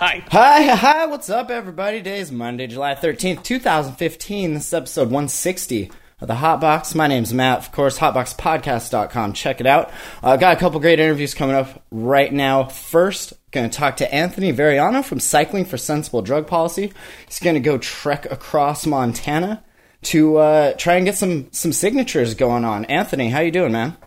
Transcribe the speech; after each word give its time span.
Hi. 0.00 0.24
Hi, 0.30 0.62
hi, 0.62 1.04
what's 1.04 1.28
up, 1.28 1.50
everybody? 1.50 1.98
Today 1.98 2.20
is 2.20 2.32
Monday, 2.32 2.66
July 2.66 2.94
13th, 2.94 3.42
2015. 3.42 4.54
This 4.54 4.68
is 4.68 4.72
episode 4.72 5.08
160 5.08 5.92
of 6.22 6.26
the 6.26 6.36
Hotbox. 6.36 6.94
My 6.94 7.06
name's 7.06 7.34
Matt, 7.34 7.58
of 7.58 7.70
course, 7.70 7.98
hotboxpodcast.com. 7.98 9.34
Check 9.34 9.60
it 9.60 9.66
out. 9.66 9.90
Uh, 10.22 10.38
got 10.38 10.56
a 10.56 10.58
couple 10.58 10.80
great 10.80 11.00
interviews 11.00 11.34
coming 11.34 11.54
up 11.54 11.84
right 11.90 12.32
now. 12.32 12.64
First, 12.64 13.34
going 13.50 13.68
to 13.68 13.78
talk 13.78 13.98
to 13.98 14.10
Anthony 14.10 14.54
Variano 14.54 15.04
from 15.04 15.20
Cycling 15.20 15.66
for 15.66 15.76
Sensible 15.76 16.22
Drug 16.22 16.46
Policy. 16.46 16.94
He's 17.26 17.38
going 17.38 17.56
to 17.56 17.60
go 17.60 17.76
trek 17.76 18.24
across 18.32 18.86
Montana 18.86 19.62
to 20.04 20.38
uh, 20.38 20.72
try 20.78 20.94
and 20.94 21.04
get 21.04 21.18
some, 21.18 21.52
some 21.52 21.74
signatures 21.74 22.32
going 22.32 22.64
on. 22.64 22.86
Anthony, 22.86 23.28
how 23.28 23.40
you 23.40 23.50
doing, 23.50 23.72
man? 23.72 23.98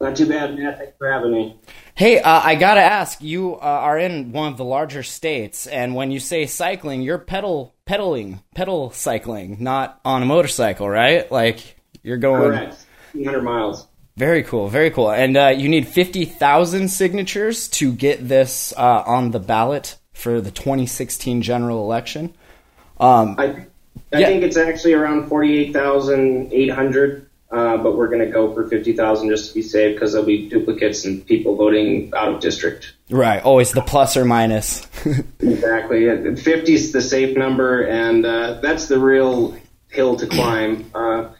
Not 0.00 0.16
too 0.16 0.28
bad, 0.28 0.56
Matt. 0.56 0.78
Thanks 0.78 0.92
for 0.96 1.10
having 1.10 1.32
me. 1.32 1.56
Hey, 1.94 2.20
uh, 2.20 2.40
I 2.44 2.54
gotta 2.54 2.80
ask. 2.80 3.20
You 3.20 3.56
uh, 3.56 3.58
are 3.58 3.98
in 3.98 4.30
one 4.32 4.52
of 4.52 4.56
the 4.56 4.64
larger 4.64 5.02
states, 5.02 5.66
and 5.66 5.94
when 5.96 6.12
you 6.12 6.20
say 6.20 6.46
cycling, 6.46 7.02
you're 7.02 7.18
pedal 7.18 7.74
pedaling, 7.84 8.40
pedal 8.54 8.90
cycling, 8.92 9.56
not 9.60 10.00
on 10.04 10.22
a 10.22 10.26
motorcycle, 10.26 10.88
right? 10.88 11.30
Like 11.32 11.76
you're 12.02 12.16
going. 12.18 12.52
Correct. 12.52 12.84
200 13.14 13.42
miles. 13.42 13.86
Very 14.16 14.42
cool, 14.42 14.68
very 14.68 14.90
cool. 14.90 15.10
And 15.10 15.36
uh, 15.36 15.48
you 15.48 15.68
need 15.68 15.88
fifty 15.88 16.24
thousand 16.24 16.88
signatures 16.88 17.68
to 17.70 17.92
get 17.92 18.26
this 18.28 18.72
uh, 18.76 19.02
on 19.06 19.30
the 19.32 19.40
ballot 19.40 19.96
for 20.12 20.40
the 20.40 20.50
2016 20.50 21.42
general 21.42 21.82
election. 21.84 22.34
Um, 23.00 23.36
I, 23.38 23.66
I 24.12 24.18
Yeah. 24.18 24.26
think 24.26 24.42
it's 24.42 24.56
actually 24.56 24.94
around 24.94 25.28
48,800, 25.28 27.27
uh, 27.50 27.78
but 27.78 27.96
we're 27.96 28.08
going 28.08 28.24
to 28.24 28.30
go 28.30 28.52
for 28.52 28.68
50,000 28.68 29.28
just 29.30 29.48
to 29.48 29.54
be 29.54 29.62
safe 29.62 29.94
because 29.94 30.12
there'll 30.12 30.26
be 30.26 30.48
duplicates 30.48 31.04
and 31.04 31.24
people 31.26 31.56
voting 31.56 32.12
out 32.14 32.34
of 32.34 32.40
district. 32.40 32.92
right, 33.08 33.42
always 33.42 33.72
the 33.72 33.80
plus 33.80 34.16
or 34.16 34.24
minus. 34.24 34.86
Exactly. 35.40 36.36
50 36.36 36.74
is 36.74 36.92
the 36.92 37.00
safe 37.00 37.36
number, 37.36 37.82
and 37.82 38.26
uh, 38.26 38.60
that's 38.60 38.88
the 38.88 38.98
real 38.98 39.56
hill 39.88 40.16
to 40.16 40.26
climb. 40.26 40.90
Uh, 40.94 41.30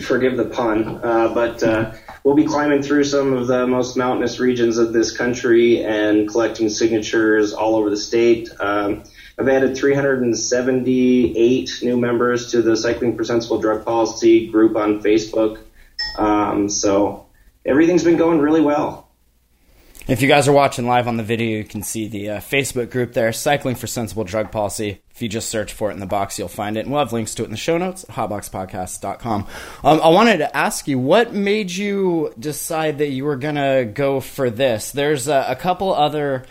forgive 0.00 0.36
the 0.36 0.46
pun, 0.46 1.00
uh, 1.02 1.34
but 1.34 1.62
uh, 1.62 1.92
we'll 2.24 2.34
be 2.34 2.44
climbing 2.44 2.82
through 2.82 3.04
some 3.04 3.34
of 3.34 3.46
the 3.46 3.66
most 3.66 3.96
mountainous 3.96 4.40
regions 4.40 4.78
of 4.78 4.92
this 4.92 5.14
country 5.14 5.84
and 5.84 6.28
collecting 6.28 6.68
signatures 6.68 7.52
all 7.52 7.76
over 7.76 7.90
the 7.90 7.96
state. 7.96 8.48
Um, 8.58 9.04
I've 9.38 9.48
added 9.48 9.76
378 9.76 11.70
new 11.82 11.96
members 11.96 12.50
to 12.50 12.60
the 12.62 12.76
Cycling 12.76 13.16
for 13.16 13.24
Sensible 13.24 13.58
Drug 13.58 13.84
Policy 13.84 14.48
group 14.48 14.76
on 14.76 15.02
Facebook. 15.02 15.58
Um, 16.18 16.68
so 16.68 17.26
everything's 17.64 18.04
been 18.04 18.18
going 18.18 18.40
really 18.40 18.60
well. 18.60 19.08
If 20.08 20.20
you 20.20 20.26
guys 20.26 20.48
are 20.48 20.52
watching 20.52 20.88
live 20.88 21.06
on 21.06 21.16
the 21.16 21.22
video, 21.22 21.58
you 21.58 21.64
can 21.64 21.84
see 21.84 22.08
the 22.08 22.30
uh, 22.30 22.38
Facebook 22.38 22.90
group 22.90 23.12
there, 23.12 23.32
Cycling 23.32 23.76
for 23.76 23.86
Sensible 23.86 24.24
Drug 24.24 24.50
Policy. 24.50 25.00
If 25.12 25.22
you 25.22 25.28
just 25.28 25.48
search 25.48 25.72
for 25.72 25.90
it 25.90 25.94
in 25.94 26.00
the 26.00 26.06
box, 26.06 26.40
you'll 26.40 26.48
find 26.48 26.76
it. 26.76 26.80
And 26.80 26.90
we'll 26.90 26.98
have 26.98 27.12
links 27.12 27.36
to 27.36 27.42
it 27.42 27.44
in 27.44 27.52
the 27.52 27.56
show 27.56 27.78
notes 27.78 28.04
at 28.04 28.16
hotboxpodcast.com. 28.16 29.46
Um, 29.84 30.00
I 30.02 30.08
wanted 30.08 30.38
to 30.38 30.56
ask 30.56 30.88
you, 30.88 30.98
what 30.98 31.32
made 31.32 31.70
you 31.70 32.34
decide 32.36 32.98
that 32.98 33.10
you 33.10 33.24
were 33.24 33.36
going 33.36 33.54
to 33.54 33.88
go 33.94 34.18
for 34.18 34.50
this? 34.50 34.90
There's 34.90 35.28
uh, 35.28 35.44
a 35.46 35.54
couple 35.54 35.94
other 35.94 36.46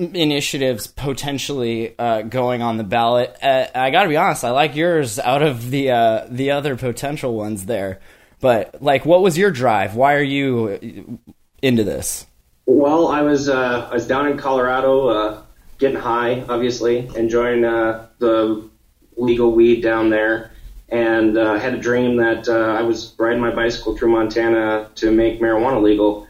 initiatives 0.00 0.86
potentially 0.86 1.94
uh, 1.98 2.22
going 2.22 2.62
on 2.62 2.78
the 2.78 2.84
ballot. 2.84 3.36
Uh, 3.42 3.66
I 3.74 3.90
got 3.90 4.04
to 4.04 4.08
be 4.08 4.16
honest, 4.16 4.44
I 4.44 4.50
like 4.50 4.74
yours 4.74 5.18
out 5.18 5.42
of 5.42 5.70
the 5.70 5.90
uh, 5.90 6.26
the 6.28 6.52
other 6.52 6.76
potential 6.76 7.34
ones 7.34 7.66
there. 7.66 8.00
But 8.40 8.82
like, 8.82 9.04
what 9.04 9.22
was 9.22 9.36
your 9.36 9.50
drive? 9.50 9.94
Why 9.94 10.14
are 10.14 10.22
you 10.22 11.18
into 11.60 11.84
this? 11.84 12.26
Well, 12.66 13.08
I 13.08 13.22
was 13.22 13.48
uh, 13.48 13.88
I 13.90 13.94
was 13.94 14.06
down 14.06 14.26
in 14.28 14.38
Colorado, 14.38 15.08
uh, 15.08 15.42
getting 15.78 15.98
high, 15.98 16.44
obviously, 16.48 17.10
enjoying 17.16 17.64
uh, 17.64 18.06
the 18.18 18.68
legal 19.16 19.52
weed 19.52 19.82
down 19.82 20.08
there, 20.08 20.52
and 20.88 21.36
uh, 21.36 21.58
had 21.58 21.74
a 21.74 21.78
dream 21.78 22.16
that 22.16 22.48
I 22.48 22.82
was 22.82 23.14
riding 23.18 23.40
my 23.40 23.50
bicycle 23.54 23.96
through 23.96 24.12
Montana 24.12 24.88
to 24.96 25.10
make 25.10 25.40
marijuana 25.40 25.82
legal. 25.82 26.26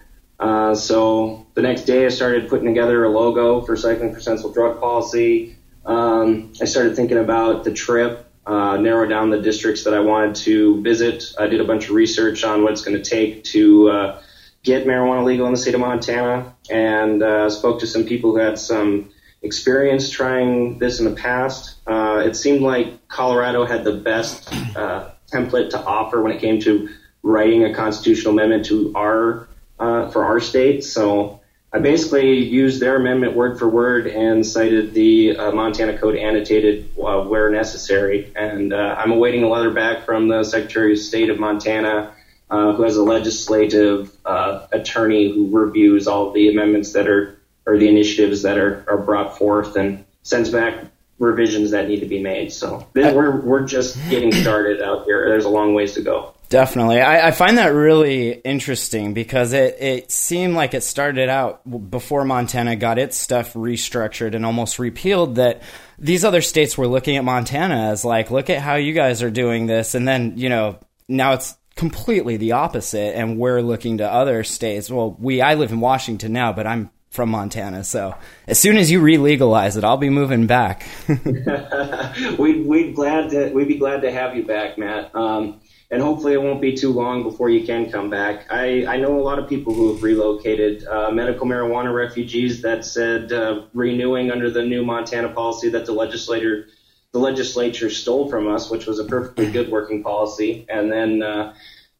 So 0.74 1.46
the 1.54 1.62
next 1.62 1.82
day, 1.82 2.06
I 2.06 2.08
started 2.08 2.48
putting 2.48 2.66
together 2.66 3.04
a 3.04 3.08
logo 3.08 3.60
for 3.62 3.76
Cycling 3.76 4.14
for 4.14 4.20
Sensible 4.20 4.52
Drug 4.52 4.80
Policy. 4.80 5.56
Um, 5.84 6.52
I 6.60 6.64
started 6.64 6.96
thinking 6.96 7.18
about 7.18 7.64
the 7.64 7.72
trip, 7.72 8.26
uh, 8.46 8.76
narrow 8.76 9.08
down 9.08 9.30
the 9.30 9.40
districts 9.40 9.84
that 9.84 9.94
I 9.94 10.00
wanted 10.00 10.36
to 10.36 10.82
visit. 10.82 11.34
I 11.38 11.46
did 11.46 11.60
a 11.60 11.64
bunch 11.64 11.84
of 11.84 11.90
research 11.90 12.44
on 12.44 12.62
what 12.62 12.72
it's 12.72 12.82
going 12.82 13.00
to 13.00 13.08
take 13.08 13.44
to 13.44 13.90
uh, 13.90 14.22
get 14.62 14.86
marijuana 14.86 15.24
legal 15.24 15.46
in 15.46 15.52
the 15.52 15.58
state 15.58 15.74
of 15.74 15.80
Montana, 15.80 16.54
and 16.70 17.22
uh, 17.22 17.50
spoke 17.50 17.80
to 17.80 17.86
some 17.86 18.04
people 18.04 18.32
who 18.32 18.38
had 18.38 18.58
some 18.58 19.10
experience 19.42 20.10
trying 20.10 20.78
this 20.78 20.98
in 20.98 21.06
the 21.06 21.16
past. 21.16 21.76
Uh, 21.86 22.22
it 22.24 22.36
seemed 22.36 22.60
like 22.60 23.08
Colorado 23.08 23.64
had 23.64 23.84
the 23.84 23.94
best 23.94 24.52
uh, 24.76 25.10
template 25.32 25.70
to 25.70 25.82
offer 25.82 26.22
when 26.22 26.32
it 26.32 26.40
came 26.40 26.60
to 26.60 26.90
writing 27.22 27.64
a 27.64 27.74
constitutional 27.74 28.34
amendment 28.34 28.66
to 28.66 28.92
our 28.94 29.48
uh, 29.78 30.10
for 30.10 30.24
our 30.24 30.40
state. 30.40 30.84
So 30.84 31.39
I 31.72 31.78
basically 31.78 32.36
used 32.36 32.80
their 32.80 32.96
amendment 32.96 33.36
word 33.36 33.58
for 33.58 33.68
word 33.68 34.08
and 34.08 34.44
cited 34.44 34.92
the 34.92 35.36
uh, 35.36 35.52
Montana 35.52 35.96
Code 35.96 36.16
annotated 36.16 36.90
uh, 36.98 37.22
where 37.22 37.48
necessary. 37.48 38.32
And 38.34 38.72
uh, 38.72 38.96
I'm 38.98 39.12
awaiting 39.12 39.44
a 39.44 39.48
letter 39.48 39.70
back 39.70 40.04
from 40.04 40.26
the 40.26 40.42
Secretary 40.42 40.92
of 40.92 40.98
State 40.98 41.30
of 41.30 41.38
Montana, 41.38 42.12
uh, 42.50 42.72
who 42.72 42.82
has 42.82 42.96
a 42.96 43.04
legislative 43.04 44.10
uh, 44.24 44.66
attorney 44.72 45.32
who 45.32 45.48
reviews 45.56 46.08
all 46.08 46.32
the 46.32 46.48
amendments 46.48 46.92
that 46.94 47.08
are 47.08 47.36
or 47.66 47.78
the 47.78 47.88
initiatives 47.88 48.42
that 48.42 48.58
are, 48.58 48.84
are 48.88 48.98
brought 48.98 49.38
forth 49.38 49.76
and 49.76 50.04
sends 50.22 50.50
back 50.50 50.84
revisions 51.20 51.70
that 51.70 51.86
need 51.86 52.00
to 52.00 52.06
be 52.06 52.20
made. 52.20 52.52
So 52.52 52.88
we're 52.94 53.36
we're 53.36 53.64
just 53.64 53.96
getting 54.08 54.32
started 54.32 54.82
out 54.82 55.04
here. 55.04 55.28
There's 55.28 55.44
a 55.44 55.50
long 55.50 55.74
ways 55.74 55.94
to 55.94 56.02
go. 56.02 56.34
Definitely. 56.50 57.00
I, 57.00 57.28
I 57.28 57.30
find 57.30 57.58
that 57.58 57.68
really 57.68 58.32
interesting 58.32 59.14
because 59.14 59.52
it, 59.52 59.76
it 59.80 60.10
seemed 60.10 60.56
like 60.56 60.74
it 60.74 60.82
started 60.82 61.28
out 61.28 61.62
before 61.90 62.24
Montana 62.24 62.74
got 62.74 62.98
its 62.98 63.16
stuff 63.16 63.54
restructured 63.54 64.34
and 64.34 64.44
almost 64.44 64.80
repealed 64.80 65.36
that 65.36 65.62
these 65.96 66.24
other 66.24 66.40
states 66.40 66.76
were 66.76 66.88
looking 66.88 67.16
at 67.16 67.22
Montana 67.22 67.90
as 67.90 68.04
like, 68.04 68.32
look 68.32 68.50
at 68.50 68.58
how 68.58 68.74
you 68.74 68.92
guys 68.92 69.22
are 69.22 69.30
doing 69.30 69.66
this. 69.66 69.94
And 69.94 70.08
then, 70.08 70.38
you 70.38 70.48
know, 70.48 70.80
now 71.06 71.34
it's 71.34 71.56
completely 71.76 72.36
the 72.36 72.52
opposite 72.52 73.16
and 73.16 73.38
we're 73.38 73.62
looking 73.62 73.98
to 73.98 74.12
other 74.12 74.42
states. 74.42 74.90
Well, 74.90 75.16
we, 75.20 75.40
I 75.40 75.54
live 75.54 75.70
in 75.70 75.78
Washington 75.78 76.32
now, 76.32 76.52
but 76.52 76.66
I'm 76.66 76.90
from 77.10 77.30
Montana. 77.30 77.84
So 77.84 78.16
as 78.48 78.58
soon 78.58 78.76
as 78.76 78.90
you 78.90 79.00
re-legalize 79.00 79.76
it, 79.76 79.84
I'll 79.84 79.96
be 79.96 80.10
moving 80.10 80.48
back. 80.48 80.84
we'd 82.38 82.66
we'd 82.66 82.96
glad 82.96 83.30
to 83.30 83.52
we'd 83.52 83.68
be 83.68 83.78
glad 83.78 84.02
to 84.02 84.10
have 84.10 84.36
you 84.36 84.44
back, 84.44 84.78
Matt. 84.78 85.14
Um, 85.14 85.60
and 85.90 86.00
hopefully 86.00 86.34
it 86.34 86.42
won't 86.42 86.60
be 86.60 86.74
too 86.76 86.92
long 86.92 87.22
before 87.22 87.50
you 87.50 87.66
can 87.66 87.90
come 87.90 88.10
back. 88.10 88.46
I, 88.50 88.86
I 88.86 88.96
know 88.98 89.18
a 89.18 89.22
lot 89.22 89.38
of 89.38 89.48
people 89.48 89.74
who 89.74 89.92
have 89.92 90.02
relocated, 90.02 90.86
uh, 90.86 91.10
medical 91.10 91.46
marijuana 91.46 91.94
refugees 91.94 92.62
that 92.62 92.84
said 92.84 93.32
uh, 93.32 93.62
renewing 93.74 94.30
under 94.30 94.50
the 94.50 94.62
new 94.62 94.84
Montana 94.84 95.30
policy 95.30 95.70
that 95.70 95.86
the 95.86 95.92
legislator 95.92 96.66
the 97.12 97.18
legislature 97.18 97.90
stole 97.90 98.30
from 98.30 98.46
us, 98.46 98.70
which 98.70 98.86
was 98.86 99.00
a 99.00 99.04
perfectly 99.04 99.50
good 99.50 99.68
working 99.68 100.00
policy, 100.04 100.64
and 100.68 100.92
then 100.92 101.24
uh, 101.24 101.52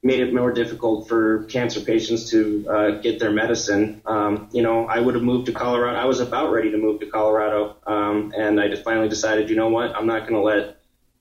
made 0.04 0.20
it 0.20 0.32
more 0.32 0.52
difficult 0.52 1.08
for 1.08 1.44
cancer 1.44 1.80
patients 1.80 2.30
to 2.30 2.66
uh, 2.68 2.90
get 3.00 3.18
their 3.18 3.32
medicine. 3.32 4.00
Um, 4.06 4.48
you 4.52 4.62
know, 4.62 4.86
I 4.86 5.00
would 5.00 5.14
have 5.14 5.24
moved 5.24 5.46
to 5.46 5.52
Colorado. 5.52 5.98
I 5.98 6.04
was 6.04 6.20
about 6.20 6.52
ready 6.52 6.70
to 6.70 6.78
move 6.78 7.00
to 7.00 7.06
Colorado, 7.06 7.76
um, 7.88 8.32
and 8.36 8.60
I 8.60 8.68
just 8.68 8.84
finally 8.84 9.08
decided, 9.08 9.50
you 9.50 9.56
know 9.56 9.68
what, 9.68 9.96
I'm 9.96 10.06
not 10.06 10.28
going 10.28 10.34
to 10.34 10.42
let 10.42 10.79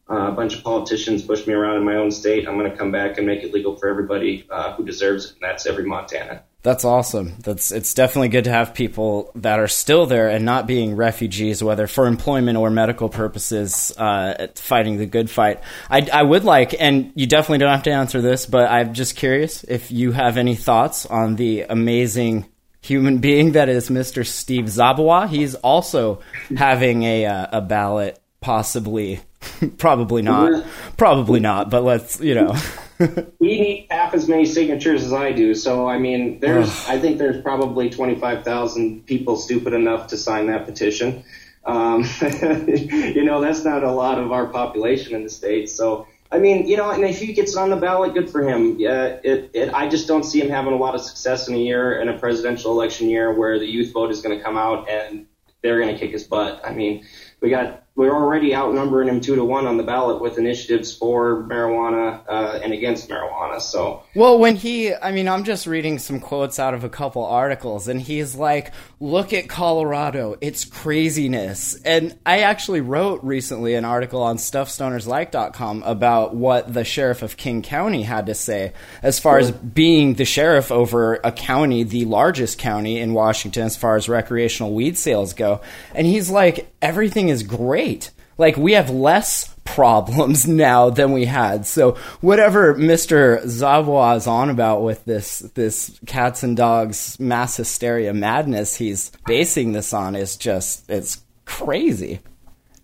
uh, 0.09 0.29
a 0.29 0.31
bunch 0.31 0.55
of 0.55 0.63
politicians 0.63 1.21
push 1.23 1.45
me 1.45 1.53
around 1.53 1.77
in 1.77 1.83
my 1.83 1.95
own 1.95 2.11
state. 2.11 2.47
I'm 2.47 2.57
going 2.57 2.69
to 2.69 2.75
come 2.75 2.91
back 2.91 3.17
and 3.17 3.27
make 3.27 3.43
it 3.43 3.53
legal 3.53 3.75
for 3.75 3.87
everybody 3.87 4.45
uh, 4.49 4.73
who 4.73 4.83
deserves 4.83 5.25
it, 5.25 5.31
and 5.33 5.41
that's 5.41 5.65
every 5.65 5.85
Montana. 5.85 6.43
That's 6.61 6.83
awesome. 6.83 7.35
That's 7.39 7.71
it's 7.71 7.93
definitely 7.93 8.27
good 8.29 8.43
to 8.43 8.51
have 8.51 8.73
people 8.73 9.31
that 9.35 9.59
are 9.59 9.67
still 9.67 10.05
there 10.05 10.27
and 10.27 10.43
not 10.43 10.67
being 10.67 10.97
refugees, 10.97 11.63
whether 11.63 11.87
for 11.87 12.05
employment 12.05 12.57
or 12.57 12.69
medical 12.69 13.07
purposes, 13.07 13.93
uh, 13.97 14.47
fighting 14.55 14.97
the 14.97 15.05
good 15.05 15.29
fight. 15.29 15.61
I, 15.89 16.09
I 16.11 16.23
would 16.23 16.43
like, 16.43 16.75
and 16.77 17.13
you 17.15 17.27
definitely 17.27 17.59
don't 17.59 17.71
have 17.71 17.83
to 17.83 17.91
answer 17.91 18.21
this, 18.21 18.45
but 18.45 18.69
I'm 18.69 18.93
just 18.93 19.15
curious 19.15 19.63
if 19.63 19.89
you 19.89 20.11
have 20.11 20.35
any 20.35 20.55
thoughts 20.55 21.05
on 21.05 21.37
the 21.37 21.61
amazing 21.61 22.45
human 22.81 23.17
being 23.19 23.53
that 23.53 23.69
is 23.69 23.89
Mr. 23.89 24.25
Steve 24.27 24.65
Zabawa. 24.65 25.29
He's 25.29 25.55
also 25.55 26.19
having 26.57 27.03
a 27.03 27.25
uh, 27.25 27.47
a 27.53 27.61
ballot 27.61 28.18
possibly, 28.41 29.21
probably 29.77 30.21
not, 30.21 30.65
probably 30.97 31.39
not. 31.39 31.69
But 31.69 31.83
let's, 31.83 32.19
you 32.19 32.35
know, 32.35 32.55
we 33.39 33.59
need 33.59 33.87
half 33.89 34.13
as 34.13 34.27
many 34.27 34.45
signatures 34.45 35.03
as 35.03 35.13
I 35.13 35.31
do. 35.31 35.55
So 35.55 35.87
I 35.87 35.97
mean, 35.97 36.39
there's 36.39 36.87
I 36.87 36.99
think 36.99 37.17
there's 37.17 37.41
probably 37.41 37.89
25,000 37.89 39.05
people 39.05 39.37
stupid 39.37 39.73
enough 39.73 40.07
to 40.07 40.17
sign 40.17 40.47
that 40.47 40.65
petition. 40.65 41.23
Um, 41.65 42.03
you 42.21 43.23
know, 43.23 43.41
that's 43.41 43.63
not 43.63 43.83
a 43.83 43.91
lot 43.91 44.19
of 44.19 44.31
our 44.31 44.47
population 44.47 45.15
in 45.15 45.23
the 45.23 45.29
state. 45.29 45.69
So 45.69 46.07
I 46.31 46.37
mean, 46.37 46.67
you 46.67 46.77
know, 46.77 46.91
and 46.91 47.03
if 47.03 47.19
he 47.19 47.33
gets 47.33 47.55
on 47.55 47.71
the 47.71 47.75
ballot, 47.75 48.13
good 48.13 48.29
for 48.29 48.47
him. 48.47 48.79
Yeah, 48.79 49.17
it, 49.23 49.51
it, 49.53 49.73
I 49.73 49.89
just 49.89 50.07
don't 50.07 50.23
see 50.23 50.39
him 50.41 50.49
having 50.49 50.73
a 50.73 50.77
lot 50.77 50.93
of 50.93 51.01
success 51.01 51.47
in 51.47 51.55
a 51.55 51.57
year, 51.57 51.99
in 51.99 52.07
a 52.07 52.17
presidential 52.17 52.71
election 52.71 53.09
year, 53.09 53.33
where 53.33 53.57
the 53.57 53.65
youth 53.65 53.91
vote 53.91 54.11
is 54.11 54.21
going 54.21 54.37
to 54.37 54.43
come 54.43 54.55
out 54.55 54.87
and 54.87 55.25
they're 55.61 55.79
going 55.79 55.93
to 55.93 55.99
kick 55.99 56.11
his 56.11 56.23
butt. 56.23 56.61
I 56.63 56.73
mean, 56.73 57.05
we 57.41 57.49
got 57.49 57.83
we're 57.99 58.15
already 58.15 58.55
outnumbering 58.55 59.09
him 59.09 59.19
two 59.19 59.35
to 59.35 59.43
one 59.43 59.67
on 59.67 59.75
the 59.75 59.83
ballot 59.83 60.21
with 60.21 60.37
initiatives 60.37 60.95
for 60.95 61.43
marijuana 61.43 62.21
uh, 62.29 62.57
and 62.63 62.71
against 62.71 63.09
marijuana. 63.09 63.59
So 63.59 64.03
well, 64.15 64.39
when 64.39 64.55
he, 64.55 64.95
I 64.95 65.11
mean, 65.11 65.27
I'm 65.27 65.43
just 65.43 65.67
reading 65.67 65.99
some 65.99 66.21
quotes 66.21 66.59
out 66.59 66.73
of 66.73 66.85
a 66.85 66.89
couple 66.89 67.25
articles, 67.25 67.89
and 67.89 68.01
he's 68.01 68.35
like, 68.35 68.71
"Look 69.01 69.33
at 69.33 69.49
Colorado, 69.49 70.37
it's 70.39 70.63
craziness." 70.63 71.75
And 71.83 72.17
I 72.25 72.43
actually 72.43 72.79
wrote 72.79 73.21
recently 73.21 73.75
an 73.75 73.83
article 73.83 74.21
on 74.23 74.37
StuffStonersLike.com 74.37 75.83
about 75.83 76.33
what 76.33 76.73
the 76.73 76.85
sheriff 76.85 77.21
of 77.21 77.35
King 77.35 77.61
County 77.61 78.03
had 78.03 78.27
to 78.27 78.33
say 78.33 78.71
as 79.03 79.19
far 79.19 79.39
as 79.39 79.51
being 79.51 80.13
the 80.13 80.23
sheriff 80.23 80.71
over 80.71 81.15
a 81.15 81.33
county, 81.33 81.83
the 81.83 82.05
largest 82.05 82.59
county 82.59 82.97
in 82.97 83.13
Washington 83.13 83.63
as 83.63 83.75
far 83.75 83.97
as 83.97 84.07
recreational 84.07 84.73
weed 84.73 84.97
sales 84.97 85.33
go, 85.33 85.59
and 85.93 86.07
he's 86.07 86.29
like, 86.29 86.71
"Everything 86.81 87.27
is 87.27 87.43
great." 87.43 87.88
Like 88.37 88.55
we 88.55 88.73
have 88.73 88.89
less 88.89 89.53
problems 89.65 90.47
now 90.67 90.89
than 90.89 91.11
we 91.11 91.25
had. 91.25 91.65
So 91.65 91.97
whatever 92.21 92.75
Mr. 92.75 93.43
Zabawa 93.43 94.17
is 94.17 94.27
on 94.27 94.49
about 94.49 94.81
with 94.81 95.05
this 95.05 95.39
this 95.55 95.99
cats 96.05 96.43
and 96.43 96.55
dogs 96.55 97.19
mass 97.19 97.57
hysteria 97.57 98.13
madness 98.13 98.75
he's 98.75 99.11
basing 99.25 99.73
this 99.73 99.93
on 99.93 100.15
is 100.15 100.37
just 100.37 100.89
it's 100.89 101.21
crazy. 101.45 102.19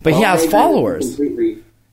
But 0.01 0.13
he 0.13 0.21
has 0.21 0.45
followers. 0.45 1.17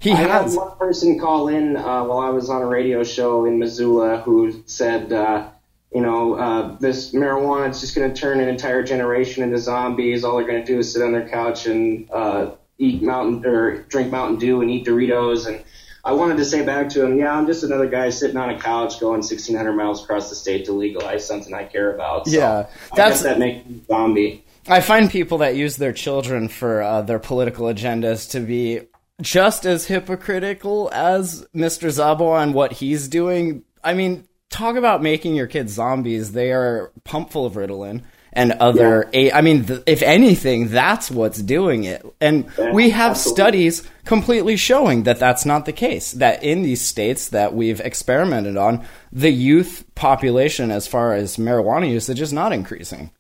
He 0.03 0.11
I 0.11 0.17
has. 0.17 0.55
had 0.55 0.61
one 0.61 0.77
person 0.77 1.19
call 1.19 1.49
in 1.49 1.77
uh, 1.77 2.05
while 2.05 2.19
I 2.19 2.31
was 2.31 2.51
on 2.51 2.61
a 2.61 2.67
radio 2.67 3.05
show 3.05 3.45
in 3.45 3.61
Missoula 3.61 4.21
who 4.21 4.63
said, 4.67 5.13
uh, 5.13 5.49
you 5.95 6.01
know, 6.01 6.35
uh, 6.35 6.77
this 6.79 7.13
marijuana 7.13 7.71
is 7.71 7.81
just 7.81 7.95
going 7.95 8.13
to 8.13 8.21
turn 8.21 8.41
an 8.41 8.49
entire 8.49 8.83
generation 8.83 9.45
into 9.45 9.59
zombies. 9.59 10.25
All 10.25 10.37
they're 10.37 10.47
going 10.47 10.61
to 10.61 10.67
do 10.67 10.81
is 10.81 10.93
sit 10.93 11.03
on 11.03 11.13
their 11.13 11.29
couch 11.29 11.67
and 11.67 12.11
uh, 12.11 12.51
eat 12.83 13.03
mountain 13.03 13.45
or 13.47 13.83
drink 13.85 14.11
Mountain 14.11 14.39
Dew 14.39 14.61
and 14.61 14.71
eat 14.71 14.85
Doritos. 14.87 15.47
And 15.47 15.63
I 16.05 16.13
wanted 16.13 16.37
to 16.39 16.45
say 16.45 16.65
back 16.65 16.89
to 16.91 17.05
him, 17.05 17.17
yeah, 17.17 17.33
I'm 17.33 17.47
just 17.47 17.63
another 17.63 17.89
guy 17.89 18.11
sitting 18.11 18.37
on 18.37 18.51
a 18.51 18.59
couch 18.59 18.99
going 18.99 19.21
1,600 19.21 19.73
miles 19.73 20.03
across 20.03 20.29
the 20.29 20.35
state 20.35 20.65
to 20.65 20.73
legalize 20.73 21.25
something 21.27 21.55
I 21.55 21.65
care 21.65 21.95
about. 21.95 22.27
So 22.27 22.37
Yeah, 22.37 22.67
that's- 22.97 23.23
that 23.23 23.39
makes 23.39 23.65
me 23.69 23.81
a 23.83 23.87
zombie. 23.87 24.45
I 24.69 24.81
find 24.81 25.11
people 25.11 25.39
that 25.39 25.57
use 25.57 25.77
their 25.77 25.93
children 25.93 26.49
for 26.49 26.83
uh, 26.83 27.03
their 27.03 27.19
political 27.19 27.67
agendas 27.67 28.31
to 28.31 28.41
be 28.41 28.83
just 29.21 29.65
as 29.67 29.87
hypocritical 29.87 30.89
as 30.93 31.47
Mr. 31.55 31.89
Zabo 31.89 32.41
and 32.41 32.55
what 32.55 32.73
he's 32.73 33.09
doing. 33.09 33.63
I 33.83 33.95
mean, 33.95 34.27
talk 34.51 34.77
about 34.77 35.03
making 35.03 35.35
your 35.35 35.49
kids 35.49 35.73
zombies. 35.73 36.31
They 36.33 36.53
are 36.53 36.93
pumped 37.05 37.33
full 37.33 37.45
of 37.45 37.55
Ritalin 37.55 38.03
and 38.33 38.53
other. 38.53 39.09
A- 39.13 39.33
I 39.33 39.41
mean, 39.41 39.65
th- 39.65 39.83
if 39.87 40.03
anything, 40.03 40.69
that's 40.69 41.11
what's 41.11 41.41
doing 41.41 41.85
it. 41.85 42.05
And 42.21 42.51
we 42.73 42.91
have 42.91 43.13
absolutely. 43.13 43.43
studies 43.43 43.89
completely 44.05 44.57
showing 44.57 45.05
that 45.05 45.19
that's 45.19 45.45
not 45.45 45.67
the 45.67 45.73
case. 45.73 46.13
That 46.13 46.43
in 46.43 46.63
these 46.63 46.81
states 46.81 47.29
that 47.29 47.55
we've 47.55 47.81
experimented 47.81 48.57
on, 48.57 48.85
the 49.13 49.31
youth 49.31 49.85
population, 49.95 50.71
as 50.71 50.87
far 50.87 51.13
as 51.15 51.37
marijuana 51.37 51.91
usage, 51.91 52.21
is 52.21 52.33
not 52.33 52.53
increasing. 52.53 53.11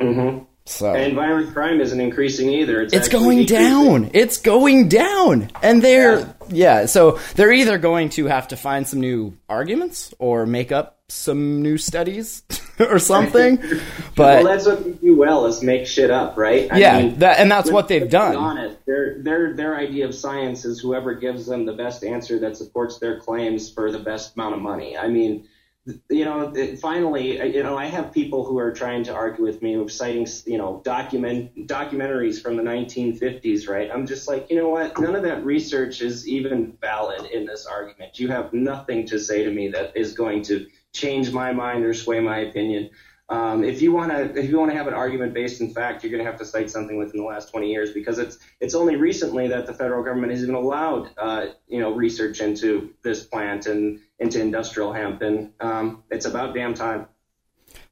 Mm-hmm. 0.00 0.44
So 0.66 0.94
And 0.94 1.14
violent 1.14 1.52
crime 1.52 1.80
isn't 1.80 2.00
increasing 2.00 2.48
either. 2.48 2.80
It's, 2.80 2.94
it's 2.94 3.08
going 3.08 3.38
decreasing. 3.38 3.70
down. 3.70 4.10
It's 4.14 4.38
going 4.38 4.88
down. 4.88 5.50
And 5.62 5.82
they're 5.82 6.34
yeah. 6.48 6.86
so 6.86 7.18
they're 7.34 7.52
either 7.52 7.76
going 7.76 8.08
to 8.10 8.26
have 8.26 8.48
to 8.48 8.56
find 8.56 8.88
some 8.88 9.00
new 9.00 9.36
arguments 9.48 10.14
or 10.18 10.46
make 10.46 10.72
up 10.72 11.00
some 11.08 11.60
new 11.60 11.76
studies 11.76 12.42
or 12.80 12.98
something. 12.98 13.56
but 14.16 14.42
well, 14.42 14.44
that's 14.44 14.66
what 14.66 14.84
they 14.84 14.92
do 14.92 15.16
well 15.16 15.44
is 15.44 15.62
make 15.62 15.86
shit 15.86 16.10
up, 16.10 16.38
right? 16.38 16.72
I 16.72 16.78
yeah, 16.78 16.98
mean, 16.98 17.18
that 17.18 17.40
and 17.40 17.50
that's 17.50 17.70
what 17.70 17.88
they've 17.88 18.08
done. 18.08 18.34
honest. 18.34 18.78
Their 18.86 19.22
their 19.22 19.54
their 19.54 19.76
idea 19.76 20.06
of 20.06 20.14
science 20.14 20.64
is 20.64 20.80
whoever 20.80 21.14
gives 21.14 21.44
them 21.44 21.66
the 21.66 21.74
best 21.74 22.04
answer 22.04 22.38
that 22.38 22.56
supports 22.56 22.98
their 22.98 23.20
claims 23.20 23.70
for 23.70 23.92
the 23.92 23.98
best 23.98 24.34
amount 24.34 24.54
of 24.54 24.62
money. 24.62 24.96
I 24.96 25.08
mean, 25.08 25.46
you 26.08 26.24
know, 26.24 26.52
finally, 26.80 27.54
you 27.54 27.62
know, 27.62 27.76
I 27.76 27.86
have 27.86 28.10
people 28.10 28.44
who 28.44 28.58
are 28.58 28.72
trying 28.72 29.04
to 29.04 29.14
argue 29.14 29.44
with 29.44 29.60
me, 29.60 29.86
citing 29.88 30.26
you 30.46 30.56
know 30.56 30.80
document 30.82 31.66
documentaries 31.66 32.40
from 32.40 32.56
the 32.56 32.62
1950s, 32.62 33.68
right? 33.68 33.90
I'm 33.90 34.06
just 34.06 34.26
like, 34.26 34.48
you 34.48 34.56
know 34.56 34.68
what? 34.68 34.98
None 34.98 35.14
of 35.14 35.22
that 35.22 35.44
research 35.44 36.00
is 36.00 36.26
even 36.26 36.76
valid 36.80 37.26
in 37.26 37.44
this 37.44 37.66
argument. 37.66 38.18
You 38.18 38.28
have 38.28 38.52
nothing 38.52 39.06
to 39.08 39.18
say 39.18 39.44
to 39.44 39.50
me 39.50 39.68
that 39.68 39.94
is 39.94 40.14
going 40.14 40.42
to 40.44 40.66
change 40.94 41.32
my 41.32 41.52
mind 41.52 41.84
or 41.84 41.92
sway 41.92 42.20
my 42.20 42.38
opinion. 42.38 42.88
Um, 43.28 43.64
if 43.64 43.80
you 43.80 43.92
want 43.92 44.12
to, 44.12 44.38
if 44.38 44.50
you 44.50 44.58
want 44.58 44.70
to 44.70 44.76
have 44.76 44.86
an 44.86 44.92
argument 44.92 45.32
based 45.32 45.60
in 45.62 45.72
fact, 45.72 46.02
you're 46.02 46.10
going 46.10 46.22
to 46.22 46.30
have 46.30 46.38
to 46.40 46.44
cite 46.44 46.70
something 46.70 46.98
within 46.98 47.20
the 47.20 47.26
last 47.26 47.50
20 47.50 47.70
years 47.70 47.92
because 47.92 48.18
it's 48.18 48.38
it's 48.60 48.74
only 48.74 48.96
recently 48.96 49.48
that 49.48 49.66
the 49.66 49.72
federal 49.72 50.04
government 50.04 50.32
has 50.32 50.42
even 50.42 50.54
allowed, 50.54 51.08
uh, 51.16 51.46
you 51.66 51.80
know, 51.80 51.94
research 51.94 52.40
into 52.40 52.92
this 53.02 53.24
plant 53.24 53.66
and 53.66 54.00
into 54.18 54.40
industrial 54.40 54.92
hemp, 54.92 55.22
and 55.22 55.52
um, 55.60 56.02
it's 56.10 56.26
about 56.26 56.54
damn 56.54 56.74
time. 56.74 57.06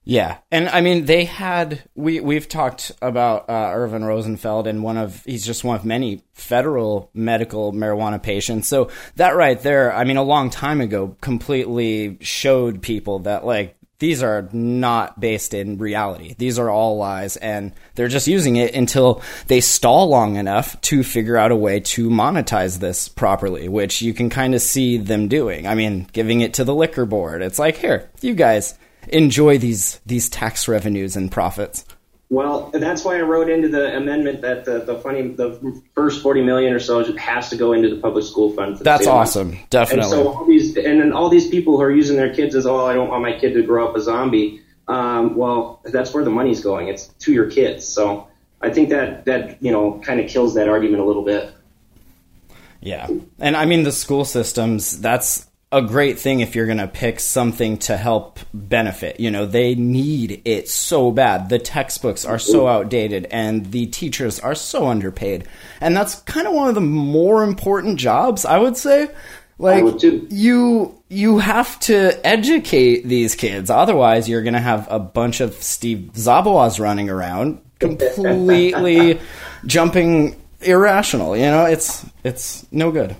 Yeah, 0.04 0.38
and 0.50 0.68
I 0.68 0.80
mean 0.80 1.04
they 1.04 1.24
had 1.24 1.84
we 1.94 2.18
we've 2.20 2.48
talked 2.48 2.90
about 3.00 3.48
uh, 3.48 3.70
Irvin 3.72 4.04
Rosenfeld 4.04 4.66
and 4.66 4.82
one 4.82 4.96
of 4.96 5.22
he's 5.24 5.46
just 5.46 5.62
one 5.62 5.76
of 5.76 5.84
many 5.84 6.22
federal 6.34 7.08
medical 7.14 7.72
marijuana 7.72 8.20
patients. 8.20 8.66
So 8.66 8.90
that 9.14 9.36
right 9.36 9.60
there, 9.60 9.94
I 9.94 10.02
mean, 10.04 10.16
a 10.16 10.22
long 10.24 10.50
time 10.50 10.80
ago, 10.80 11.16
completely 11.20 12.18
showed 12.20 12.82
people 12.82 13.20
that 13.20 13.46
like 13.46 13.76
these 14.02 14.20
are 14.20 14.48
not 14.52 15.20
based 15.20 15.54
in 15.54 15.78
reality. 15.78 16.34
These 16.36 16.58
are 16.58 16.68
all 16.68 16.96
lies, 16.96 17.36
and 17.36 17.72
they're 17.94 18.08
just 18.08 18.26
using 18.26 18.56
it 18.56 18.74
until 18.74 19.22
they 19.46 19.60
stall 19.60 20.08
long 20.08 20.34
enough 20.34 20.78
to 20.80 21.04
figure 21.04 21.36
out 21.36 21.52
a 21.52 21.56
way 21.56 21.78
to 21.78 22.10
monetize 22.10 22.80
this 22.80 23.08
properly, 23.08 23.68
which 23.68 24.02
you 24.02 24.12
can 24.12 24.28
kind 24.28 24.56
of 24.56 24.60
see 24.60 24.96
them 24.96 25.28
doing. 25.28 25.68
I 25.68 25.76
mean, 25.76 26.08
giving 26.12 26.40
it 26.40 26.54
to 26.54 26.64
the 26.64 26.74
liquor 26.74 27.06
board. 27.06 27.42
It's 27.42 27.60
like, 27.60 27.76
here, 27.76 28.10
you 28.20 28.34
guys 28.34 28.76
enjoy 29.06 29.58
these 29.58 30.00
these 30.04 30.28
tax 30.28 30.66
revenues 30.66 31.14
and 31.14 31.30
profits. 31.30 31.84
Well, 32.32 32.70
that's 32.72 33.04
why 33.04 33.18
I 33.18 33.20
wrote 33.20 33.50
into 33.50 33.68
the 33.68 33.94
amendment 33.94 34.40
that 34.40 34.64
the, 34.64 34.78
the 34.78 34.98
funny 35.00 35.20
the 35.20 35.82
first 35.94 36.22
40 36.22 36.40
million 36.40 36.72
or 36.72 36.80
so 36.80 37.04
has 37.14 37.50
to 37.50 37.56
go 37.56 37.74
into 37.74 37.94
the 37.94 38.00
public 38.00 38.24
school 38.24 38.54
fund. 38.54 38.78
That's 38.78 39.06
awesome. 39.06 39.58
And 39.70 40.02
so 40.02 40.32
all 40.32 40.46
these 40.46 40.74
and 40.78 40.98
then 40.98 41.12
all 41.12 41.28
these 41.28 41.50
people 41.50 41.76
who 41.76 41.82
are 41.82 41.90
using 41.90 42.16
their 42.16 42.34
kids 42.34 42.54
as 42.54 42.64
oh 42.64 42.86
I 42.86 42.94
don't 42.94 43.10
want 43.10 43.20
my 43.20 43.38
kid 43.38 43.52
to 43.52 43.62
grow 43.62 43.86
up 43.86 43.96
a 43.96 44.00
zombie. 44.00 44.62
Um, 44.88 45.36
well, 45.36 45.82
that's 45.84 46.14
where 46.14 46.24
the 46.24 46.30
money's 46.30 46.62
going. 46.62 46.88
It's 46.88 47.08
to 47.08 47.34
your 47.34 47.50
kids. 47.50 47.86
So 47.86 48.28
I 48.62 48.70
think 48.70 48.88
that 48.88 49.26
that 49.26 49.62
you 49.62 49.70
know 49.70 50.00
kind 50.02 50.18
of 50.18 50.30
kills 50.30 50.54
that 50.54 50.70
argument 50.70 51.02
a 51.02 51.04
little 51.04 51.26
bit. 51.26 51.52
Yeah. 52.80 53.10
And 53.40 53.54
I 53.58 53.66
mean, 53.66 53.82
the 53.82 53.92
school 53.92 54.24
systems, 54.24 54.98
that's 54.98 55.46
a 55.72 55.80
great 55.80 56.18
thing 56.18 56.40
if 56.40 56.54
you're 56.54 56.66
going 56.66 56.78
to 56.78 56.86
pick 56.86 57.18
something 57.18 57.78
to 57.78 57.96
help 57.96 58.38
benefit. 58.52 59.18
You 59.18 59.30
know, 59.30 59.46
they 59.46 59.74
need 59.74 60.42
it 60.44 60.68
so 60.68 61.10
bad. 61.10 61.48
The 61.48 61.58
textbooks 61.58 62.26
are 62.26 62.38
so 62.38 62.68
outdated 62.68 63.26
and 63.30 63.72
the 63.72 63.86
teachers 63.86 64.38
are 64.38 64.54
so 64.54 64.86
underpaid. 64.86 65.48
And 65.80 65.96
that's 65.96 66.16
kind 66.20 66.46
of 66.46 66.52
one 66.52 66.68
of 66.68 66.74
the 66.74 66.82
more 66.82 67.42
important 67.42 67.98
jobs, 67.98 68.44
I 68.44 68.58
would 68.58 68.76
say. 68.76 69.10
Like 69.58 69.84
would 69.84 70.02
you 70.02 71.02
you 71.08 71.38
have 71.38 71.78
to 71.80 72.26
educate 72.26 73.06
these 73.06 73.36
kids 73.36 73.70
otherwise 73.70 74.28
you're 74.28 74.42
going 74.42 74.54
to 74.54 74.60
have 74.60 74.88
a 74.90 74.98
bunch 74.98 75.40
of 75.40 75.54
Steve 75.54 76.10
Zabawas 76.14 76.80
running 76.80 77.08
around 77.08 77.60
completely 77.78 79.20
jumping 79.66 80.40
irrational, 80.62 81.36
you 81.36 81.44
know? 81.44 81.64
It's 81.64 82.04
it's 82.24 82.66
no 82.72 82.90
good. 82.90 83.14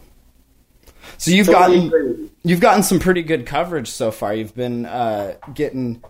So 1.23 1.31
you've 1.31 1.47
Totally 1.47 1.89
gotten 1.89 2.01
agree. 2.01 2.31
you've 2.43 2.59
gotten 2.59 2.83
some 2.83 2.99
pretty 2.99 3.23
good 3.23 3.47
coverage 3.47 3.87
so 3.87 4.11
far. 4.11 4.35
You've 4.35 4.57
been 4.57 4.87
uh, 4.87 5.35
getting 5.55 6.03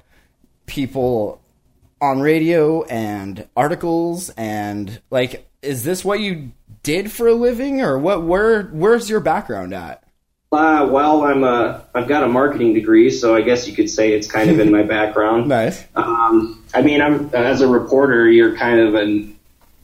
people 0.65 1.39
on 2.01 2.23
radio 2.23 2.83
and 2.85 3.47
articles 3.55 4.31
and 4.39 5.03
like 5.11 5.47
is 5.61 5.85
this 5.85 6.03
what 6.03 6.21
you 6.21 6.53
did 6.83 7.13
for 7.13 7.29
a 7.29 7.35
living 7.35 7.83
or 7.83 7.99
what 7.99 8.23
where 8.23 8.63
where's 8.69 9.11
your 9.11 9.21
background 9.21 9.75
at? 9.75 10.03
Uh, 10.51 10.89
well, 10.91 11.25
I'm 11.25 11.45
a 11.45 11.85
I've 11.95 12.09
got 12.09 12.25
a 12.25 12.29
marketing 12.29 12.73
degree, 12.73 13.11
so 13.11 13.37
I 13.37 13.43
guess 13.43 13.69
you 13.69 13.75
could 13.75 13.91
say 13.91 14.15
it's 14.15 14.27
kind 14.27 14.49
of 14.49 14.61
in 14.61 14.73
my 14.73 14.83
background. 14.97 15.47
Nice. 15.47 15.85
Um, 15.95 16.65
I 16.73 16.81
mean, 16.81 17.03
I'm 17.03 17.29
as 17.35 17.61
a 17.61 17.69
reporter, 17.69 18.31
you're 18.31 18.57
kind 18.57 18.81
of 18.81 18.95
a 18.95 19.29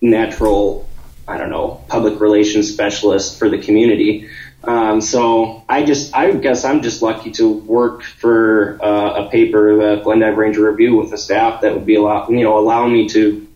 natural 0.00 0.88
I 1.28 1.36
don't 1.36 1.50
know, 1.50 1.84
public 1.88 2.18
relations 2.18 2.72
specialist 2.72 3.38
for 3.38 3.50
the 3.50 3.58
community. 3.58 4.26
Um, 4.64 5.00
so 5.00 5.64
I 5.68 5.84
just, 5.84 6.14
I 6.14 6.32
guess 6.32 6.64
I'm 6.64 6.82
just 6.82 7.00
lucky 7.00 7.30
to 7.32 7.48
work 7.48 8.02
for 8.02 8.78
uh, 8.82 9.26
a 9.26 9.30
paper, 9.30 9.76
the 9.76 10.02
Glendive 10.02 10.36
Ranger 10.36 10.70
Review, 10.70 10.96
with 10.96 11.12
a 11.12 11.18
staff 11.18 11.62
that 11.62 11.74
would 11.74 11.86
be 11.86 11.94
allow, 11.94 12.28
you 12.28 12.42
know, 12.42 12.58
allow 12.58 12.86
me 12.88 13.08
to 13.10 13.46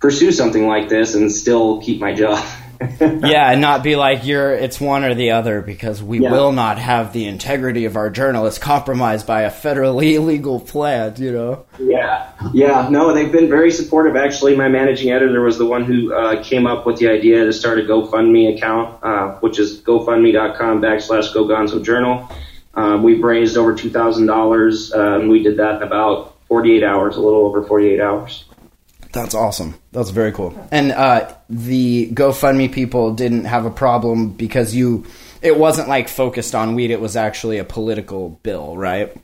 pursue 0.00 0.30
something 0.32 0.66
like 0.66 0.88
this 0.88 1.14
and 1.14 1.30
still 1.30 1.80
keep 1.82 2.00
my 2.00 2.14
job. 2.14 2.44
yeah, 3.00 3.50
and 3.50 3.60
not 3.60 3.82
be 3.82 3.96
like 3.96 4.24
you're. 4.26 4.52
It's 4.52 4.80
one 4.80 5.04
or 5.04 5.14
the 5.14 5.32
other 5.32 5.60
because 5.60 6.02
we 6.02 6.20
Yeah. 6.20 6.30
will 6.32 6.52
not 6.52 6.78
have 6.78 7.12
the 7.12 7.26
integrity 7.26 7.84
of 7.84 7.96
our 7.96 8.10
journalists 8.10 8.58
compromised 8.58 9.26
by 9.26 9.42
a 9.42 9.50
federally 9.50 10.14
illegal 10.16 10.60
plant. 10.60 11.18
You 11.18 11.32
know. 11.32 11.66
Yeah, 11.78 12.30
yeah. 12.52 12.88
No, 12.90 13.12
they've 13.14 13.30
been 13.32 13.48
very 13.48 13.70
supportive. 13.70 14.16
Actually, 14.16 14.56
my 14.56 14.68
managing 14.68 15.10
editor 15.12 15.40
was 15.42 15.58
the 15.58 15.66
one 15.66 15.84
who 15.84 16.12
uh, 16.12 16.42
came 16.42 16.66
up 16.66 16.86
with 16.86 16.98
the 16.98 17.08
idea 17.08 17.44
to 17.44 17.52
start 17.52 17.78
a 17.78 17.82
GoFundMe 17.82 18.56
account, 18.56 18.98
uh, 19.02 19.38
which 19.40 19.58
is 19.58 19.80
GoFundMe.com 19.80 20.80
backslash 20.80 21.32
GoGonzo 21.34 21.82
Journal. 21.84 22.30
Um, 22.74 23.02
we've 23.02 23.22
raised 23.22 23.56
over 23.56 23.74
two 23.74 23.90
thousand 23.90 24.26
dollars, 24.26 24.92
uh, 24.92 25.18
and 25.20 25.28
we 25.30 25.42
did 25.42 25.58
that 25.58 25.76
in 25.76 25.82
about 25.82 26.34
forty-eight 26.48 26.82
hours, 26.82 27.16
a 27.16 27.20
little 27.20 27.46
over 27.46 27.62
forty-eight 27.62 28.00
hours. 28.00 28.44
That's 29.14 29.34
awesome. 29.34 29.74
That's 29.92 30.10
very 30.10 30.32
cool. 30.32 30.68
And 30.70 30.92
uh, 30.92 31.32
the 31.48 32.10
GoFundMe 32.12 32.72
people 32.72 33.14
didn't 33.14 33.44
have 33.44 33.64
a 33.64 33.70
problem 33.70 34.30
because 34.30 34.74
you. 34.74 35.06
It 35.40 35.58
wasn't 35.58 35.88
like 35.88 36.08
focused 36.08 36.54
on 36.54 36.74
weed. 36.74 36.90
It 36.90 37.00
was 37.00 37.16
actually 37.16 37.58
a 37.58 37.64
political 37.64 38.30
bill, 38.42 38.76
right? 38.76 39.14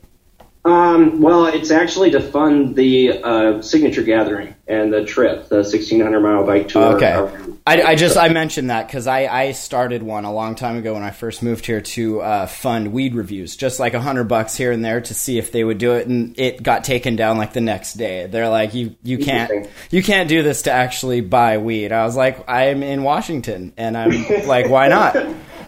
Um, 0.63 1.21
well, 1.21 1.47
it's 1.47 1.71
actually 1.71 2.11
to 2.11 2.21
fund 2.21 2.75
the 2.75 3.19
uh, 3.23 3.61
signature 3.63 4.03
gathering 4.03 4.53
and 4.67 4.93
the 4.93 5.03
trip, 5.03 5.49
the 5.49 5.63
sixteen 5.63 6.01
hundred 6.01 6.19
mile 6.19 6.45
bike 6.45 6.67
tour. 6.67 6.95
Okay. 6.97 7.55
I, 7.65 7.81
I 7.81 7.95
just 7.95 8.15
I 8.15 8.29
mentioned 8.29 8.69
that 8.69 8.85
because 8.85 9.07
I, 9.07 9.25
I 9.25 9.51
started 9.53 10.03
one 10.03 10.23
a 10.23 10.31
long 10.31 10.53
time 10.53 10.77
ago 10.77 10.93
when 10.93 11.01
I 11.01 11.09
first 11.09 11.41
moved 11.41 11.65
here 11.65 11.81
to 11.81 12.21
uh, 12.21 12.45
fund 12.45 12.93
weed 12.93 13.15
reviews, 13.15 13.55
just 13.55 13.79
like 13.79 13.95
a 13.95 14.01
hundred 14.01 14.25
bucks 14.25 14.55
here 14.55 14.71
and 14.71 14.85
there 14.85 15.01
to 15.01 15.13
see 15.15 15.39
if 15.39 15.51
they 15.51 15.63
would 15.63 15.79
do 15.79 15.93
it, 15.93 16.07
and 16.07 16.37
it 16.39 16.61
got 16.61 16.83
taken 16.83 17.15
down 17.15 17.39
like 17.39 17.53
the 17.53 17.61
next 17.61 17.93
day. 17.93 18.27
They're 18.27 18.49
like, 18.49 18.75
you 18.75 18.95
you 19.01 19.17
can't 19.17 19.67
you 19.89 20.03
can't 20.03 20.29
do 20.29 20.43
this 20.43 20.63
to 20.63 20.71
actually 20.71 21.21
buy 21.21 21.57
weed. 21.57 21.91
I 21.91 22.05
was 22.05 22.15
like, 22.15 22.47
I'm 22.47 22.83
in 22.83 23.01
Washington, 23.01 23.73
and 23.77 23.97
I'm 23.97 24.11
like, 24.45 24.69
why 24.69 24.89
not? 24.89 25.15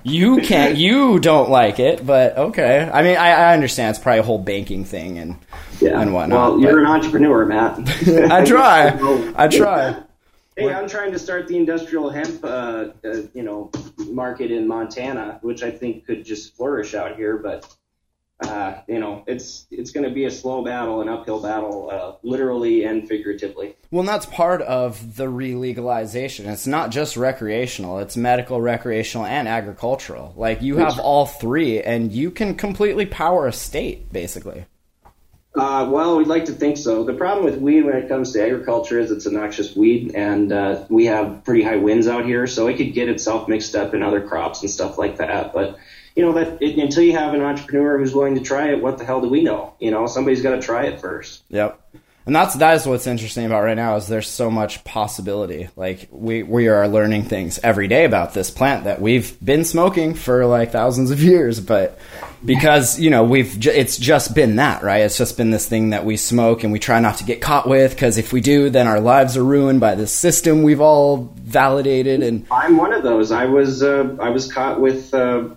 You 0.03 0.41
can't. 0.41 0.77
You 0.77 1.19
don't 1.19 1.50
like 1.50 1.79
it, 1.79 2.05
but 2.05 2.38
okay. 2.38 2.89
I 2.91 3.03
mean, 3.03 3.17
I, 3.17 3.29
I 3.29 3.53
understand 3.53 3.91
it's 3.91 4.00
probably 4.00 4.19
a 4.19 4.24
whole 4.24 4.38
banking 4.38 4.83
thing 4.83 5.17
and 5.17 5.38
yeah. 5.79 6.00
and 6.00 6.13
whatnot. 6.13 6.53
Well, 6.53 6.62
you're 6.62 6.79
an 6.79 6.86
entrepreneur, 6.86 7.45
Matt. 7.45 7.79
I 8.31 8.43
try. 8.45 9.33
I 9.36 9.48
try. 9.48 10.01
Hey, 10.55 10.72
I'm 10.72 10.88
trying 10.88 11.12
to 11.12 11.17
start 11.17 11.48
the 11.48 11.57
industrial 11.57 12.12
hemp, 12.12 12.43
uh, 12.43 12.89
uh, 13.03 13.24
you 13.33 13.41
know, 13.41 13.72
market 13.98 14.51
in 14.51 14.67
Montana, 14.67 15.39
which 15.41 15.63
I 15.63 15.72
think 15.72 16.05
could 16.05 16.24
just 16.24 16.55
flourish 16.55 16.93
out 16.93 17.15
here. 17.15 17.38
But 17.38 17.75
uh, 18.42 18.82
you 18.88 19.00
know, 19.00 19.24
it's 19.28 19.66
it's 19.72 19.92
going 19.92 20.04
to 20.04 20.13
be 20.13 20.25
a 20.25 20.32
slow 20.32 20.63
battle, 20.63 21.02
an 21.02 21.10
uphill 21.10 21.42
battle, 21.42 21.90
uh, 21.92 22.13
literally 22.24 22.84
and 22.84 23.08
figuratively. 23.08 23.75
Well, 23.92 24.02
and 24.02 24.10
that's 24.10 24.25
part 24.25 24.62
of 24.62 25.16
the 25.16 25.30
re-legalization. 25.30 26.48
It's 26.48 26.68
not 26.68 26.92
just 26.92 27.16
recreational; 27.16 28.00
it's 28.00 28.18
medical, 28.18 28.60
recreational, 28.60 29.25
and 29.25 29.48
agricultural. 29.48 30.34
Like 30.36 30.62
you 30.62 30.78
have 30.78 31.00
all 31.00 31.25
three, 31.25 31.82
and 31.82 32.12
you 32.12 32.32
can 32.32 32.56
completely 32.56 33.06
power 33.06 33.48
a 33.48 33.54
state, 33.54 34.12
basically. 34.12 34.66
Uh, 35.56 35.88
well, 35.88 36.18
we'd 36.18 36.25
like 36.25 36.46
to 36.46 36.52
think 36.52 36.78
so. 36.78 37.04
The 37.04 37.13
problem 37.13 37.46
with 37.46 37.58
weed 37.58 37.84
when 37.84 37.96
it 37.96 38.10
comes 38.10 38.34
to 38.34 38.44
agriculture 38.44 39.00
is 39.00 39.12
it's 39.12 39.28
a 39.28 39.32
noxious 39.32 39.75
weed, 39.75 40.16
and 40.16 40.52
uh, 40.52 40.84
we 40.90 41.06
have 41.06 41.44
pretty 41.44 41.62
high 41.62 41.75
winds 41.75 42.08
out 42.08 42.25
here, 42.25 42.48
so 42.48 42.68
it 42.68 42.78
could 42.78 42.94
get 42.94 43.08
itself 43.08 43.48
mixed 43.48 43.75
up 43.75 43.94
in 43.94 44.02
other 44.02 44.28
crops 44.28 44.62
and 44.62 44.72
stuff 44.72 44.98
like 44.98 45.18
that. 45.18 45.54
But 45.54 45.78
you 46.15 46.24
know 46.24 46.34
that 46.34 46.62
it, 46.62 46.77
until 46.77 47.03
you 47.03 47.13
have 47.13 47.34
an 47.34 47.41
entrepreneur 47.41 47.98
who's 47.98 48.13
willing 48.13 48.36
to 48.36 48.41
try 48.41 48.70
it, 48.70 48.82
what 48.82 48.98
the 48.98 49.05
hell 49.05 49.22
do 49.22 49.29
we 49.29 49.43
know? 49.43 49.74
You 49.79 49.91
know, 49.91 50.08
somebody's 50.08 50.41
got 50.41 50.55
to 50.55 50.62
try 50.62 50.86
it 50.86 51.00
first. 51.00 51.43
Yep. 51.50 51.79
And 52.25 52.34
that's 52.34 52.55
that 52.55 52.75
is 52.75 52.86
what's 52.86 53.05
interesting 53.05 53.46
about 53.46 53.63
right 53.63 53.75
now 53.75 53.98
is 53.98 54.08
there's 54.08 54.29
so 54.29 54.50
much 54.50 54.84
possibility. 54.86 55.67
Like 55.75 56.08
we 56.10 56.41
we 56.41 56.70
are 56.70 56.88
learning 56.88 57.24
things 57.25 57.60
every 57.62 57.89
day 57.89 58.05
about 58.05 58.34
this 58.34 58.50
plant 58.50 58.86
that 58.86 59.01
we've 59.01 59.38
been 59.43 59.65
smoking 59.65 60.13
for 60.13 60.46
like 60.46 60.72
thousands 60.72 61.12
of 61.12 61.22
years, 61.22 61.60
but 61.60 62.00
because 62.46 62.98
you 62.98 63.10
know 63.10 63.25
we've 63.25 63.60
ju- 63.60 63.72
it's 63.72 63.98
just 63.98 64.34
been 64.34 64.55
that 64.55 64.84
right. 64.84 65.01
It's 65.01 65.17
just 65.17 65.36
been 65.36 65.51
this 65.51 65.67
thing 65.67 65.89
that 65.89 66.05
we 66.05 66.15
smoke 66.15 66.63
and 66.63 66.72
we 66.72 66.79
try 66.79 67.01
not 67.01 67.17
to 67.17 67.25
get 67.25 67.41
caught 67.41 67.67
with 67.67 67.91
because 67.93 68.17
if 68.17 68.32
we 68.32 68.39
do, 68.39 68.70
then 68.70 68.88
our 68.88 69.01
lives 69.01 69.36
are 69.36 69.43
ruined 69.43 69.82
by 69.82 69.96
this 69.96 70.13
system 70.13 70.63
we've 70.63 70.82
all 70.82 71.34
validated 71.36 72.24
and 72.24 72.46
I'm 72.50 72.77
one 72.77 72.93
of 72.93 73.03
those. 73.03 73.34
I 73.34 73.46
was 73.46 73.84
uh, 73.84 74.15
I 74.22 74.29
was 74.29 74.50
caught 74.50 74.79
with 74.79 75.13
uh, 75.13 75.50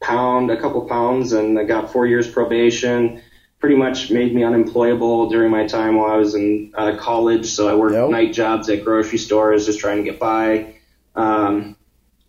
pound, 0.00 0.50
a 0.50 0.60
couple 0.60 0.82
pounds, 0.82 1.32
and 1.32 1.58
I 1.58 1.64
got 1.64 1.92
four 1.92 2.06
years 2.06 2.28
probation. 2.28 3.20
Pretty 3.58 3.74
much 3.74 4.10
made 4.10 4.32
me 4.34 4.44
unemployable 4.44 5.28
during 5.30 5.50
my 5.50 5.66
time 5.66 5.96
while 5.96 6.10
I 6.10 6.16
was 6.16 6.34
in 6.34 6.72
uh, 6.76 6.96
college. 6.96 7.46
So 7.46 7.68
I 7.68 7.74
worked 7.74 7.94
Yep. 7.94 8.10
night 8.10 8.32
jobs 8.32 8.68
at 8.68 8.84
grocery 8.84 9.18
stores, 9.18 9.66
just 9.66 9.80
trying 9.80 9.98
to 10.04 10.10
get 10.10 10.20
by. 10.20 10.74
Um, 11.16 11.74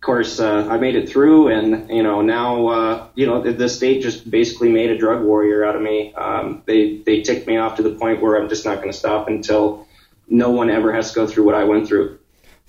course, 0.06 0.40
uh, 0.40 0.66
I 0.68 0.78
made 0.78 0.96
it 0.96 1.08
through, 1.08 1.48
and 1.48 1.88
you 1.90 2.02
know 2.02 2.22
now 2.22 2.66
uh, 2.66 3.06
you 3.14 3.26
know 3.26 3.42
the, 3.42 3.52
the 3.52 3.68
state 3.68 4.02
just 4.02 4.28
basically 4.28 4.70
made 4.70 4.90
a 4.90 4.98
drug 4.98 5.22
warrior 5.22 5.62
out 5.62 5.76
of 5.76 5.82
me. 5.82 6.12
Um, 6.14 6.62
they 6.66 6.96
they 6.96 7.20
ticked 7.20 7.46
me 7.46 7.58
off 7.58 7.76
to 7.76 7.82
the 7.82 7.90
point 7.90 8.20
where 8.22 8.36
I'm 8.40 8.48
just 8.48 8.64
not 8.64 8.76
going 8.76 8.90
to 8.90 8.96
stop 8.96 9.28
until 9.28 9.86
no 10.26 10.50
one 10.50 10.70
ever 10.70 10.92
has 10.92 11.10
to 11.10 11.14
go 11.14 11.26
through 11.26 11.44
what 11.44 11.54
I 11.54 11.64
went 11.64 11.86
through. 11.86 12.18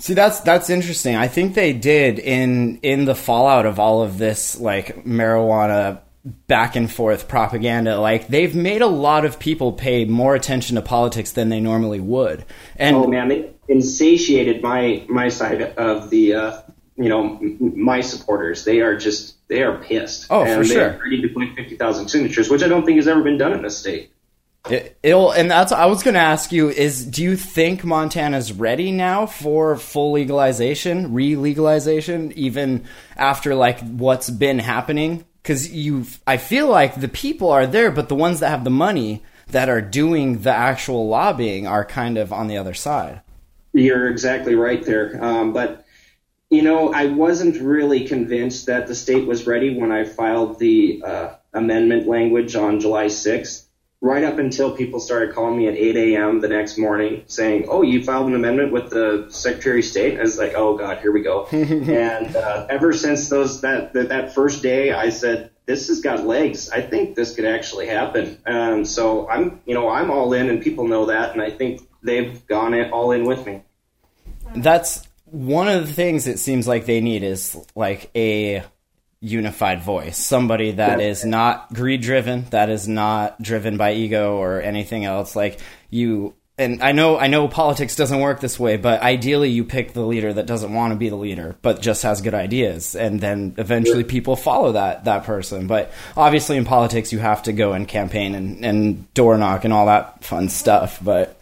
See 0.01 0.15
that's 0.15 0.39
that's 0.39 0.71
interesting. 0.71 1.15
I 1.15 1.27
think 1.27 1.53
they 1.53 1.73
did 1.73 2.17
in 2.17 2.79
in 2.81 3.05
the 3.05 3.13
fallout 3.13 3.67
of 3.67 3.79
all 3.79 4.01
of 4.01 4.17
this 4.17 4.59
like 4.59 5.05
marijuana 5.05 5.99
back 6.47 6.75
and 6.75 6.91
forth 6.91 7.27
propaganda. 7.27 7.99
Like 7.99 8.27
they've 8.27 8.55
made 8.55 8.81
a 8.81 8.87
lot 8.87 9.25
of 9.25 9.37
people 9.37 9.73
pay 9.73 10.05
more 10.05 10.33
attention 10.33 10.75
to 10.75 10.81
politics 10.81 11.33
than 11.33 11.49
they 11.49 11.59
normally 11.59 11.99
would. 11.99 12.45
And 12.77 12.95
Oh 12.95 13.05
man, 13.05 13.27
they 13.27 13.51
insatiated 13.67 14.63
my 14.63 15.05
my 15.07 15.29
side 15.29 15.61
of 15.61 16.09
the 16.09 16.33
uh, 16.33 16.61
you 16.95 17.07
know 17.07 17.37
m- 17.37 17.73
my 17.79 18.01
supporters. 18.01 18.65
They 18.65 18.81
are 18.81 18.97
just 18.97 19.35
they 19.49 19.61
are 19.61 19.77
pissed. 19.83 20.25
Oh, 20.31 20.43
and 20.43 20.63
for 20.63 20.67
they 20.67 20.73
sure. 20.73 20.99
ready 21.03 21.21
to 21.21 21.29
collect 21.29 21.55
fifty 21.55 21.77
thousand 21.77 22.07
signatures, 22.07 22.49
which 22.49 22.63
I 22.63 22.67
don't 22.67 22.87
think 22.87 22.95
has 22.97 23.07
ever 23.07 23.21
been 23.21 23.37
done 23.37 23.53
in 23.53 23.61
this 23.61 23.77
state. 23.77 24.11
It, 24.69 24.97
it'll, 25.01 25.31
and 25.31 25.49
that's 25.49 25.71
I 25.71 25.87
was 25.87 26.03
going 26.03 26.13
to 26.13 26.19
ask 26.19 26.51
you 26.51 26.69
is 26.69 27.03
do 27.03 27.23
you 27.23 27.35
think 27.35 27.83
Montana's 27.83 28.53
ready 28.53 28.91
now 28.91 29.25
for 29.25 29.75
full 29.75 30.11
legalization, 30.11 31.13
re-legalization, 31.13 32.31
even 32.33 32.85
after 33.17 33.55
like 33.55 33.79
what's 33.79 34.29
been 34.29 34.59
happening? 34.59 35.25
Because 35.41 35.71
you, 35.71 36.05
I 36.27 36.37
feel 36.37 36.67
like 36.67 36.99
the 36.99 37.07
people 37.07 37.49
are 37.49 37.65
there, 37.65 37.89
but 37.89 38.07
the 38.07 38.15
ones 38.15 38.39
that 38.41 38.49
have 38.49 38.63
the 38.63 38.69
money 38.69 39.23
that 39.47 39.67
are 39.67 39.81
doing 39.81 40.43
the 40.43 40.53
actual 40.53 41.07
lobbying 41.07 41.65
are 41.65 41.83
kind 41.83 42.17
of 42.17 42.31
on 42.31 42.47
the 42.47 42.57
other 42.57 42.75
side. 42.75 43.21
You're 43.73 44.09
exactly 44.09 44.55
right 44.55 44.83
there. 44.83 45.23
Um, 45.23 45.53
but 45.53 45.85
you 46.51 46.61
know, 46.61 46.93
I 46.93 47.05
wasn't 47.05 47.61
really 47.61 48.05
convinced 48.05 48.65
that 48.65 48.85
the 48.85 48.93
state 48.93 49.25
was 49.25 49.47
ready 49.47 49.79
when 49.79 49.91
I 49.91 50.03
filed 50.03 50.59
the 50.59 51.01
uh, 51.03 51.29
amendment 51.53 52.07
language 52.07 52.55
on 52.55 52.81
July 52.81 53.05
6th. 53.05 53.65
Right 54.03 54.23
up 54.23 54.39
until 54.39 54.75
people 54.75 54.99
started 54.99 55.35
calling 55.35 55.59
me 55.59 55.67
at 55.67 55.75
8 55.75 55.95
a.m. 55.95 56.41
the 56.41 56.47
next 56.47 56.79
morning 56.79 57.23
saying, 57.27 57.67
"Oh, 57.69 57.83
you 57.83 58.03
filed 58.03 58.27
an 58.27 58.33
amendment 58.33 58.71
with 58.71 58.89
the 58.89 59.27
Secretary 59.29 59.81
of 59.81 59.85
State." 59.85 60.17
I 60.17 60.23
was 60.23 60.39
like, 60.39 60.53
"Oh 60.55 60.75
God, 60.75 60.97
here 60.97 61.11
we 61.11 61.21
go." 61.21 61.45
and 61.51 62.35
uh, 62.35 62.65
ever 62.67 62.93
since 62.93 63.29
those 63.29 63.61
that, 63.61 63.93
that 63.93 64.09
that 64.09 64.33
first 64.33 64.63
day, 64.63 64.91
I 64.91 65.09
said, 65.09 65.51
"This 65.67 65.87
has 65.89 66.01
got 66.01 66.25
legs. 66.25 66.71
I 66.71 66.81
think 66.81 67.15
this 67.15 67.35
could 67.35 67.45
actually 67.45 67.85
happen." 67.85 68.39
Um, 68.47 68.85
so 68.85 69.29
I'm, 69.29 69.61
you 69.67 69.75
know, 69.75 69.87
I'm 69.87 70.09
all 70.09 70.33
in, 70.33 70.49
and 70.49 70.63
people 70.63 70.87
know 70.87 71.05
that, 71.05 71.33
and 71.33 71.41
I 71.41 71.51
think 71.51 71.87
they've 72.01 72.45
gone 72.47 72.73
it 72.73 72.91
all 72.91 73.11
in 73.11 73.25
with 73.25 73.45
me. 73.45 73.61
That's 74.55 75.07
one 75.25 75.67
of 75.67 75.87
the 75.87 75.93
things 75.93 76.25
it 76.25 76.39
seems 76.39 76.67
like 76.67 76.85
they 76.85 77.01
need 77.01 77.21
is 77.21 77.55
like 77.75 78.09
a 78.15 78.63
unified 79.21 79.83
voice, 79.83 80.17
somebody 80.17 80.71
that 80.71 80.99
Yeah. 80.99 81.07
is 81.07 81.23
not 81.23 81.71
greed 81.73 82.01
driven, 82.01 82.45
that 82.49 82.69
is 82.69 82.87
not 82.87 83.41
driven 83.41 83.77
by 83.77 83.93
ego 83.93 84.35
or 84.37 84.59
anything 84.61 85.05
else. 85.05 85.35
Like 85.35 85.59
you, 85.91 86.33
and 86.57 86.81
I 86.83 86.91
know, 86.91 87.17
I 87.17 87.27
know 87.27 87.47
politics 87.47 87.95
doesn't 87.95 88.19
work 88.19 88.39
this 88.39 88.59
way, 88.59 88.77
but 88.77 89.01
ideally 89.01 89.49
you 89.49 89.63
pick 89.63 89.93
the 89.93 90.01
leader 90.05 90.33
that 90.33 90.45
doesn't 90.47 90.73
want 90.73 90.91
to 90.93 90.97
be 90.97 91.09
the 91.09 91.15
leader, 91.15 91.55
but 91.61 91.81
just 91.81 92.03
has 92.03 92.21
good 92.21 92.33
ideas, 92.33 92.95
and 92.95 93.19
then 93.21 93.53
eventually 93.57 94.03
people 94.03 94.35
follow 94.35 94.71
that 94.73 95.05
that 95.05 95.23
person. 95.23 95.67
But 95.67 95.91
obviously 96.17 96.57
in 96.57 96.65
politics 96.65 97.11
you 97.13 97.19
have 97.19 97.43
to 97.43 97.53
go 97.53 97.73
and 97.73 97.87
campaign 97.87 98.35
and, 98.35 98.65
and 98.65 99.13
door 99.13 99.37
knock 99.37 99.65
and 99.65 99.73
all 99.73 99.85
that 99.85 100.23
fun 100.23 100.49
stuff. 100.49 100.99
But 101.01 101.37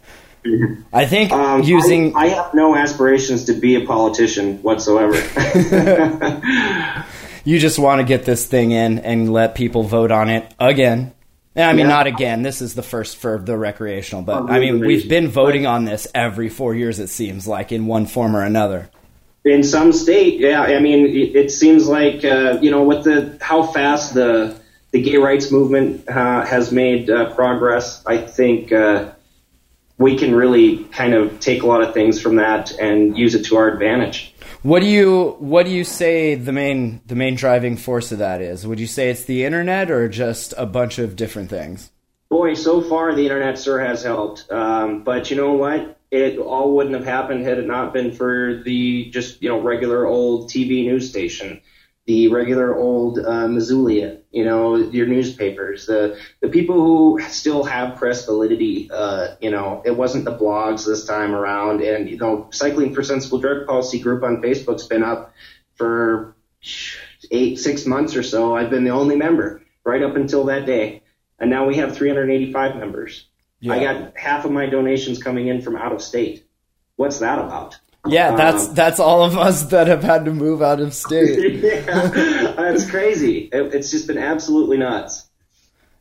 I 0.92 1.04
think 1.06 1.32
Um, 1.32 1.62
using 1.62 2.14
I, 2.16 2.20
I 2.20 2.28
have 2.28 2.54
no 2.54 2.74
aspirations 2.74 3.44
to 3.44 3.52
be 3.52 3.74
a 3.74 3.84
politician 3.86 4.58
whatsoever. 4.62 5.12
you 7.44 7.58
just 7.58 7.78
want 7.78 8.00
to 8.00 8.04
get 8.06 8.24
this 8.24 8.46
thing 8.46 8.70
in 8.72 8.98
and 9.00 9.32
let 9.32 9.54
people 9.54 9.82
vote 9.82 10.10
on 10.10 10.28
it 10.28 10.52
again. 10.58 11.12
And 11.56 11.64
I 11.68 11.72
mean, 11.72 11.86
Yeah. 11.86 11.88
not 11.88 12.06
again. 12.06 12.42
This 12.42 12.62
is 12.62 12.74
the 12.74 12.82
first 12.82 13.16
for 13.16 13.38
the 13.38 13.56
recreational, 13.56 14.22
but 14.22 14.50
I 14.50 14.60
mean, 14.60 14.80
we've 14.80 15.08
been 15.08 15.28
voting 15.28 15.66
on 15.66 15.84
this 15.84 16.06
every 16.14 16.48
four 16.48 16.74
years. 16.74 17.00
It 17.00 17.08
seems 17.08 17.46
like 17.48 17.72
in 17.72 17.86
one 17.86 18.06
form 18.06 18.36
or 18.36 18.42
another. 18.42 18.88
in 19.44 19.62
some 19.64 19.90
state, 19.92 20.38
yeah. 20.38 20.60
I 20.62 20.80
mean, 20.80 21.06
it, 21.06 21.34
it 21.34 21.50
seems 21.50 21.88
like 21.88 22.24
uh, 22.24 22.58
you 22.60 22.70
know 22.70 22.84
with 22.84 23.04
the 23.04 23.38
how 23.40 23.62
fast 23.64 24.14
the 24.14 24.54
the 24.92 25.00
gay 25.02 25.16
rights 25.16 25.50
movement 25.50 26.08
uh, 26.08 26.44
has 26.44 26.70
made 26.72 27.08
uh, 27.10 27.32
progress. 27.34 28.02
I 28.06 28.18
think 28.18 28.70
uh, 28.70 29.10
we 29.98 30.16
can 30.16 30.34
really 30.34 30.84
kind 30.84 31.14
of 31.14 31.40
take 31.40 31.62
a 31.62 31.66
lot 31.66 31.82
of 31.82 31.94
things 31.94 32.20
from 32.20 32.36
that 32.36 32.72
and 32.78 33.16
use 33.16 33.34
it 33.34 33.44
to 33.46 33.56
our 33.56 33.68
advantage. 33.68 34.29
What 34.62 34.80
do 34.80 34.86
you 34.86 35.36
what 35.38 35.64
do 35.64 35.72
you 35.72 35.84
say 35.84 36.34
the 36.34 36.52
main 36.52 37.00
the 37.06 37.14
main 37.14 37.34
driving 37.34 37.78
force 37.78 38.12
of 38.12 38.18
that 38.18 38.42
is? 38.42 38.66
Would 38.66 38.78
you 38.78 38.86
say 38.86 39.08
it's 39.08 39.24
the 39.24 39.44
internet 39.44 39.90
or 39.90 40.06
just 40.06 40.52
a 40.58 40.66
bunch 40.66 40.98
of 40.98 41.16
different 41.16 41.48
things? 41.48 41.90
Boy, 42.28 42.52
so 42.54 42.82
far 42.82 43.14
the 43.14 43.22
internet 43.22 43.58
sure 43.58 43.80
has 43.80 44.02
helped. 44.02 44.50
Um, 44.52 45.02
but 45.02 45.30
you 45.30 45.36
know 45.36 45.54
what? 45.54 45.98
It 46.10 46.38
all 46.38 46.76
wouldn't 46.76 46.94
have 46.94 47.06
happened 47.06 47.46
had 47.46 47.58
it 47.58 47.66
not 47.66 47.94
been 47.94 48.12
for 48.12 48.62
the 48.62 49.10
just 49.10 49.42
you 49.42 49.48
know 49.48 49.60
regular 49.60 50.06
old 50.06 50.50
TV 50.50 50.84
news 50.84 51.08
station, 51.08 51.62
the 52.06 52.28
regular 52.28 52.76
old 52.76 53.18
uh, 53.18 53.46
Missoulian, 53.46 54.20
you 54.30 54.44
know 54.44 54.76
your 54.76 55.06
newspapers, 55.06 55.86
the 55.86 56.18
the 56.40 56.48
people 56.48 56.76
who 56.76 57.20
still 57.28 57.64
have 57.64 57.96
press 57.96 58.24
validity. 58.24 58.90
Uh, 58.90 59.34
you 59.40 59.50
know, 59.50 59.82
it 59.84 59.96
wasn't 59.96 60.24
the 60.24 60.36
blogs 60.36 60.86
this 60.86 61.04
time 61.04 61.34
around, 61.34 61.82
and 61.82 62.08
you 62.08 62.16
know, 62.16 62.48
Cycling 62.50 62.94
for 62.94 63.02
Sensible 63.02 63.38
Drug 63.38 63.66
Policy 63.66 64.00
group 64.00 64.22
on 64.22 64.42
Facebook's 64.42 64.86
been 64.86 65.02
up 65.02 65.32
for 65.74 66.34
eight 67.30 67.58
six 67.58 67.86
months 67.86 68.16
or 68.16 68.22
so. 68.22 68.56
I've 68.56 68.70
been 68.70 68.84
the 68.84 68.90
only 68.90 69.16
member 69.16 69.62
right 69.84 70.02
up 70.02 70.16
until 70.16 70.44
that 70.44 70.66
day 70.66 71.02
and 71.40 71.48
now 71.48 71.66
we 71.66 71.76
have 71.76 71.96
385 71.96 72.76
members. 72.76 73.26
Yeah. 73.60 73.72
I 73.72 73.80
got 73.80 74.16
half 74.16 74.44
of 74.44 74.52
my 74.52 74.66
donations 74.66 75.22
coming 75.22 75.48
in 75.48 75.62
from 75.62 75.74
out 75.74 75.92
of 75.92 76.02
state. 76.02 76.44
What's 76.96 77.18
that 77.20 77.38
about? 77.38 77.78
Yeah, 78.06 78.34
that's 78.34 78.68
Um, 78.68 78.74
that's 78.74 78.98
all 78.98 79.22
of 79.22 79.36
us 79.36 79.64
that 79.64 79.86
have 79.86 80.02
had 80.02 80.24
to 80.24 80.32
move 80.32 80.62
out 80.62 80.80
of 80.80 80.94
state. 80.94 81.54
yeah, 81.62 82.52
that's 82.56 82.90
crazy. 82.90 83.50
It, 83.52 83.74
it's 83.74 83.90
just 83.90 84.06
been 84.06 84.18
absolutely 84.18 84.78
nuts. 84.78 85.29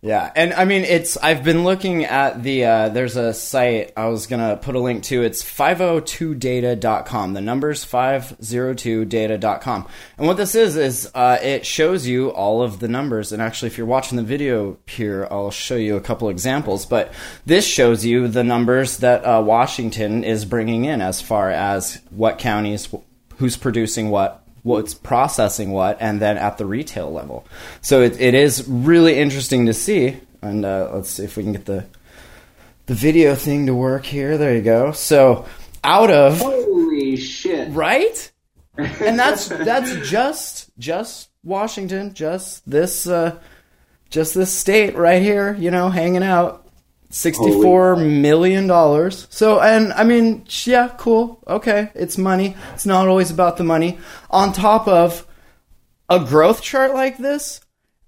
Yeah, 0.01 0.31
and 0.33 0.53
I 0.53 0.63
mean 0.63 0.85
it's 0.85 1.17
I've 1.17 1.43
been 1.43 1.65
looking 1.65 2.05
at 2.05 2.41
the 2.41 2.63
uh, 2.63 2.87
there's 2.87 3.17
a 3.17 3.33
site 3.33 3.91
I 3.97 4.07
was 4.07 4.27
to 4.27 4.57
put 4.61 4.75
a 4.75 4.79
link 4.79 5.03
to 5.05 5.23
it's 5.23 5.43
502data.com. 5.43 7.33
The 7.33 7.41
number's 7.41 7.83
502data.com. 7.83 9.87
And 10.17 10.25
what 10.25 10.37
this 10.37 10.55
is 10.55 10.77
is 10.77 11.11
uh, 11.13 11.39
it 11.41 11.65
shows 11.65 12.07
you 12.07 12.29
all 12.29 12.61
of 12.61 12.79
the 12.79 12.87
numbers 12.87 13.33
and 13.33 13.41
actually 13.41 13.67
if 13.67 13.77
you're 13.77 13.87
watching 13.87 14.15
the 14.15 14.23
video 14.23 14.77
here 14.87 15.27
I'll 15.29 15.51
show 15.51 15.75
you 15.75 15.97
a 15.97 16.01
couple 16.01 16.29
examples, 16.29 16.85
but 16.85 17.11
this 17.45 17.67
shows 17.67 18.05
you 18.05 18.29
the 18.29 18.45
numbers 18.45 18.99
that 18.99 19.25
uh, 19.25 19.43
Washington 19.45 20.23
is 20.23 20.45
bringing 20.45 20.85
in 20.85 21.01
as 21.01 21.21
far 21.21 21.51
as 21.51 22.01
what 22.09 22.39
counties 22.39 22.87
who's 23.35 23.57
producing 23.57 24.11
what 24.11 24.45
what's 24.63 24.93
processing 24.93 25.71
what 25.71 25.97
and 25.99 26.21
then 26.21 26.37
at 26.37 26.57
the 26.57 26.65
retail 26.65 27.11
level. 27.11 27.45
So 27.81 28.01
it, 28.01 28.19
it 28.19 28.33
is 28.33 28.67
really 28.67 29.17
interesting 29.17 29.65
to 29.65 29.73
see. 29.73 30.17
And 30.41 30.65
uh, 30.65 30.91
let's 30.93 31.09
see 31.09 31.23
if 31.23 31.37
we 31.37 31.43
can 31.43 31.53
get 31.53 31.65
the 31.65 31.85
the 32.85 32.95
video 32.95 33.35
thing 33.35 33.67
to 33.67 33.75
work 33.75 34.05
here. 34.05 34.37
There 34.37 34.55
you 34.55 34.63
go. 34.63 34.91
So 34.93 35.45
out 35.83 36.09
of 36.09 36.39
Holy 36.39 37.17
shit! 37.17 37.71
right? 37.71 38.31
And 38.77 39.19
that's 39.19 39.47
that's 39.47 40.09
just 40.09 40.69
just 40.77 41.29
washington 41.43 42.13
just 42.13 42.69
this 42.69 43.07
uh 43.07 43.39
just 44.09 44.33
this 44.33 44.51
state 44.51 44.95
right 44.95 45.21
here 45.21 45.55
you 45.55 45.71
know 45.71 45.89
hanging 45.89 46.23
out 46.23 46.58
Sixty-four 47.11 47.95
million 47.95 48.67
dollars. 48.67 49.25
So, 49.31 49.59
and 49.59 49.91
I 49.93 50.03
mean, 50.03 50.45
yeah, 50.63 50.93
cool. 50.97 51.43
Okay, 51.47 51.89
it's 51.95 52.17
money. 52.19 52.55
It's 52.73 52.85
not 52.85 53.07
always 53.07 53.31
about 53.31 53.57
the 53.57 53.63
money. 53.63 53.97
On 54.29 54.53
top 54.53 54.87
of 54.87 55.25
a 56.07 56.19
growth 56.23 56.61
chart 56.61 56.93
like 56.93 57.17
this, 57.17 57.61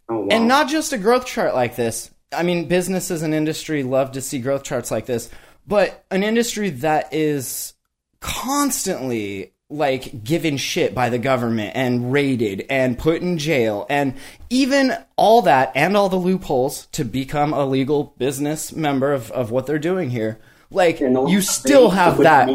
Oh, 0.08 0.20
wow. 0.22 0.28
and 0.30 0.48
not 0.48 0.70
just 0.70 0.94
a 0.94 0.98
growth 1.00 1.26
chart 1.26 1.56
like 1.56 1.76
this. 1.76 2.12
I 2.32 2.44
mean, 2.44 2.68
businesses 2.68 3.24
and 3.24 3.34
industry 3.34 3.82
love 3.84 4.12
to 4.14 4.22
see 4.22 4.40
growth 4.40 4.64
charts 4.64 4.92
like 4.92 5.06
this, 5.08 5.30
but 5.68 6.06
an 6.12 6.22
industry 6.24 6.70
that 6.70 7.14
is 7.14 7.74
constantly 8.20 9.54
like 9.72 10.24
given 10.24 10.58
shit 10.58 10.94
by 10.94 11.10
the 11.10 11.18
government 11.18 11.72
and 11.76 12.12
raided 12.12 12.66
and 12.70 12.98
put 12.98 13.22
in 13.22 13.38
jail 13.38 13.86
and 13.90 14.14
even 14.50 14.94
all 15.16 15.42
that 15.44 15.72
and 15.76 15.96
all 15.96 16.10
the 16.10 16.16
loopholes 16.16 16.88
to 16.88 17.04
become 17.04 17.54
a 17.54 17.66
legal 17.66 18.16
business 18.18 18.74
member 18.74 19.14
of, 19.14 19.32
of 19.32 19.52
what 19.52 19.66
they're 19.66 19.80
doing 19.80 20.10
here. 20.10 20.40
Like 20.70 21.00
you 21.00 21.42
still 21.42 21.90
have 21.90 22.18
that 22.20 22.50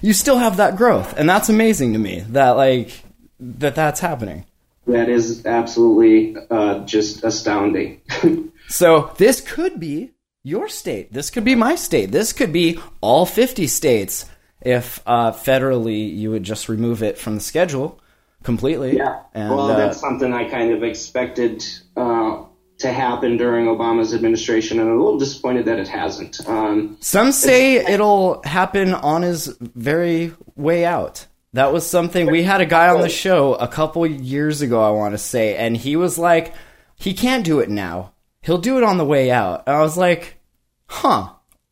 you 0.00 0.12
still 0.12 0.38
have 0.38 0.56
that 0.56 0.76
growth 0.76 1.16
and 1.16 1.28
that's 1.28 1.48
amazing 1.48 1.92
to 1.92 1.98
me 1.98 2.20
that 2.30 2.52
like 2.52 3.04
that 3.38 3.74
that's 3.74 4.00
happening. 4.00 4.46
That 4.86 5.08
is 5.08 5.46
absolutely 5.46 6.36
uh, 6.50 6.80
just 6.86 7.22
astounding. 7.22 8.00
So 8.72 9.12
this 9.18 9.42
could 9.42 9.78
be 9.78 10.12
your 10.42 10.66
state. 10.68 11.12
This 11.12 11.28
could 11.28 11.44
be 11.44 11.54
my 11.54 11.74
state. 11.74 12.10
This 12.10 12.32
could 12.32 12.52
be 12.52 12.78
all 13.02 13.26
50 13.26 13.66
states 13.66 14.24
if 14.64 15.02
uh, 15.06 15.32
federally 15.32 16.14
you 16.14 16.30
would 16.30 16.42
just 16.42 16.68
remove 16.68 17.02
it 17.02 17.18
from 17.18 17.34
the 17.34 17.40
schedule 17.40 18.00
completely. 18.42 18.96
Yeah. 18.96 19.20
And, 19.34 19.50
well, 19.50 19.70
uh, 19.70 19.76
that's 19.76 20.00
something 20.00 20.32
I 20.32 20.48
kind 20.48 20.72
of 20.72 20.82
expected 20.82 21.64
uh, 21.96 22.44
to 22.78 22.92
happen 22.92 23.36
during 23.36 23.66
Obama's 23.66 24.12
administration, 24.14 24.80
and 24.80 24.88
I'm 24.88 24.96
a 24.96 25.02
little 25.02 25.18
disappointed 25.18 25.66
that 25.66 25.78
it 25.78 25.88
hasn't. 25.88 26.46
Um, 26.48 26.96
some 27.00 27.32
say 27.32 27.76
it'll 27.76 28.42
happen 28.44 28.94
on 28.94 29.22
his 29.22 29.56
very 29.60 30.32
way 30.56 30.84
out. 30.84 31.26
That 31.54 31.72
was 31.72 31.86
something 31.86 32.30
we 32.30 32.42
had 32.42 32.60
a 32.60 32.66
guy 32.66 32.88
on 32.88 33.02
the 33.02 33.10
show 33.10 33.54
a 33.54 33.68
couple 33.68 34.06
years 34.06 34.62
ago, 34.62 34.82
I 34.82 34.90
want 34.90 35.12
to 35.12 35.18
say, 35.18 35.54
and 35.54 35.76
he 35.76 35.96
was 35.96 36.18
like, 36.18 36.54
he 36.96 37.14
can't 37.14 37.44
do 37.44 37.60
it 37.60 37.68
now. 37.68 38.12
He'll 38.40 38.58
do 38.58 38.78
it 38.78 38.84
on 38.84 38.96
the 38.96 39.04
way 39.04 39.30
out. 39.30 39.64
And 39.66 39.76
I 39.76 39.82
was 39.82 39.96
like, 39.96 40.40
huh, 40.86 41.28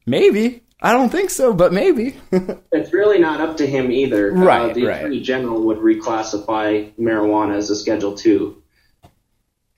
maybe. 0.07 0.63
I 0.83 0.93
don't 0.93 1.11
think 1.11 1.31
so, 1.31 1.53
but 1.53 1.73
maybe. 1.73 2.17
it's 2.73 2.93
really 2.93 3.19
not 3.19 3.41
up 3.41 3.59
to 3.59 3.67
him 3.67 3.91
either. 3.91 4.33
Right, 4.33 4.71
Uh, 4.71 4.75
the 4.75 4.87
right. 4.87 4.99
Attorney 5.01 5.21
General 5.21 5.61
would 5.63 5.79
reclassify 5.79 6.93
marijuana 6.99 7.57
as 7.57 7.69
a 7.71 7.77
Schedule 7.77 8.15
Two. 8.15 8.63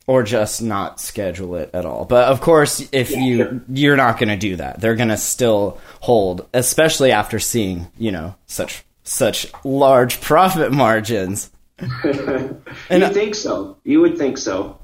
or 0.06 0.22
just 0.22 0.62
not 0.62 1.00
schedule 1.00 1.56
it 1.56 1.70
at 1.74 1.84
all. 1.86 2.04
But 2.04 2.28
of 2.28 2.40
course, 2.40 2.86
if 2.92 3.10
you 3.10 3.36
sure. 3.36 3.60
you're 3.68 3.96
not 3.96 4.18
going 4.18 4.28
to 4.28 4.36
do 4.36 4.56
that, 4.56 4.80
they're 4.80 4.96
going 4.96 5.08
to 5.08 5.16
still 5.16 5.80
hold, 6.00 6.46
especially 6.54 7.10
after 7.12 7.38
seeing 7.38 7.88
you 7.98 8.12
know 8.12 8.34
such 8.46 8.84
such 9.02 9.46
large 9.64 10.20
profit 10.20 10.72
margins. 10.72 11.50
you 12.04 12.62
think 12.90 13.34
so? 13.34 13.78
You 13.84 14.00
would 14.02 14.18
think 14.18 14.38
so. 14.38 14.78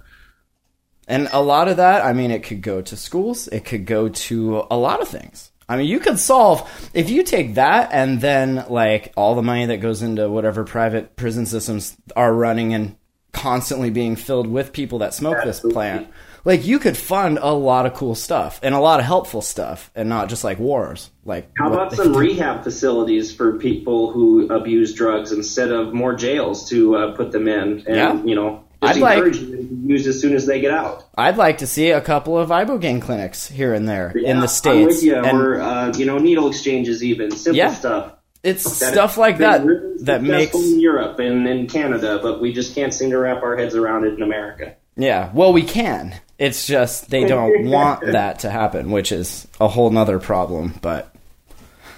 And 1.07 1.29
a 1.33 1.41
lot 1.41 1.69
of 1.69 1.79
that, 1.79 2.05
I 2.05 2.13
mean, 2.13 2.31
it 2.31 2.43
could 2.43 2.61
go 2.61 2.83
to 2.83 2.97
schools, 2.97 3.49
it 3.49 3.65
could 3.65 3.87
go 3.87 4.09
to 4.09 4.67
a 4.71 4.77
lot 4.77 5.01
of 5.01 5.09
things. 5.09 5.51
I 5.69 5.77
mean, 5.77 5.87
you 5.87 6.01
could 6.01 6.19
solve 6.19 6.69
if 6.95 7.11
you 7.11 7.23
take 7.23 7.55
that 7.55 7.91
and 7.93 8.21
then 8.21 8.65
like 8.71 9.13
all 9.17 9.35
the 9.35 9.43
money 9.43 9.67
that 9.67 9.79
goes 9.79 10.03
into 10.03 10.29
whatever 10.31 10.65
private 10.65 11.15
prison 11.17 11.45
systems 11.47 11.97
are 12.17 12.33
running 12.33 12.73
and 12.75 12.97
constantly 13.33 13.91
being 13.91 14.17
filled 14.17 14.47
with 14.47 14.73
people 14.73 15.01
that 15.01 15.13
smoke 15.15 15.39
this 15.45 15.61
plant. 15.61 16.09
Like 16.45 16.65
you 16.65 16.79
could 16.79 16.97
fund 16.97 17.39
a 17.43 17.53
lot 17.53 17.85
of 17.85 17.93
cool 17.93 18.15
stuff 18.15 18.59
and 18.63 18.75
a 18.75 18.81
lot 18.81 19.01
of 19.01 19.07
helpful 19.07 19.43
stuff 19.43 19.91
and 19.95 20.09
not 20.09 20.31
just 20.31 20.45
like 20.45 20.59
wars. 20.59 21.11
Like 21.25 21.51
How 21.59 21.71
about 21.71 21.93
some 21.93 22.13
do. 22.13 22.19
rehab 22.19 22.65
facilities 22.65 23.35
for 23.35 23.59
people 23.59 24.11
who 24.13 24.49
abuse 24.49 24.95
drugs 24.95 25.31
instead 25.33 25.71
of 25.71 25.93
more 25.93 26.15
jails 26.15 26.69
to 26.71 26.97
uh, 26.97 27.17
put 27.17 27.33
them 27.33 27.47
in? 27.49 27.85
And, 27.87 27.97
Yeah. 27.97 28.23
you 28.23 28.35
know, 28.35 28.65
I'd 28.83 28.97
like- 28.97 29.23
them 29.25 29.33
to 29.33 29.69
use 29.93 30.07
as 30.07 30.21
soon 30.21 30.35
as 30.35 30.47
they 30.47 30.61
get 30.61 30.71
out. 30.73 31.05
I'd 31.17 31.37
like 31.37 31.59
to 31.59 31.67
see 31.67 31.91
a 31.91 32.01
couple 32.01 32.39
of 32.39 32.51
ibogaine 32.51 33.01
clinics 33.03 33.49
here 33.49 33.75
and 33.75 33.89
there 33.89 34.11
in 34.11 34.41
the 34.41 34.47
states. 34.47 35.03
I'm. 35.03 35.25
And 35.25 35.39
or, 35.39 35.61
uh, 35.61 35.93
you 35.97 36.05
know, 36.07 36.19
needle 36.19 36.49
exchanges 36.49 37.03
even. 37.03 37.31
Simple 37.33 37.57
Yeah. 37.57 37.73
stuff. 37.75 38.13
it's 38.45 38.79
that 38.79 38.93
stuff 38.93 39.19
like 39.19 39.39
that 39.39 39.65
really 39.65 39.99
that 40.05 40.23
makes 40.23 40.55
in 40.55 40.79
Europe 40.79 41.19
and 41.19 41.49
in 41.49 41.67
Canada, 41.67 42.21
but 42.23 42.41
we 42.41 42.53
just 42.53 42.73
can't 42.75 42.95
seem 42.95 43.11
to 43.11 43.19
wrap 43.19 43.43
our 43.43 43.57
heads 43.57 43.75
around 43.75 44.05
it 44.07 44.15
in 44.15 44.23
America. 44.23 44.75
Yeah, 44.97 45.31
well, 45.35 45.53
we 45.53 45.63
can. 45.63 46.15
It's 46.39 46.65
just 46.67 47.11
they 47.11 47.25
don't 47.35 47.67
want 47.67 48.01
that 48.07 48.39
to 48.41 48.51
happen, 48.51 48.93
which 48.93 49.11
is 49.11 49.49
a 49.61 49.67
whole 49.67 49.91
nother 49.91 50.21
problem. 50.21 50.75
But 50.81 51.13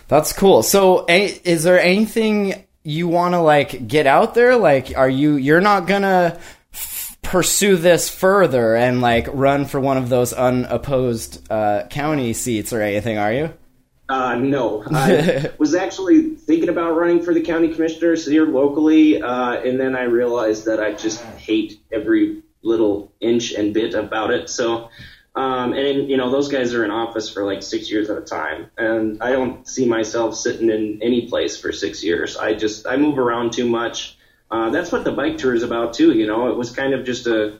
that's 0.09 0.33
cool. 0.33 0.63
So, 0.63 1.05
is 1.09 1.63
there 1.63 1.79
anything 1.79 2.65
you 2.85 3.07
want 3.07 3.35
to 3.35 3.41
like 3.41 3.87
get 3.87 4.07
out 4.07 4.35
there? 4.35 4.57
Like, 4.57 4.97
are 4.97 5.11
you 5.11 5.35
you're 5.35 5.61
not 5.61 5.87
gonna 5.87 6.39
pursue 7.31 7.77
this 7.77 8.09
further 8.09 8.75
and 8.75 9.01
like 9.01 9.29
run 9.33 9.65
for 9.65 9.79
one 9.79 9.97
of 9.97 10.09
those 10.09 10.33
unopposed 10.33 11.51
uh, 11.51 11.85
county 11.89 12.33
seats 12.33 12.73
or 12.73 12.83
anything? 12.83 13.19
Are 13.19 13.33
you? 13.33 13.55
Uh, 14.09 14.35
no, 14.35 14.83
I 14.93 15.53
was 15.57 15.77
actually 15.77 16.35
thinking 16.35 16.69
about 16.69 16.97
running 16.97 17.23
for 17.23 17.33
the 17.33 17.43
county 17.43 17.73
commissioners 17.73 18.27
here 18.27 18.45
locally, 18.45 19.23
uh, 19.23 19.53
and 19.53 19.79
then 19.79 19.95
I 19.95 20.03
realized 20.03 20.65
that 20.65 20.81
I 20.81 20.95
just 20.95 21.23
hate 21.23 21.81
every 21.93 22.43
little 22.63 23.13
inch 23.21 23.53
and 23.53 23.73
bit 23.73 23.95
about 23.95 24.33
it. 24.33 24.51
So 24.51 24.91
Um, 25.37 25.75
and 25.75 26.11
you 26.11 26.17
know 26.17 26.31
those 26.31 26.49
guys 26.49 26.75
are 26.75 26.85
in 26.85 26.91
office 26.91 27.31
for 27.31 27.45
like 27.45 27.63
six 27.63 27.89
years 27.89 28.11
at 28.11 28.19
a 28.19 28.23
time, 28.23 28.69
and 28.77 29.23
I 29.23 29.31
don't 29.31 29.67
see 29.67 29.87
myself 29.87 30.35
sitting 30.35 30.71
in 30.71 30.99
any 31.03 31.29
place 31.29 31.57
for 31.57 31.71
six 31.71 32.03
years. 32.03 32.37
I 32.37 32.55
just 32.55 32.85
I 32.85 32.97
move 32.97 33.17
around 33.17 33.53
too 33.53 33.69
much. 33.69 34.17
Uh, 34.51 34.71
that's 34.71 34.91
what 34.91 35.05
the 35.05 35.13
bike 35.13 35.39
tour 35.39 35.55
is 35.55 35.63
about 35.63 35.95
too. 35.95 36.13
You 36.13 36.27
know, 36.27 36.51
it 36.51 36.57
was 36.57 36.71
kind 36.71 36.95
of 36.95 37.05
just 37.05 37.27
a 37.27 37.59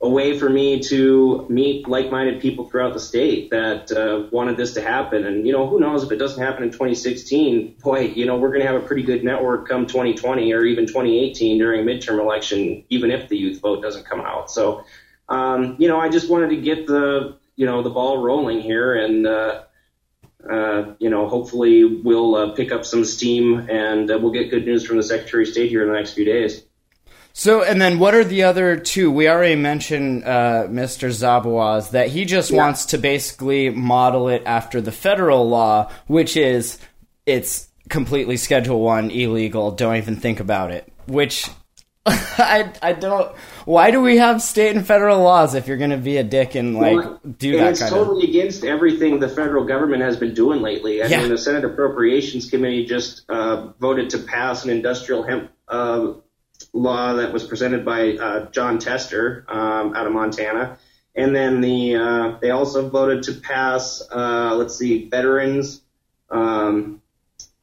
a 0.00 0.08
way 0.08 0.36
for 0.36 0.50
me 0.50 0.80
to 0.80 1.46
meet 1.48 1.86
like-minded 1.86 2.42
people 2.42 2.68
throughout 2.68 2.92
the 2.92 2.98
state 2.98 3.50
that 3.50 3.92
uh, 3.92 4.26
wanted 4.32 4.56
this 4.56 4.74
to 4.74 4.82
happen. 4.82 5.24
And 5.24 5.46
you 5.46 5.52
know, 5.52 5.68
who 5.68 5.78
knows 5.78 6.02
if 6.02 6.10
it 6.10 6.16
doesn't 6.16 6.42
happen 6.42 6.64
in 6.64 6.70
2016? 6.70 7.76
Boy, 7.80 8.00
you 8.00 8.26
know, 8.26 8.36
we're 8.36 8.48
going 8.48 8.62
to 8.62 8.66
have 8.66 8.82
a 8.82 8.84
pretty 8.84 9.04
good 9.04 9.22
network 9.22 9.68
come 9.68 9.86
2020 9.86 10.52
or 10.52 10.64
even 10.64 10.86
2018 10.86 11.56
during 11.56 11.80
a 11.80 11.84
midterm 11.84 12.18
election, 12.18 12.84
even 12.88 13.12
if 13.12 13.28
the 13.28 13.36
youth 13.36 13.60
vote 13.60 13.80
doesn't 13.80 14.04
come 14.04 14.20
out. 14.20 14.50
So 14.50 14.84
um, 15.32 15.76
you 15.78 15.88
know, 15.88 15.98
I 15.98 16.08
just 16.08 16.28
wanted 16.28 16.50
to 16.50 16.56
get 16.56 16.86
the 16.86 17.38
you 17.56 17.66
know 17.66 17.82
the 17.82 17.90
ball 17.90 18.18
rolling 18.18 18.60
here, 18.60 18.94
and 18.94 19.26
uh, 19.26 19.62
uh, 20.50 20.94
you 20.98 21.08
know, 21.10 21.28
hopefully 21.28 21.84
we'll 21.84 22.34
uh, 22.34 22.50
pick 22.52 22.72
up 22.72 22.84
some 22.84 23.04
steam, 23.04 23.68
and 23.70 24.10
uh, 24.10 24.18
we'll 24.20 24.32
get 24.32 24.50
good 24.50 24.64
news 24.66 24.84
from 24.86 24.96
the 24.96 25.02
Secretary 25.02 25.44
of 25.44 25.48
State 25.50 25.68
here 25.70 25.82
in 25.82 25.88
the 25.88 25.94
next 25.94 26.14
few 26.14 26.24
days. 26.24 26.62
So, 27.34 27.62
and 27.62 27.80
then 27.80 27.98
what 27.98 28.14
are 28.14 28.24
the 28.24 28.42
other 28.42 28.76
two? 28.76 29.10
We 29.10 29.28
already 29.28 29.56
mentioned 29.56 30.24
uh, 30.24 30.66
Mr. 30.68 31.08
Zabawa's 31.08 31.90
that 31.90 32.08
he 32.08 32.24
just 32.26 32.50
Yeah. 32.50 32.58
wants 32.58 32.86
to 32.86 32.98
basically 32.98 33.70
model 33.70 34.28
it 34.28 34.42
after 34.44 34.80
the 34.82 34.92
federal 34.92 35.48
law, 35.48 35.90
which 36.08 36.36
is 36.36 36.78
it's 37.24 37.68
completely 37.88 38.36
Schedule 38.36 38.80
One 38.80 39.10
illegal. 39.10 39.70
Don't 39.70 39.96
even 39.96 40.16
think 40.16 40.40
about 40.40 40.72
it. 40.72 40.92
Which 41.06 41.48
I 42.06 42.70
I 42.82 42.92
don't. 42.92 43.34
Why 43.64 43.90
do 43.90 44.00
we 44.00 44.16
have 44.18 44.42
state 44.42 44.74
and 44.76 44.86
federal 44.86 45.22
laws 45.22 45.54
if 45.54 45.68
you're 45.68 45.76
going 45.76 45.90
to 45.90 45.96
be 45.96 46.16
a 46.16 46.24
dick 46.24 46.54
and 46.54 46.74
like 46.76 46.96
Well, 46.96 47.20
do 47.38 47.52
and 47.52 47.60
that 47.60 47.70
it's 47.70 47.80
kind 47.80 47.92
totally 47.92 48.28
against 48.28 48.64
everything 48.64 49.20
the 49.20 49.28
federal 49.28 49.64
government 49.64 50.02
has 50.02 50.16
been 50.16 50.34
doing 50.34 50.62
lately. 50.62 51.02
I 51.02 51.06
Yeah. 51.06 51.20
mean, 51.20 51.30
the 51.30 51.38
Senate 51.38 51.64
Appropriations 51.64 52.50
Committee 52.50 52.86
just 52.86 53.28
uh, 53.28 53.68
voted 53.80 54.10
to 54.10 54.18
pass 54.18 54.64
an 54.64 54.70
industrial 54.70 55.22
hemp 55.22 55.50
uh, 55.68 56.14
law 56.72 57.14
that 57.14 57.32
was 57.32 57.44
presented 57.44 57.84
by 57.84 58.16
uh, 58.16 58.50
Jon 58.50 58.78
Tester 58.78 59.44
um, 59.48 59.94
out 59.94 60.06
of 60.06 60.12
Montana, 60.12 60.78
and 61.14 61.34
then 61.34 61.60
the 61.60 61.96
uh, 61.96 62.38
they 62.40 62.50
also 62.50 62.88
voted 62.88 63.24
to 63.24 63.32
pass 63.34 64.02
uh, 64.10 64.54
let's 64.56 64.76
see, 64.76 65.08
veterans. 65.08 65.82
Um, 66.30 67.01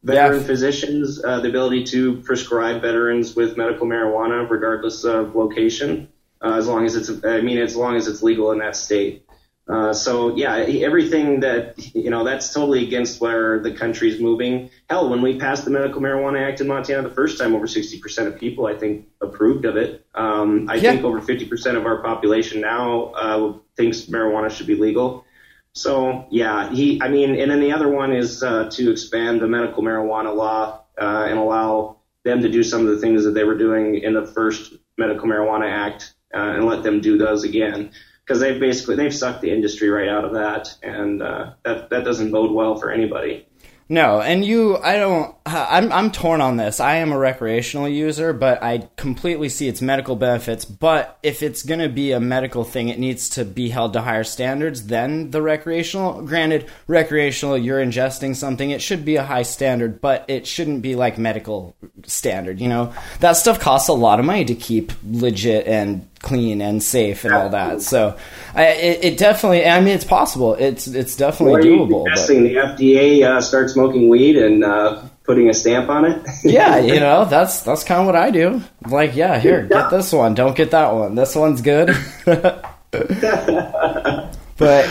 Veteran 0.03 0.39
Yeah. 0.41 0.45
physicians, 0.47 1.23
uh, 1.23 1.39
the 1.41 1.49
ability 1.49 1.83
to 1.85 2.15
prescribe 2.17 2.81
veterans 2.81 3.35
with 3.35 3.57
medical 3.57 3.85
marijuana 3.85 4.49
regardless 4.49 5.03
of 5.03 5.35
location, 5.35 6.07
uh, 6.41 6.53
as 6.53 6.67
long 6.67 6.85
as 6.85 6.95
it's, 6.95 7.11
I 7.25 7.41
mean, 7.41 7.57
as 7.57 7.75
long 7.75 7.97
as 7.97 8.07
it's 8.07 8.23
legal 8.23 8.51
in 8.51 8.59
that 8.59 8.75
state. 8.77 9.23
Uh, 9.67 9.93
so 9.93 10.35
yeah, 10.35 10.55
everything 10.57 11.41
that 11.41 11.75
you 11.93 12.09
know 12.09 12.23
that's 12.23 12.51
totally 12.51 12.83
against 12.83 13.21
where 13.21 13.59
the 13.59 13.71
country's 13.71 14.19
moving. 14.19 14.71
Hell, 14.89 15.09
when 15.09 15.21
we 15.21 15.37
passed 15.37 15.63
the 15.63 15.69
Medical 15.69 16.01
Marijuana 16.01 16.41
Act 16.41 16.59
in 16.61 16.67
Montana 16.67 17.03
the 17.07 17.13
first 17.13 17.37
time, 17.37 17.53
over 17.53 17.67
60% 17.67 18.25
of 18.25 18.39
people 18.39 18.65
I 18.65 18.73
think 18.73 19.05
approved 19.21 19.65
of 19.65 19.77
it. 19.77 20.03
Um, 20.15 20.65
I 20.69 20.75
Yeah. 20.75 20.93
think 20.93 21.03
over 21.03 21.21
50% 21.21 21.77
of 21.77 21.85
our 21.85 21.97
population 22.01 22.61
now 22.61 23.11
uh, 23.15 23.53
thinks 23.77 24.05
marijuana 24.05 24.49
should 24.49 24.65
be 24.65 24.73
legal. 24.75 25.23
So 25.73 26.27
yeah, 26.31 26.71
he. 26.71 27.01
I 27.01 27.09
mean, 27.09 27.39
and 27.39 27.49
then 27.51 27.59
the 27.59 27.71
other 27.71 27.89
one 27.89 28.13
is 28.13 28.43
uh, 28.43 28.69
to 28.71 28.91
expand 28.91 29.41
the 29.41 29.47
medical 29.47 29.83
marijuana 29.83 30.35
law 30.35 30.81
uh, 30.99 31.27
and 31.29 31.37
allow 31.37 31.97
them 32.23 32.41
to 32.41 32.49
do 32.49 32.63
some 32.63 32.81
of 32.81 32.87
the 32.87 32.97
things 32.97 33.23
that 33.23 33.31
they 33.31 33.43
were 33.43 33.57
doing 33.57 33.99
in 33.99 34.13
the 34.13 34.25
first 34.25 34.73
Medical 34.97 35.27
Marijuana 35.27 35.71
Act 35.71 36.13
uh, 36.33 36.37
and 36.37 36.65
let 36.65 36.83
them 36.83 37.01
do 37.01 37.17
those 37.17 37.43
again 37.43 37.91
because 38.23 38.39
they've 38.39 38.59
basically 38.59 38.95
they've 38.95 39.15
sucked 39.15 39.41
the 39.41 39.51
industry 39.51 39.89
right 39.89 40.07
out 40.07 40.23
of 40.23 40.33
that, 40.33 40.75
and 40.83 41.23
uh, 41.23 41.53
that 41.63 41.89
that 41.89 42.03
doesn't 42.03 42.31
bode 42.31 42.51
well 42.51 42.75
for 42.75 42.91
anybody. 42.91 43.47
No, 43.91 44.21
and 44.21 44.45
you, 44.45 44.77
I 44.77 44.97
don't. 44.97 45.35
I'm 45.47 45.91
I'm 45.91 46.11
torn 46.11 46.41
on 46.41 46.57
this. 46.57 46.79
I 46.79 46.97
am 46.97 47.11
a 47.11 47.17
recreational 47.17 47.89
user, 47.89 48.33
but 48.33 48.61
I 48.61 48.87
completely 48.97 49.49
see 49.49 49.67
its 49.67 49.81
medical 49.81 50.15
benefits. 50.15 50.63
But 50.63 51.17
if 51.23 51.41
it's 51.41 51.63
going 51.63 51.79
to 51.79 51.89
be 51.89 52.11
a 52.11 52.19
medical 52.19 52.63
thing, 52.63 52.89
it 52.89 52.99
needs 52.99 53.29
to 53.29 53.43
be 53.45 53.69
held 53.69 53.93
to 53.93 54.01
higher 54.01 54.23
standards 54.23 54.85
than 54.85 55.31
the 55.31 55.41
recreational. 55.41 56.21
Granted, 56.21 56.69
recreational, 56.85 57.57
you're 57.57 57.83
ingesting 57.83 58.35
something, 58.35 58.69
it 58.69 58.81
should 58.83 59.03
be 59.03 59.15
a 59.15 59.23
high 59.23 59.41
standard, 59.41 60.01
but 60.01 60.23
it 60.27 60.45
shouldn't 60.45 60.83
be 60.83 60.95
like 60.95 61.17
medical 61.17 61.75
standard. 62.05 62.59
You 62.59 62.69
know, 62.69 62.93
that 63.21 63.33
stuff 63.33 63.59
costs 63.59 63.89
a 63.89 63.93
lot 63.93 64.19
of 64.19 64.25
money 64.25 64.45
to 64.45 64.55
keep 64.55 64.93
legit 65.03 65.65
and 65.65 66.07
clean 66.21 66.61
and 66.61 66.81
safe 66.83 67.25
and 67.25 67.33
all 67.33 67.49
that. 67.49 67.81
So, 67.81 68.17
I, 68.53 68.67
it, 68.67 69.03
it 69.03 69.17
definitely. 69.17 69.65
I 69.65 69.79
mean, 69.79 69.95
it's 69.95 70.05
possible. 70.05 70.55
It's 70.55 70.87
it's 70.87 71.15
definitely 71.15 71.53
What 71.53 71.63
are 71.63 71.67
you 71.67 71.79
doable. 71.79 72.05
But? 72.05 72.27
The 72.27 72.55
FDA 72.55 73.23
uh, 73.23 73.41
start 73.41 73.69
smoking 73.69 74.09
weed 74.09 74.37
and 74.37 74.63
uh, 74.63 75.03
putting 75.29 75.47
a 75.47 75.53
stamp 75.53 75.89
on 75.89 76.05
it? 76.05 76.27
yeah, 76.43 76.79
you 76.79 76.99
know, 76.99 77.23
that's 77.23 77.61
that's 77.61 77.83
kind 77.83 78.01
of 78.01 78.07
what 78.07 78.15
I 78.15 78.31
do. 78.31 78.63
Like, 78.87 79.15
yeah, 79.15 79.37
here, 79.37 79.63
get 79.63 79.91
this 79.91 80.11
one. 80.11 80.33
Don't 80.33 80.57
get 80.57 80.71
that 80.71 80.91
one. 80.91 81.13
This 81.13 81.35
one's 81.35 81.61
good. 81.61 81.95
but 82.25 82.65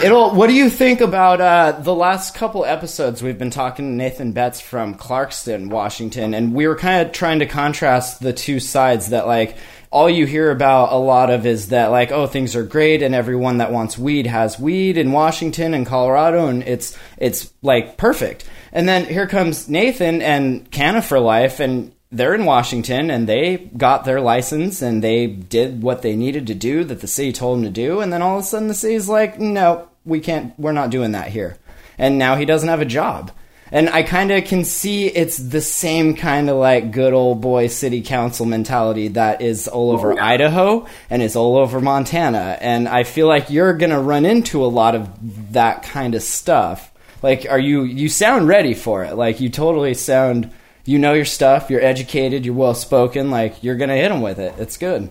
it'll. 0.04 0.34
What 0.36 0.46
do 0.46 0.54
you 0.54 0.70
think 0.70 1.00
about 1.00 1.40
uh, 1.40 1.72
the 1.80 1.94
last 1.94 2.36
couple 2.36 2.64
episodes? 2.64 3.20
We've 3.20 3.36
been 3.36 3.50
talking 3.50 3.86
to 3.86 3.92
Nathan 3.96 4.30
Betts 4.30 4.60
from 4.60 4.94
Clarkston, 4.94 5.70
Washington, 5.70 6.34
and 6.34 6.54
we 6.54 6.68
were 6.68 6.76
kind 6.76 7.04
of 7.04 7.12
trying 7.12 7.40
to 7.40 7.46
contrast 7.46 8.20
the 8.20 8.32
two 8.32 8.60
sides. 8.60 9.08
That 9.08 9.26
like 9.26 9.56
all 9.90 10.10
you 10.10 10.26
hear 10.26 10.50
about 10.50 10.92
a 10.92 10.96
lot 10.96 11.30
of 11.30 11.46
is 11.46 11.68
that 11.68 11.86
like 11.86 12.12
oh 12.12 12.26
things 12.26 12.54
are 12.54 12.64
great 12.64 13.02
and 13.02 13.14
everyone 13.14 13.58
that 13.58 13.72
wants 13.72 13.96
weed 13.98 14.26
has 14.26 14.58
weed 14.58 14.98
in 14.98 15.12
Washington 15.12 15.74
and 15.74 15.86
Colorado 15.86 16.46
and 16.48 16.62
it's 16.62 16.96
it's 17.16 17.52
like 17.62 17.96
perfect. 17.96 18.48
And 18.72 18.88
then 18.88 19.06
here 19.06 19.26
comes 19.26 19.68
Nathan 19.68 20.20
and 20.20 20.70
Canna 20.70 21.00
for 21.00 21.18
Life 21.18 21.60
and 21.60 21.92
they're 22.10 22.34
in 22.34 22.44
Washington 22.44 23.10
and 23.10 23.28
they 23.28 23.56
got 23.76 24.04
their 24.04 24.20
license 24.20 24.82
and 24.82 25.02
they 25.02 25.26
did 25.26 25.82
what 25.82 26.02
they 26.02 26.16
needed 26.16 26.46
to 26.46 26.54
do 26.54 26.84
that 26.84 27.00
the 27.00 27.06
city 27.06 27.32
told 27.32 27.58
them 27.58 27.64
to 27.64 27.70
do. 27.70 28.00
And 28.00 28.12
then 28.12 28.22
all 28.22 28.38
of 28.38 28.44
a 28.44 28.46
sudden 28.46 28.68
the 28.68 28.74
city's 28.74 29.08
like 29.08 29.38
no 29.38 29.88
we 30.04 30.20
can't 30.20 30.58
we're 30.58 30.72
not 30.72 30.90
doing 30.90 31.12
that 31.12 31.28
here. 31.28 31.56
And 31.96 32.18
now 32.18 32.36
he 32.36 32.44
doesn't 32.44 32.68
have 32.68 32.80
a 32.80 32.86
job 32.86 33.32
and 33.70 33.88
I 33.90 34.02
kind 34.02 34.30
of 34.30 34.44
can 34.44 34.64
see 34.64 35.06
it's 35.06 35.36
the 35.36 35.60
same 35.60 36.14
kind 36.14 36.48
of 36.48 36.56
like 36.56 36.90
good 36.90 37.12
old 37.12 37.40
boy 37.40 37.66
city 37.66 38.00
council 38.02 38.46
mentality 38.46 39.08
that 39.08 39.42
is 39.42 39.68
all 39.68 39.90
over 39.90 40.18
Idaho 40.18 40.86
and 41.10 41.22
is 41.22 41.36
all 41.36 41.56
over 41.56 41.80
Montana. 41.80 42.56
And 42.60 42.88
I 42.88 43.04
feel 43.04 43.26
like 43.26 43.50
you're 43.50 43.74
going 43.74 43.90
to 43.90 43.98
run 44.00 44.24
into 44.24 44.64
a 44.64 44.66
lot 44.66 44.94
of 44.94 45.52
that 45.52 45.82
kind 45.82 46.14
of 46.14 46.22
stuff. 46.22 46.92
Like, 47.22 47.46
are 47.50 47.58
you, 47.58 47.82
you 47.82 48.08
sound 48.08 48.48
ready 48.48 48.74
for 48.74 49.04
it. 49.04 49.16
Like, 49.16 49.40
you 49.40 49.48
totally 49.48 49.94
sound, 49.94 50.52
you 50.84 50.98
know 50.98 51.14
your 51.14 51.24
stuff, 51.24 51.68
you're 51.68 51.82
educated, 51.82 52.46
you're 52.46 52.54
well 52.54 52.74
spoken, 52.74 53.30
like, 53.30 53.62
you're 53.64 53.76
going 53.76 53.90
to 53.90 53.96
hit 53.96 54.08
them 54.08 54.22
with 54.22 54.38
it. 54.38 54.54
It's 54.58 54.76
good. 54.76 55.10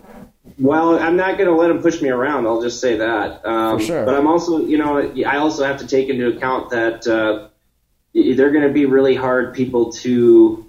Well, 0.57 0.97
I'm 0.97 1.17
not 1.17 1.37
going 1.37 1.49
to 1.49 1.55
let 1.55 1.67
them 1.67 1.81
push 1.81 2.01
me 2.01 2.09
around. 2.09 2.47
I'll 2.47 2.61
just 2.61 2.79
say 2.79 2.95
that. 2.97 3.45
Um, 3.45 3.77
For 3.77 3.85
sure. 3.85 4.05
But 4.05 4.15
I'm 4.15 4.27
also, 4.27 4.59
you 4.59 4.77
know, 4.77 5.11
I 5.25 5.37
also 5.37 5.65
have 5.65 5.77
to 5.79 5.87
take 5.87 6.07
into 6.07 6.29
account 6.29 6.69
that 6.69 7.05
uh, 7.05 7.49
they're 8.35 8.51
going 8.51 8.67
to 8.67 8.73
be 8.73 8.85
really 8.85 9.15
hard 9.15 9.53
people 9.53 9.91
to 9.93 10.65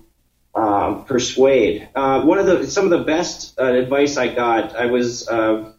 um, 0.54 1.04
persuade. 1.04 1.88
Uh, 1.94 2.22
one 2.22 2.38
of 2.38 2.46
the 2.46 2.66
some 2.66 2.84
of 2.84 2.90
the 2.90 3.04
best 3.04 3.58
uh, 3.60 3.64
advice 3.64 4.16
I 4.16 4.34
got, 4.34 4.74
I 4.76 4.86
was 4.86 5.28
uh, 5.28 5.72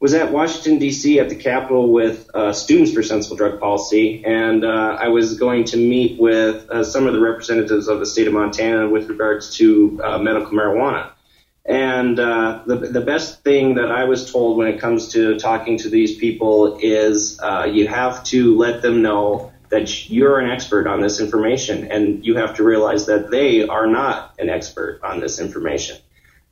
was 0.00 0.14
at 0.14 0.32
Washington 0.32 0.78
D.C. 0.78 1.20
at 1.20 1.28
the 1.28 1.36
Capitol 1.36 1.92
with 1.92 2.30
uh, 2.34 2.52
Students 2.52 2.92
for 2.92 3.02
Sensible 3.02 3.36
Drug 3.36 3.60
Policy, 3.60 4.24
and 4.24 4.64
uh, 4.64 4.98
I 5.00 5.08
was 5.08 5.38
going 5.38 5.64
to 5.64 5.76
meet 5.76 6.18
with 6.18 6.68
uh, 6.70 6.84
some 6.84 7.06
of 7.06 7.12
the 7.12 7.20
representatives 7.20 7.88
of 7.88 8.00
the 8.00 8.06
state 8.06 8.26
of 8.26 8.32
Montana 8.32 8.88
with 8.88 9.08
regards 9.08 9.56
to 9.56 10.00
medical 10.20 10.52
marijuana. 10.52 11.10
And 11.66 12.18
the 12.18 12.90
the 12.92 13.00
best 13.00 13.42
thing 13.42 13.76
that 13.76 13.90
I 13.90 14.04
was 14.04 14.30
told 14.30 14.58
when 14.58 14.68
it 14.68 14.80
comes 14.80 15.08
to 15.12 15.38
talking 15.38 15.78
to 15.78 15.88
these 15.88 16.16
people 16.16 16.78
is 16.80 17.40
you 17.70 17.88
have 17.88 18.24
to 18.24 18.56
let 18.56 18.82
them 18.82 19.02
know 19.02 19.53
that 19.70 20.10
you're 20.10 20.38
an 20.38 20.50
expert 20.50 20.86
on 20.86 21.00
this 21.00 21.20
information, 21.20 21.90
and 21.90 22.24
you 22.24 22.36
have 22.36 22.56
to 22.56 22.62
realize 22.62 23.06
that 23.06 23.30
they 23.30 23.66
are 23.66 23.86
not 23.86 24.34
an 24.38 24.48
expert 24.48 25.00
on 25.02 25.20
this 25.20 25.38
information. 25.38 25.96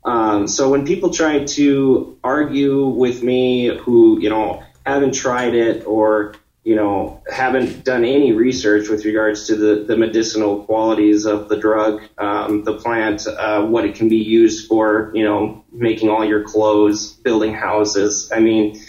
Um, 0.04 0.48
so 0.48 0.68
when 0.70 0.84
people 0.84 1.10
try 1.10 1.44
to 1.44 2.18
argue 2.24 2.86
with 2.86 3.22
me, 3.22 3.66
who 3.66 4.20
you 4.20 4.30
know 4.30 4.62
haven't 4.84 5.12
tried 5.12 5.54
it 5.54 5.86
or 5.86 6.34
you 6.64 6.74
know 6.74 7.22
haven't 7.30 7.84
done 7.84 8.04
any 8.04 8.32
research 8.32 8.88
with 8.88 9.04
regards 9.04 9.46
to 9.46 9.56
the, 9.56 9.84
the 9.84 9.96
medicinal 9.96 10.64
qualities 10.64 11.24
of 11.24 11.48
the 11.48 11.56
drug, 11.56 12.02
um, 12.18 12.64
the 12.64 12.74
plant, 12.74 13.26
uh, 13.26 13.64
what 13.64 13.84
it 13.84 13.94
can 13.94 14.08
be 14.08 14.16
used 14.16 14.66
for, 14.66 15.12
you 15.14 15.24
know, 15.24 15.64
making 15.70 16.08
all 16.08 16.24
your 16.24 16.42
clothes, 16.42 17.12
building 17.12 17.54
houses. 17.54 18.30
I 18.34 18.40
mean, 18.40 18.80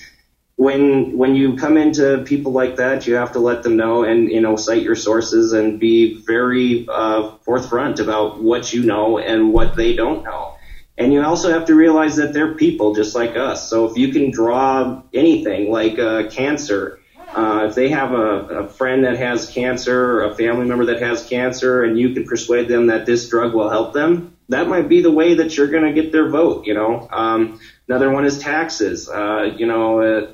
when 0.56 1.18
when 1.18 1.36
you 1.36 1.56
come 1.56 1.78
into 1.78 2.24
people 2.26 2.52
like 2.52 2.76
that, 2.76 3.08
you 3.08 3.16
have 3.16 3.32
to 3.34 3.40
let 3.40 3.64
them 3.64 3.76
know 3.76 4.04
and 4.04 4.30
you 4.30 4.42
know 4.42 4.56
cite 4.56 4.84
your 4.84 4.96
sources 4.96 5.54
and 5.54 5.80
be 5.80 6.22
very 6.22 6.88
uh, 6.88 7.32
forthfront 7.46 8.00
about 8.00 8.42
what 8.42 8.72
you 8.72 8.84
know 8.84 9.18
and 9.18 9.52
what 9.52 9.76
they 9.76 9.96
don't 9.96 10.24
know. 10.24 10.56
And 10.98 11.12
you 11.12 11.24
also 11.24 11.52
have 11.52 11.66
to 11.66 11.76
realize 11.76 12.18
that 12.18 12.34
they're 12.34 12.54
people 12.54 12.94
just 12.94 13.16
like 13.16 13.36
us. 13.36 13.68
So 13.68 13.86
if 13.90 13.98
you 13.98 14.10
can 14.10 14.30
draw 14.30 15.02
anything 15.12 15.72
like 15.72 15.98
uh, 15.98 16.30
cancer, 16.30 17.00
uh, 17.36 17.66
if 17.68 17.76
they 17.76 17.90
have 17.90 18.12
a, 18.12 18.66
a 18.66 18.68
friend 18.68 19.04
that 19.06 19.18
has 19.18 19.50
cancer 19.50 20.20
or 20.20 20.26
a 20.26 20.36
family 20.36 20.66
member 20.66 20.86
that 20.86 21.02
has 21.02 21.26
cancer 21.26 21.84
and 21.84 21.98
you 21.98 22.14
can 22.14 22.26
persuade 22.26 22.68
them 22.68 22.88
that 22.88 23.08
this 23.08 23.28
drug 23.28 23.56
will 23.56 23.72
help 23.72 23.94
them, 23.94 24.38
that 24.50 24.68
might 24.68 24.88
be 24.88 25.02
the 25.02 25.10
way 25.10 25.34
that 25.34 25.58
you're 25.58 25.68
going 25.68 25.84
to 25.84 26.00
get 26.00 26.12
their 26.12 26.30
vote, 26.30 26.68
you 26.68 26.76
know. 26.76 27.08
Um, 27.12 27.60
another 27.88 28.12
one 28.12 28.26
is 28.26 28.38
taxes. 28.38 29.10
Uh, 29.10 29.52
you 29.58 29.66
know, 29.66 30.02
uh, 30.02 30.32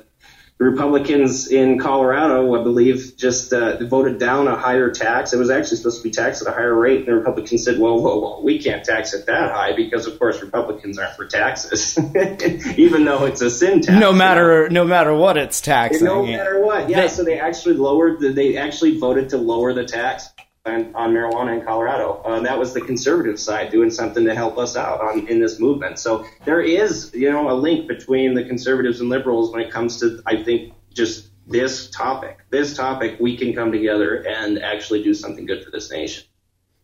Republicans 0.60 1.48
in 1.50 1.78
Colorado, 1.78 2.54
I 2.54 2.62
believe, 2.62 3.16
just 3.16 3.50
uh, 3.54 3.78
voted 3.86 4.18
down 4.18 4.46
a 4.46 4.56
higher 4.56 4.90
tax. 4.90 5.32
It 5.32 5.38
was 5.38 5.48
actually 5.48 5.78
supposed 5.78 6.02
to 6.02 6.02
be 6.02 6.10
taxed 6.10 6.42
at 6.42 6.48
a 6.48 6.50
higher 6.52 6.74
rate, 6.74 6.98
and 6.98 7.06
the 7.06 7.14
Republicans 7.14 7.64
said, 7.64 7.78
"Well, 7.78 7.98
whoa, 7.98 8.18
whoa, 8.18 8.40
we 8.42 8.58
can't 8.58 8.84
tax 8.84 9.14
it 9.14 9.24
that 9.24 9.52
high 9.52 9.74
because, 9.74 10.06
of 10.06 10.18
course, 10.18 10.42
Republicans 10.42 10.98
aren't 10.98 11.16
for 11.16 11.24
taxes, 11.24 11.98
even 12.78 13.06
though 13.06 13.24
it's 13.24 13.40
a 13.40 13.50
sin 13.50 13.80
tax." 13.80 13.98
No 13.98 14.12
matter 14.12 14.68
no 14.68 14.84
matter 14.84 15.14
what 15.14 15.38
it's 15.38 15.62
taxing. 15.62 16.04
No 16.04 16.26
matter 16.26 16.62
what, 16.62 16.90
yeah. 16.90 17.00
They- 17.00 17.08
so 17.08 17.24
they 17.24 17.40
actually 17.40 17.76
lowered. 17.76 18.20
The, 18.20 18.28
they 18.28 18.58
actually 18.58 18.98
voted 18.98 19.30
to 19.30 19.38
lower 19.38 19.72
the 19.72 19.86
tax 19.86 20.28
on, 20.66 20.94
on 20.94 21.14
marijuana 21.14 21.58
in 21.58 21.64
Colorado. 21.64 22.20
Uh, 22.24 22.40
that 22.40 22.58
was 22.58 22.74
the 22.74 22.80
conservative 22.80 23.40
side 23.40 23.70
doing 23.70 23.90
something 23.90 24.24
to 24.24 24.34
help 24.34 24.58
us 24.58 24.76
out 24.76 25.00
on 25.00 25.26
in 25.26 25.40
this 25.40 25.58
movement. 25.58 25.98
So 25.98 26.26
there 26.44 26.60
is, 26.60 27.10
you 27.14 27.30
know, 27.30 27.50
a 27.50 27.54
link 27.54 27.88
between 27.88 28.34
the 28.34 28.44
conservatives 28.44 29.00
and 29.00 29.08
liberals 29.08 29.52
when 29.52 29.62
it 29.62 29.70
comes 29.70 30.00
to, 30.00 30.22
I 30.26 30.42
think, 30.42 30.74
just 30.92 31.28
this 31.46 31.88
topic. 31.90 32.40
This 32.50 32.76
topic, 32.76 33.18
we 33.18 33.36
can 33.36 33.54
come 33.54 33.72
together 33.72 34.26
and 34.26 34.58
actually 34.58 35.02
do 35.02 35.14
something 35.14 35.46
good 35.46 35.64
for 35.64 35.70
this 35.70 35.90
nation. 35.90 36.24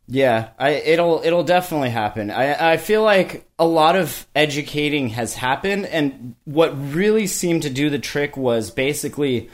Yeah, 0.09 0.51
I 0.57 0.71
it'll 0.71 1.21
it'll 1.25 1.43
definitely 1.43 1.91
happen. 1.91 2.31
I 2.31 2.75
I 2.75 2.77
feel 2.77 3.03
like 3.03 3.45
a 3.59 3.67
lot 3.67 3.97
of 3.97 4.27
educating 4.37 5.09
has 5.09 5.35
happened 5.35 5.85
and 5.87 6.37
what 6.45 6.71
really 6.95 7.27
seemed 7.27 7.63
to 7.63 7.71
do 7.71 7.91
the 7.91 7.99
trick 7.99 8.37
was 8.37 8.71
basically 8.71 9.51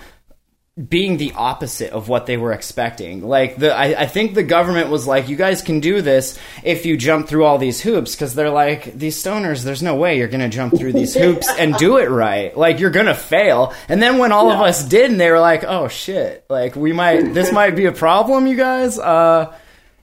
being 0.89 1.19
the 1.19 1.33
opposite 1.37 1.91
of 1.93 2.09
what 2.09 2.25
they 2.25 2.39
were 2.39 2.53
expecting. 2.53 3.23
Like 3.23 3.57
the 3.57 3.75
I, 3.75 4.03
I 4.03 4.07
think 4.07 4.35
the 4.35 4.43
government 4.43 4.89
was 4.89 5.07
like, 5.07 5.29
you 5.29 5.37
guys 5.37 5.61
can 5.61 5.81
do 5.81 6.01
this 6.01 6.39
if 6.65 6.87
you 6.87 6.97
jump 6.97 7.29
through 7.29 7.45
all 7.45 7.59
these 7.59 7.83
hoops 7.83 8.15
because 8.15 8.35
they're 8.35 8.49
like 8.49 8.97
these 8.99 9.23
stoners. 9.23 9.65
There's 9.65 9.83
no 9.83 9.97
way 9.97 10.17
you're 10.17 10.29
gonna 10.29 10.49
jump 10.49 10.75
through 10.77 10.95
these 10.95 11.15
hoops 11.23 11.47
and 11.59 11.77
do 11.77 11.99
it 11.99 12.09
right. 12.09 12.57
Like 12.57 12.81
you're 12.81 12.91
gonna 12.91 13.15
fail. 13.15 13.75
And 13.89 14.03
then 14.03 14.17
when 14.17 14.33
all 14.33 14.51
of 14.51 14.61
us 14.61 14.83
did, 14.83 15.11
and 15.11 15.21
they 15.21 15.31
were 15.31 15.41
like, 15.41 15.63
oh 15.63 15.89
shit, 15.89 16.47
like 16.49 16.75
we 16.75 16.95
might 16.95 17.35
this 17.35 17.53
might 17.53 17.77
be 17.77 17.85
a 17.85 17.93
problem, 17.93 18.47
you 18.47 18.57
guys. 18.57 18.99
Uh, 18.99 19.55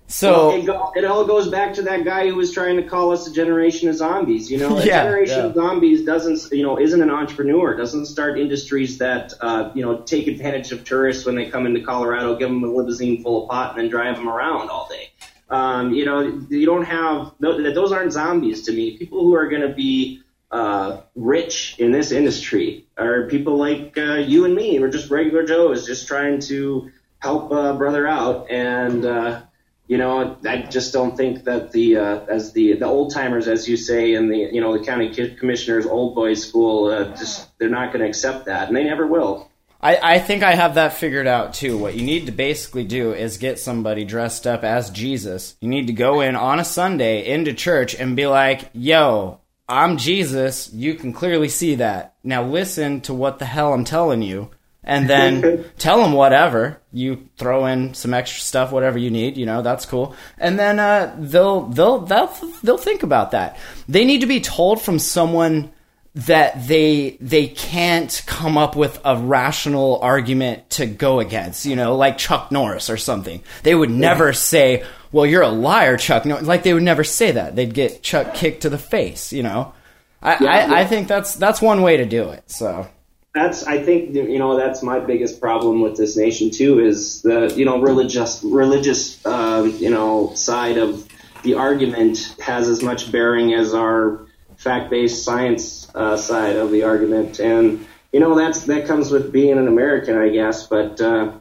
so 0.10 0.48
Well, 0.50 0.58
it, 0.60 0.66
go, 0.66 0.92
it 0.96 1.06
all 1.06 1.24
goes 1.24 1.50
back 1.50 1.76
to 1.76 1.84
that 1.84 2.04
guy 2.04 2.28
who 2.28 2.36
was 2.36 2.52
trying 2.52 2.78
to 2.78 2.84
call 2.84 3.12
us 3.12 3.28
a 3.28 3.32
generation 3.32 3.90
of 3.90 3.96
zombies. 3.96 4.50
You 4.50 4.58
know, 4.58 4.78
a 4.80 4.84
Yeah, 4.84 5.04
generation 5.04 5.38
yeah. 5.38 5.46
of 5.46 5.54
zombies 5.54 6.04
doesn't, 6.04 6.52
you 6.52 6.64
know, 6.64 6.80
isn't 6.80 7.00
an 7.02 7.12
entrepreneur. 7.12 7.76
Doesn't 7.78 8.08
start 8.08 8.40
industries 8.40 8.98
that, 8.98 9.34
uh, 9.40 9.72
you 9.76 9.84
know, 9.84 10.02
take 10.02 10.28
advantage 10.28 10.72
of 10.72 10.84
tourists 10.84 11.26
when 11.26 11.36
they 11.36 11.50
come 11.50 11.68
into 11.68 11.82
Colorado, 11.82 12.36
give 12.36 12.50
them 12.50 12.64
a 12.64 12.68
limousine 12.68 13.22
full 13.22 13.44
of 13.44 13.50
pot, 13.52 13.72
and 13.72 13.80
then 13.80 13.90
drive 13.90 14.16
them 14.16 14.28
around 14.28 14.70
all 14.72 14.88
day. 14.90 15.12
Um, 15.52 15.94
you 15.94 16.06
know, 16.06 16.22
you 16.50 16.66
don't 16.66 16.86
have 16.86 17.32
tho- 17.40 17.72
those 17.72 17.92
aren't 17.92 18.12
zombies 18.14 18.64
to 18.64 18.72
me. 18.72 18.98
People 18.98 19.22
who 19.22 19.36
are 19.36 19.48
going 19.48 19.62
to 19.62 19.74
be 19.74 20.24
uh, 20.52 21.02
rich 21.16 21.76
in 21.78 21.92
this 21.92 22.12
industry 22.12 22.86
are 22.98 23.28
people 23.28 23.58
like 23.58 23.96
uh, 23.96 24.16
you 24.16 24.46
and 24.46 24.56
me. 24.56 24.80
We're 24.80 24.90
just 24.90 25.12
regular 25.12 25.46
Joes, 25.46 25.86
just 25.86 26.08
trying 26.08 26.40
to 26.42 26.92
help 27.20 27.52
a 27.52 27.76
brother 27.76 28.08
out 28.08 28.50
and. 28.50 29.46
You 29.90 29.98
know, 29.98 30.38
I 30.48 30.62
just 30.62 30.94
don't 30.94 31.18
think 31.18 31.46
that 31.46 31.72
the 31.72 31.98
uh, 31.98 32.20
as 32.28 32.54
the 32.54 32.74
the 32.74 32.86
old 32.86 33.12
timers, 33.12 33.48
as 33.48 33.68
you 33.68 33.76
say, 33.76 34.14
in 34.14 34.30
the 34.30 34.38
you 34.38 34.62
know 34.62 34.78
the 34.78 34.86
county 34.86 35.10
commissioners 35.36 35.88
old 35.88 36.14
boys 36.14 36.48
school, 36.48 36.92
uh, 36.92 37.06
just 37.18 37.58
they're 37.58 37.70
not 37.70 37.92
going 37.92 38.04
to 38.04 38.08
accept 38.08 38.46
that, 38.46 38.68
and 38.68 38.78
they 38.78 38.84
never 38.84 39.08
will. 39.08 39.50
I, 39.82 40.16
I 40.16 40.20
think 40.20 40.44
I 40.44 40.54
have 40.54 40.76
that 40.76 40.94
figured 40.94 41.26
out 41.26 41.56
too. 41.56 41.76
What 41.76 41.96
you 41.96 42.04
need 42.04 42.28
to 42.28 42.32
basically 42.32 42.84
do 42.84 43.14
is 43.14 43.38
get 43.38 43.58
somebody 43.58 44.06
dressed 44.06 44.46
up 44.46 44.64
as 44.64 44.92
Jesus. 44.92 45.56
You 45.60 45.70
need 45.70 45.88
to 45.88 45.94
go 45.94 46.22
in 46.22 46.36
on 46.36 46.60
a 46.60 46.66
Sunday 46.66 47.26
into 47.26 47.54
church 47.54 47.96
and 47.96 48.16
be 48.16 48.28
like, 48.28 48.70
yo, 48.74 49.40
I'm 49.68 49.98
Jesus. 49.98 50.72
You 50.72 50.94
can 50.94 51.14
clearly 51.14 51.50
see 51.50 51.76
that. 51.76 52.14
Now 52.24 52.44
listen 52.44 53.02
to 53.02 53.14
what 53.14 53.40
the 53.40 53.46
hell 53.46 53.74
I'm 53.74 53.86
telling 53.86 54.22
you. 54.22 54.52
And 54.90 55.10
then 55.10 55.66
tell 55.78 56.02
them 56.02 56.14
whatever. 56.14 56.82
You 56.92 57.30
throw 57.38 57.68
in 57.68 57.94
some 57.94 58.14
extra 58.14 58.42
stuff, 58.42 58.72
whatever 58.72 58.98
you 58.98 59.12
need, 59.12 59.38
you 59.38 59.46
know, 59.46 59.62
that's 59.62 59.86
cool. 59.86 60.16
And 60.40 60.58
then 60.58 60.80
uh, 60.80 61.16
they'll, 61.20 61.62
they'll, 61.68 62.00
they'll, 62.00 62.34
they'll 62.64 62.78
think 62.78 63.04
about 63.04 63.32
that. 63.32 63.58
They 63.88 64.04
need 64.04 64.22
to 64.22 64.28
be 64.28 64.42
told 64.42 64.82
from 64.82 64.98
someone 64.98 65.72
that 66.16 66.68
they 66.68 67.18
they 67.22 67.48
can't 67.48 68.24
come 68.26 68.58
up 68.58 68.76
with 68.76 69.00
a 69.06 69.16
rational 69.16 70.00
argument 70.02 70.70
to 70.72 70.88
go 70.88 71.20
against, 71.20 71.66
you 71.66 71.76
know, 71.76 71.96
like 71.96 72.18
Chuck 72.18 72.52
Norris 72.52 72.90
or 72.90 72.98
something. 72.98 73.44
They 73.62 73.76
would 73.76 73.92
never 73.92 74.34
say, 74.34 74.84
"Well, 75.12 75.28
you're 75.28 75.44
a 75.44 75.50
liar, 75.50 75.98
Chuck." 75.98 76.26
No, 76.26 76.38
like 76.40 76.64
they 76.64 76.74
would 76.74 76.84
never 76.84 77.04
say 77.04 77.32
that. 77.32 77.56
They'd 77.56 77.74
get 77.74 78.02
Chuck 78.02 78.34
kicked 78.34 78.64
to 78.64 78.70
the 78.70 78.80
face, 78.80 79.32
you 79.32 79.44
know. 79.44 79.74
I, 80.22 80.44
Yeah, 80.44 80.50
I, 80.50 80.58
yeah. 80.58 80.74
I 80.74 80.86
think 80.86 81.08
that's 81.08 81.36
that's 81.36 81.62
one 81.62 81.84
way 81.84 81.98
to 81.98 82.06
do 82.06 82.30
it. 82.30 82.44
So 82.48 82.88
That's 83.34 83.64
I 83.64 83.84
think 83.84 84.16
you 84.16 84.40
know 84.40 84.58
that's 84.58 84.82
my 84.82 85.00
biggest 85.00 85.40
problem 85.40 85.82
with 85.82 85.96
this 85.96 86.18
nation 86.18 86.50
too 86.50 86.80
is 86.80 87.22
the 87.22 87.54
you 87.56 87.64
know 87.64 87.80
religious 87.80 88.44
religious 88.44 89.24
um, 89.26 89.70
you 89.78 89.92
know 89.92 90.34
side 90.34 90.78
of 90.78 91.08
the 91.44 91.54
argument 91.54 92.36
has 92.40 92.68
as 92.68 92.82
much 92.82 93.12
bearing 93.12 93.54
as 93.54 93.74
our 93.74 94.26
fact 94.58 94.90
based 94.90 95.24
science 95.24 95.90
uh, 95.96 96.18
side 96.18 96.56
of 96.56 96.72
the 96.72 96.84
argument, 96.84 97.40
and 97.40 97.86
you 98.12 98.20
know 98.20 98.36
that's 98.36 98.66
that 98.66 98.88
comes 98.88 99.12
with 99.12 99.32
being 99.32 99.58
an 99.58 99.68
American, 99.68 100.18
I 100.18 100.30
guess. 100.30 100.68
But 100.68 101.00
uh, 101.00 101.34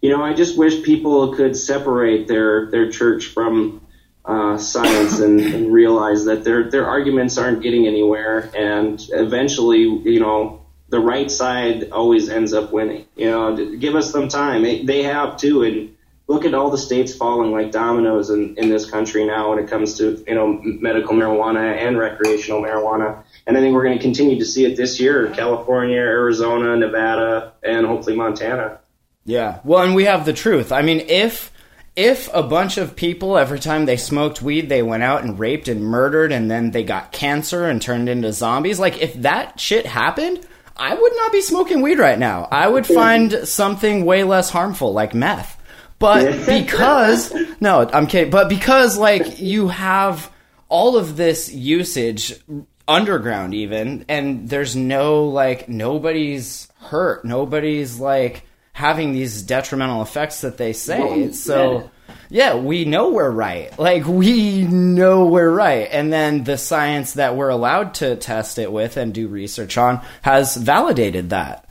you 0.00 0.10
know, 0.10 0.22
I 0.22 0.34
just 0.34 0.56
wish 0.56 0.82
people 0.82 1.34
could 1.34 1.56
separate 1.56 2.28
their 2.28 2.70
their 2.70 2.90
church 2.90 3.26
from 3.26 3.86
uh, 4.24 4.56
science 4.58 5.20
and, 5.20 5.40
and 5.40 5.72
realize 5.72 6.24
that 6.24 6.44
their 6.44 6.70
their 6.70 6.86
arguments 6.86 7.36
aren't 7.38 7.62
getting 7.62 7.86
anywhere, 7.86 8.50
and 8.54 9.00
eventually, 9.10 9.80
you 9.80 10.20
know, 10.20 10.59
the 10.90 11.00
right 11.00 11.30
side 11.30 11.90
always 11.90 12.28
ends 12.28 12.52
up 12.52 12.72
winning. 12.72 13.06
You 13.16 13.30
know, 13.30 13.76
give 13.76 13.94
us 13.94 14.10
some 14.10 14.28
time. 14.28 14.62
They, 14.62 14.84
they 14.84 15.04
have 15.04 15.36
too, 15.36 15.62
and 15.62 15.96
look 16.26 16.44
at 16.44 16.52
all 16.52 16.70
the 16.70 16.78
states 16.78 17.14
falling 17.14 17.52
like 17.52 17.72
dominoes 17.72 18.30
in, 18.30 18.56
in 18.56 18.68
this 18.68 18.88
country 18.88 19.24
now 19.24 19.50
when 19.50 19.58
it 19.58 19.68
comes 19.68 19.98
to 19.98 20.22
you 20.26 20.34
know 20.34 20.60
medical 20.62 21.14
marijuana 21.14 21.76
and 21.76 21.98
recreational 21.98 22.60
marijuana. 22.60 23.22
And 23.46 23.56
I 23.56 23.60
think 23.60 23.74
we're 23.74 23.84
going 23.84 23.96
to 23.96 24.02
continue 24.02 24.38
to 24.38 24.44
see 24.44 24.64
it 24.64 24.76
this 24.76 25.00
year: 25.00 25.30
California, 25.30 25.96
Arizona, 25.96 26.76
Nevada, 26.76 27.52
and 27.62 27.86
hopefully 27.86 28.16
Montana. 28.16 28.80
Yeah. 29.24 29.60
Well, 29.64 29.82
and 29.84 29.94
we 29.94 30.04
have 30.04 30.24
the 30.24 30.32
truth. 30.32 30.72
I 30.72 30.82
mean, 30.82 31.00
if 31.00 31.52
if 31.94 32.28
a 32.34 32.42
bunch 32.42 32.78
of 32.78 32.96
people 32.96 33.38
every 33.38 33.60
time 33.60 33.84
they 33.84 33.96
smoked 33.96 34.40
weed 34.40 34.68
they 34.68 34.82
went 34.82 35.02
out 35.02 35.22
and 35.22 35.38
raped 35.38 35.68
and 35.68 35.82
murdered 35.82 36.32
and 36.32 36.50
then 36.50 36.70
they 36.70 36.84
got 36.84 37.12
cancer 37.12 37.68
and 37.68 37.80
turned 37.80 38.08
into 38.08 38.32
zombies, 38.32 38.80
like 38.80 39.00
if 39.00 39.14
that 39.14 39.60
shit 39.60 39.86
happened, 39.86 40.46
I 40.80 40.94
would 40.94 41.12
not 41.14 41.30
be 41.30 41.42
smoking 41.42 41.82
weed 41.82 41.98
right 41.98 42.18
now. 42.18 42.48
I 42.50 42.66
would 42.66 42.86
find 42.86 43.46
something 43.46 44.06
way 44.06 44.24
less 44.24 44.48
harmful 44.48 44.92
like 44.94 45.14
meth. 45.14 45.60
But 45.98 46.46
because 46.46 47.34
no, 47.60 47.88
I'm 47.92 48.06
kidding. 48.06 48.30
But 48.30 48.48
because 48.48 48.96
like 48.96 49.38
you 49.40 49.68
have 49.68 50.32
all 50.70 50.96
of 50.96 51.16
this 51.16 51.52
usage 51.52 52.40
underground 52.88 53.54
even 53.54 54.04
and 54.08 54.48
there's 54.48 54.74
no 54.74 55.26
like 55.26 55.68
nobody's 55.68 56.66
hurt 56.80 57.24
nobody's 57.24 58.00
like 58.00 58.44
having 58.72 59.12
these 59.12 59.42
detrimental 59.42 60.02
effects 60.02 60.40
that 60.40 60.58
they 60.58 60.72
say 60.72 61.30
so 61.30 61.88
yeah 62.30 62.54
we 62.54 62.84
know 62.84 63.10
we're 63.10 63.30
right. 63.30 63.76
Like 63.78 64.06
we 64.06 64.62
know 64.62 65.26
we're 65.26 65.50
right. 65.50 65.88
And 65.90 66.12
then 66.12 66.44
the 66.44 66.56
science 66.56 67.14
that 67.14 67.36
we're 67.36 67.48
allowed 67.50 67.94
to 67.94 68.16
test 68.16 68.58
it 68.58 68.70
with 68.72 68.96
and 68.96 69.12
do 69.12 69.28
research 69.28 69.76
on 69.76 70.00
has 70.22 70.56
validated 70.56 71.30
that. 71.30 71.66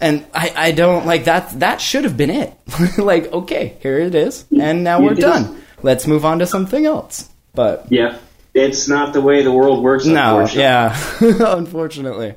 And 0.00 0.24
I, 0.34 0.52
I 0.56 0.72
don't 0.72 1.06
like 1.06 1.24
that 1.24 1.58
that 1.60 1.80
should 1.80 2.04
have 2.04 2.16
been 2.16 2.30
it. 2.30 2.52
Like 2.98 3.32
okay 3.32 3.76
here 3.80 3.98
it 3.98 4.14
is. 4.14 4.44
And 4.50 4.84
now 4.84 5.00
we're 5.00 5.14
done. 5.14 5.62
Let's 5.82 6.06
move 6.06 6.24
on 6.24 6.38
to 6.40 6.46
something 6.46 6.86
else. 6.86 7.28
But 7.54 7.86
Yeah, 7.90 8.18
it's 8.54 8.88
not 8.88 9.12
the 9.12 9.20
way 9.20 9.42
the 9.42 9.52
world 9.52 9.82
works. 9.82 10.04
no, 10.06 10.46
yeah, 10.46 10.96
unfortunately. 11.20 12.34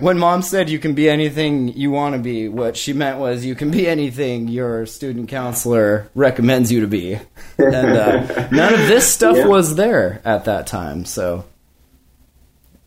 When 0.00 0.18
mom 0.18 0.42
said 0.42 0.68
you 0.70 0.78
can 0.78 0.94
be 0.94 1.08
anything 1.08 1.68
you 1.68 1.90
want 1.90 2.14
to 2.14 2.20
be, 2.20 2.48
what 2.48 2.76
she 2.76 2.92
meant 2.92 3.18
was 3.18 3.44
you 3.44 3.54
can 3.54 3.70
be 3.70 3.86
anything 3.88 4.48
your 4.48 4.86
student 4.86 5.28
counselor 5.28 6.08
recommends 6.14 6.70
you 6.72 6.80
to 6.80 6.86
be. 6.86 7.18
And 7.58 7.96
uh, 7.96 8.48
none 8.50 8.74
of 8.74 8.80
this 8.86 9.06
stuff 9.06 9.36
Yeah. 9.36 9.46
was 9.46 9.76
there 9.76 10.20
at 10.24 10.44
that 10.44 10.66
time, 10.66 11.04
so 11.04 11.44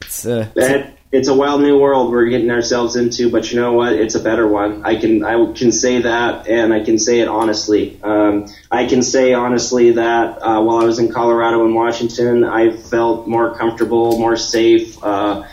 it's, 0.02 0.26
uh, 0.26 0.48
it's 0.56 0.68
That 0.68 0.96
it's 1.12 1.28
a 1.28 1.34
wild 1.34 1.62
new 1.62 1.80
world 1.80 2.12
we're 2.12 2.28
getting 2.30 2.52
ourselves 2.52 2.96
into, 2.96 3.32
but 3.32 3.52
you 3.52 3.60
know 3.60 3.74
what? 3.74 3.94
It's 3.94 4.14
a 4.14 4.20
better 4.20 4.48
one. 4.48 4.84
I 4.86 4.96
can 4.96 5.24
I 5.26 5.52
can 5.54 5.72
say 5.72 6.04
that, 6.04 6.48
and 6.48 6.72
I 6.72 6.84
can 6.84 7.00
say 7.00 7.20
it 7.22 7.28
honestly. 7.28 8.00
Um, 8.04 8.46
I 8.70 8.86
can 8.86 9.02
say 9.02 9.34
honestly 9.34 9.94
that 9.94 10.38
uh, 10.42 10.62
while 10.62 10.78
I 10.78 10.84
was 10.84 11.00
in 11.00 11.12
Colorado 11.12 11.66
and 11.66 11.74
Washington, 11.74 12.44
I 12.44 12.72
felt 12.78 13.28
more 13.28 13.56
comfortable, 13.56 14.20
more 14.20 14.38
safe. 14.38 15.04
Uh, 15.04 15.46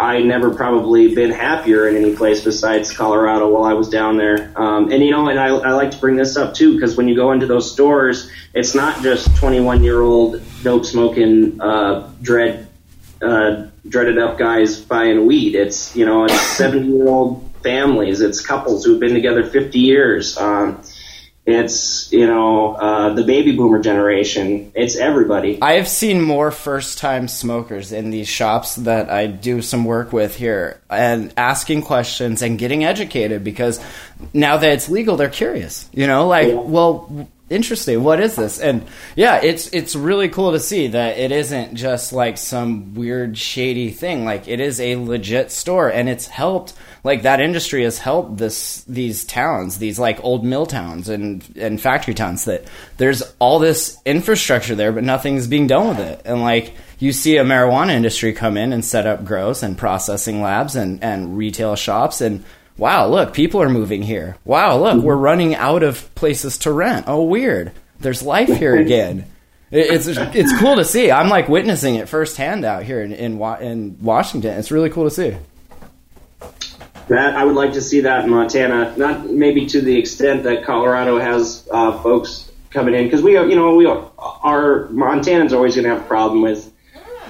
I 0.00 0.20
never 0.20 0.54
probably 0.54 1.14
been 1.14 1.30
happier 1.30 1.88
in 1.88 1.96
any 1.96 2.14
place 2.16 2.42
besides 2.42 2.92
Colorado 2.92 3.48
while 3.48 3.64
I 3.64 3.74
was 3.74 3.88
down 3.88 4.16
there. 4.16 4.52
Um, 4.56 4.90
and 4.90 5.02
you 5.02 5.10
know, 5.10 5.28
and 5.28 5.38
I, 5.38 5.48
I 5.48 5.72
like 5.72 5.90
to 5.92 5.98
bring 5.98 6.16
this 6.16 6.36
up 6.36 6.54
too 6.54 6.74
because 6.74 6.96
when 6.96 7.08
you 7.08 7.14
go 7.14 7.32
into 7.32 7.46
those 7.46 7.70
stores, 7.72 8.30
it's 8.52 8.74
not 8.74 9.02
just 9.02 9.34
21 9.36 9.84
year 9.84 10.00
old 10.00 10.42
dope 10.62 10.84
smoking 10.84 11.60
uh, 11.60 12.10
dread 12.22 12.68
uh, 13.22 13.66
dreaded 13.88 14.18
up 14.18 14.38
guys 14.38 14.80
buying 14.80 15.26
weed. 15.26 15.54
It's 15.54 15.94
you 15.96 16.06
know, 16.06 16.24
it's 16.24 16.40
70 16.56 16.88
year 16.88 17.08
old 17.08 17.50
families. 17.62 18.20
It's 18.20 18.44
couples 18.44 18.84
who've 18.84 19.00
been 19.00 19.14
together 19.14 19.44
50 19.44 19.78
years. 19.78 20.36
Um, 20.36 20.82
it's 21.46 22.10
you 22.12 22.26
know 22.26 22.72
uh, 22.74 23.12
the 23.14 23.22
baby 23.24 23.52
boomer 23.56 23.80
generation. 23.80 24.72
It's 24.74 24.96
everybody. 24.96 25.58
I 25.60 25.72
have 25.74 25.88
seen 25.88 26.22
more 26.22 26.50
first 26.50 26.98
time 26.98 27.28
smokers 27.28 27.92
in 27.92 28.10
these 28.10 28.28
shops 28.28 28.76
that 28.76 29.10
I 29.10 29.26
do 29.26 29.60
some 29.62 29.84
work 29.84 30.12
with 30.12 30.36
here 30.36 30.80
and 30.88 31.32
asking 31.36 31.82
questions 31.82 32.40
and 32.42 32.58
getting 32.58 32.84
educated 32.84 33.44
because 33.44 33.78
now 34.32 34.56
that 34.56 34.70
it's 34.72 34.88
legal, 34.88 35.16
they're 35.16 35.28
curious. 35.28 35.88
You 35.92 36.06
know, 36.06 36.26
like, 36.28 36.48
Yeah. 36.48 36.54
well, 36.54 37.28
interesting. 37.50 38.02
What 38.02 38.20
is 38.20 38.36
this? 38.36 38.58
And 38.58 38.86
yeah, 39.14 39.40
it's 39.42 39.68
it's 39.68 39.94
really 39.94 40.30
cool 40.30 40.52
to 40.52 40.60
see 40.60 40.88
that 40.88 41.18
it 41.18 41.30
isn't 41.30 41.74
just 41.74 42.12
like 42.14 42.38
some 42.38 42.94
weird 42.94 43.36
shady 43.36 43.90
thing. 43.90 44.24
Like 44.24 44.48
it 44.48 44.60
is 44.60 44.80
a 44.80 44.96
legit 44.96 45.50
store, 45.50 45.90
and 45.90 46.08
it's 46.08 46.26
helped. 46.26 46.72
Like 47.04 47.22
that 47.22 47.40
industry 47.40 47.84
has 47.84 47.98
helped 47.98 48.38
this 48.38 48.82
these 48.84 49.24
towns, 49.24 49.76
these 49.76 49.98
like 49.98 50.24
old 50.24 50.42
mill 50.42 50.64
towns 50.64 51.10
and 51.10 51.46
and 51.54 51.78
factory 51.80 52.14
towns. 52.14 52.46
That 52.46 52.64
there's 52.96 53.22
all 53.38 53.58
this 53.58 53.98
infrastructure 54.06 54.74
there, 54.74 54.90
but 54.90 55.04
nothing's 55.04 55.46
being 55.46 55.66
done 55.66 55.88
with 55.88 56.00
it. 56.00 56.22
And 56.24 56.40
like 56.40 56.72
you 56.98 57.12
see 57.12 57.36
a 57.36 57.44
marijuana 57.44 57.92
industry 57.92 58.32
come 58.32 58.56
in 58.56 58.72
and 58.72 58.82
set 58.82 59.06
up 59.06 59.24
grows 59.24 59.62
and 59.62 59.76
processing 59.76 60.40
labs 60.40 60.76
and 60.76 61.04
and 61.04 61.36
retail 61.36 61.76
shops 61.76 62.22
and 62.22 62.42
wow, 62.78 63.06
look, 63.06 63.34
people 63.34 63.60
are 63.62 63.68
moving 63.68 64.02
here. 64.02 64.36
Wow, 64.44 64.78
look, 64.78 65.02
we're 65.02 65.14
running 65.14 65.54
out 65.54 65.82
of 65.82 66.12
places 66.14 66.58
to 66.58 66.72
rent. 66.72 67.04
Oh, 67.06 67.22
weird. 67.22 67.72
There's 68.00 68.22
life 68.22 68.48
here 68.48 68.76
again. 68.76 69.30
It's 69.70 70.06
it's 70.06 70.58
cool 70.58 70.76
to 70.76 70.84
see. 70.84 71.10
I'm 71.10 71.28
like 71.28 71.48
witnessing 71.48 71.96
it 71.96 72.08
firsthand 72.08 72.64
out 72.64 72.84
here 72.84 73.02
in 73.02 73.12
in, 73.12 73.40
in 73.60 73.98
Washington. 74.00 74.58
It's 74.58 74.70
really 74.70 74.90
cool 74.90 75.04
to 75.04 75.10
see. 75.10 75.36
That 77.08 77.36
I 77.36 77.44
would 77.44 77.54
like 77.54 77.74
to 77.74 77.82
see 77.82 78.00
that 78.00 78.24
in 78.24 78.30
Montana, 78.30 78.94
not 78.96 79.28
maybe 79.28 79.66
to 79.66 79.80
the 79.82 79.98
extent 79.98 80.44
that 80.44 80.64
Colorado 80.64 81.18
has 81.18 81.68
uh, 81.70 81.98
folks 82.02 82.50
coming 82.70 82.94
in 82.94 83.04
because 83.04 83.22
we, 83.22 83.36
are- 83.36 83.46
you 83.46 83.56
know, 83.56 83.74
we 83.74 83.84
are, 83.86 84.10
our 84.18 84.86
Montanans 84.88 85.52
are 85.52 85.56
always 85.56 85.74
going 85.74 85.84
to 85.84 85.90
have 85.90 86.00
a 86.02 86.06
problem 86.06 86.40
with 86.40 86.72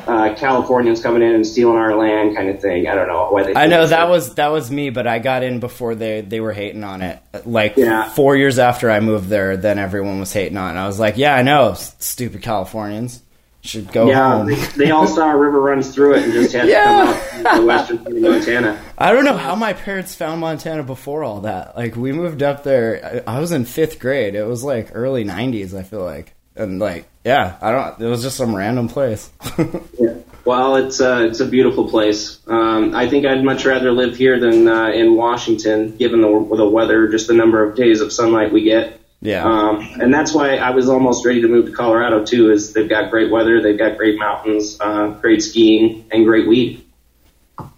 uh, 0.07 0.35
Californians 0.37 1.03
coming 1.03 1.23
in 1.23 1.35
and 1.35 1.47
stealing 1.47 1.77
our 1.77 1.97
land, 1.97 2.37
kind 2.37 2.51
of 2.51 2.61
thing. 2.61 2.87
I 2.87 2.95
don't 2.95 3.09
know 3.09 3.31
why 3.31 3.43
they. 3.45 3.55
I 3.55 3.67
know 3.67 3.87
that 3.87 4.09
was 4.09 4.35
that 4.35 4.49
was 4.53 4.71
me, 4.71 4.91
but 4.91 5.07
I 5.07 5.19
got 5.19 5.43
in 5.43 5.61
before 5.61 5.95
they 5.95 6.21
they 6.21 6.41
were 6.41 6.53
hating 6.53 6.85
on 6.85 7.01
it. 7.03 7.19
Like 7.47 7.77
Yeah. 7.77 8.09
four 8.11 8.37
years 8.37 8.59
after 8.59 8.91
I 8.91 9.01
moved 9.01 9.29
there, 9.29 9.57
then 9.57 9.79
everyone 9.79 10.21
was 10.21 10.33
hating 10.33 10.59
on 10.59 10.77
it. 10.77 10.81
I 10.81 10.87
was 10.87 11.01
like, 11.01 11.17
yeah, 11.17 11.35
I 11.35 11.41
know, 11.43 11.73
stupid 11.75 12.43
Californians 12.43 13.23
should 13.65 13.91
go 13.93 14.09
Yeah, 14.09 14.39
home. 14.39 14.47
they, 14.47 14.55
they 14.85 14.91
all 14.91 15.07
saw 15.07 15.33
a 15.33 15.37
river 15.37 15.61
runs 15.61 15.93
through 15.95 16.15
it 16.17 16.25
and 16.25 16.33
just 16.33 16.53
had 16.53 16.69
Yeah. 16.69 17.05
to 17.07 17.43
come 17.43 17.47
out 17.47 17.55
to 17.55 17.61
the 17.61 17.67
western 17.67 17.99
part 17.99 18.15
of 18.17 18.23
Montana. 18.23 18.81
I 18.99 19.13
don't 19.13 19.25
know 19.25 19.37
how 19.37 19.55
my 19.55 19.73
parents 19.73 20.15
found 20.15 20.41
Montana 20.41 20.83
before 20.83 21.25
all 21.25 21.41
that. 21.41 21.77
Like 21.77 21.97
we 21.97 22.13
moved 22.13 22.43
up 22.43 22.63
there. 22.65 23.23
I 23.27 23.37
I 23.37 23.41
was 23.41 23.53
in 23.53 23.65
fifth 23.65 23.99
grade. 23.99 24.35
It 24.35 24.45
was 24.47 24.63
like 24.63 24.91
early 24.95 25.25
'90s. 25.25 25.75
I 25.75 25.83
feel 25.83 26.05
like, 26.05 26.35
and 26.57 26.79
like, 26.79 27.07
yeah, 27.25 27.57
I 27.61 27.73
don't. 27.73 28.01
It 28.01 28.07
was 28.09 28.23
just 28.23 28.37
some 28.37 28.55
random 28.55 28.89
place. 28.89 29.31
Yeah. 29.99 30.15
Well, 30.45 30.77
it's 30.77 31.01
uh, 31.01 31.27
it's 31.31 31.41
a 31.41 31.47
beautiful 31.47 31.89
place. 31.89 32.39
Um, 32.47 32.95
I 32.95 33.09
think 33.09 33.25
I'd 33.25 33.43
much 33.43 33.65
rather 33.65 33.91
live 33.93 34.15
here 34.15 34.39
than 34.39 34.69
uh, 34.69 34.89
in 34.89 35.17
Washington, 35.17 35.97
given 35.97 36.21
the 36.21 36.29
the 36.57 36.69
weather, 36.69 37.09
just 37.09 37.29
the 37.29 37.33
number 37.33 37.63
of 37.67 37.75
days 37.77 38.03
of 38.03 38.13
sunlight 38.13 38.53
we 38.53 38.63
get. 38.65 39.01
Yeah. 39.25 39.47
Um, 39.47 39.79
and 40.03 40.13
that's 40.13 40.35
why 40.35 40.57
I 40.57 40.71
was 40.71 40.91
almost 40.91 41.25
ready 41.25 41.41
to 41.41 41.49
move 41.49 41.65
to 41.65 41.73
Colorado 41.73 42.27
too. 42.27 42.53
Is 42.53 42.75
they've 42.75 42.89
got 42.89 43.11
great 43.11 43.31
weather, 43.31 43.63
they've 43.63 43.79
got 43.79 43.97
great 43.97 44.19
mountains, 44.19 44.77
uh, 44.79 45.09
great 45.09 45.43
skiing, 45.43 46.07
and 46.13 46.27
great 46.27 46.47
weed. 46.47 46.85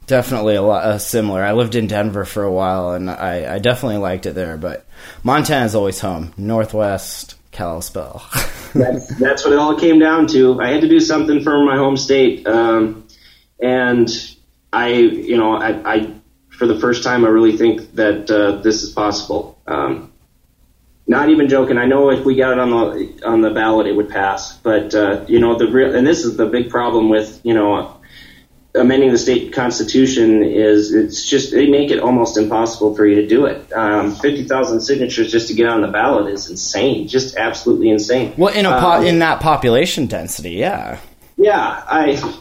definitely 0.08 0.56
a 0.56 0.62
lot 0.62 0.84
uh, 0.84 0.98
similar. 0.98 1.44
I 1.44 1.52
lived 1.52 1.76
in 1.76 1.86
Denver 1.86 2.24
for 2.24 2.42
a 2.42 2.50
while, 2.50 2.94
and 2.94 3.08
I, 3.08 3.54
I 3.54 3.58
definitely 3.60 3.98
liked 3.98 4.26
it 4.26 4.34
there. 4.34 4.56
But 4.56 4.86
Montana's 5.22 5.76
always 5.76 6.00
home. 6.00 6.34
Northwest 6.36 7.36
Kalispell. 7.52 8.28
That's 8.74 9.06
that's 9.18 9.44
what 9.44 9.54
it 9.54 9.58
all 9.58 9.78
came 9.78 9.98
down 10.00 10.26
to. 10.26 10.60
I 10.60 10.68
had 10.68 10.82
to 10.82 10.88
do 10.88 11.00
something 11.00 11.42
for 11.42 11.64
my 11.64 11.76
home 11.76 11.96
state, 11.96 12.46
um, 12.46 13.06
and 13.58 14.08
I, 14.70 14.88
you 14.88 15.38
know, 15.38 15.56
I, 15.56 15.94
I 15.94 16.14
for 16.50 16.66
the 16.66 16.78
first 16.78 17.02
time, 17.04 17.24
I 17.24 17.28
really 17.28 17.56
think 17.56 17.94
that 17.94 18.30
uh, 18.30 18.60
this 18.62 18.82
is 18.82 18.90
possible. 18.90 19.58
Um, 19.66 20.12
not 21.06 21.28
even 21.28 21.48
joking. 21.48 21.78
I 21.78 21.86
know 21.86 22.10
if 22.10 22.24
we 22.24 22.34
got 22.36 22.52
it 22.52 22.58
on 22.58 22.70
the 22.70 23.22
on 23.26 23.40
the 23.40 23.50
ballot, 23.50 23.86
it 23.86 23.92
would 23.96 24.08
pass. 24.08 24.56
But 24.56 24.94
uh, 24.94 25.24
you 25.28 25.38
know, 25.38 25.56
the 25.56 25.68
real 25.68 25.94
and 25.94 26.06
this 26.06 26.24
is 26.24 26.36
the 26.36 26.46
big 26.46 26.70
problem 26.70 27.08
with 27.08 27.40
you 27.44 27.54
know 27.54 27.92
amending 28.74 29.10
the 29.10 29.16
state 29.16 29.54
constitution 29.54 30.42
is 30.42 30.92
it's 30.92 31.26
just 31.26 31.50
they 31.52 31.66
make 31.66 31.90
it 31.90 31.98
almost 31.98 32.36
impossible 32.36 32.94
for 32.94 33.06
you 33.06 33.14
to 33.22 33.26
do 33.26 33.46
it. 33.46 33.72
Um, 33.72 34.14
Fifty 34.14 34.44
thousand 34.44 34.80
signatures 34.82 35.30
just 35.32 35.48
to 35.48 35.54
get 35.54 35.68
on 35.68 35.80
the 35.80 35.88
ballot 35.88 36.32
is 36.32 36.50
insane, 36.50 37.08
just 37.08 37.36
absolutely 37.36 37.88
insane. 37.90 38.34
well, 38.36 38.52
in 38.52 38.66
a 38.66 38.78
po- 38.80 38.98
Um, 38.98 39.06
in 39.06 39.18
that 39.20 39.40
population 39.40 40.06
density, 40.06 40.50
yeah. 40.52 40.98
yeah, 41.36 41.82
I. 41.86 42.40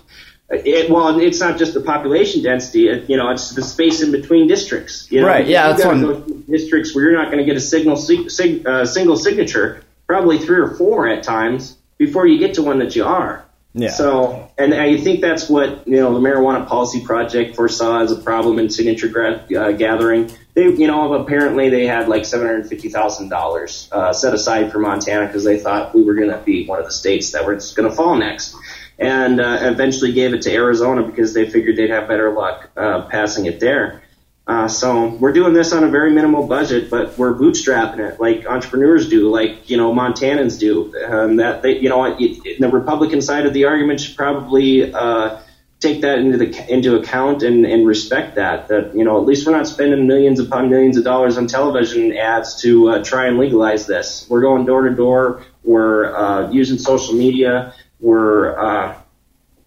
It, 0.49 0.91
well, 0.91 1.19
it's 1.19 1.39
not 1.39 1.57
just 1.57 1.73
the 1.73 1.81
population 1.81 2.43
density. 2.43 2.87
It, 2.87 3.09
you 3.09 3.17
know, 3.17 3.31
it's 3.31 3.51
the 3.51 3.63
space 3.63 4.01
in 4.03 4.11
between 4.11 4.47
districts. 4.47 5.11
You 5.11 5.21
know, 5.21 5.27
Right, 5.27 5.47
yeah, 5.47 5.73
that's 5.73 5.85
one- 5.85 6.43
districts 6.49 6.93
where 6.93 7.05
you're 7.05 7.17
not 7.19 7.31
going 7.31 7.39
to 7.39 7.45
get 7.45 7.57
a 7.57 7.61
signal 7.61 7.95
sig, 7.95 8.67
uh, 8.67 8.85
single 8.85 9.17
signature, 9.17 9.81
probably 10.05 10.37
three 10.37 10.59
or 10.59 10.75
four 10.75 11.07
at 11.07 11.23
times 11.23 11.75
before 11.97 12.27
you 12.27 12.37
get 12.37 12.55
to 12.55 12.61
one 12.61 12.79
that 12.79 12.95
you 12.95 13.05
are. 13.05 13.43
Yeah. 13.77 13.89
So, 13.89 14.49
and 14.57 14.73
I 14.73 14.95
think 14.97 15.19
that's 15.19 15.49
what 15.49 15.85
you 15.85 15.97
know 15.97 16.13
the 16.13 16.21
Marijuana 16.21 16.65
Policy 16.65 17.03
Project 17.03 17.57
foresaw 17.57 17.99
as 17.99 18.11
a 18.11 18.15
problem 18.15 18.57
in 18.57 18.69
signature 18.69 19.09
gra- 19.09 19.45
uh, 19.53 19.71
gathering. 19.73 20.31
They, 20.53 20.69
you 20.69 20.87
know, 20.87 21.13
apparently 21.15 21.69
they 21.69 21.85
had 21.85 22.07
like 22.07 22.23
seven 22.23 22.47
hundred 22.47 22.69
fifty 22.69 22.87
thousand 22.87 23.33
uh, 23.33 23.37
dollars 23.37 23.89
set 24.13 24.33
aside 24.33 24.71
for 24.71 24.79
Montana 24.79 25.27
because 25.27 25.43
they 25.43 25.59
thought 25.59 25.93
we 25.93 26.03
were 26.03 26.13
going 26.13 26.29
to 26.29 26.37
be 26.37 26.65
one 26.65 26.79
of 26.79 26.85
the 26.85 26.91
states 26.93 27.31
that 27.31 27.45
was 27.45 27.73
going 27.73 27.89
to 27.89 27.93
fall 27.93 28.15
next, 28.15 28.55
and 28.97 29.39
uh, 29.39 29.59
eventually 29.61 30.11
gave 30.11 30.33
it 30.33 30.43
to 30.43 30.53
Arizona 30.53 31.03
because 31.03 31.33
they 31.33 31.49
figured 31.49 31.75
they'd 31.75 31.89
have 31.89 32.07
better 32.07 32.31
luck 32.31 32.69
uh, 32.77 33.01
passing 33.03 33.45
it 33.45 33.59
there. 33.59 34.01
Uh, 34.47 34.67
so 34.67 35.07
we're 35.15 35.33
doing 35.33 35.53
this 35.53 35.73
on 35.73 35.83
a 35.83 35.89
very 35.89 36.11
minimal 36.11 36.45
budget, 36.45 36.89
but 36.91 37.17
we're 37.17 37.33
bootstrapping 37.33 37.97
it 37.97 38.19
like 38.19 38.45
entrepreneurs 38.45 39.09
do, 39.09 39.31
like 39.31 39.69
you 39.69 39.75
know 39.75 39.91
Montanans 39.91 40.59
do. 40.59 40.93
Um, 41.03 41.37
that 41.37 41.63
they, 41.63 41.79
you 41.79 41.89
know, 41.89 42.15
it, 42.19 42.59
the 42.59 42.69
Republican 42.69 43.21
side 43.21 43.47
of 43.47 43.53
the 43.53 43.65
argument 43.65 44.01
should 44.01 44.15
probably 44.15 44.93
uh, 44.93 45.39
take 45.79 46.01
that 46.01 46.19
into 46.19 46.37
the 46.37 46.73
into 46.73 46.95
account 46.95 47.41
and, 47.41 47.65
and 47.65 47.87
respect 47.87 48.35
that. 48.35 48.67
That 48.67 48.95
you 48.95 49.03
know, 49.03 49.19
at 49.19 49.25
least 49.25 49.47
we're 49.47 49.53
not 49.53 49.67
spending 49.67 50.05
millions 50.05 50.39
upon 50.39 50.69
millions 50.69 50.95
of 50.97 51.03
dollars 51.03 51.39
on 51.39 51.47
television 51.47 52.15
ads 52.15 52.61
to 52.61 52.89
uh, 52.89 53.03
try 53.03 53.25
and 53.25 53.39
legalize 53.39 53.87
this. 53.87 54.27
We're 54.29 54.41
going 54.41 54.65
door 54.65 54.87
to 54.87 54.95
door. 54.95 55.43
We're 55.63 56.15
uh, 56.15 56.51
using 56.51 56.77
social 56.77 57.15
media. 57.15 57.73
We're 57.99 58.57
uh, 58.57 58.97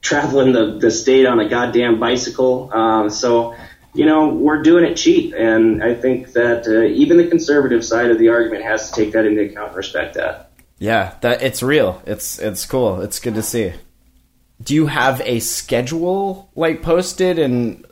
traveling 0.00 0.52
the, 0.52 0.78
the 0.78 0.90
state 0.90 1.26
on 1.26 1.40
a 1.40 1.48
goddamn 1.48 1.98
bicycle. 1.98 2.72
Um, 2.72 3.10
so 3.10 3.54
you 3.94 4.04
know, 4.04 4.28
we're 4.28 4.62
doing 4.62 4.84
it 4.84 4.96
cheap, 4.96 5.34
and 5.36 5.82
I 5.82 5.94
think 5.94 6.32
that 6.32 6.66
uh, 6.66 6.82
even 6.82 7.16
the 7.16 7.26
conservative 7.26 7.84
side 7.84 8.10
of 8.10 8.18
the 8.18 8.28
argument 8.28 8.62
has 8.64 8.90
to 8.90 9.02
take 9.02 9.12
that 9.14 9.24
into 9.24 9.42
account 9.42 9.68
and 9.68 9.76
respect 9.76 10.14
that. 10.14 10.50
Yeah, 10.78 11.14
that 11.22 11.42
it's 11.42 11.62
real. 11.62 12.00
It's 12.06 12.38
it's 12.38 12.64
cool. 12.66 13.00
It's 13.00 13.18
good 13.18 13.34
to 13.34 13.42
see. 13.42 13.72
Do 14.62 14.74
you 14.74 14.86
have 14.86 15.20
a 15.22 15.40
schedule 15.40 16.50
like 16.54 16.82
posted 16.82 17.38
and 17.38 17.84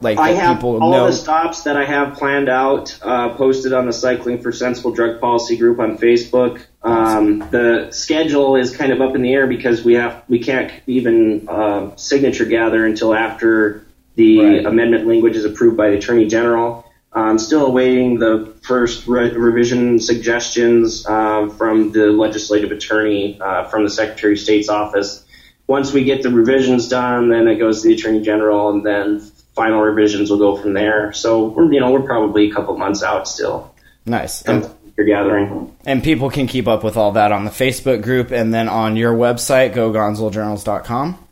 like 0.00 0.18
I 0.18 0.30
have 0.30 0.64
all 0.64 0.78
know? 0.90 1.06
the 1.06 1.12
stops 1.12 1.62
that 1.64 1.76
I 1.76 1.84
have 1.84 2.16
planned 2.16 2.48
out 2.48 2.98
uh, 3.02 3.34
posted 3.34 3.72
on 3.72 3.86
the 3.86 3.92
Cycling 3.92 4.40
for 4.40 4.50
Sensible 4.52 4.92
Drug 4.92 5.20
Policy 5.20 5.56
group 5.56 5.78
on 5.78 5.98
Facebook. 5.98 6.62
Um, 6.82 7.40
the 7.50 7.90
schedule 7.90 8.56
is 8.56 8.74
kind 8.74 8.92
of 8.92 9.00
up 9.02 9.14
in 9.14 9.22
the 9.22 9.32
air 9.32 9.46
because 9.46 9.84
we 9.84 9.94
have 9.94 10.22
we 10.28 10.38
can't 10.38 10.72
even 10.86 11.48
uh, 11.48 11.96
signature 11.96 12.46
gather 12.46 12.86
until 12.86 13.14
after 13.14 13.84
the 14.16 14.38
Right. 14.40 14.66
amendment 14.66 15.06
language 15.06 15.36
is 15.36 15.44
approved 15.44 15.76
by 15.76 15.90
the 15.90 15.96
Attorney 15.98 16.26
General. 16.26 16.84
I'm 17.12 17.38
still 17.38 17.66
awaiting 17.66 18.18
the 18.20 18.54
first 18.62 19.06
re- 19.08 19.32
revision 19.32 19.98
suggestions 19.98 21.04
uh, 21.06 21.48
from 21.48 21.90
the 21.92 22.06
legislative 22.06 22.70
attorney 22.70 23.38
uh, 23.40 23.64
from 23.64 23.82
the 23.84 23.90
Secretary 23.90 24.34
of 24.34 24.38
State's 24.38 24.68
office. 24.68 25.24
once 25.66 25.92
we 25.92 26.04
get 26.04 26.22
the 26.22 26.30
revisions 26.30 26.88
done, 26.88 27.28
then 27.28 27.46
it 27.48 27.56
goes 27.56 27.82
to 27.82 27.88
the 27.88 27.94
attorney 27.94 28.22
general, 28.22 28.70
and 28.70 28.84
then 28.86 29.20
final 29.60 29.82
revisions 29.82 30.30
will 30.30 30.38
go 30.38 30.56
from 30.56 30.72
there. 30.72 31.12
So 31.12 31.48
we're 31.48 31.70
you 31.70 31.80
know 31.80 31.90
we're 31.90 32.00
probably 32.00 32.50
a 32.50 32.54
couple 32.54 32.78
months 32.78 33.02
out 33.02 33.28
still. 33.28 33.74
Nice. 34.06 34.40
And, 34.42 34.66
You're 34.96 35.06
gathering. 35.06 35.76
and 35.84 36.02
people 36.02 36.30
can 36.30 36.46
keep 36.46 36.66
up 36.66 36.82
with 36.82 36.96
all 36.96 37.12
that 37.12 37.30
on 37.30 37.44
the 37.44 37.50
Facebook 37.50 38.00
group 38.02 38.30
and 38.30 38.54
then 38.54 38.70
on 38.70 38.96
your 38.96 39.12
website, 39.12 39.74
gogonzoljournals.com. 39.74 41.26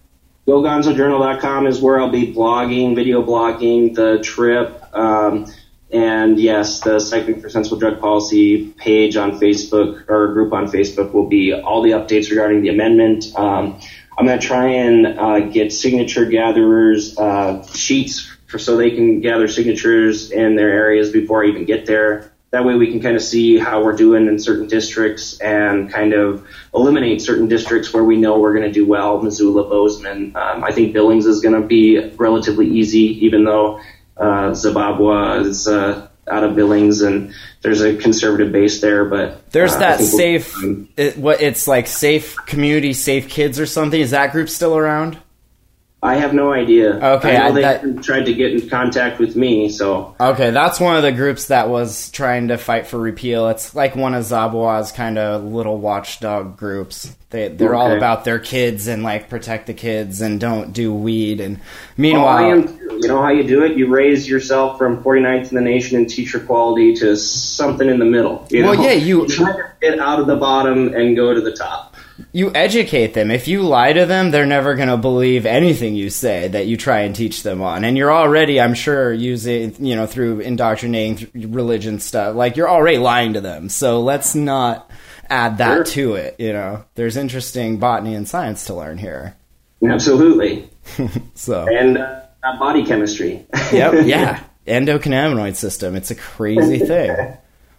GoGonzoJournal.com 0.46 1.66
is 1.66 1.80
where 1.80 1.98
I'll 2.00 2.10
be 2.10 2.34
blogging, 2.34 2.94
video 2.94 3.22
blogging 3.22 3.94
the 3.94 4.22
trip. 4.22 4.82
Um, 4.94 5.46
and 5.90 6.38
yes, 6.38 6.80
the 6.80 7.00
Cycling 7.00 7.40
for 7.40 7.48
Sensible 7.48 7.78
Drug 7.78 7.98
Policy 7.98 8.68
page 8.72 9.16
on 9.16 9.40
Facebook 9.40 10.04
or 10.08 10.34
group 10.34 10.52
on 10.52 10.66
Facebook 10.66 11.12
will 11.12 11.28
be 11.28 11.54
all 11.54 11.80
the 11.82 11.92
updates 11.92 12.28
regarding 12.30 12.60
the 12.60 12.68
amendment. 12.68 13.26
Um, 13.36 13.80
I'm 14.18 14.26
going 14.26 14.40
to 14.40 14.44
try 14.44 14.66
and 14.66 15.06
uh, 15.06 15.40
get 15.40 15.72
signature 15.72 16.24
gatherers 16.24 17.16
uh, 17.16 17.64
sheets 17.68 18.28
for, 18.48 18.58
so 18.58 18.76
they 18.76 18.90
can 18.90 19.20
gather 19.20 19.46
signatures 19.46 20.32
in 20.32 20.56
their 20.56 20.70
areas 20.70 21.12
before 21.12 21.44
I 21.44 21.48
even 21.48 21.66
get 21.66 21.86
there. 21.86 22.32
That 22.50 22.64
way 22.64 22.74
we 22.74 22.90
can 22.90 23.00
kind 23.00 23.14
of 23.14 23.22
see 23.22 23.58
how 23.58 23.84
we're 23.84 23.94
doing 23.94 24.26
in 24.26 24.40
certain 24.40 24.66
districts 24.66 25.38
and 25.38 25.88
kind 25.88 26.14
of 26.14 26.48
eliminate 26.74 27.22
certain 27.22 27.46
districts 27.46 27.92
where 27.92 28.02
we 28.02 28.16
know 28.16 28.40
we're 28.40 28.54
going 28.54 28.66
to 28.66 28.72
do 28.72 28.86
well. 28.86 29.22
Missoula, 29.22 29.68
Bozeman. 29.68 30.34
Um, 30.34 30.64
I 30.64 30.72
think 30.72 30.94
Billings 30.94 31.26
is 31.26 31.40
going 31.40 31.60
to 31.60 31.64
be 31.64 32.10
relatively 32.16 32.66
easy, 32.66 33.24
even 33.24 33.44
though 33.44 33.78
uh, 34.16 34.50
Zabawa 34.50 35.44
is 35.44 35.68
uh, 35.68 36.07
out 36.30 36.44
of 36.44 36.54
Billings 36.56 37.02
and 37.02 37.34
there's 37.62 37.80
a 37.80 37.96
conservative 37.96 38.52
base 38.52 38.80
there. 38.80 39.04
But 39.04 39.50
There's 39.50 39.74
uh, 39.74 39.80
that 39.80 40.00
safe, 40.00 40.54
it, 40.96 41.16
what 41.16 41.40
it's 41.40 41.66
like 41.66 41.86
safe 41.86 42.36
community, 42.46 42.92
safe 42.92 43.28
kids 43.28 43.58
or 43.58 43.66
something. 43.66 44.00
Is 44.00 44.12
that 44.12 44.32
group 44.32 44.48
still 44.48 44.76
around? 44.76 45.18
I 46.00 46.14
have 46.14 46.32
no 46.32 46.52
idea. 46.52 46.94
Okay, 46.94 47.36
I 47.36 47.38
know 47.40 47.46
I- 47.48 47.50
they 47.50 47.62
that- 47.62 48.02
tried 48.04 48.26
to 48.26 48.32
get 48.32 48.52
in 48.52 48.68
contact 48.68 49.18
with 49.18 49.34
me, 49.34 49.68
so 49.68 50.14
Okay, 50.20 50.50
that's 50.50 50.78
one 50.78 50.94
of 50.96 51.02
the 51.02 51.10
groups 51.10 51.46
that 51.46 51.68
was 51.68 52.10
trying 52.10 52.48
to 52.48 52.56
fight 52.56 52.86
for 52.86 52.98
repeal. 52.98 53.48
It's 53.48 53.74
like 53.74 53.96
one 53.96 54.14
of 54.14 54.22
Zabawa's 54.24 54.92
kind 54.92 55.18
of 55.18 55.42
little 55.44 55.76
watchdog 55.78 56.56
groups. 56.56 57.12
They 57.30 57.48
they're 57.48 57.74
all 57.74 57.92
about 57.92 58.24
their 58.24 58.38
kids 58.38 58.86
and 58.86 59.02
like 59.02 59.28
protect 59.28 59.66
the 59.66 59.74
kids 59.74 60.20
and 60.22 60.38
don't 60.40 60.72
do 60.72 60.94
weed. 60.94 61.40
And 61.40 61.56
Oh, 61.58 61.62
meanwhile, 61.96 62.26
I 62.28 62.42
am. 62.44 62.78
You 63.00 63.08
know 63.08 63.20
how 63.20 63.30
you 63.30 63.42
do 63.42 63.64
it? 63.64 63.76
You 63.76 63.88
raise 63.88 64.28
yourself 64.28 64.78
from 64.78 65.02
49th 65.02 65.50
in 65.50 65.56
the 65.56 65.60
nation 65.60 65.98
in 65.98 66.06
teacher 66.06 66.38
quality 66.38 66.94
to 66.94 67.16
something 67.16 67.88
in 67.88 67.98
the 67.98 68.04
middle. 68.04 68.46
You 68.50 68.64
Well, 68.64 68.74
know? 68.74 68.82
yeah, 68.82 68.92
you- 68.92 69.26
try 69.26 69.52
to 69.52 69.64
get 69.80 69.98
out 69.98 70.20
of 70.20 70.26
the 70.28 70.36
bottom 70.36 70.94
and 70.94 71.16
go 71.16 71.34
to 71.34 71.40
the 71.40 71.52
top. 71.52 71.87
You 72.32 72.52
educate 72.54 73.14
them. 73.14 73.30
If 73.30 73.46
you 73.48 73.62
lie 73.62 73.92
to 73.92 74.06
them, 74.06 74.30
they're 74.30 74.46
never 74.46 74.74
going 74.74 74.88
to 74.88 74.96
believe 74.96 75.46
anything 75.46 75.94
you 75.94 76.10
say 76.10 76.48
that 76.48 76.66
you 76.66 76.76
try 76.76 77.00
and 77.00 77.14
teach 77.14 77.42
them 77.42 77.62
on. 77.62 77.84
And 77.84 77.96
you're 77.96 78.12
already, 78.12 78.60
I'm 78.60 78.74
sure, 78.74 79.12
using, 79.12 79.74
you 79.84 79.94
know, 79.96 80.06
through 80.06 80.40
indoctrinating 80.40 81.30
religion 81.52 82.00
stuff, 82.00 82.34
like 82.34 82.56
you're 82.56 82.68
already 82.70 82.98
lying 82.98 83.34
to 83.34 83.40
them. 83.40 83.68
So 83.68 84.00
let's 84.00 84.34
not 84.34 84.90
add 85.30 85.58
that 85.58 85.74
Sure. 85.74 85.84
to 85.84 86.14
it, 86.14 86.36
you 86.38 86.52
know. 86.52 86.84
There's 86.94 87.16
interesting 87.16 87.78
botany 87.78 88.14
and 88.14 88.26
science 88.28 88.66
to 88.66 88.74
learn 88.74 88.98
here. 88.98 89.36
Absolutely. 89.86 90.68
So, 91.34 91.66
And 91.68 91.98
uh, 91.98 92.22
body 92.58 92.84
chemistry. 92.84 93.46
yep, 93.72 93.92
yeah. 94.06 94.42
Endocannabinoid 94.66 95.54
system. 95.54 95.94
It's 95.96 96.10
a 96.10 96.14
crazy 96.14 96.78
thing. 96.78 97.14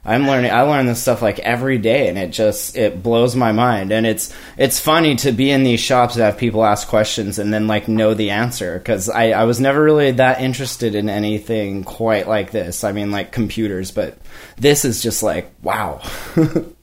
I'm 0.06 0.28
learning. 0.28 0.52
I 0.52 0.62
learn 0.62 0.86
this 0.86 1.02
stuff 1.02 1.22
like 1.22 1.39
every 1.39 1.78
day, 1.78 2.08
and 2.08 2.18
it 2.18 2.32
just 2.32 2.78
it 2.78 3.04
blows 3.04 3.36
my 3.36 3.52
mind. 3.52 3.91
And 3.91 4.06
it's 4.06 4.34
it's 4.58 4.80
funny 4.80 5.16
to 5.18 5.32
be 5.32 5.52
in 5.52 5.64
these 5.64 5.82
shops 5.82 6.16
and 6.16 6.24
have 6.24 6.38
people 6.38 6.64
ask 6.64 6.88
questions 6.88 7.38
and 7.38 7.54
then 7.54 7.68
like 7.68 7.88
know 7.88 8.14
the 8.14 8.30
answer 8.30 8.78
because 8.78 9.10
I 9.10 9.32
I 9.32 9.43
was 9.43 9.60
never 9.60 9.84
really 9.84 10.12
that 10.12 10.41
interested 10.41 10.95
in 10.95 11.10
anything 11.10 11.84
quite 11.84 12.28
like 12.28 12.52
this. 12.52 12.84
I 12.84 12.93
mean, 12.93 13.12
like 13.12 13.32
computers, 13.32 13.91
but 13.91 14.18
this 14.58 14.86
is 14.86 15.04
just 15.04 15.22
like 15.22 15.52
wow. 15.62 16.02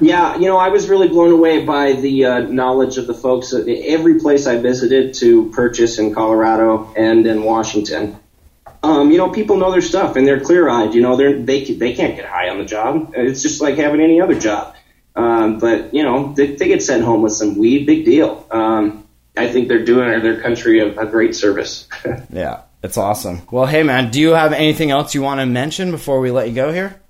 Yeah, 0.00 0.36
you 0.36 0.46
know, 0.46 0.56
I 0.56 0.70
was 0.70 0.88
really 0.88 1.08
blown 1.08 1.30
away 1.30 1.64
by 1.64 1.92
the 1.92 2.24
uh, 2.24 2.38
knowledge 2.40 2.98
of 2.98 3.06
the 3.06 3.14
folks 3.14 3.52
at 3.52 3.68
every 3.68 4.18
place 4.18 4.46
I 4.46 4.56
visited 4.56 5.14
to 5.14 5.50
purchase 5.50 5.98
in 5.98 6.14
Colorado 6.14 6.92
and 6.96 7.26
in 7.26 7.44
Washington. 7.44 8.18
Um, 8.84 9.10
you 9.10 9.16
know, 9.16 9.30
people 9.30 9.56
know 9.56 9.70
their 9.70 9.80
stuff 9.80 10.16
and 10.16 10.26
they're 10.26 10.40
clear 10.40 10.68
eyed. 10.68 10.94
You 10.94 11.00
know, 11.00 11.16
they're, 11.16 11.40
they 11.40 11.64
they 11.64 11.94
can't 11.94 12.16
get 12.16 12.26
high 12.26 12.50
on 12.50 12.58
the 12.58 12.64
job. 12.66 13.12
It's 13.16 13.40
just 13.40 13.62
like 13.62 13.76
having 13.76 14.00
any 14.00 14.20
other 14.20 14.38
job. 14.38 14.76
Um, 15.16 15.58
but 15.58 15.94
you 15.94 16.02
know, 16.02 16.34
they, 16.34 16.54
they 16.54 16.68
get 16.68 16.82
sent 16.82 17.02
home 17.02 17.22
with 17.22 17.32
some 17.32 17.56
weed. 17.56 17.86
Big 17.86 18.04
deal. 18.04 18.46
Um, 18.50 19.06
I 19.36 19.48
think 19.48 19.68
they're 19.68 19.84
doing 19.84 20.22
their 20.22 20.40
country 20.40 20.80
a, 20.80 21.00
a 21.00 21.06
great 21.06 21.34
service. 21.34 21.88
yeah, 22.30 22.62
it's 22.82 22.98
awesome. 22.98 23.42
Well, 23.50 23.66
hey 23.66 23.82
man, 23.82 24.10
do 24.10 24.20
you 24.20 24.30
have 24.30 24.52
anything 24.52 24.90
else 24.90 25.14
you 25.14 25.22
want 25.22 25.40
to 25.40 25.46
mention 25.46 25.90
before 25.90 26.20
we 26.20 26.30
let 26.30 26.48
you 26.48 26.54
go 26.54 26.72
here? 26.72 27.00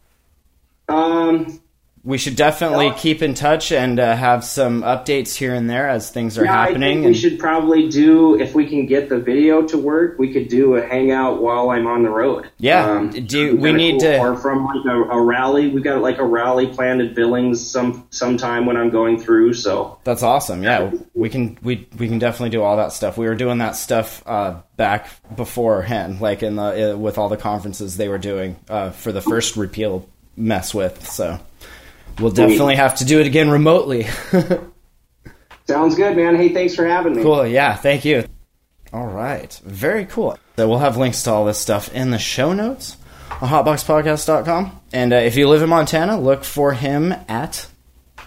um, 0.89 1.61
We 2.07 2.19
should 2.19 2.37
definitely 2.37 2.89
Yeah. 2.89 2.95
keep 2.99 3.23
in 3.23 3.33
touch 3.33 3.73
and 3.73 3.99
uh, 3.99 4.15
have 4.15 4.45
some 4.45 4.83
updates 4.83 5.35
here 5.35 5.55
and 5.55 5.71
there 5.71 5.89
as 5.89 6.11
things 6.11 6.37
are 6.37 6.45
Yeah, 6.45 6.53
happening. 6.67 6.99
think 7.03 7.07
we 7.07 7.15
should 7.15 7.39
probably 7.39 7.89
do 7.89 8.39
if 8.39 8.55
we 8.55 8.67
can 8.67 8.85
get 8.85 9.09
the 9.09 9.19
video 9.19 9.63
to 9.63 9.79
work. 9.79 10.19
We 10.19 10.31
could 10.31 10.49
do 10.49 10.75
a 10.77 10.85
hangout 10.87 11.41
while 11.41 11.71
I'm 11.71 11.87
on 11.87 12.03
the 12.03 12.11
road. 12.11 12.51
Yeah, 12.59 13.11
do- 13.27 13.57
we 13.57 13.73
need 13.73 13.93
cool. 13.93 14.01
to- 14.01 14.19
or 14.19 14.37
from 14.37 14.67
like 14.67 14.85
a, 14.85 15.03
a 15.13 15.19
rally. 15.23 15.69
We 15.69 15.81
got 15.81 16.03
like 16.03 16.19
a 16.19 16.27
rally 16.27 16.67
planned 16.67 17.01
at 17.01 17.15
Billings 17.15 17.67
some 17.67 18.07
sometime 18.11 18.67
when 18.67 18.77
I'm 18.77 18.91
going 18.91 19.19
through. 19.19 19.55
So 19.55 19.97
That's 20.05 20.23
awesome. 20.23 20.63
Yeah, 20.63 20.91
we 21.15 21.31
can 21.31 21.57
we 21.63 21.89
we 21.99 22.07
can 22.09 22.19
definitely 22.19 22.51
do 22.51 22.63
all 22.63 22.77
that 22.77 22.93
stuff. 22.93 23.17
We 23.17 23.25
were 23.27 23.35
doing 23.35 23.59
that 23.59 23.77
stuff 23.77 24.23
uh, 24.27 24.57
back 24.77 25.09
beforehand, 25.35 26.21
like 26.21 26.43
in 26.43 26.57
the 26.57 26.93
uh, 26.93 26.97
with 26.99 27.17
all 27.17 27.31
the 27.31 27.39
conferences 27.39 27.97
they 27.97 28.09
were 28.09 28.19
doing 28.19 28.57
uh, 28.69 28.91
for 28.91 29.11
the 29.11 29.23
first 29.23 29.57
repeal 29.57 30.07
mess 30.37 30.75
with. 30.75 31.09
So 31.09 31.39
we'll 32.19 32.31
definitely 32.31 32.77
have 32.77 32.97
to 32.97 33.05
do 33.05 33.21
it 33.21 33.27
again 33.27 33.51
remotely. 33.51 34.07
sounds 35.67 35.95
good, 35.95 36.17
man. 36.17 36.37
Hey, 36.37 36.51
thanks 36.51 36.75
for 36.75 36.87
having 36.87 37.17
me. 37.17 37.23
cool. 37.23 37.47
Yeah. 37.47 37.75
Thank 37.75 38.05
you. 38.05 38.25
All 38.93 39.07
right. 39.07 39.53
Very 39.65 40.05
cool. 40.07 40.39
So 40.57 40.69
we'll 40.69 40.79
have 40.79 40.97
links 40.97 41.23
to 41.25 41.33
all 41.33 41.45
this 41.45 41.59
stuff 41.59 41.93
in 41.93 42.11
the 42.11 42.19
show 42.19 42.53
notes 42.53 42.97
on 43.41 43.49
hotboxpodcast.com. 43.49 44.81
And 44.93 45.13
uh, 45.13 45.17
if 45.17 45.37
you 45.37 45.49
live 45.49 45.63
in 45.63 45.69
Montana, 45.69 46.21
look 46.21 46.45
for 46.45 46.73
him 46.73 47.13
at 47.29 47.67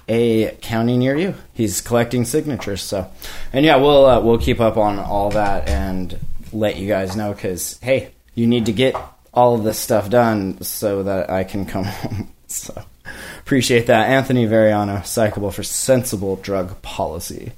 a 0.10 0.56
county 0.62 0.98
near 0.98 1.16
you. 1.16 1.36
He's 1.54 1.82
collecting 1.82 2.26
signatures. 2.26 2.82
So, 2.82 3.10
and 3.54 3.66
yeah, 3.66 3.78
we'll 3.78 4.06
uh, 4.06 4.22
we'll 4.22 4.38
keep 4.40 4.60
up 4.60 4.78
on 4.78 5.00
all 5.00 5.32
that 5.32 5.70
and 5.70 6.20
let 6.52 6.78
you 6.78 6.88
guys 6.88 7.16
know 7.16 7.34
because 7.34 7.80
hey, 7.82 8.12
you 8.34 8.48
need 8.48 8.66
to 8.66 8.74
get 8.74 8.96
all 9.34 9.56
of 9.56 9.64
this 9.64 9.80
stuff 9.80 10.10
done 10.10 10.62
so 10.62 11.04
that 11.04 11.30
I 11.30 11.44
can 11.44 11.66
come 11.66 11.84
home. 11.86 12.34
So, 12.48 12.84
appreciate 13.48 13.88
that, 13.88 14.10
Anthony 14.10 14.46
Variano, 14.46 15.00
Psychable 15.04 15.54
for 15.54 15.64
sensible 15.64 16.36
drug 16.36 16.82
policy. 16.82 17.54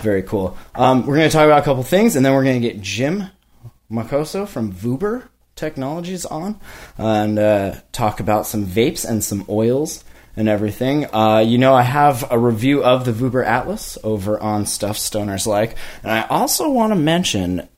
Very 0.00 0.22
cool. 0.22 0.56
Um, 0.74 1.04
we're 1.04 1.16
going 1.16 1.28
to 1.28 1.32
talk 1.32 1.44
about 1.44 1.60
a 1.60 1.62
couple 1.62 1.82
things, 1.82 2.16
and 2.16 2.24
then 2.24 2.32
we're 2.32 2.42
going 2.42 2.58
to 2.58 2.66
get 2.66 2.80
Jim 2.80 3.24
Makoso 3.92 4.48
from 4.48 4.72
Vuber 4.72 5.24
Technologies 5.54 6.24
on 6.24 6.58
and 6.96 7.38
uh, 7.38 7.74
talk 7.92 8.20
about 8.20 8.46
some 8.46 8.64
vapes 8.64 9.06
and 9.06 9.22
some 9.22 9.44
oils 9.50 10.04
and 10.36 10.48
everything. 10.48 11.04
Uh, 11.14 11.40
you 11.40 11.58
know, 11.58 11.74
I 11.74 11.82
have 11.82 12.24
a 12.30 12.38
review 12.38 12.82
of 12.82 13.04
the 13.04 13.12
Vuber 13.12 13.44
Atlas 13.44 13.98
over 14.02 14.40
on 14.40 14.64
Stuff 14.64 14.96
Stoners 14.96 15.46
Like, 15.46 15.76
and 16.02 16.12
I 16.12 16.22
also 16.28 16.70
want 16.70 16.92
to 16.92 16.98
mention 16.98 17.68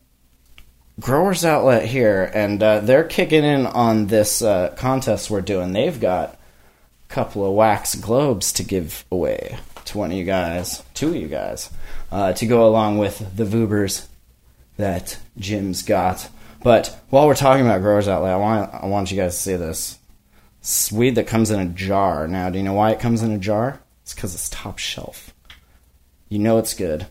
Growers 1.01 1.45
Outlet 1.45 1.87
here, 1.87 2.31
and 2.33 2.63
uh, 2.63 2.79
they're 2.79 3.03
kicking 3.03 3.43
in 3.43 3.67
on 3.67 4.07
this 4.07 4.43
uh, 4.43 4.77
contest 4.77 5.29
we're 5.29 5.41
doing. 5.41 5.73
They've 5.73 6.01
got 6.01 6.38
couple 7.09 7.47
of 7.47 7.55
wax 7.55 7.95
globes 7.95 8.53
to 8.53 8.63
give 8.63 9.05
away 9.11 9.59
to 9.87 9.99
one 9.99 10.11
of 10.11 10.17
you 10.17 10.25
guys, 10.25 10.83
two 10.95 11.09
of 11.09 11.17
you 11.17 11.29
guys, 11.29 11.71
uh, 12.13 12.33
to 12.35 12.47
go 12.47 12.69
along 12.69 12.99
with 12.99 13.37
the 13.37 13.45
Vubers 13.45 14.07
that 14.77 15.19
Jim's 15.39 15.83
got. 15.83 16.29
But 16.63 16.99
while 17.11 17.27
we're 17.27 17.35
talking 17.35 17.65
about 17.65 17.81
Growers 17.83 18.09
Outlet, 18.09 18.33
I 18.33 18.37
want 18.37 18.75
I 18.75 18.87
want 18.87 19.11
you 19.11 19.17
guys 19.17 19.35
to 19.35 19.41
see 19.41 19.57
this. 19.57 19.99
It's 20.61 20.91
weed 20.91 21.15
that 21.15 21.27
comes 21.27 21.51
in 21.51 21.61
a 21.61 21.67
jar. 21.67 22.27
Now, 22.27 22.51
do 22.51 22.59
you 22.59 22.65
know 22.65 22.75
why 22.75 22.91
it 22.91 23.01
comes 23.01 23.23
in 23.23 23.31
a 23.33 23.39
jar? 23.39 23.81
It's 24.03 24.15
because 24.15 24.35
it's 24.35 24.51
top 24.51 24.79
shelf. 24.79 25.33
You 26.29 26.39
know 26.39 26.59
it's 26.59 26.75
good 26.75 27.07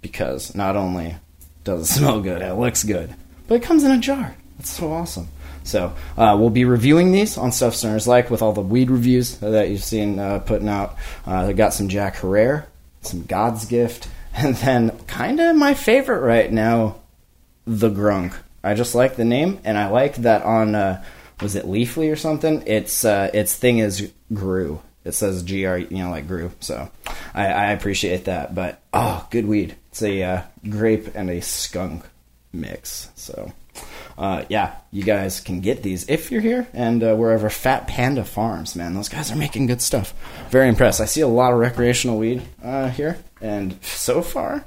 because 0.00 0.54
not 0.54 0.76
only 0.76 1.16
does 1.64 1.90
it 1.90 1.92
smell 1.92 2.20
good, 2.20 2.40
it 2.40 2.54
looks 2.54 2.84
good, 2.84 3.14
but 3.46 3.56
it 3.56 3.62
comes 3.62 3.84
in 3.84 3.90
a 3.90 3.98
jar. 3.98 4.36
That's 4.56 4.70
so 4.70 4.92
awesome. 4.92 5.28
So 5.68 5.94
uh, 6.16 6.36
we'll 6.38 6.50
be 6.50 6.64
reviewing 6.64 7.12
these 7.12 7.36
on 7.36 7.52
Stuff 7.52 8.06
Like 8.06 8.30
with 8.30 8.40
all 8.42 8.52
the 8.52 8.62
weed 8.62 8.90
reviews 8.90 9.36
that 9.38 9.68
you've 9.68 9.84
seen 9.84 10.18
uh, 10.18 10.38
putting 10.40 10.68
out. 10.68 10.96
Uh, 11.26 11.46
they 11.46 11.52
got 11.52 11.74
some 11.74 11.88
Jack 11.88 12.16
Herer, 12.20 12.66
some 13.02 13.24
God's 13.24 13.66
Gift, 13.66 14.08
and 14.34 14.54
then 14.56 14.98
kind 15.06 15.40
of 15.40 15.56
my 15.56 15.74
favorite 15.74 16.20
right 16.20 16.50
now, 16.50 16.96
the 17.66 17.90
Grunk. 17.90 18.34
I 18.64 18.74
just 18.74 18.94
like 18.94 19.16
the 19.16 19.24
name, 19.24 19.60
and 19.64 19.76
I 19.76 19.88
like 19.88 20.16
that 20.16 20.42
on 20.42 20.74
uh, 20.74 21.04
was 21.40 21.54
it 21.54 21.66
Leafly 21.66 22.10
or 22.10 22.16
something? 22.16 22.66
Its 22.66 23.04
uh, 23.04 23.30
its 23.32 23.54
thing 23.54 23.78
is 23.78 24.10
Grew. 24.32 24.80
It 25.04 25.12
says 25.12 25.42
G 25.42 25.64
R, 25.64 25.78
you 25.78 25.98
know, 25.98 26.10
like 26.10 26.26
Grew. 26.26 26.50
So 26.60 26.90
I, 27.34 27.46
I 27.46 27.70
appreciate 27.72 28.24
that. 28.24 28.54
But 28.54 28.80
oh, 28.92 29.26
good 29.30 29.46
weed. 29.46 29.76
It's 29.90 29.98
It's 29.98 30.02
a 30.02 30.22
uh, 30.22 30.42
grape 30.68 31.14
and 31.14 31.30
a 31.30 31.40
skunk 31.40 32.04
mix. 32.52 33.10
So, 33.14 33.52
uh, 34.18 34.44
yeah, 34.48 34.74
you 34.90 35.04
guys 35.04 35.38
can 35.38 35.60
get 35.60 35.84
these 35.84 36.08
if 36.08 36.32
you're 36.32 36.40
here 36.40 36.66
and 36.72 37.04
uh, 37.04 37.14
wherever 37.14 37.48
Fat 37.48 37.86
Panda 37.86 38.24
Farms, 38.24 38.74
man. 38.74 38.94
Those 38.94 39.08
guys 39.08 39.30
are 39.30 39.36
making 39.36 39.66
good 39.66 39.80
stuff. 39.80 40.12
Very 40.50 40.68
impressed. 40.68 41.00
I 41.00 41.04
see 41.04 41.20
a 41.20 41.28
lot 41.28 41.52
of 41.52 41.60
recreational 41.60 42.18
weed 42.18 42.42
uh, 42.62 42.88
here, 42.88 43.16
and 43.40 43.78
so 43.80 44.20
far, 44.20 44.64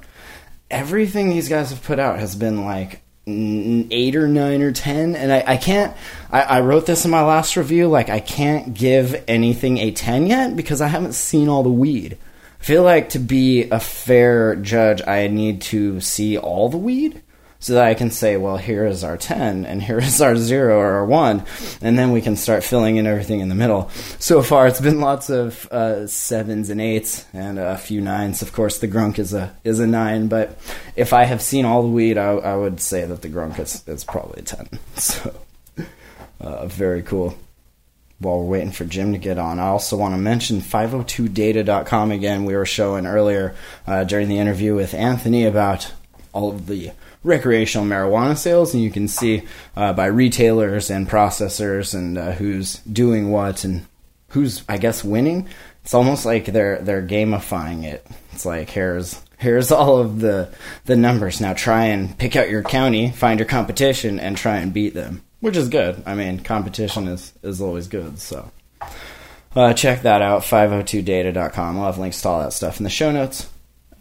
everything 0.70 1.28
these 1.28 1.50
guys 1.50 1.68
have 1.68 1.82
put 1.82 1.98
out 1.98 2.18
has 2.18 2.34
been 2.34 2.64
like 2.64 3.02
eight 3.26 4.16
or 4.16 4.26
nine 4.26 4.62
or 4.62 4.72
ten 4.72 5.14
and 5.14 5.32
i, 5.32 5.44
I 5.46 5.56
can't 5.56 5.96
I, 6.32 6.40
I 6.42 6.60
wrote 6.62 6.86
this 6.86 7.04
in 7.04 7.12
my 7.12 7.22
last 7.22 7.56
review 7.56 7.86
like 7.86 8.08
i 8.08 8.18
can't 8.18 8.74
give 8.74 9.22
anything 9.28 9.78
a 9.78 9.92
10 9.92 10.26
yet 10.26 10.56
because 10.56 10.80
i 10.80 10.88
haven't 10.88 11.12
seen 11.12 11.48
all 11.48 11.62
the 11.62 11.70
weed 11.70 12.18
i 12.60 12.64
feel 12.64 12.82
like 12.82 13.10
to 13.10 13.20
be 13.20 13.70
a 13.70 13.78
fair 13.78 14.56
judge 14.56 15.06
i 15.06 15.28
need 15.28 15.60
to 15.62 16.00
see 16.00 16.36
all 16.36 16.68
the 16.68 16.76
weed 16.76 17.22
so 17.62 17.74
that 17.74 17.84
I 17.84 17.94
can 17.94 18.10
say, 18.10 18.36
well, 18.36 18.56
here 18.56 18.84
is 18.84 19.04
our 19.04 19.16
10 19.16 19.66
and 19.66 19.80
here 19.80 19.98
is 19.98 20.20
our 20.20 20.34
0 20.34 20.76
or 20.76 20.94
our 20.94 21.06
1, 21.06 21.44
and 21.80 21.96
then 21.96 22.10
we 22.10 22.20
can 22.20 22.34
start 22.34 22.64
filling 22.64 22.96
in 22.96 23.06
everything 23.06 23.38
in 23.38 23.48
the 23.48 23.54
middle. 23.54 23.88
So 24.18 24.42
far, 24.42 24.66
it's 24.66 24.80
been 24.80 25.00
lots 25.00 25.30
of 25.30 25.68
uh, 25.70 26.06
7s 26.06 26.70
and 26.70 26.80
8s 26.80 27.24
and 27.32 27.60
a 27.60 27.78
few 27.78 28.02
9s. 28.02 28.42
Of 28.42 28.52
course, 28.52 28.80
the 28.80 28.88
Grunk 28.88 29.20
is 29.20 29.32
a 29.32 29.54
is 29.62 29.78
a 29.78 29.86
9, 29.86 30.26
but 30.26 30.58
if 30.96 31.12
I 31.12 31.22
have 31.22 31.40
seen 31.40 31.64
all 31.64 31.82
the 31.82 31.88
weed, 31.88 32.18
I, 32.18 32.32
I 32.32 32.56
would 32.56 32.80
say 32.80 33.06
that 33.06 33.22
the 33.22 33.28
Grunk 33.28 33.60
is, 33.60 33.86
is 33.86 34.04
probably 34.04 34.40
a 34.40 34.44
10. 34.44 34.68
So, 34.96 35.34
uh, 36.40 36.66
very 36.66 37.02
cool 37.02 37.36
while 38.18 38.38
we're 38.38 38.58
waiting 38.58 38.70
for 38.70 38.84
Jim 38.84 39.12
to 39.12 39.18
get 39.18 39.38
on, 39.38 39.58
I 39.58 39.66
also 39.66 39.96
want 39.96 40.14
to 40.14 40.18
mention 40.18 40.60
502data.com 40.60 42.12
again. 42.12 42.44
We 42.44 42.54
were 42.54 42.66
showing 42.66 43.04
earlier 43.04 43.56
uh, 43.84 44.04
during 44.04 44.28
the 44.28 44.38
interview 44.38 44.76
with 44.76 44.94
Anthony 44.94 45.44
about 45.44 45.92
all 46.32 46.50
of 46.50 46.66
the 46.66 46.92
recreational 47.22 47.86
marijuana 47.86 48.36
sales, 48.36 48.74
and 48.74 48.82
you 48.82 48.90
can 48.90 49.08
see 49.08 49.42
uh, 49.76 49.92
by 49.92 50.06
retailers 50.06 50.90
and 50.90 51.08
processors 51.08 51.94
and 51.94 52.18
uh, 52.18 52.32
who's 52.32 52.78
doing 52.80 53.30
what 53.30 53.64
and 53.64 53.86
who's, 54.28 54.62
I 54.68 54.78
guess, 54.78 55.04
winning. 55.04 55.48
It's 55.84 55.94
almost 55.94 56.24
like 56.24 56.46
they're 56.46 56.78
they're 56.78 57.06
gamifying 57.06 57.84
it. 57.84 58.06
It's 58.32 58.46
like 58.46 58.70
here's 58.70 59.20
here's 59.38 59.72
all 59.72 59.98
of 59.98 60.20
the 60.20 60.50
the 60.84 60.96
numbers. 60.96 61.40
Now 61.40 61.52
try 61.54 61.86
and 61.86 62.16
pick 62.16 62.36
out 62.36 62.50
your 62.50 62.62
county, 62.62 63.10
find 63.10 63.38
your 63.38 63.48
competition, 63.48 64.20
and 64.20 64.36
try 64.36 64.58
and 64.58 64.72
beat 64.72 64.94
them, 64.94 65.22
which 65.40 65.56
is 65.56 65.68
good. 65.68 66.02
I 66.06 66.14
mean, 66.14 66.40
competition 66.40 67.08
is 67.08 67.32
is 67.42 67.60
always 67.60 67.88
good. 67.88 68.18
So. 68.18 68.50
Uh, 69.54 69.74
check 69.74 70.00
that 70.00 70.22
out, 70.22 70.40
502data.com. 70.40 71.76
We'll 71.76 71.84
have 71.84 71.98
links 71.98 72.22
to 72.22 72.28
all 72.30 72.40
that 72.40 72.54
stuff 72.54 72.80
in 72.80 72.84
the 72.84 72.90
show 72.90 73.12
notes 73.12 73.51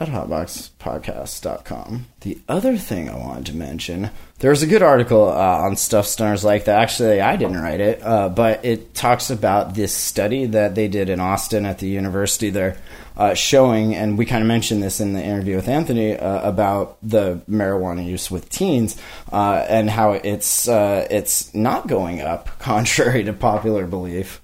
at 0.02 0.10
hotboxpodcast.com. 0.10 2.08
The 2.22 2.40
other 2.50 2.78
thing 2.78 3.10
I 3.10 3.18
wanted 3.18 3.46
to 3.48 3.56
mention, 3.56 4.10
there 4.40 4.50
was 4.50 4.64
a 4.64 4.68
good 4.68 4.82
article 4.82 5.30
uh, 5.30 5.34
on 5.36 5.76
Stuff 5.76 6.06
Stoners 6.06 6.44
like 6.44 6.66
that. 6.66 6.82
Actually, 6.82 7.22
I 7.22 7.36
didn't 7.36 7.62
write 7.62 7.80
it, 7.80 8.02
uh, 8.02 8.30
but 8.30 8.66
it 8.66 8.96
talks 8.96 9.30
about 9.30 9.76
this 9.76 9.94
study 9.94 10.48
that 10.48 10.74
they 10.76 10.88
did 10.88 11.10
in 11.10 11.20
Austin 11.20 11.66
at 11.66 11.78
the 11.80 11.88
university 11.88 12.50
there, 12.50 12.78
uh, 13.16 13.36
showing, 13.36 13.94
and 13.96 14.18
we 14.18 14.26
kind 14.26 14.42
of 14.42 14.48
mentioned 14.48 14.82
this 14.82 15.00
in 15.00 15.14
the 15.14 15.24
interview 15.24 15.56
with 15.56 15.68
Anthony 15.68 16.18
uh, 16.18 16.42
about 16.48 16.98
the 17.04 17.40
marijuana 17.50 18.04
use 18.06 18.32
with 18.32 18.50
teens 18.50 18.98
uh, 19.32 19.66
and 19.70 19.90
how 19.90 20.14
it's 20.14 20.68
uh, 20.68 21.08
it's 21.12 21.54
not 21.54 21.88
going 21.88 22.22
up, 22.22 22.60
contrary 22.60 23.24
to 23.24 23.34
popular 23.34 23.86
belief. 23.86 24.41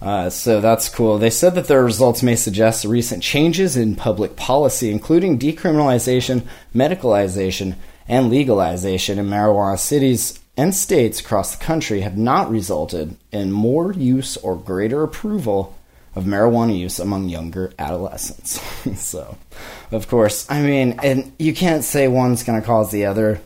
Uh, 0.00 0.30
so 0.30 0.60
that's 0.60 0.88
cool. 0.88 1.18
They 1.18 1.30
said 1.30 1.54
that 1.56 1.66
their 1.66 1.82
results 1.82 2.22
may 2.22 2.36
suggest 2.36 2.84
recent 2.84 3.22
changes 3.22 3.76
in 3.76 3.96
public 3.96 4.36
policy, 4.36 4.90
including 4.90 5.38
decriminalization, 5.38 6.46
medicalization, 6.74 7.74
and 8.06 8.30
legalization 8.30 9.18
in 9.18 9.26
marijuana 9.26 9.78
cities 9.78 10.38
and 10.56 10.74
states 10.74 11.20
across 11.20 11.54
the 11.54 11.64
country, 11.64 12.00
have 12.00 12.16
not 12.16 12.50
resulted 12.50 13.16
in 13.32 13.52
more 13.52 13.92
use 13.92 14.36
or 14.38 14.56
greater 14.56 15.02
approval 15.02 15.76
of 16.14 16.24
marijuana 16.24 16.76
use 16.76 16.98
among 16.98 17.28
younger 17.28 17.72
adolescents. 17.78 18.60
so, 19.00 19.36
of 19.92 20.08
course, 20.08 20.50
I 20.50 20.62
mean, 20.62 20.98
and 21.02 21.32
you 21.38 21.54
can't 21.54 21.84
say 21.84 22.08
one's 22.08 22.42
going 22.42 22.60
to 22.60 22.66
cause 22.66 22.90
the 22.90 23.06
other 23.06 23.40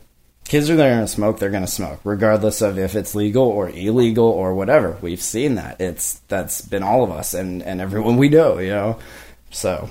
kids 0.52 0.68
are 0.68 0.76
going 0.76 1.00
to 1.00 1.08
smoke 1.08 1.38
they're 1.38 1.48
going 1.48 1.64
to 1.64 1.70
smoke 1.70 1.98
regardless 2.04 2.60
of 2.60 2.78
if 2.78 2.94
it's 2.94 3.14
legal 3.14 3.44
or 3.44 3.70
illegal 3.70 4.26
or 4.26 4.54
whatever. 4.54 4.98
We've 5.00 5.22
seen 5.22 5.54
that. 5.54 5.80
It's 5.80 6.18
that's 6.28 6.60
been 6.60 6.82
all 6.82 7.02
of 7.02 7.10
us 7.10 7.32
and 7.32 7.62
and 7.62 7.80
everyone 7.80 8.18
we 8.18 8.28
know 8.28 8.58
you 8.58 8.68
know? 8.68 8.98
So 9.50 9.88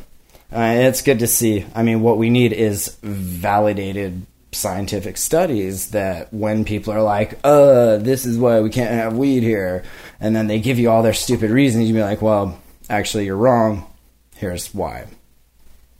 uh, 0.54 0.76
it's 0.78 1.02
good 1.02 1.18
to 1.20 1.28
see. 1.28 1.66
I 1.74 1.82
mean 1.82 2.02
what 2.02 2.20
we 2.20 2.30
need 2.30 2.54
is 2.54 2.96
validated 3.02 4.28
scientific 4.52 5.18
studies 5.18 5.90
that 5.92 6.32
when 6.32 6.64
people 6.64 6.94
are 6.94 7.02
like 7.02 7.40
uh 7.44 7.98
this 7.98 8.28
is 8.28 8.38
why 8.38 8.60
we 8.60 8.70
can't 8.70 8.92
have 8.92 9.18
weed 9.18 9.42
here 9.42 9.84
and 10.20 10.36
then 10.36 10.46
they 10.46 10.60
give 10.60 10.78
you 10.78 10.92
all 10.92 11.02
their 11.02 11.12
stupid 11.12 11.50
reasons 11.50 11.88
you'd 11.88 11.96
be 11.96 12.04
like 12.04 12.22
well 12.22 12.62
actually 12.88 13.26
you're 13.26 13.36
wrong. 13.36 13.92
Here's 14.36 14.72
why. 14.76 15.08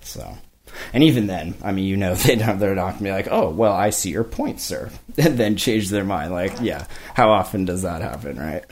So 0.02 0.38
and 0.94 1.04
even 1.04 1.28
then, 1.28 1.56
I 1.64 1.72
mean, 1.72 1.86
you 1.86 1.98
know, 1.98 2.16
they 2.16 2.36
don't, 2.36 2.60
they're 2.60 2.76
not 2.76 2.92
going 2.92 2.98
to 2.98 3.04
be 3.04 3.12
like, 3.12 3.28
oh, 3.32 3.50
well, 3.50 3.74
I 3.74 3.90
see 3.90 4.12
your 4.12 4.24
point, 4.24 4.60
sir. 4.60 4.90
And 5.18 5.38
then 5.38 5.58
change 5.58 5.90
their 5.90 6.06
mind. 6.06 6.32
Like, 6.32 6.54
yeah, 6.62 6.86
how 7.14 7.32
often 7.32 7.66
does 7.66 7.82
that 7.82 8.02
happen, 8.02 8.40
right? 8.40 8.64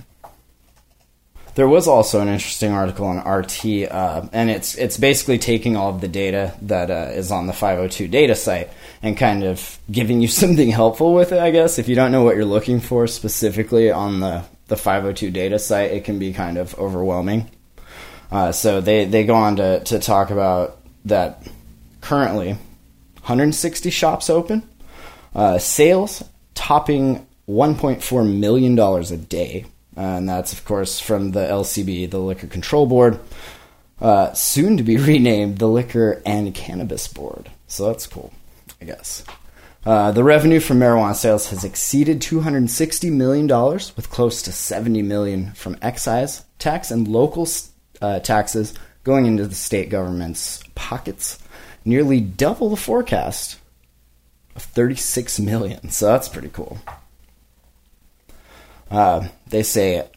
There 1.55 1.67
was 1.67 1.89
also 1.89 2.21
an 2.21 2.29
interesting 2.29 2.71
article 2.71 3.05
on 3.07 3.17
RT, 3.17 3.91
uh, 3.91 4.27
and 4.31 4.49
it's 4.49 4.75
it's 4.75 4.97
basically 4.97 5.37
taking 5.37 5.75
all 5.75 5.89
of 5.89 5.99
the 5.99 6.07
data 6.07 6.53
that 6.61 6.89
uh, 6.89 7.11
is 7.11 7.31
on 7.31 7.47
the 7.47 7.53
502 7.53 8.07
data 8.07 8.33
site 8.35 8.69
and 9.01 9.17
kind 9.17 9.43
of 9.43 9.77
giving 9.91 10.21
you 10.21 10.27
something 10.41 10.69
helpful 10.69 11.13
with 11.13 11.33
it. 11.33 11.39
I 11.39 11.51
guess 11.51 11.77
if 11.77 11.89
you 11.89 11.95
don't 11.95 12.13
know 12.13 12.23
what 12.23 12.37
you're 12.37 12.45
looking 12.45 12.79
for 12.79 13.07
specifically 13.07 13.91
on 13.91 14.21
the 14.21 14.45
the 14.67 14.77
502 14.77 15.31
data 15.31 15.59
site, 15.59 15.91
it 15.91 16.05
can 16.05 16.19
be 16.19 16.31
kind 16.31 16.57
of 16.57 16.79
overwhelming. 16.79 17.51
Uh, 18.31 18.53
so 18.53 18.79
they 18.79 19.03
they 19.03 19.25
go 19.25 19.35
on 19.35 19.57
to 19.57 19.83
to 19.83 19.99
talk 19.99 20.29
about 20.29 20.77
that 21.05 21.45
currently 22.10 22.53
160 23.18 23.91
shops 23.91 24.32
open, 24.32 24.68
uh, 25.36 25.60
sales 25.60 26.24
topping 26.55 27.28
1.4 27.47 28.39
million 28.39 28.74
dollars 28.74 29.12
a 29.12 29.18
day, 29.18 29.64
uh, 29.95 30.18
and 30.18 30.28
that's 30.28 30.51
of 30.51 30.66
course 30.66 30.99
from 30.99 31.34
the 31.34 31.41
LCB, 31.41 32.10
the 32.10 32.18
Liquor 32.18 32.47
Control 32.47 32.88
Board, 32.88 33.20
uh, 34.01 34.34
soon 34.34 34.76
to 34.78 34.82
be 34.82 34.97
renamed 35.12 35.60
the 35.60 35.68
Liquor 35.68 36.20
and 36.26 36.51
Cannabis 36.55 37.07
Board. 37.07 37.51
So 37.68 37.86
that's 37.86 38.07
cool, 38.07 38.34
I 38.82 38.86
guess. 38.86 39.24
Uh, 39.86 40.12
the 40.12 40.24
revenue 40.24 40.60
from 40.60 40.80
marijuana 40.80 41.14
sales 41.14 41.51
has 41.51 41.64
exceeded 41.64 42.24
260 42.24 43.12
million 43.12 43.45
dollars, 43.45 43.95
with 43.95 44.10
close 44.10 44.41
to 44.41 44.51
70 44.51 45.03
million 45.03 45.51
from 45.51 45.78
excise 45.84 46.43
tax 46.57 46.89
and 46.89 47.07
local 47.07 47.47
uh, 48.01 48.20
taxes 48.20 48.74
going 49.03 49.28
into 49.28 49.45
the 49.45 49.53
state 49.53 49.91
government's 49.91 50.64
pockets 50.74 51.38
nearly 51.86 52.21
double 52.21 52.69
the 52.69 52.77
forecast 52.77 53.57
of 54.55 54.63
36 54.63 55.39
million. 55.39 55.89
So 55.89 56.07
that's 56.07 56.30
pretty 56.30 56.49
cool. 56.49 56.80
Uh, 58.91 59.27
they 59.47 59.63
say 59.63 60.07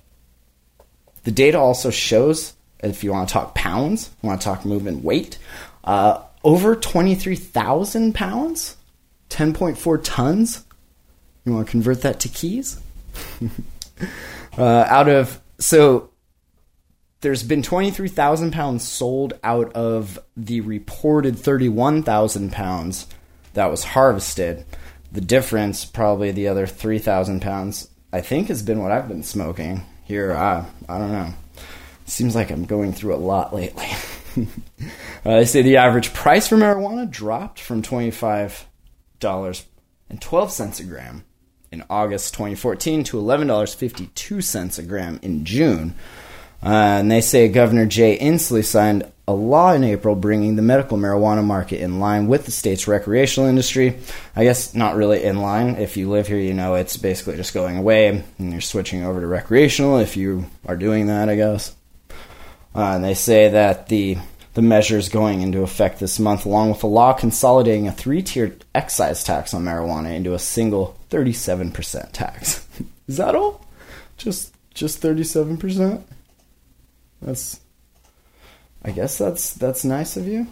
the 1.25 1.31
data 1.31 1.59
also 1.59 1.91
shows, 1.91 2.55
if 2.81 3.05
you 3.05 3.13
want 3.13 3.29
to 3.29 3.33
talk 3.33 3.55
pounds, 3.55 4.11
want 4.23 4.41
to 4.41 4.45
talk 4.45 4.65
movement 4.65 5.05
weight, 5.05 5.39
uh, 5.85 6.23
over 6.45 6.75
23,000 6.75 8.15
pounds, 8.15 8.77
10.4 9.31 10.01
tons. 10.03 10.65
You 11.45 11.55
want 11.55 11.67
to 11.67 11.71
convert 11.71 12.03
that 12.03 12.21
to 12.21 12.29
keys? 12.29 12.81
uh, 14.59 14.65
out 14.65 15.09
of, 15.09 15.41
so 15.59 16.11
there's 17.23 17.43
been 17.45 17.63
23,000 17.63 18.53
pounds 18.53 18.87
sold 18.87 19.33
out 19.43 19.73
of 19.73 20.19
the 20.37 20.61
reported 20.61 21.39
31,000 21.39 22.53
pounds 22.53 23.07
that 23.55 23.71
was 23.71 23.85
harvested. 23.85 24.67
The 25.13 25.21
difference, 25.21 25.85
probably 25.85 26.33
the 26.33 26.49
other 26.49 26.67
3,000 26.67 27.41
pounds, 27.41 27.89
I 28.13 28.23
think 28.23 28.49
has 28.49 28.63
been 28.63 28.83
what 28.83 28.91
I've 28.91 29.07
been 29.09 29.23
smoking 29.23 29.87
here. 30.05 30.35
I, 30.35 30.67
I 30.89 30.99
don't 30.99 31.13
know. 31.13 31.33
Seems 32.07 32.35
like 32.35 32.51
I'm 32.51 32.65
going 32.65 32.93
through 32.93 33.15
a 33.15 33.17
lot 33.17 33.55
lately. 33.55 33.87
uh, 35.25 35.27
they 35.37 35.45
say 35.45 35.63
the 35.63 35.77
average 35.77 36.13
price 36.13 36.49
for 36.49 36.57
marijuana 36.57 37.09
dropped 37.09 37.61
from 37.61 37.83
$25.12 37.83 40.81
a 40.81 40.85
gram 40.85 41.25
in 41.71 41.85
August 41.89 42.35
2014 42.35 43.05
to 43.05 43.19
$11.52 43.19 44.79
a 44.79 44.83
gram 44.83 45.21
in 45.23 45.45
June. 45.45 45.95
Uh, 46.63 47.01
and 47.01 47.11
they 47.11 47.21
say 47.21 47.49
Governor 47.49 47.87
Jay 47.87 48.19
Inslee 48.19 48.65
signed 48.65 49.11
a 49.27 49.33
law 49.33 49.73
in 49.73 49.85
April 49.85 50.15
bringing 50.15 50.57
the 50.57 50.63
medical 50.63 50.99
marijuana 50.99 51.45
market 51.45 51.81
in 51.81 52.01
line 52.01 52.27
with 52.27 52.45
the 52.45 52.51
state's 52.51 52.89
recreational 52.89 53.49
industry. 53.49 53.99
I 54.35 54.45
guess 54.45 54.75
not 54.75 54.97
really 54.97 55.23
in 55.23 55.41
line. 55.41 55.77
If 55.77 55.97
you 55.97 56.11
live 56.11 56.27
here, 56.27 56.39
you 56.39 56.55
know 56.55 56.75
it's 56.75 56.97
basically 56.97 57.37
just 57.37 57.55
going 57.55 57.77
away 57.77 58.25
and 58.39 58.53
you're 58.53 58.61
switching 58.61 59.05
over 59.05 59.21
to 59.21 59.27
recreational 59.27 59.99
if 59.99 60.17
you 60.17 60.47
are 60.67 60.77
doing 60.77 61.07
that, 61.07 61.29
I 61.29 61.37
guess. 61.37 61.75
Uh, 62.75 62.95
and 62.95 63.05
they 63.05 63.15
say 63.15 63.49
that 63.49 63.89
the 63.89 64.19
the 64.55 64.63
measures 64.63 65.09
going 65.09 65.41
into 65.41 65.63
effect 65.63 65.99
this 65.99 66.19
month, 66.19 66.45
along 66.45 66.71
with 66.71 66.83
a 66.83 66.87
law 66.87 67.15
consolidating 67.15 67.89
a 67.89 67.93
three 67.93 68.23
tiered 68.23 68.65
excise 68.75 69.25
tax 69.25 69.55
on 69.55 69.65
marijuana 69.65 70.15
into 70.15 70.35
a 70.35 70.39
single 70.39 70.99
37% 71.11 72.13
tax. 72.13 72.67
Is 73.09 73.17
that 73.17 73.35
all? 73.35 73.65
Just 74.19 74.55
just 74.75 75.03
37%? 75.03 76.03
That's 77.23 77.61
I 78.85 78.91
guess 78.91 79.17
that's 79.17 79.55
that's 79.55 79.85
nice 79.85 80.17
of 80.17 80.27
you. 80.27 80.49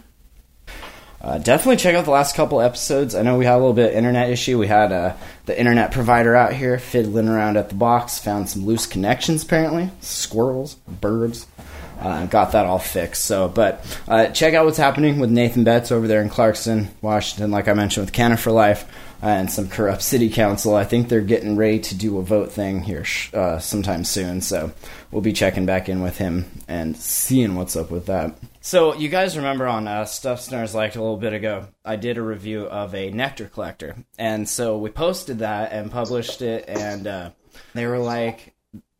Uh, 1.21 1.37
definitely 1.37 1.77
check 1.77 1.93
out 1.93 2.05
the 2.05 2.11
last 2.11 2.35
couple 2.35 2.61
episodes. 2.61 3.13
I 3.13 3.21
know 3.21 3.37
we 3.37 3.45
had 3.45 3.55
a 3.55 3.57
little 3.57 3.73
bit 3.73 3.91
of 3.91 3.95
internet 3.95 4.31
issue. 4.31 4.57
We 4.57 4.67
had 4.67 4.91
uh, 4.91 5.15
the 5.45 5.57
internet 5.57 5.91
provider 5.91 6.35
out 6.35 6.53
here 6.53 6.79
fiddling 6.79 7.27
around 7.27 7.57
at 7.57 7.69
the 7.69 7.75
box, 7.75 8.17
found 8.17 8.49
some 8.49 8.65
loose 8.65 8.87
connections 8.87 9.43
apparently, 9.43 9.91
squirrels, 9.99 10.75
birds. 10.75 11.45
Uh, 11.99 12.25
got 12.25 12.53
that 12.53 12.65
all 12.65 12.79
fixed. 12.79 13.25
So, 13.25 13.47
but 13.47 13.85
uh, 14.07 14.29
check 14.29 14.55
out 14.55 14.65
what's 14.65 14.79
happening 14.79 15.19
with 15.19 15.29
Nathan 15.29 15.63
Betts 15.63 15.91
over 15.91 16.07
there 16.07 16.23
in 16.23 16.31
Clarkston, 16.31 16.87
Washington. 17.03 17.51
Like 17.51 17.67
I 17.67 17.73
mentioned 17.73 18.07
with 18.07 18.13
Canna 18.13 18.37
for 18.37 18.51
Life 18.51 18.91
and 19.21 19.51
some 19.51 19.69
corrupt 19.69 20.01
city 20.01 20.29
council. 20.29 20.75
I 20.75 20.83
think 20.83 21.07
they're 21.07 21.21
getting 21.21 21.55
ready 21.55 21.79
to 21.79 21.95
do 21.95 22.17
a 22.17 22.23
vote 22.23 22.51
thing 22.51 22.81
here 22.81 23.05
uh, 23.33 23.59
sometime 23.59 24.03
soon. 24.03 24.41
So 24.41 24.71
we'll 25.11 25.21
be 25.21 25.33
checking 25.33 25.65
back 25.65 25.89
in 25.89 26.01
with 26.01 26.17
him 26.17 26.49
and 26.67 26.97
seeing 26.97 27.55
what's 27.55 27.75
up 27.75 27.91
with 27.91 28.07
that. 28.07 28.35
So 28.61 28.93
you 28.93 29.09
guys 29.09 29.37
remember 29.37 29.67
on 29.67 29.87
uh, 29.87 30.05
Stuff 30.05 30.39
Stoners 30.39 30.73
like 30.73 30.95
a 30.95 31.01
little 31.01 31.17
bit 31.17 31.33
ago, 31.33 31.67
I 31.83 31.95
did 31.95 32.17
a 32.17 32.21
review 32.21 32.65
of 32.65 32.93
a 32.93 33.09
nectar 33.09 33.47
collector, 33.47 33.95
and 34.19 34.47
so 34.47 34.77
we 34.77 34.91
posted 34.91 35.39
that 35.39 35.71
and 35.71 35.91
published 35.91 36.43
it, 36.43 36.65
and 36.67 37.07
uh, 37.07 37.29
they 37.73 37.87
were 37.87 37.97
like, 37.97 38.53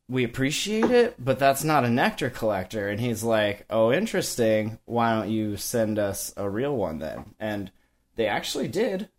"We 0.08 0.24
appreciate 0.24 0.90
it, 0.90 1.24
but 1.24 1.38
that's 1.38 1.64
not 1.64 1.86
a 1.86 1.92
nectar 1.92 2.32
collector." 2.32 2.90
And 2.90 3.00
he's 3.00 3.24
like, 3.24 3.68
"Oh, 3.70 3.92
interesting. 3.92 4.80
Why 4.86 5.14
don't 5.14 5.30
you 5.30 5.58
send 5.58 6.00
us 6.00 6.34
a 6.36 6.50
real 6.50 6.76
one 6.76 6.98
then?" 6.98 7.36
And 7.40 7.72
they 8.16 8.26
actually 8.26 8.68
did, 8.68 9.10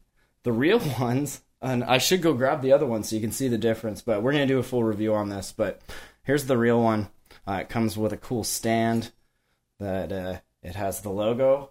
the 0.43 0.53
real 0.53 0.79
ones. 1.01 1.43
And 1.61 1.85
I 1.85 1.99
should 1.99 2.23
go 2.23 2.35
grab 2.35 2.61
the 2.61 2.73
other 2.73 2.87
one 2.87 3.05
so 3.05 3.15
you 3.15 3.23
can 3.23 3.31
see 3.31 3.47
the 3.47 3.59
difference. 3.59 4.03
But 4.03 4.23
we're 4.23 4.33
gonna 4.33 4.47
do 4.47 4.59
a 4.59 4.65
full 4.65 4.83
review 4.83 5.15
on 5.15 5.29
this. 5.29 5.53
But 5.53 5.81
here's 6.25 6.47
the 6.47 6.59
real 6.59 6.83
one. 6.83 7.09
Uh, 7.47 7.59
it 7.61 7.69
comes 7.69 7.97
with 7.97 8.13
a 8.13 8.17
cool 8.17 8.45
stand 8.45 9.13
that 9.79 10.13
uh, 10.13 10.39
it 10.63 10.75
has 10.75 11.01
the 11.01 11.11
logo, 11.11 11.71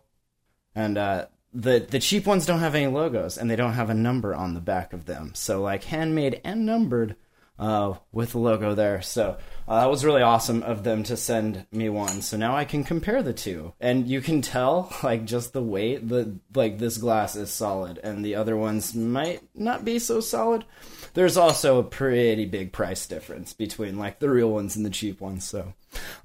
and 0.76 0.98
uh, 0.98 1.26
the 1.54 1.80
the 1.80 2.00
cheap 2.00 2.26
ones 2.26 2.46
don't 2.46 2.60
have 2.60 2.76
any 2.76 2.88
logos, 2.88 3.38
and 3.38 3.50
they 3.50 3.56
don't 3.56 3.74
have 3.74 3.90
a 3.90 3.94
number 3.94 4.34
on 4.34 4.54
the 4.54 4.62
back 4.62 4.94
of 4.94 5.06
them. 5.06 5.32
So 5.34 5.62
like 5.62 5.86
handmade 5.86 6.42
and 6.44 6.66
numbered 6.66 7.16
uh, 7.62 7.94
with 8.12 8.32
the 8.32 8.40
logo 8.40 8.74
there. 8.74 9.04
So 9.04 9.38
uh, 9.68 9.82
that 9.82 9.90
was 9.90 10.04
really 10.04 10.24
awesome 10.24 10.64
of 10.64 10.84
them 10.84 11.04
to 11.04 11.16
send 11.16 11.68
me 11.72 11.90
one. 11.90 12.24
So 12.24 12.36
now 12.36 12.56
I 12.58 12.66
can 12.66 12.84
compare 12.84 13.22
the 13.22 13.34
two, 13.34 13.74
and 13.80 14.08
you 14.08 14.20
can 14.20 14.42
tell 14.42 14.92
like 15.04 15.26
just 15.26 15.54
the 15.54 15.62
weight. 15.62 16.10
The 16.10 16.40
like 16.56 16.80
this 16.80 16.98
glass 16.98 17.36
is 17.36 17.52
solid, 17.52 18.00
and 18.00 18.26
the 18.26 18.36
other 18.36 18.58
ones 18.58 18.96
might 18.96 19.44
not 19.54 19.86
be 19.86 20.00
so 20.00 20.20
solid. 20.20 20.66
There's 21.14 21.38
also 21.38 21.78
a 21.78 21.84
pretty 21.84 22.46
big 22.46 22.74
price 22.74 23.06
difference 23.06 23.54
between 23.54 24.00
like 24.00 24.20
the 24.20 24.30
real 24.30 24.50
ones 24.50 24.76
and 24.76 24.84
the 24.84 24.90
cheap 24.90 25.22
ones. 25.22 25.46
So 25.46 25.74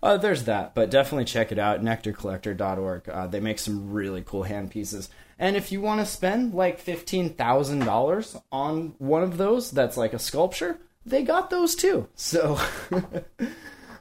uh, 0.03 0.17
there's 0.17 0.45
that, 0.45 0.75
but 0.75 0.91
definitely 0.91 1.27
check 1.27 1.53
it 1.53 1.59
out. 1.59 1.83
Nectarcollector.org. 1.83 3.09
Uh, 3.11 3.27
they 3.27 3.41
make 3.41 3.59
some 3.59 3.93
really 3.93 4.23
cool 4.25 4.45
hand 4.45 4.71
pieces. 4.71 5.11
And 5.39 5.55
if 5.55 5.71
you 5.71 5.83
want 5.83 6.01
to 6.01 6.07
spend 6.07 6.55
like 6.55 6.79
fifteen 6.79 7.35
thousand 7.35 7.81
dollars 7.81 8.39
on 8.51 8.95
one 8.97 9.23
of 9.23 9.37
those, 9.37 9.71
that's 9.71 9.99
like 9.99 10.15
a 10.15 10.19
sculpture. 10.19 10.79
They 11.07 11.23
got 11.23 11.51
those 11.51 11.77
too. 11.77 12.09
So 12.17 12.59
uh, 12.93 13.01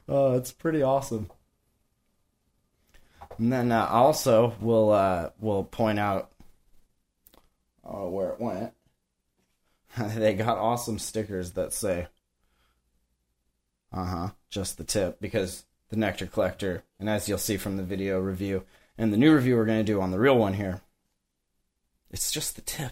it's 0.38 0.52
pretty 0.52 0.82
awesome. 0.82 1.30
And 3.38 3.54
then 3.54 3.72
uh, 3.72 3.86
also 3.86 4.56
we'll 4.60 4.92
uh, 4.92 5.30
we'll 5.40 5.64
point 5.64 6.00
out 6.00 6.32
uh, 7.86 8.08
where 8.08 8.32
it 8.32 8.40
went. 8.40 8.74
they 10.16 10.34
got 10.34 10.58
awesome 10.58 10.98
stickers 10.98 11.52
that 11.52 11.74
say 11.74 12.08
uh-huh 13.94 14.30
just 14.50 14.78
the 14.78 14.84
tip 14.84 15.22
because 15.22 15.66
the 15.90 15.96
nectar 15.96 16.26
collector 16.26 16.84
and 17.00 17.10
as 17.10 17.30
you'll 17.30 17.38
see 17.38 17.56
from 17.56 17.78
the 17.78 17.84
video 17.84 18.20
review 18.20 18.64
and 18.98 19.14
the 19.14 19.18
new 19.18 19.34
review 19.34 19.56
we're 19.56 19.64
going 19.64 19.80
to 19.80 19.84
do 19.84 20.02
on 20.02 20.12
the 20.12 20.20
real 20.20 20.38
one 20.38 20.56
here 20.56 20.82
it's 22.10 22.32
just 22.32 22.56
the 22.56 22.62
tip 22.62 22.92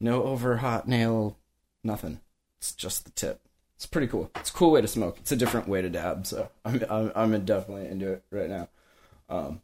no 0.00 0.24
over 0.24 0.56
hot 0.56 0.88
nail 0.88 1.38
nothing 1.84 2.20
it's 2.66 2.74
just 2.74 3.04
the 3.04 3.10
tip 3.12 3.40
it's 3.76 3.86
pretty 3.86 4.06
cool 4.06 4.30
it's 4.36 4.50
a 4.50 4.52
cool 4.52 4.70
way 4.70 4.80
to 4.80 4.88
smoke 4.88 5.18
it's 5.20 5.32
a 5.32 5.36
different 5.36 5.68
way 5.68 5.80
to 5.80 5.88
dab 5.88 6.26
so 6.26 6.48
i'm 6.64 6.82
i'm, 6.90 7.12
I'm 7.14 7.44
definitely 7.44 7.86
into 7.88 8.12
it 8.12 8.24
right 8.30 8.48
now 8.48 8.68
um 9.28 9.60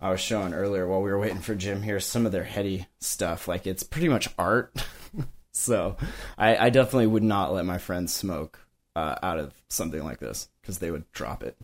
I 0.00 0.10
was 0.10 0.20
showing 0.20 0.52
earlier 0.52 0.86
while 0.86 1.00
we 1.00 1.10
were 1.10 1.18
waiting 1.18 1.40
for 1.40 1.54
Jim 1.54 1.80
here 1.80 1.98
some 1.98 2.26
of 2.26 2.32
their 2.32 2.44
heady 2.44 2.86
stuff. 3.00 3.48
Like 3.48 3.66
it's 3.66 3.82
pretty 3.82 4.08
much 4.08 4.28
art. 4.38 4.84
so 5.52 5.96
I, 6.36 6.66
I, 6.66 6.68
definitely 6.68 7.06
would 7.06 7.22
not 7.22 7.54
let 7.54 7.64
my 7.64 7.78
friends 7.78 8.12
smoke 8.12 8.58
uh, 8.94 9.16
out 9.22 9.38
of 9.38 9.54
something 9.68 10.04
like 10.04 10.20
this 10.20 10.50
because 10.60 10.78
they 10.78 10.90
would 10.90 11.10
drop 11.12 11.42
it. 11.42 11.56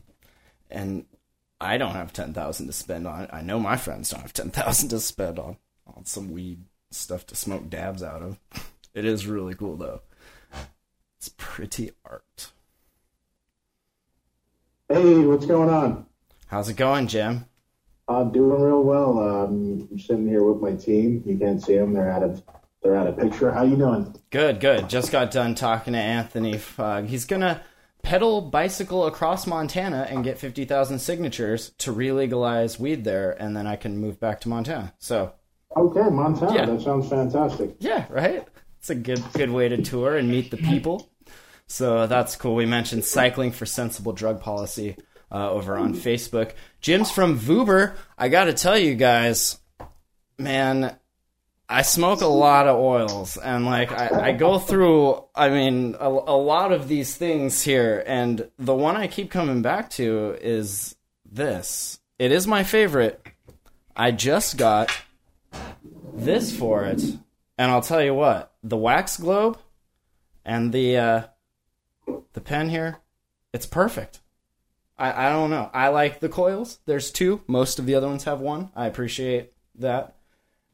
And 0.71 1.05
I 1.61 1.77
don't 1.77 1.93
have 1.93 2.15
ten 2.15 2.33
thousand 2.33 2.69
to 2.69 2.73
spend 2.73 3.07
on 3.07 3.25
it. 3.25 3.31
I 3.31 3.43
know 3.43 3.61
my 3.61 3.77
friends 3.77 4.09
don't 4.09 4.23
have 4.23 4.33
ten 4.33 4.49
thousand 4.51 4.89
to 4.89 5.01
spend 5.01 5.39
on 5.39 5.59
on 5.87 6.07
some 6.07 6.31
weed 6.31 6.65
stuff 6.91 7.27
to 7.27 7.37
smoke 7.37 7.69
dabs 7.69 8.03
out 8.03 8.23
of. 8.23 8.39
It 8.93 9.05
is 9.05 9.25
really 9.25 9.55
cool 9.55 9.77
though. 9.77 10.01
It's 11.21 11.29
pretty 11.37 11.91
art. 12.03 12.51
Hey, 14.89 15.19
what's 15.27 15.45
going 15.45 15.69
on? 15.69 16.07
How's 16.47 16.71
it 16.71 16.79
going, 16.79 17.09
Jim? 17.09 17.45
I'm 18.09 18.33
doing 18.33 18.59
real 18.59 18.83
well. 18.83 19.19
Um, 19.19 19.87
I'm 19.91 19.99
sitting 19.99 20.27
here 20.27 20.43
with 20.43 20.63
my 20.63 20.73
team. 20.83 21.23
You 21.27 21.37
can't 21.37 21.63
see 21.63 21.77
them; 21.77 21.93
they're 21.93 22.11
out 22.11 22.23
of 22.23 22.43
they're 22.83 22.97
out 22.97 23.07
of 23.07 23.19
picture. 23.19 23.53
How 23.53 23.65
you 23.65 23.77
doing? 23.77 24.17
Good, 24.31 24.61
good. 24.61 24.89
Just 24.89 25.13
got 25.13 25.31
done 25.31 25.55
talking 25.55 25.93
to 25.93 25.99
Anthony. 25.99 26.59
Uh, 26.79 27.03
he's 27.03 27.27
gonna 27.27 27.63
pedal 28.03 28.41
bicycle 28.41 29.05
across 29.05 29.47
Montana 29.47 30.07
and 30.09 30.25
get 30.25 30.39
fifty 30.39 30.65
thousand 30.65 31.01
signatures 31.01 31.73
to 31.81 31.93
re-legalize 31.93 32.81
weed 32.81 33.05
there, 33.05 33.33
and 33.33 33.55
then 33.55 33.67
I 33.67 33.77
can 33.77 33.99
move 33.99 34.19
back 34.19 34.41
to 34.41 34.49
Montana. 34.49 34.95
So 34.99 35.35
okay, 35.77 36.09
Montana. 36.09 36.55
Yeah. 36.55 36.65
That 36.65 36.81
sounds 36.81 37.11
fantastic. 37.11 37.77
yeah, 37.79 38.07
right. 38.09 38.49
It's 38.81 38.91
a 38.91 38.95
good 38.95 39.23
good 39.35 39.51
way 39.51 39.69
to 39.69 39.83
tour 39.83 40.17
and 40.17 40.31
meet 40.31 40.51
the 40.51 40.57
people. 40.57 41.11
So 41.67 42.07
that's 42.07 42.35
cool. 42.35 42.55
We 42.55 42.67
mentioned 42.67 43.05
cycling 43.05 43.53
for 43.53 43.67
sensible 43.67 44.13
drug 44.13 44.41
policy 44.41 44.97
uh, 45.31 45.51
over 45.51 45.77
on 45.77 45.95
Facebook. 45.95 46.53
Jim's 46.81 47.11
from 47.11 47.39
Vuber. 47.39 47.95
I 48.19 48.29
got 48.29 48.45
to 48.45 48.55
tell 48.55 48.79
you 48.79 48.95
guys, 48.95 49.59
man, 50.39 50.97
I 51.69 51.83
smoke 51.83 52.23
a 52.23 52.27
lot 52.27 52.67
of 52.67 52.77
oils, 52.77 53.37
and 53.37 53.67
like 53.67 53.93
I, 53.93 54.31
I 54.31 54.33
go 54.33 54.59
through. 54.59 55.23
I 55.35 55.51
mean, 55.51 55.95
a, 56.01 56.09
a 56.09 56.39
lot 56.39 56.73
of 56.73 56.89
these 56.89 57.15
things 57.15 57.63
here, 57.63 58.03
and 58.07 58.51
the 58.59 58.75
one 58.75 58.97
I 58.97 59.07
keep 59.07 59.31
coming 59.31 59.63
back 59.63 59.91
to 59.91 60.37
is 60.41 60.97
this. 61.31 62.01
It 62.19 62.33
is 62.33 62.47
my 62.47 62.65
favorite. 62.65 63.25
I 63.95 64.11
just 64.11 64.57
got 64.57 64.91
this 66.13 66.57
for 66.57 66.85
it, 66.85 67.03
and 67.57 67.71
I'll 67.71 67.83
tell 67.83 68.03
you 68.03 68.15
what: 68.15 68.50
the 68.63 68.77
wax 68.77 69.17
globe 69.17 69.59
and 70.45 70.73
the 70.73 70.97
uh, 70.97 71.23
the 72.33 72.41
pen 72.41 72.69
here, 72.69 72.99
it's 73.53 73.67
perfect. 73.67 74.21
I, 74.99 75.29
I 75.29 75.33
don't 75.33 75.51
know. 75.51 75.71
I 75.73 75.89
like 75.89 76.21
the 76.21 76.29
coils. 76.29 76.79
There's 76.87 77.11
two. 77.11 77.43
Most 77.47 77.79
of 77.79 77.87
the 77.87 77.95
other 77.95 78.07
ones 78.07 78.25
have 78.25 78.41
one. 78.41 78.71
I 78.77 78.87
appreciate 78.87 79.53
that. 79.77 80.17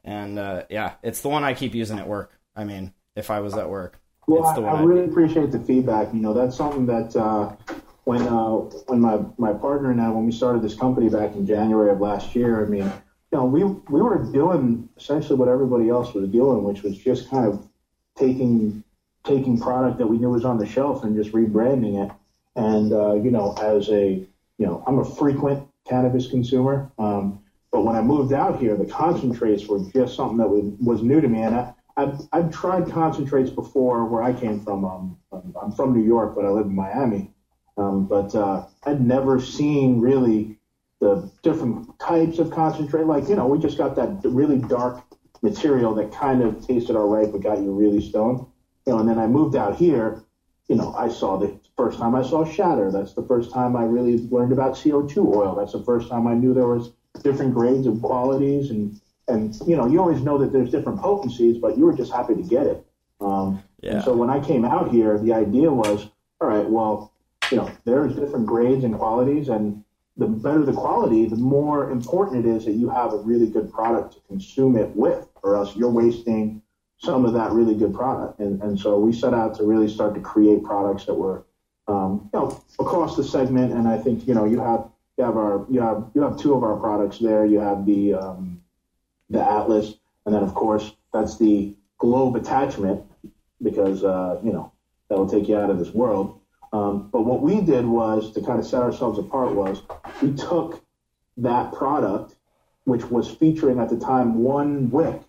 And 0.03 0.37
uh, 0.37 0.63
yeah, 0.69 0.93
it's 1.01 1.21
the 1.21 1.29
one 1.29 1.43
I 1.43 1.53
keep 1.53 1.73
using 1.73 1.99
at 1.99 2.07
work. 2.07 2.37
I 2.55 2.63
mean, 2.63 2.93
if 3.15 3.29
I 3.29 3.39
was 3.39 3.55
at 3.55 3.69
work, 3.69 3.99
Well, 4.27 4.43
it's 4.43 4.53
the 4.57 4.65
I, 4.65 4.73
one. 4.73 4.81
I 4.81 4.85
really 4.85 5.05
appreciate 5.05 5.51
the 5.51 5.59
feedback. 5.59 6.13
You 6.13 6.19
know, 6.21 6.33
that's 6.33 6.55
something 6.55 6.85
that 6.87 7.15
uh, 7.15 7.55
when 8.03 8.21
uh, 8.21 8.51
when 8.87 9.01
my, 9.01 9.19
my 9.37 9.53
partner 9.53 9.91
and 9.91 10.01
I 10.01 10.09
when 10.09 10.25
we 10.25 10.31
started 10.31 10.61
this 10.61 10.75
company 10.75 11.09
back 11.09 11.35
in 11.35 11.45
January 11.45 11.91
of 11.91 11.99
last 11.99 12.35
year, 12.35 12.65
I 12.65 12.69
mean, 12.69 12.83
you 12.83 13.37
know, 13.37 13.45
we 13.45 13.63
we 13.63 14.01
were 14.01 14.23
doing 14.31 14.87
essentially 14.97 15.37
what 15.37 15.49
everybody 15.49 15.89
else 15.89 16.13
was 16.13 16.29
doing, 16.29 16.63
which 16.63 16.83
was 16.83 16.97
just 16.97 17.29
kind 17.29 17.45
of 17.45 17.66
taking 18.17 18.83
taking 19.23 19.59
product 19.59 19.97
that 19.97 20.07
we 20.07 20.17
knew 20.17 20.29
was 20.29 20.45
on 20.45 20.57
the 20.57 20.65
shelf 20.65 21.03
and 21.03 21.15
just 21.15 21.33
rebranding 21.33 22.05
it. 22.05 22.11
And 22.55 22.93
uh, 22.93 23.13
you 23.15 23.31
know, 23.31 23.53
as 23.61 23.89
a 23.89 24.25
you 24.57 24.65
know, 24.65 24.83
I'm 24.87 24.99
a 24.99 25.05
frequent 25.05 25.67
cannabis 25.87 26.27
consumer. 26.27 26.91
Um, 26.97 27.41
but 27.71 27.83
when 27.83 27.95
I 27.95 28.01
moved 28.01 28.33
out 28.33 28.59
here, 28.59 28.75
the 28.75 28.85
concentrates 28.85 29.67
were 29.67 29.79
just 29.93 30.15
something 30.15 30.37
that 30.37 30.47
was, 30.47 30.73
was 30.79 31.01
new 31.03 31.21
to 31.21 31.27
me. 31.27 31.41
And 31.41 31.55
I, 31.55 31.73
I've, 31.95 32.21
I've 32.31 32.51
tried 32.51 32.89
concentrates 32.89 33.49
before 33.49 34.05
where 34.05 34.23
I 34.23 34.33
came 34.33 34.59
from. 34.61 34.85
Um, 34.85 35.17
I'm- 35.31 35.71
from 35.75 35.93
New 35.93 36.03
York, 36.03 36.33
but 36.35 36.45
I 36.45 36.49
live 36.49 36.67
in 36.67 36.75
Miami. 36.75 37.31
Um, 37.77 38.07
but 38.07 38.33
uh, 38.33 38.65
I'd 38.85 39.01
never 39.01 39.39
seen 39.39 39.99
really 39.99 40.57
the 40.99 41.29
different 41.43 41.99
types 41.99 42.39
of 42.39 42.49
concentrate. 42.49 43.05
Like, 43.05 43.27
you 43.29 43.35
know, 43.35 43.45
we 43.47 43.59
just 43.59 43.77
got 43.77 43.95
that 43.97 44.21
really 44.23 44.57
dark 44.57 45.06
material 45.41 45.93
that 45.95 46.11
kind 46.11 46.41
of 46.41 46.65
tasted 46.65 46.95
all 46.95 47.07
right, 47.07 47.31
but 47.31 47.41
got 47.41 47.59
you 47.59 47.71
really 47.71 48.01
stoned. 48.01 48.45
You 48.85 48.93
know, 48.93 48.99
and 48.99 49.09
then 49.09 49.19
I 49.19 49.27
moved 49.27 49.55
out 49.55 49.75
here. 49.75 50.23
You 50.67 50.75
know, 50.75 50.93
I 50.95 51.07
saw 51.07 51.37
the 51.37 51.59
first 51.77 51.99
time 51.99 52.15
I 52.15 52.23
saw 52.23 52.43
shatter. 52.45 52.91
That's 52.91 53.13
the 53.13 53.23
first 53.23 53.51
time 53.51 53.75
I 53.75 53.83
really 53.83 54.17
learned 54.29 54.51
about 54.51 54.73
CO2 54.73 55.35
oil. 55.35 55.55
That's 55.55 55.73
the 55.73 55.83
first 55.83 56.09
time 56.09 56.27
I 56.27 56.33
knew 56.33 56.53
there 56.53 56.67
was 56.67 56.91
different 57.23 57.53
grades 57.53 57.87
and 57.87 58.01
qualities, 58.01 58.69
and 58.69 58.99
and 59.27 59.55
you 59.65 59.75
know, 59.75 59.87
you 59.87 59.99
always 59.99 60.21
know 60.21 60.37
that 60.37 60.51
there's 60.51 60.71
different 60.71 60.99
potencies, 60.99 61.57
but 61.57 61.77
you 61.77 61.85
were 61.85 61.93
just 61.93 62.11
happy 62.11 62.35
to 62.35 62.43
get 62.43 62.65
it. 62.65 62.85
Um, 63.19 63.63
Yeah. 63.81 63.95
And 63.95 64.03
so 64.03 64.15
when 64.15 64.29
I 64.29 64.39
came 64.39 64.65
out 64.65 64.89
here, 64.89 65.17
the 65.19 65.33
idea 65.33 65.71
was, 65.71 66.07
all 66.41 66.47
right, 66.47 66.67
well, 66.67 67.13
you 67.51 67.57
know, 67.57 67.69
there's 67.85 68.15
different 68.15 68.45
grades 68.45 68.83
and 68.83 68.97
qualities, 68.97 69.49
and 69.49 69.83
the 70.17 70.27
better 70.27 70.65
the 70.65 70.73
quality, 70.73 71.27
the 71.27 71.35
more 71.35 71.91
important 71.91 72.45
it 72.45 72.49
is 72.49 72.65
that 72.65 72.73
you 72.73 72.89
have 72.89 73.13
a 73.13 73.17
really 73.17 73.47
good 73.47 73.71
product 73.71 74.15
to 74.15 74.19
consume 74.27 74.75
it 74.75 74.89
with, 74.95 75.26
or 75.43 75.55
else 75.55 75.75
you're 75.75 75.89
wasting 75.89 76.61
some 76.99 77.25
of 77.25 77.33
that 77.33 77.51
really 77.51 77.75
good 77.75 77.93
product. 77.93 78.39
And, 78.39 78.61
and 78.61 78.79
so 78.79 78.99
we 78.99 79.13
set 79.13 79.33
out 79.33 79.55
to 79.57 79.63
really 79.63 79.87
start 79.87 80.15
to 80.15 80.21
create 80.21 80.63
products 80.63 81.05
that 81.05 81.13
were, 81.13 81.45
um, 81.87 82.29
you 82.33 82.39
know, 82.39 82.63
across 82.79 83.15
the 83.15 83.23
segment. 83.23 83.73
And 83.73 83.87
I 83.87 83.97
think, 83.97 84.27
you 84.27 84.33
know, 84.33 84.45
you 84.45 84.59
have, 84.59 84.89
you 85.17 85.23
have 85.23 85.37
our, 85.37 85.65
you 85.69 85.79
have, 85.81 86.09
you 86.13 86.21
have 86.21 86.37
two 86.37 86.53
of 86.53 86.63
our 86.63 86.77
products 86.77 87.19
there. 87.19 87.45
You 87.45 87.59
have 87.59 87.85
the, 87.85 88.15
um, 88.15 88.61
the 89.29 89.43
Atlas, 89.43 89.95
and 90.25 90.33
then 90.33 90.43
of 90.43 90.53
course 90.53 90.93
that's 91.13 91.37
the 91.37 91.75
globe 91.97 92.35
attachment 92.35 93.03
because, 93.61 94.03
uh, 94.03 94.39
you 94.43 94.51
know, 94.51 94.71
that 95.09 95.17
will 95.17 95.29
take 95.29 95.47
you 95.47 95.57
out 95.57 95.69
of 95.69 95.79
this 95.79 95.91
world. 95.91 96.39
Um, 96.73 97.09
but 97.11 97.21
what 97.21 97.41
we 97.41 97.61
did 97.61 97.85
was 97.85 98.31
to 98.33 98.41
kind 98.41 98.59
of 98.59 98.65
set 98.65 98.81
ourselves 98.81 99.17
apart 99.19 99.55
was 99.55 99.81
we 100.21 100.33
took 100.33 100.83
that 101.37 101.71
product, 101.73 102.35
which 102.83 103.05
was 103.05 103.29
featuring 103.29 103.79
at 103.79 103.89
the 103.89 103.97
time 103.97 104.43
one 104.43 104.89
wick 104.91 105.21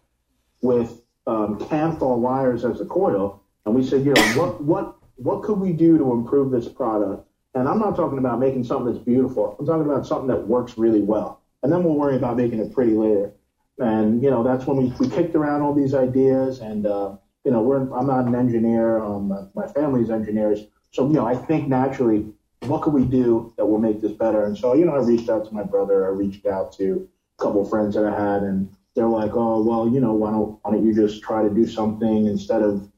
with 0.62 1.00
um, 1.26 1.58
Kanthal 1.58 2.18
wires 2.18 2.64
as 2.64 2.80
a 2.80 2.84
coil, 2.84 3.42
and 3.64 3.74
we 3.74 3.84
said, 3.84 4.04
you 4.04 4.14
know, 4.14 4.22
what 4.34 4.62
what 4.62 4.96
what 5.16 5.42
could 5.42 5.58
we 5.58 5.72
do 5.72 5.98
to 5.98 6.12
improve 6.12 6.50
this 6.50 6.68
product? 6.68 7.26
And 7.54 7.68
I'm 7.68 7.78
not 7.78 7.96
talking 7.96 8.18
about 8.18 8.38
making 8.38 8.64
something 8.64 8.92
that's 8.92 9.04
beautiful. 9.04 9.56
I'm 9.58 9.66
talking 9.66 9.84
about 9.90 10.06
something 10.06 10.28
that 10.28 10.46
works 10.46 10.78
really 10.78 11.00
well, 11.00 11.40
and 11.62 11.72
then 11.72 11.84
we'll 11.84 11.94
worry 11.94 12.16
about 12.16 12.36
making 12.36 12.60
it 12.60 12.72
pretty 12.72 12.92
later. 12.92 13.32
And 13.78 14.22
you 14.22 14.30
know, 14.30 14.42
that's 14.42 14.66
when 14.66 14.76
we, 14.76 14.92
we 14.98 15.08
kicked 15.08 15.34
around 15.34 15.62
all 15.62 15.74
these 15.74 15.94
ideas, 15.94 16.60
and 16.60 16.86
uh, 16.86 17.16
you 17.44 17.50
know, 17.50 17.62
we're 17.62 17.80
I'm 17.92 18.06
not 18.06 18.26
an 18.26 18.34
engineer. 18.34 19.02
Um, 19.02 19.50
my 19.54 19.66
family's 19.66 20.10
engineers, 20.10 20.60
so 20.90 21.06
you 21.06 21.14
know, 21.14 21.26
I 21.26 21.34
think 21.34 21.68
naturally, 21.68 22.26
what 22.62 22.82
could 22.82 22.92
we 22.92 23.04
do 23.04 23.52
that 23.56 23.66
will 23.66 23.78
make 23.78 24.00
this 24.00 24.12
better? 24.12 24.44
And 24.44 24.56
so, 24.56 24.74
you 24.74 24.84
know, 24.84 24.94
I 24.94 24.98
reached 24.98 25.28
out 25.28 25.46
to 25.46 25.54
my 25.54 25.62
brother. 25.62 26.06
I 26.06 26.10
reached 26.10 26.46
out 26.46 26.72
to 26.74 27.08
a 27.38 27.42
couple 27.42 27.62
of 27.62 27.70
friends 27.70 27.94
that 27.94 28.04
I 28.04 28.10
had, 28.10 28.42
and 28.42 28.68
they're 28.98 29.08
like, 29.08 29.32
oh, 29.34 29.62
well, 29.62 29.88
you 29.88 30.00
know, 30.00 30.12
why 30.12 30.30
don't 30.30 30.58
why 30.62 30.72
don't 30.72 30.84
you 30.84 30.94
just 30.94 31.22
try 31.22 31.42
to 31.42 31.50
do 31.50 31.66
something 31.66 32.26
instead 32.26 32.62
of 32.62 32.88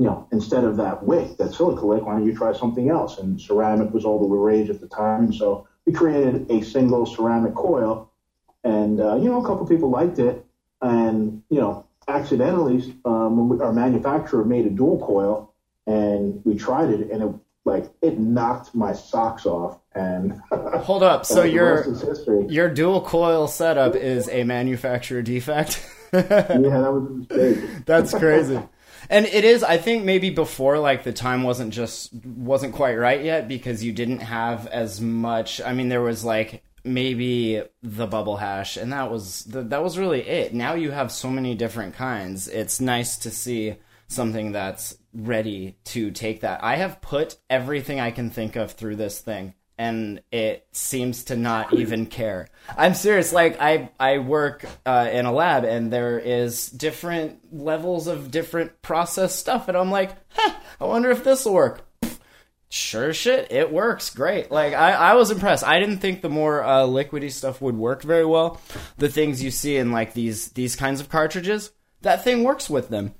you 0.00 0.06
know, 0.06 0.26
instead 0.32 0.64
of 0.64 0.78
that 0.78 1.04
wick, 1.04 1.36
that 1.36 1.52
silica 1.52 1.84
wick, 1.84 2.06
why 2.06 2.14
don't 2.14 2.24
you 2.24 2.34
try 2.34 2.54
something 2.54 2.88
else? 2.88 3.18
And 3.18 3.38
ceramic 3.38 3.92
was 3.92 4.06
all 4.06 4.18
the 4.18 4.34
rage 4.34 4.70
at 4.70 4.80
the 4.80 4.88
time. 4.88 5.30
So 5.30 5.66
we 5.84 5.92
created 5.92 6.50
a 6.50 6.62
single 6.62 7.04
ceramic 7.04 7.54
coil. 7.54 8.10
And, 8.64 8.98
uh, 8.98 9.16
you 9.16 9.28
know, 9.28 9.42
a 9.42 9.46
couple 9.46 9.66
people 9.66 9.90
liked 9.90 10.18
it. 10.18 10.42
And, 10.80 11.42
you 11.50 11.60
know, 11.60 11.86
accidentally, 12.08 12.98
um, 13.04 13.60
our 13.60 13.74
manufacturer 13.74 14.42
made 14.42 14.64
a 14.64 14.70
dual 14.70 15.04
coil 15.04 15.52
and 15.86 16.40
we 16.46 16.54
tried 16.54 16.88
it 16.88 17.10
and 17.10 17.22
it, 17.22 17.34
like, 17.64 17.86
it 18.02 18.18
knocked 18.18 18.74
my 18.74 18.92
socks 18.92 19.46
off. 19.46 19.78
And 19.94 20.40
Hold 20.50 21.02
up. 21.02 21.26
So 21.26 21.42
your 21.44 21.76
rest 21.76 21.88
is 21.88 22.00
history. 22.02 22.46
your 22.48 22.68
dual 22.68 23.00
coil 23.00 23.48
setup 23.48 23.94
is 23.96 24.28
a 24.28 24.44
manufacturer 24.44 25.22
defect. 25.22 25.84
yeah, 26.12 26.20
that 26.22 26.92
was 26.92 27.06
a 27.06 27.10
mistake. 27.10 27.70
That's 27.86 28.12
crazy. 28.14 28.60
And 29.08 29.26
it 29.26 29.44
is, 29.44 29.64
I 29.64 29.78
think 29.78 30.04
maybe 30.04 30.30
before 30.30 30.78
like 30.78 31.02
the 31.02 31.12
time 31.12 31.42
wasn't 31.42 31.72
just 31.74 32.12
wasn't 32.24 32.74
quite 32.74 32.94
right 32.94 33.24
yet 33.24 33.48
because 33.48 33.82
you 33.82 33.92
didn't 33.92 34.20
have 34.20 34.66
as 34.68 35.00
much. 35.00 35.60
I 35.60 35.72
mean, 35.72 35.88
there 35.88 36.02
was 36.02 36.24
like 36.24 36.62
maybe 36.84 37.62
the 37.82 38.06
bubble 38.06 38.36
hash, 38.36 38.76
and 38.76 38.92
that 38.92 39.10
was 39.10 39.44
the, 39.44 39.62
that 39.62 39.82
was 39.82 39.98
really 39.98 40.20
it. 40.20 40.54
Now 40.54 40.74
you 40.74 40.92
have 40.92 41.10
so 41.10 41.28
many 41.30 41.54
different 41.56 41.94
kinds. 41.94 42.46
It's 42.46 42.80
nice 42.80 43.16
to 43.18 43.30
see 43.30 43.76
something 44.06 44.52
that's 44.52 44.96
ready 45.12 45.76
to 45.84 46.10
take 46.10 46.40
that. 46.40 46.62
I 46.62 46.76
have 46.76 47.00
put 47.00 47.36
everything 47.48 48.00
I 48.00 48.10
can 48.10 48.30
think 48.30 48.56
of 48.56 48.72
through 48.72 48.96
this 48.96 49.20
thing 49.20 49.54
and 49.80 50.20
it 50.30 50.66
seems 50.72 51.24
to 51.24 51.36
not 51.36 51.72
even 51.72 52.04
care. 52.04 52.48
I'm 52.76 52.92
serious. 52.92 53.32
Like 53.32 53.62
I, 53.62 53.90
I 53.98 54.18
work 54.18 54.66
uh, 54.84 55.08
in 55.10 55.24
a 55.24 55.32
lab, 55.32 55.64
and 55.64 55.90
there 55.90 56.18
is 56.18 56.68
different 56.68 57.38
levels 57.50 58.06
of 58.06 58.30
different 58.30 58.82
process 58.82 59.34
stuff, 59.34 59.68
and 59.68 59.78
I'm 59.78 59.90
like, 59.90 60.14
huh, 60.28 60.54
I 60.82 60.84
wonder 60.84 61.10
if 61.10 61.24
this 61.24 61.46
will 61.46 61.54
work. 61.54 61.88
Sure 62.68 63.14
shit, 63.14 63.50
it 63.50 63.72
works 63.72 64.14
great. 64.14 64.50
Like 64.50 64.74
I, 64.74 64.92
I 64.92 65.14
was 65.14 65.30
impressed. 65.30 65.64
I 65.64 65.80
didn't 65.80 66.00
think 66.00 66.20
the 66.20 66.28
more 66.28 66.62
uh, 66.62 66.82
liquidy 66.82 67.32
stuff 67.32 67.62
would 67.62 67.76
work 67.76 68.02
very 68.02 68.26
well. 68.26 68.60
The 68.98 69.08
things 69.08 69.42
you 69.42 69.50
see 69.50 69.78
in 69.78 69.92
like 69.92 70.12
these 70.12 70.50
these 70.50 70.76
kinds 70.76 71.00
of 71.00 71.08
cartridges, 71.08 71.72
that 72.02 72.22
thing 72.22 72.44
works 72.44 72.68
with 72.68 72.90
them. 72.90 73.14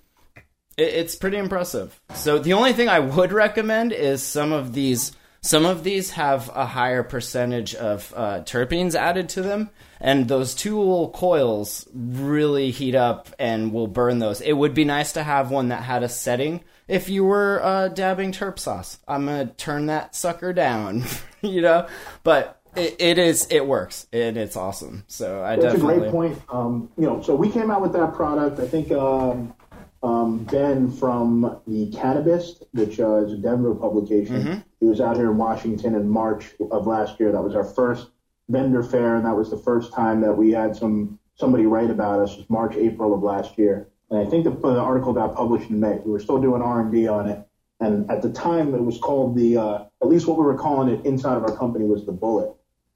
It, 0.81 0.95
it's 0.95 1.15
pretty 1.15 1.37
impressive. 1.37 2.01
So 2.15 2.39
the 2.39 2.55
only 2.55 2.73
thing 2.73 2.89
I 2.89 3.01
would 3.01 3.33
recommend 3.33 3.93
is 3.93 4.23
some 4.23 4.53
of 4.53 4.73
these. 4.73 5.13
Some 5.43 5.65
of 5.65 5.85
these 5.85 6.11
have 6.11 6.51
a 6.55 6.67
higher 6.67 7.03
percentage 7.03 7.75
of 7.75 8.13
uh, 8.15 8.41
terpenes 8.41 8.95
added 8.95 9.31
to 9.31 9.43
them, 9.43 9.71
and 9.99 10.29
those 10.29 10.55
two 10.55 10.79
little 10.79 11.09
coils 11.09 11.89
really 11.95 12.71
heat 12.71 12.95
up 12.95 13.31
and 13.39 13.73
will 13.73 13.87
burn 13.87 14.19
those. 14.19 14.43
It 14.43 14.53
would 14.53 14.75
be 14.75 14.85
nice 14.85 15.13
to 15.13 15.23
have 15.23 15.51
one 15.51 15.69
that 15.69 15.83
had 15.83 16.03
a 16.03 16.11
setting 16.11 16.63
if 16.89 17.09
you 17.09 17.25
were 17.25 17.59
uh, 17.63 17.89
dabbing 17.89 18.33
terp 18.33 18.59
sauce. 18.59 18.99
I'm 19.09 19.25
gonna 19.25 19.47
turn 19.47 19.87
that 19.87 20.15
sucker 20.15 20.53
down, 20.53 21.05
you 21.41 21.63
know. 21.63 21.89
But 22.23 22.61
it, 22.77 22.97
it 22.99 23.19
is 23.19 23.47
it 23.51 23.67
works 23.67 24.07
and 24.13 24.37
it's 24.37 24.57
awesome. 24.57 25.05
So 25.07 25.43
I 25.43 25.57
That's 25.57 25.75
definitely 25.75 25.95
a 25.95 25.99
great 26.01 26.11
point. 26.11 26.43
Um, 26.51 26.91
you 26.99 27.07
know, 27.07 27.23
so 27.23 27.35
we 27.35 27.51
came 27.51 27.71
out 27.71 27.81
with 27.81 27.93
that 27.95 28.13
product. 28.13 28.61
I 28.61 28.67
think 28.67 28.93
um, 28.93 29.55
um, 30.03 30.45
Ben 30.45 30.91
from 30.91 31.61
the 31.67 31.91
Cannabist, 31.91 32.63
which 32.73 33.01
uh, 33.01 33.25
is 33.25 33.33
a 33.33 33.37
Denver 33.37 33.75
publication, 33.75 34.65
he 34.81 34.87
was 34.87 35.01
out 35.01 35.17
here 35.17 35.31
in 35.31 35.37
Washington 35.37 35.95
in 35.95 36.09
March 36.09 36.55
of 36.71 36.87
last 36.87 37.21
year. 37.21 37.33
That 37.33 37.43
was 37.43 37.55
our 37.55 37.65
first 37.65 38.09
vendor 38.49 38.83
fair, 38.83 39.17
and 39.17 39.27
that 39.27 39.37
was 39.37 39.51
the 39.51 39.59
first 39.59 39.93
time 39.93 40.21
that 40.23 40.33
we 40.33 40.53
had 40.53 40.75
some 40.75 41.19
somebody 41.37 41.67
write 41.67 41.91
about 41.91 42.21
us. 42.21 42.33
It 42.33 42.39
was 42.39 42.51
March, 42.51 42.77
April 42.77 43.15
of 43.15 43.23
last 43.23 43.59
year, 43.59 43.89
and 44.11 44.27
I 44.27 44.31
think 44.31 44.45
the, 44.45 44.51
the 44.51 44.81
article 44.81 45.13
got 45.13 45.35
published 45.35 45.71
in 45.71 45.81
May. 45.81 45.99
We 46.05 46.13
were 46.13 46.21
still 46.21 46.41
doing 46.41 46.63
R 46.63 46.81
and 46.81 46.93
D 46.93 47.07
on 47.07 47.29
it, 47.29 47.47
and 47.79 48.11
at 48.11 48.23
the 48.23 48.33
time 48.33 48.75
it 48.75 48.83
was 48.83 48.99
called 48.99 49.37
the. 49.37 49.57
Uh, 49.57 49.85
at 50.03 50.09
least 50.09 50.27
what 50.27 50.39
we 50.39 50.45
were 50.45 50.57
calling 50.57 50.89
it 50.89 51.05
inside 51.05 51.37
of 51.37 51.45
our 51.45 51.55
company 51.57 51.85
was 51.85 52.07
the 52.07 52.13
Bullet. 52.13 52.51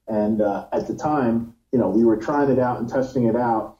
And 0.07 0.41
uh, 0.41 0.67
at 0.71 0.87
the 0.87 0.95
time, 0.95 1.53
you 1.71 1.79
know, 1.79 1.89
we 1.89 2.03
were 2.03 2.17
trying 2.17 2.49
it 2.49 2.59
out 2.59 2.79
and 2.79 2.89
testing 2.89 3.25
it 3.25 3.35
out, 3.35 3.77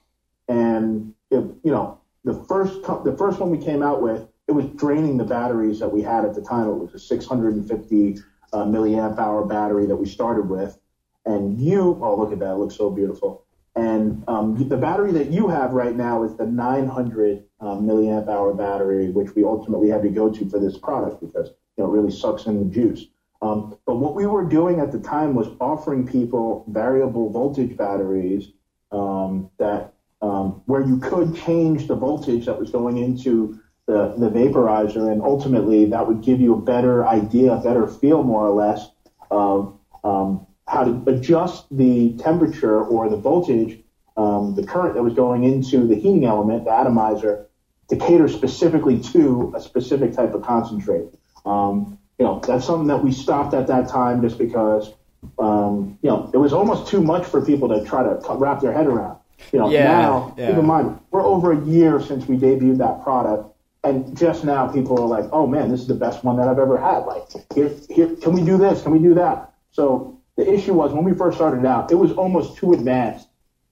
and 0.47 1.13
it, 1.31 1.43
you 1.63 1.71
know, 1.71 1.99
the 2.25 2.33
first 2.33 2.83
co- 2.83 3.03
the 3.03 3.15
first 3.15 3.39
one 3.39 3.49
we 3.51 3.57
came 3.57 3.81
out 3.81 4.01
with, 4.01 4.27
it 4.47 4.51
was 4.51 4.65
draining 4.75 5.15
the 5.17 5.23
batteries 5.23 5.79
that 5.79 5.91
we 5.91 6.01
had 6.01 6.25
at 6.25 6.33
the 6.33 6.41
time. 6.41 6.67
It 6.67 6.73
was 6.73 6.93
a 6.93 6.99
650 6.99 8.17
uh, 8.51 8.65
milliamp 8.65 9.17
hour 9.17 9.45
battery 9.45 9.85
that 9.85 9.95
we 9.95 10.07
started 10.07 10.49
with, 10.49 10.77
and 11.25 11.57
you, 11.57 11.97
oh 12.01 12.17
look 12.17 12.33
at 12.33 12.39
that, 12.39 12.53
it 12.53 12.57
looks 12.57 12.75
so 12.75 12.89
beautiful. 12.89 13.45
And 13.75 14.23
um, 14.27 14.69
the 14.69 14.77
battery 14.77 15.11
that 15.11 15.31
you 15.31 15.49
have 15.49 15.71
right 15.73 15.95
now 15.95 16.23
is 16.23 16.35
the 16.35 16.45
900 16.45 17.43
um, 17.59 17.81
milliamp 17.85 18.27
hour 18.27 18.53
battery, 18.53 19.09
which 19.09 19.35
we 19.35 19.43
ultimately 19.43 19.89
had 19.89 20.01
to 20.01 20.09
go 20.09 20.29
to 20.29 20.49
for 20.49 20.59
this 20.59 20.77
product 20.77 21.21
because 21.21 21.49
you 21.77 21.83
know 21.83 21.89
it 21.89 21.93
really 21.93 22.11
sucks 22.11 22.45
in 22.47 22.57
the 22.59 22.73
juice. 22.73 23.05
Um, 23.41 23.75
but 23.85 23.97
what 23.97 24.15
we 24.15 24.25
were 24.25 24.43
doing 24.43 24.79
at 24.79 24.91
the 24.91 24.99
time 24.99 25.35
was 25.35 25.49
offering 25.59 26.07
people 26.07 26.65
variable 26.69 27.29
voltage 27.29 27.77
batteries 27.77 28.53
um, 28.91 29.49
that 29.59 29.94
um, 30.21 30.61
where 30.65 30.81
you 30.81 30.97
could 30.97 31.35
change 31.35 31.87
the 31.87 31.95
voltage 31.95 32.45
that 32.45 32.59
was 32.59 32.71
going 32.71 32.97
into 32.97 33.59
the, 33.87 34.13
the 34.17 34.29
vaporizer, 34.29 35.11
and 35.11 35.21
ultimately 35.21 35.85
that 35.85 36.07
would 36.07 36.21
give 36.21 36.41
you 36.41 36.53
a 36.53 36.61
better 36.61 37.05
idea, 37.05 37.53
a 37.53 37.61
better 37.61 37.87
feel, 37.87 38.23
more 38.23 38.47
or 38.47 38.53
less, 38.53 38.89
of 39.29 39.77
um, 40.03 40.45
how 40.67 40.83
to 40.83 41.03
adjust 41.07 41.65
the 41.71 42.13
temperature 42.17 42.83
or 42.83 43.09
the 43.09 43.17
voltage, 43.17 43.79
um, 44.17 44.55
the 44.55 44.65
current 44.65 44.95
that 44.95 45.03
was 45.03 45.13
going 45.13 45.43
into 45.43 45.85
the 45.85 45.95
heating 45.95 46.25
element, 46.25 46.65
the 46.65 46.71
atomizer, 46.71 47.47
to 47.89 47.95
cater 47.95 48.27
specifically 48.27 48.99
to 48.99 49.53
a 49.55 49.61
specific 49.61 50.13
type 50.13 50.33
of 50.33 50.41
concentrate. 50.41 51.05
Um, 51.45 51.99
you 52.17 52.25
know, 52.25 52.39
that's 52.39 52.65
something 52.65 52.87
that 52.87 53.03
we 53.03 53.11
stopped 53.11 53.53
at 53.53 53.67
that 53.67 53.89
time 53.89 54.21
just 54.21 54.37
because, 54.37 54.93
um, 55.37 55.99
you 56.01 56.09
know, 56.09 56.31
it 56.33 56.37
was 56.37 56.53
almost 56.53 56.87
too 56.87 57.01
much 57.01 57.25
for 57.25 57.45
people 57.45 57.67
to 57.69 57.85
try 57.85 58.01
to 58.01 58.19
wrap 58.35 58.61
their 58.61 58.71
head 58.71 58.87
around. 58.87 59.17
You 59.51 59.59
know, 59.59 59.69
Yeah, 59.69 59.83
now, 59.83 60.35
yeah. 60.37 60.47
keep 60.47 60.57
in 60.57 60.65
mind, 60.65 60.99
we're 61.11 61.25
over 61.25 61.51
a 61.51 61.65
year 61.65 62.01
since 62.01 62.27
we 62.27 62.37
debuted 62.37 62.77
that 62.79 63.03
product. 63.03 63.51
And 63.83 64.17
just 64.17 64.43
now 64.43 64.67
people 64.67 64.99
are 64.99 65.07
like, 65.07 65.29
oh 65.31 65.45
man, 65.45 65.69
this 65.69 65.79
is 65.79 65.87
the 65.87 65.93
best 65.93 66.23
one 66.23 66.37
that 66.37 66.47
I've 66.47 66.57
ever 66.57 66.77
had. 66.77 66.99
Like, 67.05 67.23
here, 67.53 67.71
here, 67.89 68.15
can 68.15 68.33
we 68.33 68.43
do 68.43 68.57
this? 68.57 68.81
Can 68.81 68.91
we 68.91 68.99
do 68.99 69.13
that? 69.13 69.53
So 69.71 70.19
the 70.37 70.51
issue 70.51 70.73
was 70.73 70.91
when 70.91 71.03
we 71.03 71.13
first 71.13 71.37
started 71.37 71.65
out, 71.65 71.91
it 71.91 71.95
was 71.95 72.11
almost 72.13 72.57
too 72.57 72.73
advanced 72.73 73.27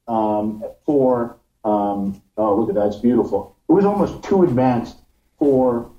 um, 0.08 0.64
for, 0.86 1.38
um, 1.66 2.22
oh, 2.38 2.60
look 2.60 2.70
at 2.70 2.76
that, 2.76 2.88
it's 2.88 2.98
beautiful. 2.98 3.56
It 3.68 3.72
was 3.74 3.86
almost 3.86 4.24
too 4.24 4.44
advanced 4.44 4.98
for 5.40 5.90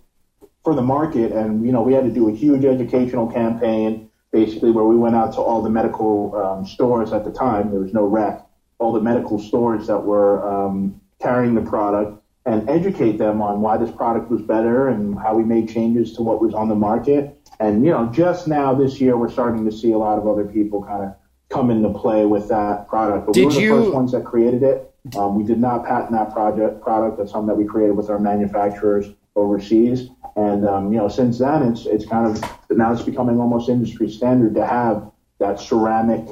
for 0.62 0.74
the 0.74 0.82
market, 0.82 1.30
and 1.30 1.64
you 1.64 1.72
know 1.72 1.82
we 1.82 1.92
had 1.92 2.04
to 2.04 2.10
do 2.10 2.28
a 2.28 2.32
huge 2.32 2.64
educational 2.64 3.30
campaign, 3.30 4.10
basically 4.32 4.70
where 4.70 4.84
we 4.84 4.96
went 4.96 5.14
out 5.14 5.34
to 5.34 5.40
all 5.40 5.60
the 5.62 5.68
medical 5.68 6.34
um, 6.34 6.66
stores 6.66 7.12
at 7.12 7.24
the 7.24 7.30
time. 7.30 7.70
There 7.70 7.80
was 7.80 7.92
no 7.92 8.06
rec, 8.06 8.40
all 8.78 8.92
the 8.92 9.00
medical 9.00 9.38
stores 9.38 9.86
that 9.86 9.98
were 9.98 10.46
um, 10.46 11.00
carrying 11.20 11.54
the 11.54 11.62
product 11.62 12.20
and 12.46 12.68
educate 12.68 13.16
them 13.16 13.40
on 13.40 13.60
why 13.60 13.76
this 13.76 13.90
product 13.90 14.30
was 14.30 14.42
better 14.42 14.88
and 14.88 15.18
how 15.18 15.34
we 15.34 15.44
made 15.44 15.68
changes 15.68 16.14
to 16.14 16.22
what 16.22 16.40
was 16.40 16.52
on 16.52 16.68
the 16.68 16.74
market. 16.74 17.38
And 17.60 17.84
you 17.84 17.90
know, 17.90 18.06
just 18.06 18.46
now 18.46 18.74
this 18.74 19.00
year, 19.00 19.16
we're 19.16 19.30
starting 19.30 19.64
to 19.64 19.72
see 19.72 19.92
a 19.92 19.98
lot 19.98 20.18
of 20.18 20.26
other 20.26 20.44
people 20.44 20.82
kind 20.82 21.04
of 21.04 21.14
come 21.48 21.70
into 21.70 21.88
play 21.96 22.26
with 22.26 22.48
that 22.48 22.88
product. 22.88 23.26
But 23.26 23.34
Did 23.34 23.40
we 23.40 23.46
were 23.46 23.52
the 23.52 23.60
you- 23.60 23.82
first 23.82 23.94
ones 23.94 24.12
that 24.12 24.24
created 24.24 24.62
it. 24.62 24.90
Um, 25.16 25.36
we 25.36 25.44
did 25.44 25.60
not 25.60 25.84
patent 25.84 26.12
that 26.12 26.32
project 26.32 26.80
product. 26.80 27.18
That's 27.18 27.30
something 27.30 27.48
that 27.48 27.56
we 27.56 27.66
created 27.66 27.94
with 27.94 28.08
our 28.08 28.18
manufacturers 28.18 29.06
overseas. 29.36 30.08
And 30.36 30.66
um, 30.66 30.92
you 30.92 30.98
know, 30.98 31.08
since 31.08 31.38
then, 31.38 31.62
it's 31.62 31.86
it's 31.86 32.06
kind 32.06 32.26
of 32.26 32.42
now 32.70 32.92
it's 32.92 33.02
becoming 33.02 33.38
almost 33.38 33.68
industry 33.68 34.08
standard 34.08 34.54
to 34.54 34.66
have 34.66 35.10
that 35.38 35.60
ceramic, 35.60 36.26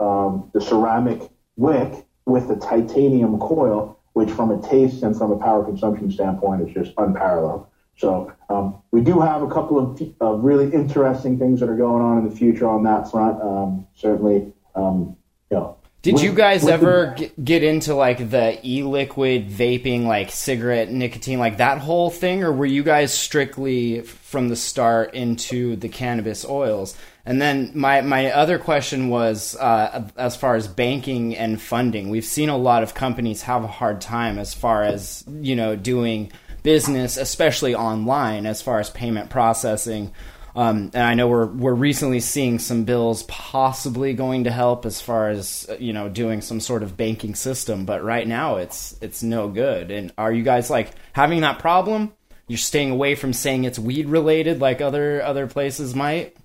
um, 0.00 0.50
the 0.52 0.60
ceramic 0.60 1.29
wick 1.60 2.06
with 2.24 2.48
the 2.48 2.56
titanium 2.56 3.38
coil, 3.38 3.98
which 4.14 4.30
from 4.30 4.50
a 4.50 4.60
taste 4.66 5.02
and 5.02 5.16
from 5.16 5.30
a 5.30 5.38
power 5.38 5.62
consumption 5.62 6.10
standpoint 6.10 6.66
is 6.66 6.72
just 6.72 6.92
unparalleled. 6.96 7.66
So 7.96 8.32
um, 8.48 8.80
we 8.92 9.02
do 9.02 9.20
have 9.20 9.42
a 9.42 9.48
couple 9.48 9.78
of 9.78 10.00
uh, 10.22 10.32
really 10.36 10.72
interesting 10.72 11.38
things 11.38 11.60
that 11.60 11.68
are 11.68 11.76
going 11.76 12.02
on 12.02 12.18
in 12.18 12.28
the 12.28 12.34
future 12.34 12.66
on 12.66 12.82
that 12.84 13.10
front. 13.10 13.40
Um, 13.42 13.86
certainly, 13.94 14.52
um, 14.74 15.16
you 15.50 15.58
know. 15.58 15.76
Did 16.02 16.14
with- 16.14 16.22
you 16.22 16.32
guys 16.32 16.62
the- 16.62 16.72
ever 16.72 17.14
g- 17.18 17.30
get 17.42 17.62
into 17.62 17.94
like 17.94 18.30
the 18.30 18.58
e-liquid 18.66 19.50
vaping, 19.50 20.06
like 20.06 20.30
cigarette 20.30 20.90
nicotine, 20.90 21.38
like 21.38 21.58
that 21.58 21.78
whole 21.78 22.08
thing, 22.10 22.42
or 22.42 22.52
were 22.52 22.64
you 22.66 22.82
guys 22.82 23.12
strictly 23.12 24.00
from 24.00 24.48
the 24.48 24.56
start 24.56 25.12
into 25.14 25.76
the 25.76 25.88
cannabis 25.88 26.44
oils? 26.48 26.96
And 27.26 27.40
then 27.40 27.72
my 27.74 28.00
my 28.00 28.32
other 28.32 28.58
question 28.58 29.10
was 29.10 29.54
uh, 29.56 30.04
as 30.16 30.36
far 30.36 30.54
as 30.56 30.66
banking 30.66 31.36
and 31.36 31.60
funding. 31.60 32.08
We've 32.08 32.24
seen 32.24 32.48
a 32.48 32.56
lot 32.56 32.82
of 32.82 32.94
companies 32.94 33.42
have 33.42 33.62
a 33.62 33.66
hard 33.68 34.00
time 34.00 34.38
as 34.38 34.54
far 34.54 34.82
as 34.82 35.22
you 35.28 35.54
know 35.54 35.76
doing 35.76 36.32
business, 36.62 37.16
especially 37.18 37.74
online, 37.74 38.46
as 38.46 38.62
far 38.62 38.80
as 38.80 38.88
payment 38.90 39.28
processing. 39.30 40.12
Um, 40.54 40.90
and 40.94 41.02
I 41.02 41.14
know 41.14 41.28
we're 41.28 41.46
we're 41.46 41.74
recently 41.74 42.20
seeing 42.20 42.58
some 42.58 42.84
bills 42.84 43.22
possibly 43.24 44.14
going 44.14 44.44
to 44.44 44.50
help 44.50 44.84
as 44.84 45.00
far 45.00 45.30
as 45.30 45.66
uh, 45.70 45.76
you 45.78 45.92
know 45.92 46.08
doing 46.08 46.40
some 46.40 46.60
sort 46.60 46.82
of 46.82 46.96
banking 46.96 47.34
system, 47.34 47.84
but 47.84 48.02
right 48.02 48.26
now 48.26 48.56
it's 48.56 48.96
it's 49.00 49.22
no 49.22 49.48
good. 49.48 49.90
And 49.90 50.12
are 50.18 50.32
you 50.32 50.42
guys 50.42 50.68
like 50.68 50.92
having 51.12 51.42
that 51.42 51.58
problem? 51.58 52.12
You're 52.48 52.58
staying 52.58 52.90
away 52.90 53.14
from 53.14 53.32
saying 53.32 53.64
it's 53.64 53.78
weed 53.78 54.06
related 54.06 54.60
like 54.60 54.80
other 54.80 55.22
other 55.22 55.46
places 55.46 55.94
might. 55.94 56.36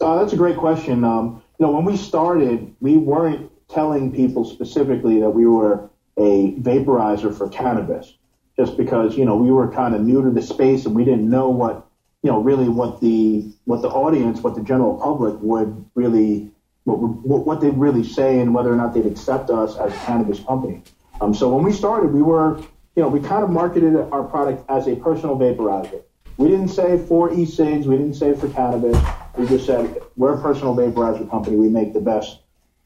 Uh, 0.00 0.20
that's 0.20 0.32
a 0.32 0.36
great 0.36 0.56
question. 0.56 1.04
Um, 1.04 1.42
you 1.58 1.66
know, 1.66 1.72
when 1.72 1.84
we 1.84 1.96
started, 1.96 2.74
we 2.80 2.96
weren't 2.96 3.50
telling 3.68 4.12
people 4.12 4.44
specifically 4.44 5.20
that 5.20 5.30
we 5.30 5.46
were 5.46 5.90
a 6.16 6.52
vaporizer 6.54 7.36
for 7.36 7.48
cannabis, 7.48 8.14
just 8.56 8.78
because 8.78 9.18
you 9.18 9.26
know 9.26 9.36
we 9.36 9.50
were 9.50 9.70
kind 9.70 9.94
of 9.94 10.00
new 10.00 10.22
to 10.22 10.30
the 10.30 10.40
space 10.40 10.86
and 10.86 10.94
we 10.94 11.04
didn't 11.04 11.28
know 11.28 11.50
what 11.50 11.85
you 12.26 12.32
know 12.32 12.40
really 12.40 12.68
what 12.68 13.00
the 13.00 13.46
what 13.66 13.82
the 13.82 13.88
audience, 13.88 14.40
what 14.40 14.56
the 14.56 14.60
general 14.62 14.94
public 14.98 15.36
would 15.40 15.84
really 15.94 16.50
what 16.82 16.98
what, 16.98 17.46
what 17.46 17.60
they'd 17.60 17.76
really 17.86 18.02
say 18.02 18.40
and 18.40 18.52
whether 18.52 18.72
or 18.72 18.76
not 18.76 18.94
they'd 18.94 19.06
accept 19.06 19.48
us 19.48 19.76
as 19.76 19.92
a 19.92 19.96
cannabis 20.06 20.40
company. 20.40 20.82
Um, 21.20 21.32
so 21.34 21.54
when 21.54 21.62
we 21.64 21.72
started, 21.72 22.12
we 22.12 22.22
were 22.22 22.58
you 22.96 23.02
know 23.02 23.08
we 23.08 23.20
kind 23.20 23.44
of 23.44 23.50
marketed 23.50 23.94
our 24.10 24.24
product 24.24 24.68
as 24.68 24.88
a 24.88 24.96
personal 24.96 25.36
vaporizer. 25.38 26.02
We 26.36 26.48
didn't 26.48 26.68
say 26.80 26.98
for 27.06 27.32
e-cigs. 27.32 27.86
We 27.86 27.96
didn't 27.96 28.14
say 28.14 28.34
for 28.34 28.48
cannabis. 28.48 28.98
We 29.38 29.46
just 29.46 29.64
said 29.64 29.84
we're 30.16 30.34
a 30.34 30.42
personal 30.42 30.74
vaporizer 30.74 31.30
company. 31.30 31.56
We 31.56 31.68
make 31.68 31.92
the 31.92 32.00
best 32.00 32.40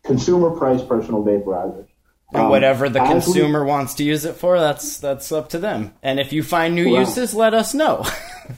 consumer 0.05 0.51
price 0.51 0.83
personal 0.83 1.25
vaporizers. 1.25 1.87
And 2.35 2.43
Um, 2.43 2.51
whatever 2.51 2.91
the 2.91 3.01
as 3.03 3.09
we- 3.09 3.15
consumer 3.15 3.65
wants 3.65 3.95
to 3.95 4.05
use 4.05 4.27
it 4.27 4.35
for, 4.35 4.59
that's 4.61 4.99
that's 4.99 5.33
up 5.33 5.49
to 5.55 5.59
them. 5.59 5.95
And 6.03 6.21
if 6.21 6.31
you 6.35 6.43
find 6.43 6.75
new 6.75 6.91
Wow. 6.93 7.01
uses, 7.01 7.33
let 7.35 7.55
us 7.55 7.73
know. 7.73 8.05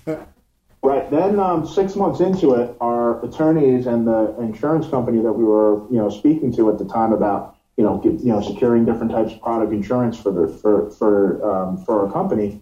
Right. 0.84 1.08
Then 1.12 1.38
um, 1.38 1.64
six 1.64 1.94
months 1.94 2.18
into 2.18 2.54
it, 2.54 2.76
our 2.80 3.24
attorneys 3.24 3.86
and 3.86 4.04
the 4.04 4.34
insurance 4.40 4.88
company 4.88 5.22
that 5.22 5.32
we 5.32 5.44
were, 5.44 5.88
you 5.90 5.96
know, 5.96 6.10
speaking 6.10 6.52
to 6.56 6.70
at 6.70 6.78
the 6.78 6.84
time 6.84 7.12
about, 7.12 7.56
you 7.76 7.84
know, 7.84 7.98
get, 7.98 8.14
you 8.14 8.32
know, 8.32 8.42
securing 8.42 8.84
different 8.84 9.12
types 9.12 9.32
of 9.32 9.40
product 9.40 9.72
insurance 9.72 10.18
for 10.18 10.32
the 10.32 10.48
for 10.48 10.90
for 10.90 11.44
um, 11.48 11.84
for 11.84 12.04
our 12.04 12.12
company, 12.12 12.60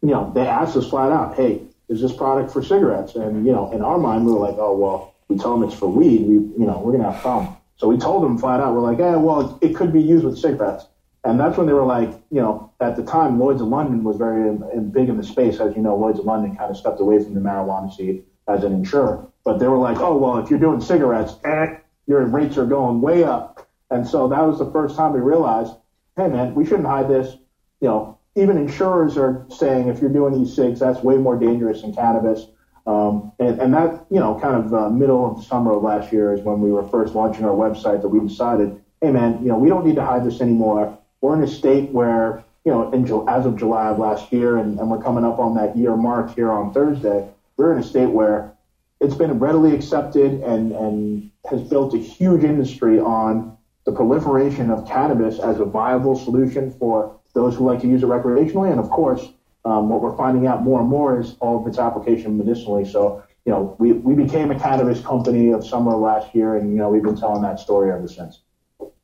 you 0.00 0.08
know, 0.08 0.32
they 0.34 0.46
asked 0.46 0.76
us 0.76 0.88
flat 0.88 1.12
out, 1.12 1.36
hey, 1.36 1.60
is 1.90 2.00
this 2.00 2.12
product 2.12 2.52
for 2.52 2.62
cigarettes? 2.62 3.14
And 3.16 3.44
you 3.44 3.52
know, 3.52 3.70
in 3.72 3.82
our 3.82 3.98
mind, 3.98 4.24
we 4.24 4.32
were 4.32 4.40
like, 4.40 4.56
oh 4.58 4.74
well, 4.74 5.14
we 5.28 5.36
told 5.36 5.60
them 5.60 5.68
it's 5.68 5.78
for 5.78 5.88
weed. 5.88 6.22
We, 6.22 6.34
you 6.34 6.66
know, 6.66 6.78
we're 6.78 6.92
gonna 6.92 7.10
have 7.10 7.20
a 7.20 7.22
problem. 7.22 7.54
So 7.76 7.86
we 7.86 7.98
told 7.98 8.24
them 8.24 8.38
flat 8.38 8.60
out, 8.60 8.74
we're 8.74 8.80
like, 8.80 8.98
yeah, 8.98 9.16
well, 9.16 9.58
it 9.60 9.76
could 9.76 9.92
be 9.92 10.00
used 10.00 10.24
with 10.24 10.38
cigarettes. 10.38 10.86
And 11.28 11.38
that's 11.38 11.58
when 11.58 11.66
they 11.66 11.74
were 11.74 11.84
like, 11.84 12.08
you 12.30 12.40
know, 12.40 12.72
at 12.80 12.96
the 12.96 13.02
time, 13.02 13.38
Lloyd's 13.38 13.60
of 13.60 13.68
London 13.68 14.02
was 14.02 14.16
very 14.16 14.48
um, 14.48 14.88
big 14.90 15.10
in 15.10 15.18
the 15.18 15.22
space. 15.22 15.60
As 15.60 15.76
you 15.76 15.82
know, 15.82 15.94
Lloyd's 15.94 16.18
of 16.18 16.24
London 16.24 16.56
kind 16.56 16.70
of 16.70 16.76
stepped 16.78 17.00
away 17.00 17.22
from 17.22 17.34
the 17.34 17.40
marijuana 17.40 17.94
seed 17.94 18.24
as 18.48 18.64
an 18.64 18.72
insurer. 18.72 19.28
But 19.44 19.58
they 19.58 19.68
were 19.68 19.76
like, 19.76 19.98
oh, 19.98 20.16
well, 20.16 20.38
if 20.38 20.48
you're 20.48 20.58
doing 20.58 20.80
cigarettes, 20.80 21.34
eh, 21.44 21.76
your 22.06 22.24
rates 22.24 22.56
are 22.56 22.64
going 22.64 23.02
way 23.02 23.24
up. 23.24 23.68
And 23.90 24.08
so 24.08 24.26
that 24.28 24.40
was 24.40 24.58
the 24.58 24.70
first 24.70 24.96
time 24.96 25.12
we 25.12 25.20
realized, 25.20 25.74
hey, 26.16 26.28
man, 26.28 26.54
we 26.54 26.64
shouldn't 26.64 26.86
hide 26.86 27.08
this. 27.08 27.36
You 27.82 27.88
know, 27.88 28.18
even 28.34 28.56
insurers 28.56 29.18
are 29.18 29.44
saying 29.50 29.88
if 29.88 30.00
you're 30.00 30.08
doing 30.08 30.42
e-cigs, 30.42 30.80
that's 30.80 31.02
way 31.02 31.18
more 31.18 31.38
dangerous 31.38 31.82
than 31.82 31.94
cannabis. 31.94 32.46
Um, 32.86 33.32
and, 33.38 33.60
and 33.60 33.74
that, 33.74 34.06
you 34.10 34.18
know, 34.18 34.40
kind 34.40 34.64
of 34.64 34.72
uh, 34.72 34.88
middle 34.88 35.30
of 35.30 35.36
the 35.36 35.42
summer 35.42 35.72
of 35.72 35.82
last 35.82 36.10
year 36.10 36.32
is 36.32 36.40
when 36.40 36.62
we 36.62 36.72
were 36.72 36.88
first 36.88 37.14
launching 37.14 37.44
our 37.44 37.54
website 37.54 38.00
that 38.00 38.08
we 38.08 38.26
decided, 38.26 38.80
hey, 39.02 39.10
man, 39.10 39.42
you 39.42 39.48
know, 39.48 39.58
we 39.58 39.68
don't 39.68 39.84
need 39.86 39.96
to 39.96 40.04
hide 40.04 40.24
this 40.24 40.40
anymore. 40.40 40.98
We're 41.20 41.34
in 41.36 41.42
a 41.42 41.48
state 41.48 41.90
where, 41.90 42.44
you 42.64 42.72
know, 42.72 42.90
in, 42.92 43.04
as 43.28 43.46
of 43.46 43.56
July 43.56 43.88
of 43.88 43.98
last 43.98 44.32
year, 44.32 44.56
and, 44.56 44.78
and 44.78 44.90
we're 44.90 45.02
coming 45.02 45.24
up 45.24 45.38
on 45.38 45.54
that 45.56 45.76
year 45.76 45.96
mark 45.96 46.34
here 46.34 46.50
on 46.50 46.72
Thursday, 46.72 47.28
we're 47.56 47.72
in 47.72 47.78
a 47.78 47.82
state 47.82 48.10
where 48.10 48.52
it's 49.00 49.14
been 49.14 49.38
readily 49.38 49.74
accepted 49.74 50.42
and, 50.42 50.72
and 50.72 51.30
has 51.50 51.62
built 51.62 51.94
a 51.94 51.98
huge 51.98 52.44
industry 52.44 52.98
on 52.98 53.56
the 53.84 53.92
proliferation 53.92 54.70
of 54.70 54.86
cannabis 54.86 55.38
as 55.38 55.60
a 55.60 55.64
viable 55.64 56.16
solution 56.16 56.70
for 56.72 57.18
those 57.34 57.56
who 57.56 57.64
like 57.64 57.80
to 57.80 57.86
use 57.86 58.02
it 58.02 58.06
recreationally. 58.06 58.70
And 58.70 58.80
of 58.80 58.90
course, 58.90 59.26
um, 59.64 59.88
what 59.88 60.00
we're 60.00 60.16
finding 60.16 60.46
out 60.46 60.62
more 60.62 60.80
and 60.80 60.88
more 60.88 61.20
is 61.20 61.36
all 61.40 61.60
of 61.60 61.66
its 61.66 61.78
application 61.78 62.36
medicinally. 62.38 62.84
So, 62.84 63.22
you 63.44 63.52
know, 63.52 63.76
we, 63.78 63.92
we 63.92 64.14
became 64.14 64.50
a 64.50 64.58
cannabis 64.58 65.00
company 65.00 65.52
of 65.52 65.66
summer 65.66 65.96
last 65.96 66.34
year, 66.34 66.56
and, 66.56 66.70
you 66.70 66.76
know, 66.76 66.90
we've 66.90 67.02
been 67.02 67.16
telling 67.16 67.42
that 67.42 67.58
story 67.58 67.90
ever 67.90 68.08
since. 68.08 68.40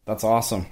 That's 0.07 0.25
awesome. 0.25 0.67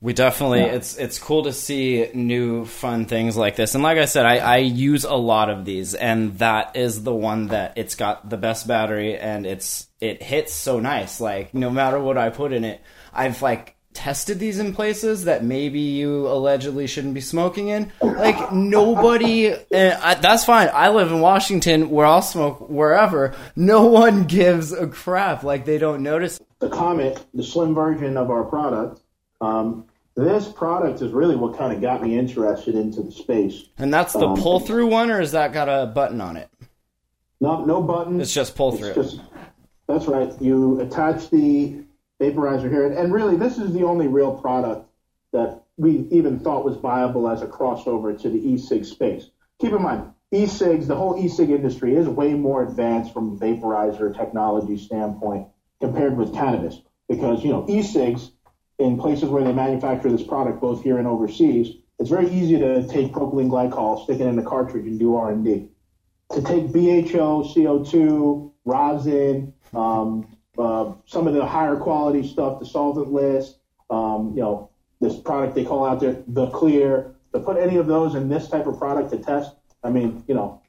We 0.00 0.12
definitely 0.12 0.60
Yeah. 0.60 0.66
it's 0.76 0.96
it's 0.96 1.18
cool 1.18 1.42
to 1.44 1.52
see 1.52 2.08
new 2.14 2.64
fun 2.64 3.06
things 3.06 3.36
like 3.36 3.56
this. 3.56 3.74
And 3.74 3.82
like 3.82 3.98
I 3.98 4.04
said, 4.04 4.26
I, 4.26 4.36
I 4.38 4.56
use 4.58 5.04
a 5.04 5.14
lot 5.16 5.50
of 5.50 5.64
these 5.64 5.94
and 5.94 6.38
that 6.38 6.76
is 6.76 7.02
the 7.02 7.14
one 7.14 7.48
that 7.48 7.72
it's 7.76 7.96
got 7.96 8.28
the 8.30 8.36
best 8.36 8.68
battery 8.68 9.18
and 9.18 9.44
it's 9.44 9.88
it 10.00 10.22
hits 10.22 10.52
so 10.54 10.78
nice. 10.78 11.20
Like 11.20 11.52
no 11.52 11.68
matter 11.70 11.98
what 11.98 12.16
I 12.16 12.30
put 12.30 12.52
in 12.52 12.64
it, 12.64 12.80
I've 13.12 13.42
like 13.42 13.74
tested 13.92 14.38
these 14.38 14.60
in 14.60 14.72
places 14.72 15.24
that 15.24 15.42
maybe 15.42 15.80
you 15.80 16.28
allegedly 16.28 16.86
shouldn't 16.86 17.14
be 17.14 17.20
smoking 17.20 17.66
in. 17.66 17.90
Like 18.00 18.52
nobody, 18.52 19.48
and 19.72 19.94
I, 19.94 20.14
that's 20.14 20.44
fine. 20.44 20.70
I 20.72 20.90
live 20.90 21.10
in 21.10 21.18
Washington, 21.18 21.90
where 21.90 22.06
I'll 22.06 22.22
smoke 22.22 22.68
wherever. 22.70 23.34
No 23.56 23.86
one 23.86 24.24
gives 24.24 24.70
a 24.72 24.86
crap. 24.86 25.42
Like 25.42 25.64
they 25.64 25.78
don't 25.78 26.04
notice. 26.04 26.38
the 26.60 26.68
Comet, 26.68 27.18
the 27.34 27.42
slim 27.42 27.74
version 27.74 28.16
of 28.16 28.30
our 28.30 28.44
product. 28.44 29.00
Um, 29.40 29.84
this 30.16 30.48
product 30.48 31.00
is 31.00 31.12
really 31.12 31.36
what 31.36 31.56
kind 31.56 31.72
of 31.72 31.80
got 31.80 32.02
me 32.02 32.18
interested 32.18 32.74
into 32.74 33.02
the 33.02 33.12
space. 33.12 33.64
And 33.78 33.94
that's 33.94 34.12
the 34.12 34.28
Um, 34.28 34.36
pull 34.36 34.58
through 34.60 34.88
one, 34.88 35.10
or 35.10 35.20
has 35.20 35.32
that 35.32 35.52
got 35.52 35.68
a 35.68 35.86
button 35.86 36.20
on 36.20 36.36
it? 36.36 36.48
No, 37.40 37.64
no 37.64 37.80
buttons. 37.82 38.20
It's 38.22 38.34
just 38.34 38.56
pull 38.56 38.72
through. 38.72 38.94
just- 38.94 39.20
that's 39.86 40.06
right. 40.06 40.32
You 40.40 40.80
attach 40.80 41.30
the 41.30 41.84
vaporizer 42.20 42.68
here, 42.68 42.90
and 42.90 43.12
really, 43.12 43.36
this 43.36 43.58
is 43.58 43.72
the 43.72 43.84
only 43.84 44.08
real 44.08 44.32
product 44.34 44.86
that 45.32 45.62
we 45.76 46.08
even 46.10 46.40
thought 46.40 46.64
was 46.64 46.76
viable 46.76 47.28
as 47.28 47.42
a 47.42 47.46
crossover 47.46 48.20
to 48.20 48.28
the 48.28 48.50
e-cig 48.50 48.84
space. 48.84 49.30
Keep 49.60 49.72
in 49.72 49.82
mind, 49.82 50.02
e-cigs, 50.32 50.88
the 50.88 50.96
whole 50.96 51.16
e-cig 51.16 51.50
industry 51.50 51.94
is 51.94 52.08
way 52.08 52.34
more 52.34 52.64
advanced 52.64 53.12
from 53.14 53.32
a 53.34 53.36
vaporizer 53.36 54.14
technology 54.16 54.76
standpoint 54.76 55.46
compared 55.80 56.16
with 56.16 56.34
cannabis, 56.34 56.82
because 57.08 57.44
you 57.44 57.50
know 57.52 57.64
e-cigs 57.68 58.32
in 58.78 58.98
places 58.98 59.28
where 59.28 59.42
they 59.42 59.52
manufacture 59.52 60.10
this 60.10 60.22
product, 60.22 60.60
both 60.60 60.82
here 60.82 60.98
and 60.98 61.06
overseas, 61.06 61.76
it's 61.98 62.10
very 62.10 62.30
easy 62.30 62.58
to 62.58 62.86
take 62.86 63.12
propylene 63.12 63.50
glycol, 63.50 64.04
stick 64.04 64.20
it 64.20 64.26
in 64.26 64.36
the 64.36 64.42
cartridge, 64.42 64.86
and 64.86 64.98
do 64.98 65.16
R 65.16 65.30
and 65.30 65.44
D. 65.44 65.68
To 66.32 66.42
take 66.42 66.72
BHO, 66.72 67.42
CO2, 67.42 68.52
rosin, 68.64 69.52
um, 69.74 70.36
uh, 70.58 70.92
some 71.06 71.26
of 71.26 71.34
the 71.34 71.44
higher 71.44 71.76
quality 71.76 72.26
stuff, 72.26 72.60
the 72.60 72.66
solventless, 72.66 73.54
um, 73.90 74.32
you 74.34 74.42
know, 74.42 74.70
this 75.00 75.16
product 75.16 75.54
they 75.54 75.64
call 75.64 75.84
out 75.84 76.00
there, 76.00 76.22
the 76.28 76.48
clear, 76.50 77.14
to 77.32 77.40
put 77.40 77.56
any 77.56 77.76
of 77.76 77.86
those 77.86 78.14
in 78.14 78.28
this 78.28 78.48
type 78.48 78.66
of 78.66 78.78
product 78.78 79.10
to 79.10 79.18
test, 79.18 79.52
I 79.82 79.90
mean, 79.90 80.22
you 80.26 80.34
know, 80.34 80.60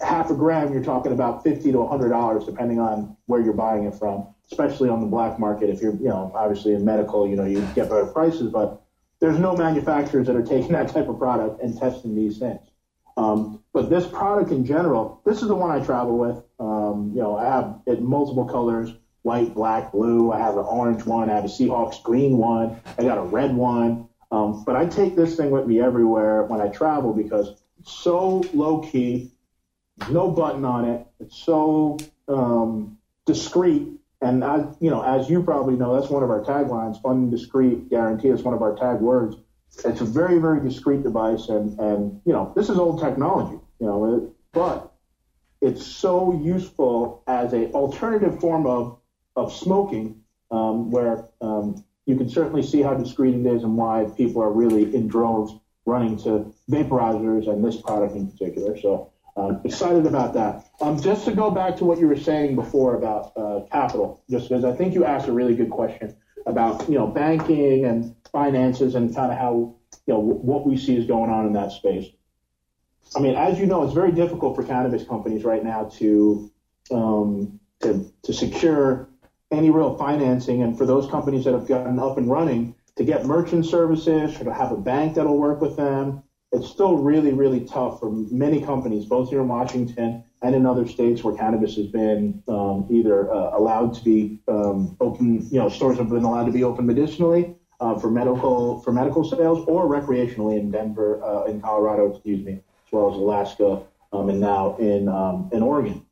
half 0.00 0.30
a 0.30 0.34
gram, 0.34 0.72
you're 0.72 0.82
talking 0.82 1.12
about 1.12 1.42
fifty 1.42 1.72
to 1.72 1.86
hundred 1.86 2.10
dollars, 2.10 2.44
depending 2.44 2.78
on 2.78 3.16
where 3.26 3.40
you're 3.40 3.52
buying 3.52 3.84
it 3.84 3.94
from. 3.94 4.26
Especially 4.50 4.88
on 4.88 5.00
the 5.00 5.06
black 5.06 5.38
market, 5.38 5.68
if 5.68 5.82
you're, 5.82 5.94
you 5.96 6.08
know, 6.08 6.32
obviously 6.34 6.72
in 6.72 6.84
medical, 6.84 7.28
you 7.28 7.36
know, 7.36 7.44
you 7.44 7.60
get 7.74 7.90
better 7.90 8.06
prices, 8.06 8.50
but 8.50 8.82
there's 9.20 9.38
no 9.38 9.54
manufacturers 9.54 10.26
that 10.26 10.36
are 10.36 10.42
taking 10.42 10.72
that 10.72 10.88
type 10.88 11.08
of 11.08 11.18
product 11.18 11.62
and 11.62 11.78
testing 11.78 12.14
these 12.14 12.38
things. 12.38 12.60
Um, 13.16 13.60
but 13.72 13.90
this 13.90 14.06
product 14.06 14.52
in 14.52 14.64
general, 14.64 15.20
this 15.24 15.42
is 15.42 15.48
the 15.48 15.54
one 15.54 15.70
I 15.70 15.84
travel 15.84 16.16
with. 16.16 16.42
Um, 16.60 17.12
you 17.14 17.20
know, 17.20 17.36
I 17.36 17.44
have 17.44 17.80
it 17.86 18.00
multiple 18.00 18.44
colors: 18.44 18.92
white, 19.22 19.54
black, 19.54 19.92
blue. 19.92 20.32
I 20.32 20.38
have 20.38 20.56
an 20.56 20.64
orange 20.64 21.04
one. 21.04 21.28
I 21.28 21.34
have 21.34 21.44
a 21.44 21.48
Seahawks 21.48 22.02
green 22.02 22.38
one. 22.38 22.80
I 22.98 23.02
got 23.02 23.18
a 23.18 23.22
red 23.22 23.54
one. 23.54 24.08
Um, 24.30 24.62
but 24.64 24.76
I 24.76 24.86
take 24.86 25.16
this 25.16 25.36
thing 25.36 25.50
with 25.50 25.66
me 25.66 25.80
everywhere 25.80 26.44
when 26.44 26.60
I 26.60 26.68
travel 26.68 27.12
because 27.12 27.60
it's 27.80 27.92
so 27.92 28.44
low 28.52 28.80
key, 28.80 29.32
no 30.10 30.30
button 30.30 30.64
on 30.64 30.84
it. 30.84 31.06
It's 31.20 31.36
so 31.36 31.98
um, 32.28 32.98
discreet. 33.26 33.88
And 34.20 34.42
as 34.42 34.76
you 34.80 34.90
know, 34.90 35.02
as 35.02 35.30
you 35.30 35.42
probably 35.42 35.74
know, 35.76 35.98
that's 35.98 36.10
one 36.10 36.22
of 36.22 36.30
our 36.30 36.44
taglines: 36.44 37.00
"Fun 37.00 37.30
discreet 37.30 37.88
guarantee." 37.88 38.28
It's 38.28 38.42
one 38.42 38.54
of 38.54 38.62
our 38.62 38.74
tag 38.74 39.00
words. 39.00 39.36
It's 39.84 40.00
a 40.00 40.04
very, 40.04 40.38
very 40.38 40.60
discreet 40.60 41.02
device, 41.02 41.48
and 41.48 41.78
and 41.78 42.20
you 42.24 42.32
know, 42.32 42.52
this 42.56 42.68
is 42.68 42.78
old 42.78 43.00
technology. 43.00 43.60
You 43.78 43.86
know, 43.86 44.16
it, 44.16 44.32
but 44.52 44.92
it's 45.60 45.86
so 45.86 46.40
useful 46.42 47.22
as 47.26 47.52
a 47.52 47.70
alternative 47.72 48.40
form 48.40 48.66
of 48.66 48.98
of 49.36 49.52
smoking, 49.52 50.22
um, 50.50 50.90
where 50.90 51.28
um, 51.40 51.84
you 52.06 52.16
can 52.16 52.28
certainly 52.28 52.62
see 52.62 52.82
how 52.82 52.94
discreet 52.94 53.34
it 53.34 53.46
is 53.46 53.62
and 53.62 53.76
why 53.76 54.06
people 54.16 54.42
are 54.42 54.50
really 54.50 54.94
in 54.96 55.06
droves 55.06 55.52
running 55.86 56.18
to 56.18 56.52
vaporizers 56.70 57.48
and 57.48 57.64
this 57.64 57.80
product 57.80 58.14
in 58.16 58.30
particular. 58.30 58.78
So 58.80 59.12
um, 59.38 59.60
excited 59.64 60.04
about 60.04 60.34
that. 60.34 60.66
Um, 60.80 61.00
just 61.00 61.24
to 61.26 61.32
go 61.32 61.50
back 61.50 61.76
to 61.76 61.84
what 61.84 61.98
you 61.98 62.08
were 62.08 62.18
saying 62.18 62.56
before 62.56 62.96
about 62.96 63.32
uh, 63.36 63.60
capital, 63.70 64.22
just 64.28 64.48
because 64.48 64.64
I 64.64 64.72
think 64.72 64.94
you 64.94 65.04
asked 65.04 65.28
a 65.28 65.32
really 65.32 65.54
good 65.54 65.70
question 65.70 66.16
about 66.44 66.88
you 66.88 66.96
know 66.96 67.06
banking 67.06 67.84
and 67.84 68.16
finances 68.32 68.94
and 68.96 69.14
kind 69.14 69.30
of 69.30 69.38
how 69.38 69.76
you 70.06 70.14
know 70.14 70.18
what 70.18 70.66
we 70.66 70.76
see 70.76 70.96
is 70.96 71.06
going 71.06 71.30
on 71.30 71.46
in 71.46 71.52
that 71.52 71.70
space. 71.70 72.06
I 73.16 73.20
mean, 73.20 73.36
as 73.36 73.58
you 73.60 73.66
know, 73.66 73.84
it's 73.84 73.94
very 73.94 74.12
difficult 74.12 74.56
for 74.56 74.64
cannabis 74.64 75.06
companies 75.06 75.44
right 75.44 75.62
now 75.62 75.84
to 75.98 76.50
um, 76.90 77.60
to 77.80 78.12
to 78.24 78.32
secure 78.32 79.08
any 79.52 79.70
real 79.70 79.96
financing, 79.96 80.62
and 80.62 80.76
for 80.76 80.84
those 80.84 81.08
companies 81.08 81.44
that 81.44 81.54
have 81.54 81.68
gotten 81.68 82.00
up 82.00 82.18
and 82.18 82.28
running 82.28 82.74
to 82.96 83.04
get 83.04 83.24
merchant 83.24 83.66
services 83.66 84.38
or 84.40 84.44
to 84.44 84.52
have 84.52 84.72
a 84.72 84.76
bank 84.76 85.14
that'll 85.14 85.38
work 85.38 85.60
with 85.60 85.76
them 85.76 86.24
it's 86.52 86.68
still 86.68 86.96
really, 86.96 87.32
really 87.32 87.60
tough 87.60 88.00
for 88.00 88.10
many 88.10 88.60
companies, 88.60 89.04
both 89.04 89.30
here 89.30 89.40
in 89.40 89.48
Washington 89.48 90.24
and 90.42 90.54
in 90.54 90.64
other 90.64 90.86
states 90.86 91.22
where 91.22 91.36
cannabis 91.36 91.76
has 91.76 91.86
been 91.86 92.42
um, 92.48 92.86
either 92.90 93.30
uh, 93.32 93.58
allowed 93.58 93.92
to 93.94 94.04
be 94.04 94.40
um, 94.48 94.96
open, 95.00 95.46
you 95.50 95.58
know, 95.58 95.68
stores 95.68 95.98
have 95.98 96.08
been 96.08 96.24
allowed 96.24 96.46
to 96.46 96.52
be 96.52 96.64
open 96.64 96.86
medicinally 96.86 97.54
uh, 97.80 97.98
for 97.98 98.10
medical 98.10 98.80
for 98.82 98.92
medical 98.92 99.24
sales 99.24 99.64
or 99.68 99.86
recreationally 99.86 100.58
in 100.58 100.70
Denver, 100.70 101.22
uh, 101.22 101.44
in 101.44 101.60
Colorado, 101.60 102.12
excuse 102.12 102.44
me, 102.44 102.52
as 102.52 102.92
well 102.92 103.10
as 103.10 103.16
Alaska, 103.16 103.82
um, 104.12 104.30
and 104.30 104.40
now 104.40 104.76
in 104.76 105.08
um, 105.08 105.50
in 105.52 105.62
Oregon. 105.62 106.04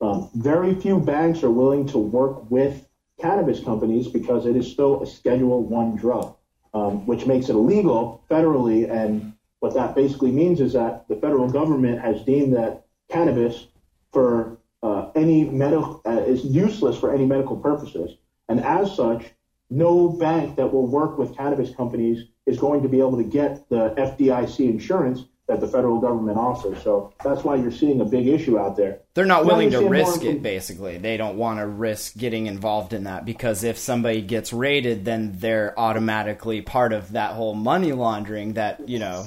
Um, 0.00 0.30
very 0.34 0.74
few 0.74 1.00
banks 1.00 1.42
are 1.42 1.50
willing 1.50 1.86
to 1.88 1.98
work 1.98 2.50
with 2.50 2.86
cannabis 3.20 3.60
companies 3.60 4.06
because 4.06 4.46
it 4.46 4.54
is 4.54 4.70
still 4.70 5.02
a 5.02 5.06
Schedule 5.06 5.62
One 5.64 5.96
drug, 5.96 6.36
um, 6.74 7.06
which 7.06 7.26
makes 7.26 7.48
it 7.48 7.54
illegal 7.54 8.22
federally 8.30 8.88
and 8.88 9.32
what 9.60 9.74
that 9.74 9.94
basically 9.94 10.30
means 10.30 10.60
is 10.60 10.72
that 10.74 11.08
the 11.08 11.16
federal 11.16 11.50
government 11.50 12.00
has 12.00 12.22
deemed 12.22 12.54
that 12.54 12.84
cannabis 13.10 13.66
for 14.12 14.58
uh, 14.82 15.10
any 15.14 15.44
medical 15.44 16.00
uh, 16.06 16.22
is 16.22 16.44
useless 16.44 16.96
for 16.96 17.12
any 17.12 17.26
medical 17.26 17.56
purposes, 17.56 18.16
and 18.48 18.60
as 18.60 18.94
such, 18.94 19.24
no 19.70 20.08
bank 20.08 20.56
that 20.56 20.72
will 20.72 20.86
work 20.86 21.18
with 21.18 21.36
cannabis 21.36 21.74
companies 21.74 22.26
is 22.46 22.58
going 22.58 22.82
to 22.82 22.88
be 22.88 22.98
able 22.98 23.16
to 23.16 23.24
get 23.24 23.68
the 23.68 23.90
FDIC 23.90 24.60
insurance 24.60 25.24
that 25.48 25.60
the 25.60 25.66
federal 25.66 25.98
government 25.98 26.36
offers. 26.36 26.82
So 26.82 27.12
that's 27.24 27.42
why 27.42 27.56
you're 27.56 27.72
seeing 27.72 28.00
a 28.02 28.04
big 28.04 28.28
issue 28.28 28.58
out 28.58 28.76
there. 28.76 29.00
They're 29.14 29.24
not 29.24 29.46
willing 29.46 29.70
to 29.70 29.88
risk 29.88 30.22
it, 30.22 30.42
basically. 30.42 30.98
They 30.98 31.16
don't 31.16 31.38
want 31.38 31.58
to 31.58 31.66
risk 31.66 32.16
getting 32.16 32.46
involved 32.46 32.92
in 32.92 33.04
that 33.04 33.24
because 33.24 33.64
if 33.64 33.78
somebody 33.78 34.20
gets 34.20 34.52
raided, 34.52 35.06
then 35.06 35.38
they're 35.38 35.78
automatically 35.78 36.60
part 36.60 36.92
of 36.92 37.12
that 37.12 37.32
whole 37.32 37.54
money 37.54 37.92
laundering 37.92 38.54
that, 38.54 38.88
you 38.88 38.98
know, 38.98 39.24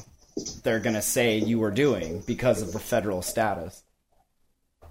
they're 0.64 0.80
going 0.80 0.96
to 0.96 1.02
say 1.02 1.38
you 1.38 1.60
were 1.60 1.72
doing 1.72 2.22
because 2.26 2.62
of 2.62 2.74
the 2.74 2.80
federal 2.80 3.22
status. 3.22 3.84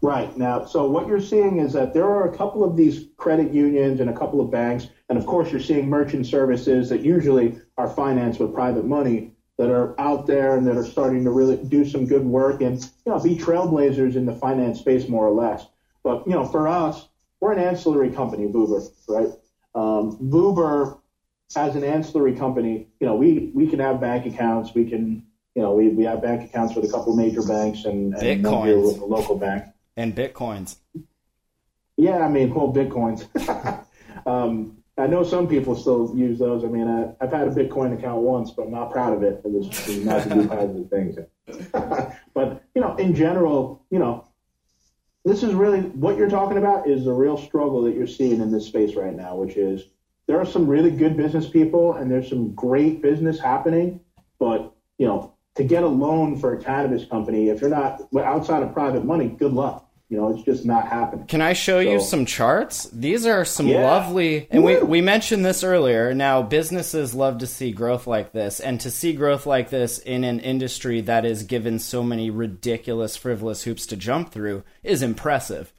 Right. 0.03 0.35
Now, 0.37 0.65
so 0.65 0.89
what 0.89 1.07
you're 1.07 1.21
seeing 1.21 1.59
is 1.59 1.75
that 1.75 1.93
there 1.93 2.07
are 2.07 2.33
a 2.33 2.37
couple 2.37 2.65
of 2.65 2.75
these 2.75 3.09
credit 3.19 3.53
unions 3.53 4.01
and 4.01 4.09
a 4.09 4.17
couple 4.17 4.41
of 4.41 4.51
banks, 4.51 4.89
and 5.11 5.19
of 5.19 5.27
course, 5.27 5.51
you're 5.51 5.61
seeing 5.61 5.91
merchant 5.91 6.27
services 6.27 6.89
that 6.89 7.01
usually 7.01 7.61
are 7.77 7.89
financed 7.89 8.41
with 8.41 8.55
private 8.55 8.87
money 8.87 9.33
that 9.59 9.71
are 9.71 10.01
out 10.01 10.27
there 10.27 10.57
and 10.57 10.67
that 10.67 10.79
are 10.79 10.87
starting 10.87 11.23
to 11.25 11.31
really 11.31 11.59
do 11.59 11.85
some 11.85 12.07
good 12.07 12.25
work 12.25 12.63
and 12.63 12.81
you 13.05 13.13
know 13.13 13.21
be 13.21 13.37
trailblazers 13.37 14.17
in 14.17 14.25
the 14.25 14.35
finance 14.35 14.79
space 14.79 15.07
more 15.07 15.27
or 15.27 15.33
less. 15.33 15.67
But 16.03 16.27
you 16.27 16.33
know, 16.33 16.47
for 16.47 16.67
us, 16.67 17.09
we're 17.41 17.53
an 17.53 17.59
ancillary 17.59 18.11
company, 18.11 18.47
Vuber, 18.47 18.91
right? 19.07 19.29
Um, 19.75 20.17
Vuber, 20.17 20.99
as 21.57 21.77
an 21.77 21.85
ancillary 21.85 22.37
company, 22.37 22.89
you 23.01 23.07
know, 23.07 23.17
we 23.17 23.51
we 23.55 23.67
can 23.67 23.81
have 23.81 24.01
bank 24.01 24.25
accounts, 24.25 24.75
we 24.75 24.89
can 24.89 25.27
you 25.55 25.63
know, 25.63 25.73
we, 25.73 25.89
we 25.89 26.05
have 26.05 26.23
bank 26.23 26.49
accounts 26.49 26.75
with 26.75 26.85
a 26.85 26.89
couple 26.89 27.15
major 27.15 27.43
banks 27.43 27.85
and, 27.85 28.15
and 28.15 28.45
Bitcoins. 28.45 28.87
with 28.87 28.99
a 29.03 29.05
local 29.05 29.37
bank. 29.37 29.65
And 29.97 30.15
bitcoins. 30.15 30.77
Yeah, 31.97 32.19
I 32.19 32.29
mean, 32.29 32.55
well, 32.55 32.73
bitcoins. 32.73 33.27
um, 34.27 34.81
I 34.97 35.07
know 35.07 35.25
some 35.25 35.49
people 35.49 35.75
still 35.75 36.13
use 36.15 36.39
those. 36.39 36.65
I 36.65 36.69
mean, 36.69 36.87
I, 36.89 37.25
have 37.25 37.33
had 37.33 37.49
a 37.49 37.51
Bitcoin 37.51 37.99
account 37.99 38.23
once, 38.23 38.51
but 38.51 38.63
I'm 38.63 38.71
not 38.71 38.91
proud 38.91 39.15
of 39.15 39.23
it. 39.23 39.41
It 39.45 39.51
was, 39.51 39.67
it 39.89 39.97
was 39.97 40.05
not 40.05 40.23
to 40.25 40.29
do 40.35 40.49
positive 40.49 40.91
things. 40.91 41.17
but 42.35 42.63
you 42.75 42.81
know, 42.81 42.97
in 42.97 43.15
general, 43.15 43.85
you 43.91 43.99
know, 43.99 44.27
this 45.25 45.43
is 45.43 45.55
really 45.55 45.81
what 45.81 46.17
you're 46.17 46.31
talking 46.31 46.59
about 46.59 46.89
is 46.89 47.05
the 47.05 47.13
real 47.13 47.37
struggle 47.37 47.83
that 47.83 47.95
you're 47.95 48.07
seeing 48.07 48.41
in 48.41 48.51
this 48.51 48.67
space 48.67 48.95
right 48.95 49.15
now, 49.15 49.37
which 49.37 49.57
is 49.57 49.85
there 50.27 50.39
are 50.39 50.47
some 50.47 50.67
really 50.67 50.91
good 50.91 51.17
business 51.17 51.49
people 51.49 51.95
and 51.95 52.11
there's 52.11 52.29
some 52.29 52.55
great 52.55 53.03
business 53.03 53.39
happening, 53.39 54.01
but 54.39 54.75
you 54.99 55.07
know, 55.07 55.35
to 55.57 55.65
get 55.65 55.83
a 55.83 55.89
loan 55.89 56.39
for 56.39 56.55
a 56.55 56.63
cannabis 56.63 57.05
company, 57.07 57.49
if 57.49 57.61
you're 57.61 57.71
not 57.71 58.03
outside 58.17 58.63
of 58.63 58.73
private 58.73 59.05
money, 59.05 59.29
good 59.29 59.53
luck. 59.53 59.87
You 60.09 60.17
know, 60.17 60.35
it's 60.35 60.43
just 60.43 60.67
not 60.67 60.89
happening. 60.89 61.27
Can 61.27 61.41
I 61.41 61.53
show 61.53 61.81
so, 61.81 61.89
you 61.89 62.01
some 62.01 62.27
charts? 62.27 62.91
These 62.93 63.27
are 63.27 63.45
some 63.45 63.69
yeah. 63.69 63.85
lovely, 63.85 64.49
and 64.51 64.65
we, 64.65 64.83
we 64.83 65.01
mentioned 65.01 65.45
this 65.45 65.63
earlier. 65.63 66.13
Now, 66.15 66.43
businesses 66.43 67.15
love 67.15 67.39
to 67.39 67.47
see 67.47 67.71
growth 67.71 68.09
like 68.09 68.33
this, 68.33 68.59
and 68.59 68.81
to 68.81 68.91
see 68.91 69.13
growth 69.13 69.47
like 69.47 69.71
this 69.71 69.99
in 70.01 70.25
an 70.25 70.41
industry 70.41 71.01
that 71.03 71.25
is 71.25 71.45
given 71.45 71.79
so 71.79 72.03
many 72.03 72.29
ridiculous, 72.29 73.17
frivolous 73.17 73.63
hoops 73.63 73.87
to 73.87 73.97
jump 73.97 74.33
through 74.33 74.65
is 74.83 75.03
impressive. 75.03 75.73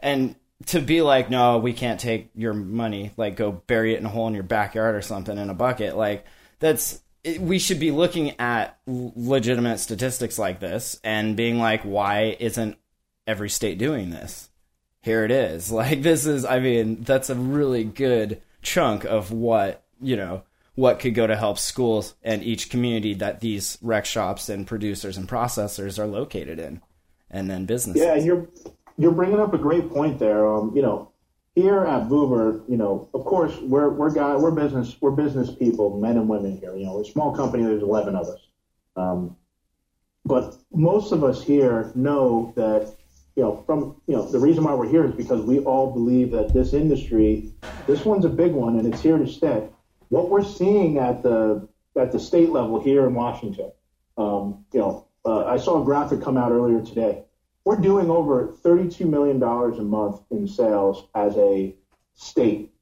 And 0.00 0.34
to 0.66 0.80
be 0.80 1.02
like, 1.02 1.28
no, 1.28 1.58
we 1.58 1.74
can't 1.74 2.00
take 2.00 2.30
your 2.34 2.54
money, 2.54 3.12
like 3.18 3.36
go 3.36 3.52
bury 3.52 3.92
it 3.92 4.00
in 4.00 4.06
a 4.06 4.08
hole 4.08 4.28
in 4.28 4.34
your 4.34 4.44
backyard 4.44 4.94
or 4.94 5.02
something 5.02 5.36
in 5.36 5.50
a 5.50 5.54
bucket, 5.54 5.94
like 5.94 6.24
that's 6.58 7.02
we 7.40 7.58
should 7.58 7.80
be 7.80 7.90
looking 7.90 8.38
at 8.40 8.78
legitimate 8.86 9.78
statistics 9.78 10.38
like 10.38 10.60
this 10.60 11.00
and 11.02 11.36
being 11.36 11.58
like, 11.58 11.82
why 11.82 12.36
isn't 12.38 12.76
every 13.26 13.48
state 13.48 13.78
doing 13.78 14.10
this? 14.10 14.50
Here 15.00 15.24
it 15.24 15.30
is. 15.30 15.70
Like, 15.72 16.02
this 16.02 16.26
is, 16.26 16.44
I 16.44 16.60
mean, 16.60 17.02
that's 17.02 17.30
a 17.30 17.34
really 17.34 17.84
good 17.84 18.40
chunk 18.62 19.04
of 19.04 19.30
what, 19.30 19.84
you 20.00 20.16
know, 20.16 20.42
what 20.74 20.98
could 20.98 21.14
go 21.14 21.26
to 21.26 21.36
help 21.36 21.58
schools 21.58 22.14
and 22.22 22.42
each 22.42 22.68
community 22.68 23.14
that 23.14 23.40
these 23.40 23.78
rec 23.80 24.04
shops 24.04 24.48
and 24.48 24.66
producers 24.66 25.16
and 25.16 25.28
processors 25.28 25.98
are 25.98 26.06
located 26.06 26.58
in, 26.58 26.82
and 27.30 27.48
then 27.48 27.64
businesses. 27.64 28.02
Yeah, 28.02 28.16
you're 28.16 28.48
you're 28.98 29.12
bringing 29.12 29.40
up 29.40 29.54
a 29.54 29.58
great 29.58 29.90
point 29.90 30.18
there. 30.18 30.52
Um, 30.52 30.72
you 30.74 30.82
know, 30.82 31.10
here 31.54 31.84
at 31.84 32.08
Vuber, 32.08 32.68
you 32.68 32.76
know, 32.76 33.08
of 33.14 33.24
course, 33.24 33.56
we're 33.60 33.90
we're 33.90 34.10
guy, 34.10 34.36
we're 34.36 34.50
business 34.50 34.96
we're 35.00 35.12
business 35.12 35.50
people, 35.54 35.98
men 36.00 36.16
and 36.16 36.28
women 36.28 36.56
here. 36.58 36.74
You 36.74 36.86
know, 36.86 36.94
we're 36.94 37.02
a 37.02 37.04
small 37.04 37.34
company. 37.34 37.62
There's 37.62 37.82
11 37.82 38.16
of 38.16 38.26
us, 38.26 38.40
um, 38.96 39.36
but 40.24 40.56
most 40.72 41.12
of 41.12 41.22
us 41.22 41.42
here 41.42 41.92
know 41.94 42.52
that 42.56 42.94
you 43.36 43.44
know 43.44 43.62
from 43.66 44.00
you 44.06 44.16
know 44.16 44.30
the 44.30 44.38
reason 44.38 44.64
why 44.64 44.74
we're 44.74 44.88
here 44.88 45.04
is 45.04 45.12
because 45.12 45.42
we 45.42 45.60
all 45.60 45.92
believe 45.92 46.32
that 46.32 46.52
this 46.52 46.72
industry, 46.72 47.52
this 47.86 48.04
one's 48.04 48.24
a 48.24 48.30
big 48.30 48.52
one 48.52 48.78
and 48.78 48.92
it's 48.92 49.02
here 49.02 49.18
to 49.18 49.26
stay. 49.26 49.68
What 50.08 50.30
we're 50.30 50.44
seeing 50.44 50.98
at 50.98 51.22
the 51.22 51.68
at 51.96 52.10
the 52.10 52.18
state 52.18 52.50
level 52.50 52.82
here 52.82 53.06
in 53.06 53.14
Washington, 53.14 53.70
um, 54.18 54.64
you 54.72 54.80
know, 54.80 55.06
uh, 55.24 55.44
I 55.44 55.58
saw 55.58 55.80
a 55.80 55.84
graphic 55.84 56.20
come 56.20 56.36
out 56.36 56.50
earlier 56.50 56.84
today 56.84 57.22
we're 57.64 57.76
doing 57.76 58.10
over 58.10 58.54
$32 58.62 59.08
million 59.08 59.42
a 59.42 59.82
month 59.82 60.20
in 60.30 60.46
sales 60.46 61.08
as 61.14 61.36
a 61.36 61.74
state. 62.14 62.72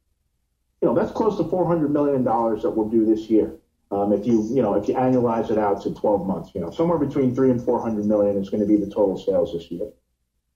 You 0.80 0.88
know, 0.88 0.94
that's 0.94 1.12
close 1.12 1.36
to 1.36 1.44
$400 1.44 1.90
million 1.90 2.24
that 2.24 2.70
we'll 2.70 2.88
do 2.88 3.04
this 3.06 3.30
year. 3.30 3.54
Um, 3.92 4.10
if 4.14 4.26
you 4.26 4.48
you 4.50 4.62
know 4.62 4.72
if 4.74 4.88
you 4.88 4.94
annualize 4.94 5.50
it 5.50 5.58
out 5.58 5.82
to 5.82 5.92
12 5.92 6.26
months, 6.26 6.52
you 6.54 6.62
know 6.62 6.70
somewhere 6.70 6.96
between 6.96 7.34
three 7.34 7.50
and 7.50 7.62
400 7.62 8.06
million 8.06 8.38
is 8.38 8.48
going 8.48 8.62
to 8.62 8.66
be 8.66 8.76
the 8.76 8.90
total 8.90 9.18
sales 9.18 9.52
this 9.52 9.70
year. 9.70 9.86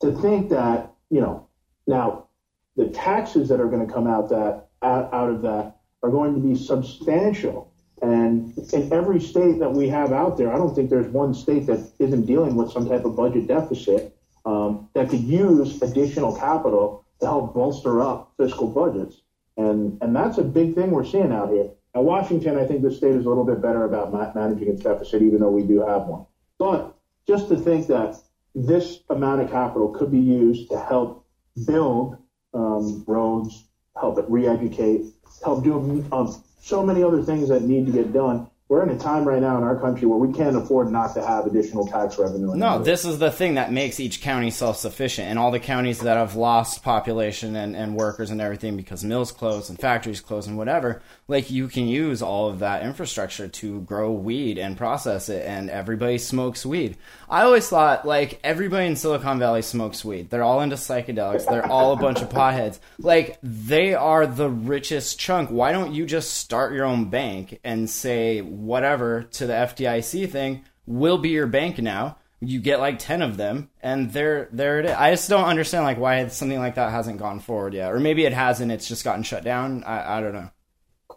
To 0.01 0.11
think 0.23 0.49
that 0.49 0.95
you 1.11 1.21
know 1.21 1.47
now 1.87 2.29
the 2.77 2.89
taxes 2.89 3.51
that 3.51 3.61
are 3.61 3.69
going 3.69 3.87
to 3.87 3.93
come 3.93 4.07
out 4.07 4.31
that 4.31 4.69
out, 4.81 5.13
out 5.13 5.29
of 5.29 5.43
that 5.43 5.77
are 6.03 6.11
going 6.11 6.33
to 6.35 6.41
be 6.41 6.55
substantial. 6.55 7.71
And 8.01 8.57
in 8.73 8.91
every 8.91 9.21
state 9.21 9.59
that 9.59 9.73
we 9.73 9.89
have 9.89 10.13
out 10.13 10.39
there, 10.39 10.51
I 10.51 10.57
don't 10.57 10.75
think 10.75 10.89
there's 10.89 11.09
one 11.09 11.35
state 11.35 11.67
that 11.67 11.91
isn't 11.99 12.25
dealing 12.25 12.55
with 12.55 12.71
some 12.73 12.89
type 12.89 13.05
of 13.05 13.17
budget 13.17 13.47
deficit 13.47 14.16
um, 14.47 14.89
that 14.95 15.11
could 15.11 15.21
use 15.21 15.83
additional 15.83 16.35
capital 16.35 17.05
to 17.21 17.27
help 17.27 17.53
bolster 17.53 18.01
up 18.01 18.33
fiscal 18.39 18.69
budgets. 18.69 19.21
And, 19.57 19.99
and 20.01 20.15
that's 20.15 20.39
a 20.39 20.45
big 20.45 20.75
thing 20.75 20.91
we're 20.93 21.05
seeing 21.05 21.33
out 21.33 21.51
here. 21.51 21.71
Now, 21.95 22.03
Washington, 22.03 22.57
I 22.57 22.65
think 22.65 22.83
the 22.83 22.91
state 22.91 23.15
is 23.15 23.25
a 23.25 23.29
little 23.29 23.45
bit 23.45 23.61
better 23.61 23.85
about 23.85 24.13
ma- 24.13 24.31
managing 24.35 24.69
its 24.69 24.83
deficit, 24.83 25.23
even 25.23 25.41
though 25.41 25.51
we 25.51 25.63
do 25.63 25.81
have 25.81 26.07
one. 26.07 26.25
But 26.59 26.95
just 27.27 27.49
to 27.49 27.57
think 27.57 27.89
that 27.89 28.17
this 28.55 29.01
amount 29.11 29.43
of 29.43 29.51
capital 29.51 29.89
could 29.89 30.11
be 30.11 30.19
used 30.19 30.71
to 30.71 30.79
help 30.79 31.25
build 31.67 32.17
um, 32.55 33.03
roads, 33.07 33.65
help 33.99 34.19
it 34.19 34.27
re-educate, 34.29 35.07
help 35.43 35.65
do 35.65 36.05
um, 36.13 36.35
so 36.61 36.83
many 36.83 37.03
other 37.03 37.23
things 37.23 37.49
that 37.49 37.63
need 37.63 37.87
to 37.87 37.93
get 37.93 38.13
done. 38.13 38.49
We're 38.69 38.83
in 38.83 38.89
a 38.89 38.99
time 38.99 39.25
right 39.25 39.41
now 39.41 39.57
in 39.59 39.63
our 39.63 39.79
country 39.79 40.09
where 40.09 40.19
we 40.19 40.37
can't 40.37 40.57
afford 40.57 40.91
not 40.91 41.15
to 41.15 41.25
have 41.25 41.47
additional 41.47 41.87
tax 41.87 42.19
revenue. 42.19 42.53
No, 42.57 42.81
this 42.81 43.05
is 43.05 43.21
the 43.21 43.31
thing 43.31 43.55
that 43.55 43.71
makes 43.71 44.01
each 44.01 44.21
county 44.21 44.51
self 44.51 44.77
sufficient. 44.77 45.29
And 45.29 45.39
all 45.39 45.53
the 45.53 45.61
counties 45.61 46.01
that 46.01 46.17
have 46.17 46.35
lost 46.35 46.83
population 46.83 47.55
and, 47.55 47.77
and 47.77 47.95
workers 47.95 48.33
and 48.33 48.41
everything 48.41 48.77
because 48.77 49.05
mills 49.05 49.31
close 49.31 49.69
and 49.69 49.79
factories 49.79 50.21
close 50.21 50.49
and 50.49 50.59
whatever, 50.59 51.01
like 51.29 51.49
you 51.49 51.69
can 51.69 51.87
use 51.87 52.23
all 52.23 52.49
of 52.49 52.59
that 52.59 52.83
infrastructure 52.83 53.47
to 53.47 53.83
grow 53.83 54.11
weed 54.11 54.59
and 54.59 54.77
process 54.77 55.29
it, 55.29 55.47
and 55.47 55.71
everybody 55.71 56.19
smokes 56.19 56.67
weed. 56.67 56.97
I 57.31 57.43
always 57.43 57.69
thought 57.69 58.05
like 58.05 58.41
everybody 58.43 58.89
in 58.89 58.97
Silicon 58.97 59.39
Valley 59.39 59.63
smokes 59.63 60.05
weed. 60.05 60.29
They're 60.29 60.43
all 60.43 60.61
into 60.61 60.75
psychedelics, 60.75 61.49
they're 61.49 61.71
all 61.71 61.93
a 61.93 61.97
bunch 61.97 62.21
of 62.21 62.31
potheads. 62.31 62.81
Like 62.99 63.39
they 63.45 63.95
are 63.95 64.27
the 64.27 64.51
richest 64.51 65.21
chunk. 65.21 65.51
Why 65.51 65.71
don't 65.71 65.95
you 65.95 66.05
just 66.05 66.35
start 66.35 66.73
your 66.73 66.85
own 66.85 67.11
bank 67.11 67.61
and 67.63 67.89
say, 67.89 68.41
whatever 68.57 69.23
to 69.23 69.47
the 69.47 69.53
FDIC 69.53 70.31
thing 70.31 70.65
will 70.87 71.19
be 71.19 71.31
your 71.31 71.47
bank 71.47 71.79
now. 71.79 72.19
You 72.41 72.61
get 72.61 72.81
like 72.81 72.99
ten 72.99 73.23
of 73.23 73.37
them, 73.37 73.71
and 73.83 74.13
there, 74.13 74.49
there 74.53 74.79
it 74.79 74.87
is. 74.87 74.93
I 74.93 75.11
just 75.11 75.29
don't 75.29 75.47
understand 75.47 75.85
like 75.85 75.99
why 75.99 76.27
something 76.29 76.59
like 76.59 76.75
that 76.75 76.91
hasn't 76.91 77.19
gone 77.19 77.41
forward 77.41 77.73
yet, 77.73 77.93
or 77.93 77.99
maybe 77.99 78.25
it 78.25 78.33
hasn't. 78.35 78.71
It's 78.71 78.87
just 78.87 79.05
gotten 79.05 79.23
shut 79.23 79.43
down. 79.43 79.85
I, 79.85 80.19
I 80.19 80.21
don't 80.21 80.35
know. 80.35 80.51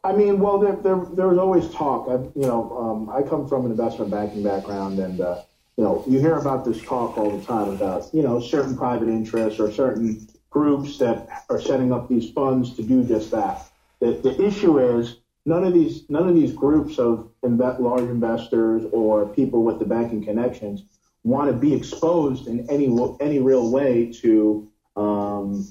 I 0.04 0.14
mean, 0.14 0.40
well, 0.40 0.60
there, 0.60 0.78
there, 0.78 1.06
there 1.14 1.28
was 1.28 1.38
always 1.38 1.70
talk. 1.72 2.08
I, 2.08 2.14
you 2.40 2.48
know, 2.48 2.78
um, 2.78 3.10
I 3.10 3.22
come 3.28 3.50
from 3.50 3.66
an 3.66 3.72
investment 3.72 4.12
banking 4.12 4.44
background, 4.44 5.00
and 5.00 5.20
uh, 5.20 5.42
you 5.78 5.84
know, 5.84 6.04
you 6.08 6.20
hear 6.20 6.36
about 6.36 6.64
this 6.64 6.82
talk 6.82 7.18
all 7.18 7.38
the 7.38 7.46
time 7.46 7.70
about 7.70 8.14
you 8.14 8.22
know 8.22 8.40
certain 8.40 8.78
private 8.78 9.10
interests 9.10 9.60
or 9.60 9.72
certain 9.72 10.26
groups 10.50 10.98
that 10.98 11.28
are 11.50 11.60
setting 11.60 11.92
up 11.92 12.08
these 12.08 12.32
funds 12.32 12.76
to 12.76 12.84
do 12.84 13.04
just 13.04 13.32
that. 13.32 13.66
The, 14.00 14.14
the 14.14 14.42
issue 14.46 14.80
is 14.80 15.18
none 15.50 15.66
of 15.66 15.74
these 15.74 16.08
none 16.10 16.30
of 16.30 16.36
these 16.36 16.54
groups 16.54 17.00
of 17.00 17.30
inve- 17.44 17.80
large 17.80 18.04
investors 18.04 18.86
or 18.94 19.28
people 19.28 19.64
with 19.64 19.80
the 19.80 19.86
banking 19.86 20.24
connections 20.24 20.84
want 21.24 21.52
to 21.52 21.58
be 21.58 21.74
exposed 21.74 22.48
in 22.48 22.70
any 22.70 22.88
any 23.20 23.40
real 23.40 23.70
way 23.72 24.14
to 24.22 24.72
um, 24.96 25.68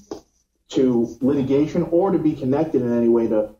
to 0.67 1.17
litigation 1.21 1.83
or 1.91 2.11
to 2.11 2.19
be 2.19 2.33
connected 2.33 2.81
in 2.81 2.95
any 2.95 3.07
way 3.07 3.27
to 3.27 3.55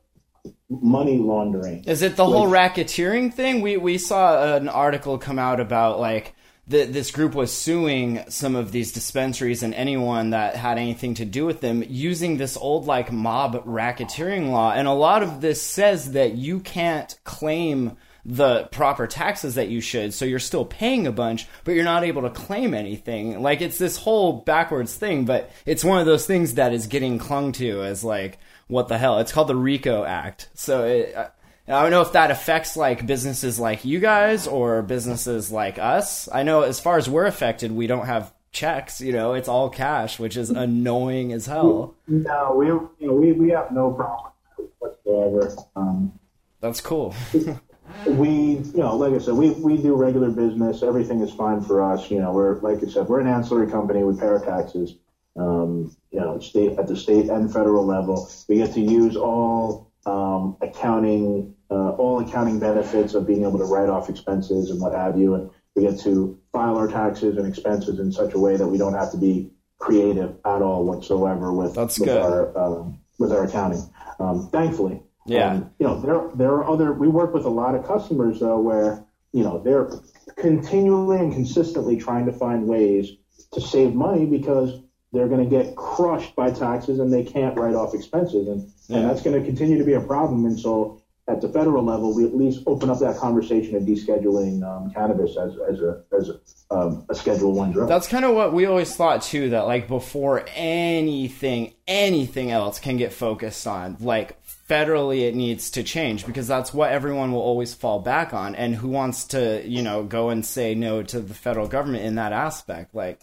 money 0.69 1.17
laundering. 1.17 1.83
Is 1.85 2.01
it 2.03 2.15
the 2.15 2.25
whole 2.25 2.47
racketeering 2.47 3.33
thing? 3.33 3.61
We 3.61 3.77
we 3.77 3.97
saw 3.97 4.55
an 4.55 4.67
article 4.67 5.17
come 5.17 5.39
out 5.39 5.59
about 5.59 5.99
like 5.99 6.35
this 6.69 7.09
group 7.09 7.33
was 7.33 7.51
suing 7.51 8.23
some 8.29 8.55
of 8.55 8.71
these 8.71 8.91
dispensaries 8.91 9.63
and 9.63 9.73
anyone 9.73 10.29
that 10.29 10.55
had 10.55 10.77
anything 10.77 11.15
to 11.15 11.25
do 11.25 11.45
with 11.45 11.61
them 11.61 11.83
using 11.87 12.37
this 12.37 12.55
old 12.55 12.85
like 12.85 13.11
mob 13.11 13.65
racketeering 13.65 14.51
law. 14.51 14.71
And 14.71 14.87
a 14.87 14.93
lot 14.93 15.23
of 15.23 15.41
this 15.41 15.61
says 15.61 16.11
that 16.11 16.35
you 16.35 16.59
can't 16.59 17.17
claim 17.23 17.97
the 18.23 18.65
proper 18.65 19.07
taxes 19.07 19.55
that 19.55 19.69
you 19.69 19.81
should 19.81 20.13
so 20.13 20.25
you're 20.25 20.37
still 20.37 20.65
paying 20.65 21.07
a 21.07 21.11
bunch 21.11 21.47
but 21.63 21.71
you're 21.71 21.85
not 21.85 22.03
able 22.03 22.21
to 22.21 22.29
claim 22.29 22.75
anything. 22.75 23.41
Like 23.41 23.61
it's 23.61 23.79
this 23.79 23.97
whole 23.97 24.33
backwards 24.33 24.93
thing 24.93 25.25
but 25.25 25.49
it's 25.65 25.83
one 25.83 25.99
of 25.99 26.05
those 26.05 26.27
things 26.27 26.55
that 26.55 26.73
is 26.73 26.85
getting 26.85 27.17
clung 27.17 27.53
to 27.53 27.81
as 27.81 28.03
like 28.03 28.37
what 28.67 28.87
the 28.87 28.99
hell? 28.99 29.17
It's 29.17 29.31
called 29.31 29.47
the 29.47 29.55
rico 29.55 30.03
act. 30.03 30.49
So 30.53 30.83
it, 30.85 31.15
uh, 31.15 31.29
I 31.69 31.83
don't 31.83 31.91
know 31.91 32.01
if 32.01 32.13
that 32.13 32.31
affects 32.31 32.75
like 32.75 33.05
businesses 33.05 33.59
like 33.59 33.85
you 33.85 33.99
guys 33.99 34.47
or 34.47 34.81
businesses 34.81 35.51
like 35.51 35.77
us. 35.77 36.27
I 36.31 36.41
know 36.41 36.63
as 36.63 36.79
far 36.79 36.97
as 36.97 37.07
we're 37.07 37.27
affected, 37.27 37.71
we 37.71 37.85
don't 37.85 38.07
have 38.07 38.33
checks. 38.51 39.01
You 39.01 39.13
know, 39.13 39.33
it's 39.33 39.47
all 39.47 39.69
cash, 39.69 40.17
which 40.17 40.35
is 40.35 40.49
annoying 40.49 41.31
as 41.31 41.45
hell. 41.45 41.95
No, 42.07 42.55
we 42.55 42.65
you 42.67 43.07
know 43.07 43.13
we, 43.13 43.33
we 43.33 43.49
have 43.51 43.71
no 43.71 43.91
problem 43.91 44.31
whatsoever. 44.79 45.55
Um, 45.75 46.19
That's 46.59 46.81
cool. 46.81 47.13
we 48.07 48.29
you 48.29 48.71
know 48.73 48.95
like 48.95 49.13
I 49.13 49.19
said, 49.19 49.35
we 49.35 49.51
we 49.51 49.77
do 49.77 49.93
regular 49.93 50.31
business. 50.31 50.81
Everything 50.81 51.21
is 51.21 51.31
fine 51.31 51.61
for 51.61 51.83
us. 51.83 52.09
You 52.09 52.19
know, 52.19 52.31
we're 52.31 52.59
like 52.61 52.83
I 52.83 52.87
said, 52.87 53.07
we're 53.07 53.19
an 53.19 53.27
ancillary 53.27 53.69
company. 53.69 54.03
We 54.03 54.19
pay 54.19 54.25
our 54.25 54.43
taxes. 54.43 54.95
Um, 55.35 55.95
you 56.11 56.19
know, 56.19 56.39
state 56.39 56.79
at 56.79 56.87
the 56.87 56.97
state 56.97 57.29
and 57.29 57.53
federal 57.53 57.85
level. 57.85 58.29
We 58.47 58.57
get 58.57 58.73
to 58.73 58.81
use 58.81 59.15
all 59.15 59.91
um, 60.05 60.57
accounting 60.61 61.55
uh, 61.71 61.91
all 61.91 62.19
accounting 62.19 62.59
benefits 62.59 63.13
of 63.13 63.27
being 63.27 63.43
able 63.43 63.59
to 63.59 63.65
write 63.65 63.89
off 63.89 64.09
expenses 64.09 64.69
and 64.71 64.81
what 64.81 64.93
have 64.93 65.17
you. 65.17 65.35
And 65.35 65.49
we 65.75 65.83
get 65.83 65.99
to 66.01 66.37
file 66.51 66.77
our 66.77 66.87
taxes 66.87 67.37
and 67.37 67.47
expenses 67.47 67.99
in 67.99 68.11
such 68.11 68.33
a 68.33 68.39
way 68.39 68.57
that 68.57 68.67
we 68.67 68.77
don't 68.77 68.93
have 68.93 69.11
to 69.11 69.17
be 69.17 69.51
creative 69.77 70.31
at 70.45 70.61
all 70.61 70.83
whatsoever 70.85 71.53
with, 71.53 71.75
That's 71.75 71.99
with 71.99 72.09
good. 72.09 72.17
our 72.21 72.57
um, 72.57 72.99
with 73.19 73.31
our 73.31 73.43
accounting. 73.45 73.83
Um, 74.19 74.49
thankfully, 74.51 75.01
Yeah. 75.25 75.51
Um, 75.53 75.71
you 75.79 75.85
know 75.87 75.99
there 76.01 76.29
there 76.35 76.51
are 76.55 76.69
other. 76.69 76.91
We 76.93 77.07
work 77.07 77.33
with 77.33 77.45
a 77.45 77.49
lot 77.49 77.75
of 77.75 77.85
customers 77.85 78.39
though 78.39 78.59
where 78.59 79.05
you 79.31 79.43
know 79.43 79.61
they're 79.63 79.89
continually 80.37 81.19
and 81.19 81.33
consistently 81.33 81.97
trying 81.97 82.25
to 82.25 82.33
find 82.33 82.67
ways 82.67 83.11
to 83.53 83.61
save 83.61 83.93
money 83.93 84.25
because 84.25 84.79
they're 85.11 85.27
going 85.27 85.43
to 85.43 85.49
get 85.49 85.75
crushed 85.75 86.35
by 86.35 86.51
taxes 86.51 86.99
and 86.99 87.11
they 87.11 87.23
can't 87.23 87.57
write 87.57 87.73
off 87.75 87.93
expenses 87.95 88.47
and, 88.47 88.69
Yeah. 88.87 88.97
and 88.97 89.09
that's 89.09 89.21
going 89.23 89.39
to 89.39 89.45
continue 89.45 89.77
to 89.79 89.83
be 89.83 89.93
a 89.93 90.01
problem 90.01 90.45
and 90.45 90.59
so 90.59 91.01
at 91.29 91.41
the 91.41 91.49
federal 91.49 91.83
level, 91.83 92.13
we 92.15 92.25
at 92.25 92.35
least 92.35 92.63
open 92.65 92.89
up 92.89 92.99
that 92.99 93.17
conversation 93.17 93.75
of 93.75 93.83
descheduling 93.83 94.63
um, 94.63 94.91
cannabis 94.91 95.37
as, 95.37 95.53
as 95.69 95.79
a 95.79 96.03
as 96.17 96.29
a, 96.29 96.75
um, 96.75 97.05
a 97.09 97.15
Schedule 97.15 97.53
One 97.53 97.71
drug. 97.71 97.87
That's 97.87 98.07
kind 98.07 98.25
of 98.25 98.35
what 98.35 98.51
we 98.51 98.65
always 98.65 98.95
thought 98.95 99.21
too. 99.21 99.51
That 99.51 99.61
like 99.61 99.87
before 99.87 100.45
anything, 100.55 101.73
anything 101.87 102.51
else 102.51 102.79
can 102.79 102.97
get 102.97 103.13
focused 103.13 103.67
on, 103.67 103.97
like 103.99 104.43
federally, 104.67 105.27
it 105.27 105.35
needs 105.35 105.69
to 105.71 105.83
change 105.83 106.25
because 106.25 106.47
that's 106.47 106.73
what 106.73 106.91
everyone 106.91 107.31
will 107.31 107.41
always 107.41 107.73
fall 107.73 107.99
back 107.99 108.33
on. 108.33 108.55
And 108.55 108.75
who 108.75 108.87
wants 108.87 109.25
to, 109.25 109.67
you 109.67 109.83
know, 109.83 110.03
go 110.03 110.29
and 110.29 110.45
say 110.45 110.73
no 110.73 111.03
to 111.03 111.19
the 111.19 111.33
federal 111.33 111.67
government 111.67 112.05
in 112.05 112.15
that 112.15 112.33
aspect? 112.33 112.95
Like, 112.95 113.19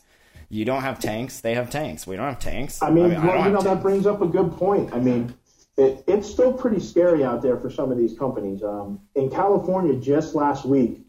you 0.48 0.64
don't 0.64 0.82
have 0.82 1.00
tanks; 1.00 1.40
they 1.40 1.54
have 1.54 1.70
tanks. 1.70 2.06
We 2.06 2.14
don't 2.14 2.26
have 2.26 2.38
tanks. 2.38 2.80
I 2.80 2.90
mean, 2.90 3.16
I 3.16 3.24
well, 3.24 3.34
don't 3.34 3.46
you 3.46 3.52
know, 3.52 3.62
that 3.62 3.82
brings 3.82 4.06
up 4.06 4.22
a 4.22 4.26
good 4.26 4.52
point. 4.52 4.94
I 4.94 5.00
mean, 5.00 5.34
it, 5.76 6.04
it's 6.06 6.28
still 6.28 6.52
pretty 6.52 6.80
scary 6.80 7.24
out 7.24 7.42
there 7.42 7.56
for 7.58 7.70
some 7.70 7.92
of 7.92 7.98
these 7.98 8.18
companies. 8.18 8.62
Um, 8.62 9.00
in 9.14 9.30
California, 9.30 9.94
just 9.94 10.34
last 10.34 10.64
week, 10.64 11.00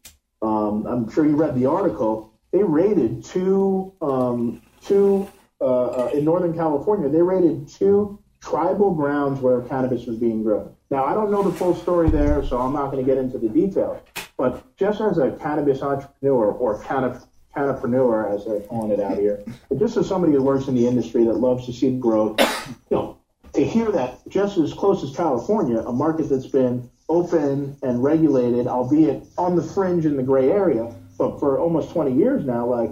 um, 0.42 0.86
I'm 0.86 1.10
sure 1.10 1.26
you 1.26 1.36
read 1.36 1.56
the 1.56 1.66
article. 1.66 2.34
They 2.52 2.64
raided 2.64 3.24
two, 3.24 3.94
um, 4.02 4.62
two 4.84 5.30
uh, 5.62 5.86
uh, 5.86 6.12
in 6.14 6.26
Northern 6.26 6.54
California. 6.54 7.10
They 7.10 7.22
raided 7.22 7.68
two 7.68 8.20
tribal 8.42 8.94
grounds 8.94 9.42
where 9.42 9.62
cannabis 9.62 10.06
was 10.06 10.18
being 10.18 10.44
grown. 10.44 10.76
Now, 10.90 11.06
I 11.06 11.14
don't 11.14 11.32
know 11.32 11.44
the 11.44 11.52
full 11.52 11.76
story 11.76 12.10
there, 12.10 12.46
so 12.46 12.60
I'm 12.60 12.74
not 12.74 12.92
going 12.92 13.04
to 13.04 13.10
get 13.10 13.18
into 13.18 13.38
the 13.38 13.50
details. 13.50 14.02
But 14.38 14.64
just 14.78 15.02
as 15.02 15.18
a 15.18 15.32
cannabis 15.32 15.82
entrepreneur 15.82 16.52
or 16.52 16.84
cannabis 16.84 17.26
cannapreneur, 17.56 18.34
as 18.34 18.46
they're 18.46 18.60
calling 18.62 18.92
it 18.92 19.00
out 19.00 19.18
here, 19.18 19.44
but 19.68 19.80
just 19.80 19.98
as 19.98 20.08
somebody 20.08 20.34
who 20.34 20.44
works 20.44 20.68
in 20.68 20.76
the 20.76 20.88
industry 20.88 21.26
that 21.26 21.34
loves 21.34 21.66
to 21.66 21.74
see 21.74 21.98
growth, 21.98 22.40
you 22.70 22.98
know, 22.98 23.07
hear 23.68 23.92
that 23.92 24.28
just 24.28 24.58
as 24.58 24.74
close 24.74 25.04
as 25.04 25.16
California, 25.16 25.80
a 25.80 25.92
market 25.92 26.30
that's 26.30 26.48
been 26.48 26.90
open 27.10 27.78
and 27.84 28.04
regulated, 28.04 28.68
albeit 28.68 29.24
on 29.38 29.56
the 29.56 29.64
fringe 29.64 30.06
in 30.06 30.18
the 30.18 30.24
gray 30.24 30.50
area, 30.50 30.94
but 31.18 31.40
for 31.40 31.60
almost 31.60 31.92
20 31.92 32.14
years 32.14 32.46
now, 32.46 32.66
like 32.66 32.92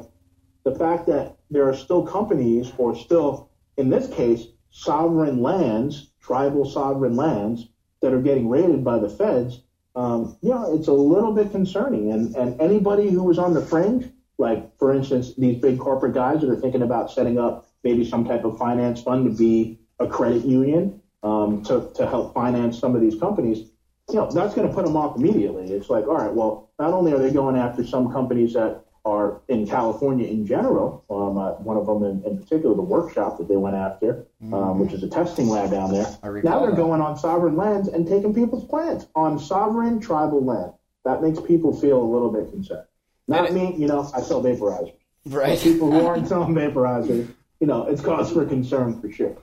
the 0.63 0.75
fact 0.75 1.05
that 1.07 1.37
there 1.49 1.67
are 1.67 1.75
still 1.75 2.05
companies 2.05 2.71
or 2.77 2.95
still, 2.95 3.49
in 3.77 3.89
this 3.89 4.07
case, 4.13 4.47
sovereign 4.71 5.41
lands, 5.41 6.11
tribal 6.21 6.65
sovereign 6.65 7.15
lands 7.15 7.67
that 8.01 8.13
are 8.13 8.21
getting 8.21 8.49
raided 8.49 8.83
by 8.83 8.97
the 8.97 9.09
feds, 9.09 9.61
um, 9.95 10.37
you 10.41 10.49
know, 10.49 10.75
it's 10.75 10.87
a 10.87 10.93
little 10.93 11.33
bit 11.33 11.51
concerning. 11.51 12.11
And, 12.11 12.35
and 12.35 12.59
anybody 12.59 13.09
who 13.09 13.23
was 13.23 13.37
on 13.37 13.53
the 13.53 13.61
fringe, 13.61 14.11
like 14.37 14.77
for 14.77 14.93
instance, 14.93 15.33
these 15.35 15.61
big 15.61 15.79
corporate 15.79 16.13
guys 16.13 16.41
that 16.41 16.49
are 16.49 16.59
thinking 16.59 16.81
about 16.81 17.11
setting 17.11 17.37
up 17.37 17.67
maybe 17.83 18.03
some 18.03 18.25
type 18.25 18.43
of 18.43 18.57
finance 18.57 19.01
fund 19.01 19.29
to 19.29 19.37
be 19.37 19.79
a 19.99 20.07
credit 20.07 20.45
union 20.45 21.01
um, 21.23 21.63
to, 21.63 21.91
to 21.95 22.07
help 22.07 22.33
finance 22.33 22.79
some 22.79 22.95
of 22.95 23.01
these 23.01 23.19
companies, 23.19 23.69
you 24.09 24.15
know, 24.15 24.29
that's 24.29 24.53
going 24.53 24.67
to 24.67 24.73
put 24.73 24.85
them 24.85 24.95
off 24.95 25.17
immediately. 25.17 25.71
It's 25.71 25.89
like, 25.89 26.07
all 26.07 26.17
right, 26.17 26.33
well, 26.33 26.69
not 26.79 26.93
only 26.93 27.13
are 27.13 27.17
they 27.17 27.31
going 27.31 27.55
after 27.55 27.85
some 27.85 28.11
companies 28.11 28.53
that 28.53 28.83
are 29.05 29.41
in 29.47 29.67
California 29.67 30.27
in 30.27 30.45
general, 30.45 31.05
um, 31.09 31.37
uh, 31.37 31.51
one 31.53 31.77
of 31.77 31.85
them 31.85 32.03
in, 32.03 32.23
in 32.23 32.37
particular, 32.39 32.75
the 32.75 32.81
workshop 32.81 33.37
that 33.37 33.47
they 33.47 33.55
went 33.55 33.75
after, 33.75 34.25
um, 34.51 34.79
which 34.79 34.93
is 34.93 35.03
a 35.03 35.07
testing 35.07 35.47
lab 35.47 35.71
down 35.71 35.91
there. 35.91 36.05
Mm-hmm. 36.05 36.45
Now 36.45 36.59
they're 36.59 36.71
that. 36.71 36.75
going 36.75 37.01
on 37.01 37.17
sovereign 37.17 37.55
lands 37.55 37.87
and 37.87 38.07
taking 38.07 38.33
people's 38.33 38.67
plants 38.67 39.05
on 39.15 39.39
sovereign 39.39 39.99
tribal 39.99 40.43
land. 40.43 40.73
That 41.03 41.21
makes 41.21 41.39
people 41.39 41.79
feel 41.79 42.01
a 42.01 42.03
little 42.03 42.31
bit 42.31 42.49
concerned. 42.51 42.85
Not 43.27 43.47
And 43.47 43.55
me, 43.55 43.75
you 43.77 43.87
know, 43.87 44.09
I 44.13 44.21
sell 44.21 44.41
vaporizers. 44.43 44.93
Right. 45.25 45.59
People 45.59 45.91
who 45.91 46.05
aren't 46.05 46.27
selling 46.27 46.53
vaporizers, 46.53 47.27
you 47.59 47.67
know, 47.67 47.87
it's 47.87 48.01
cause 48.01 48.31
for 48.31 48.45
concern 48.45 48.99
for 48.99 49.11
sure. 49.11 49.37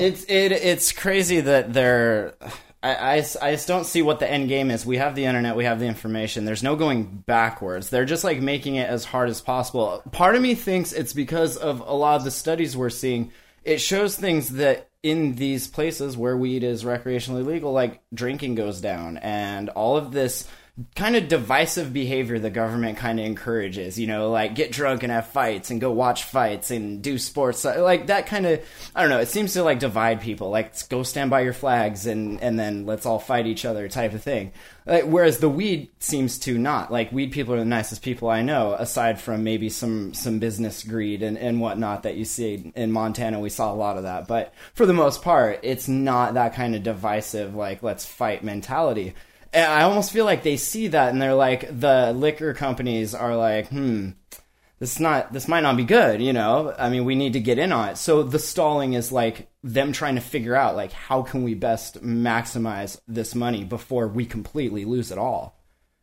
It's 0.00 0.24
it 0.24 0.52
it's 0.52 0.92
crazy 0.92 1.40
that 1.40 1.72
they're 1.72 2.34
I, 2.82 2.94
I, 2.94 3.14
I 3.42 3.52
just 3.52 3.68
don't 3.68 3.84
see 3.84 4.00
what 4.00 4.20
the 4.20 4.30
end 4.30 4.48
game 4.48 4.70
is. 4.70 4.86
We 4.86 4.96
have 4.96 5.14
the 5.14 5.26
internet, 5.26 5.54
we 5.54 5.64
have 5.64 5.80
the 5.80 5.86
information. 5.86 6.44
There's 6.44 6.62
no 6.62 6.76
going 6.76 7.04
backwards. 7.26 7.90
They're 7.90 8.06
just 8.06 8.24
like 8.24 8.40
making 8.40 8.76
it 8.76 8.88
as 8.88 9.04
hard 9.04 9.28
as 9.28 9.40
possible. 9.40 10.02
Part 10.12 10.34
of 10.34 10.42
me 10.42 10.54
thinks 10.54 10.92
it's 10.92 11.12
because 11.12 11.56
of 11.56 11.80
a 11.80 11.92
lot 11.92 12.16
of 12.16 12.24
the 12.24 12.30
studies 12.30 12.76
we're 12.76 12.90
seeing. 12.90 13.32
It 13.64 13.78
shows 13.78 14.16
things 14.16 14.50
that 14.50 14.88
in 15.02 15.34
these 15.34 15.66
places 15.66 16.16
where 16.16 16.36
weed 16.36 16.62
is 16.64 16.84
recreationally 16.84 17.44
legal, 17.44 17.72
like 17.72 18.00
drinking 18.14 18.54
goes 18.54 18.80
down 18.80 19.18
and 19.18 19.68
all 19.70 19.96
of 19.96 20.12
this 20.12 20.48
kind 20.96 21.16
of 21.16 21.28
divisive 21.28 21.92
behavior 21.92 22.38
the 22.38 22.50
government 22.50 22.96
kind 22.96 23.20
of 23.20 23.26
encourages 23.26 23.98
you 23.98 24.06
know 24.06 24.30
like 24.30 24.54
get 24.54 24.72
drunk 24.72 25.02
and 25.02 25.12
have 25.12 25.26
fights 25.26 25.70
and 25.70 25.80
go 25.80 25.90
watch 25.90 26.24
fights 26.24 26.70
and 26.70 27.02
do 27.02 27.18
sports 27.18 27.64
like 27.64 28.06
that 28.06 28.26
kind 28.26 28.46
of 28.46 28.60
i 28.94 29.00
don't 29.00 29.10
know 29.10 29.18
it 29.18 29.28
seems 29.28 29.52
to 29.52 29.62
like 29.62 29.78
divide 29.78 30.20
people 30.20 30.50
like 30.50 30.88
go 30.88 31.02
stand 31.02 31.30
by 31.30 31.40
your 31.40 31.52
flags 31.52 32.06
and 32.06 32.40
and 32.40 32.58
then 32.58 32.86
let's 32.86 33.06
all 33.06 33.18
fight 33.18 33.46
each 33.46 33.64
other 33.64 33.88
type 33.88 34.14
of 34.14 34.22
thing. 34.22 34.52
Like, 34.86 35.04
whereas 35.04 35.38
the 35.38 35.48
weed 35.48 35.90
seems 35.98 36.38
to 36.40 36.58
not. 36.58 36.90
Like 36.90 37.12
weed 37.12 37.32
people 37.32 37.54
are 37.54 37.58
the 37.58 37.64
nicest 37.64 38.02
people 38.02 38.28
i 38.28 38.42
know 38.42 38.74
aside 38.74 39.20
from 39.20 39.44
maybe 39.44 39.68
some 39.68 40.14
some 40.14 40.38
business 40.38 40.82
greed 40.82 41.22
and 41.22 41.38
and 41.38 41.60
whatnot 41.60 42.04
that 42.04 42.16
you 42.16 42.24
see 42.24 42.72
in 42.74 42.92
montana. 42.92 43.40
We 43.40 43.50
saw 43.50 43.72
a 43.72 43.74
lot 43.74 43.96
of 43.96 44.04
that. 44.04 44.26
But 44.26 44.52
for 44.74 44.86
the 44.86 44.92
most 44.92 45.22
part 45.22 45.60
it's 45.62 45.88
not 45.88 46.34
that 46.34 46.54
kind 46.54 46.74
of 46.74 46.82
divisive 46.82 47.54
like 47.54 47.82
let's 47.82 48.04
fight 48.04 48.44
mentality 48.44 49.14
I 49.52 49.82
almost 49.82 50.12
feel 50.12 50.24
like 50.24 50.42
they 50.42 50.56
see 50.56 50.88
that 50.88 51.12
and 51.12 51.20
they're 51.20 51.34
like 51.34 51.80
the 51.80 52.12
liquor 52.12 52.54
companies 52.54 53.14
are 53.14 53.36
like, 53.36 53.68
hmm, 53.68 54.10
this 54.78 54.98
not 54.98 55.32
this 55.32 55.46
might 55.46 55.60
not 55.60 55.76
be 55.76 55.84
good, 55.84 56.22
you 56.22 56.32
know. 56.32 56.74
I 56.78 56.88
mean, 56.88 57.04
we 57.04 57.14
need 57.14 57.34
to 57.34 57.40
get 57.40 57.58
in 57.58 57.72
on 57.72 57.90
it. 57.90 57.98
So 57.98 58.22
the 58.22 58.38
stalling 58.38 58.94
is 58.94 59.12
like 59.12 59.48
them 59.62 59.92
trying 59.92 60.14
to 60.14 60.22
figure 60.22 60.56
out 60.56 60.74
like 60.74 60.92
how 60.92 61.22
can 61.22 61.42
we 61.42 61.54
best 61.54 62.02
maximize 62.02 62.98
this 63.06 63.34
money 63.34 63.62
before 63.64 64.08
we 64.08 64.24
completely 64.24 64.84
lose 64.84 65.10
it 65.12 65.18
all. 65.18 65.60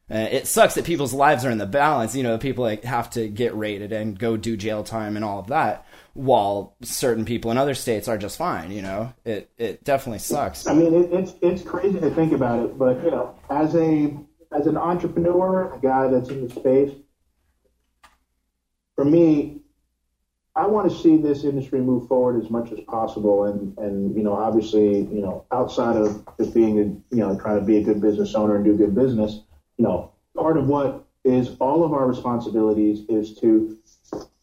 Uh, 0.10 0.28
it 0.32 0.48
sucks 0.48 0.76
that 0.76 0.86
people's 0.86 1.14
lives 1.14 1.44
are 1.44 1.50
in 1.50 1.58
the 1.58 1.66
balance. 1.66 2.16
You 2.16 2.24
know, 2.24 2.38
people 2.38 2.64
like 2.64 2.84
have 2.84 3.10
to 3.12 3.28
get 3.28 3.56
raided 3.56 3.92
and 3.92 4.18
go 4.18 4.38
do 4.38 4.56
jail 4.56 4.84
time 4.84 5.16
and 5.16 5.26
all 5.26 5.40
of 5.40 5.48
that, 5.48 5.87
while 6.18 6.76
certain 6.82 7.26
people 7.26 7.52
in 7.52 7.58
other 7.60 7.76
states 7.76 8.08
are 8.08 8.18
just 8.18 8.38
fine. 8.38 8.72
You 8.72 8.82
know, 8.82 9.14
it 9.24 9.52
it 9.58 9.84
definitely 9.84 10.20
sucks. 10.20 10.66
I 10.66 10.74
mean, 10.74 10.94
it, 10.94 11.14
it's 11.14 11.34
it's 11.42 11.62
crazy 11.62 12.00
to 12.00 12.10
think 12.10 12.34
about 12.34 12.66
it, 12.66 12.78
but 12.78 13.04
you 13.04 13.12
know, 13.12 13.36
as 13.50 13.76
a 13.76 14.18
as 14.52 14.66
an 14.66 14.78
entrepreneur, 14.78 15.74
a 15.74 15.80
guy 15.80 16.08
that's 16.08 16.30
in 16.30 16.48
the 16.48 16.54
space, 16.54 16.92
for 18.96 19.06
me, 19.06 19.62
I 20.56 20.66
want 20.66 20.92
to 20.92 20.98
see 20.98 21.18
this 21.18 21.44
industry 21.44 21.82
move 21.82 22.08
forward 22.08 22.44
as 22.44 22.50
much 22.50 22.72
as 22.72 22.80
possible, 22.82 23.46
and 23.46 23.78
and 23.78 24.16
you 24.16 24.24
know, 24.24 24.34
obviously, 24.34 25.02
you 25.02 25.22
know, 25.22 25.46
outside 25.52 25.98
of 25.98 26.28
just 26.40 26.56
being 26.56 26.80
a 26.80 27.16
you 27.16 27.22
know 27.22 27.40
trying 27.40 27.60
to 27.60 27.66
be 27.66 27.78
a 27.78 27.84
good 27.84 28.02
business 28.02 28.34
owner 28.34 28.56
and 28.56 28.66
do 28.66 28.76
good 28.76 28.96
business, 28.96 29.42
you 29.78 29.86
know, 29.86 30.12
part 30.36 30.58
of 30.58 30.68
what 30.68 31.06
is 31.24 31.56
all 31.60 31.84
of 31.84 31.94
our 31.94 32.08
responsibilities 32.08 33.06
is 33.08 33.36
to 33.40 33.78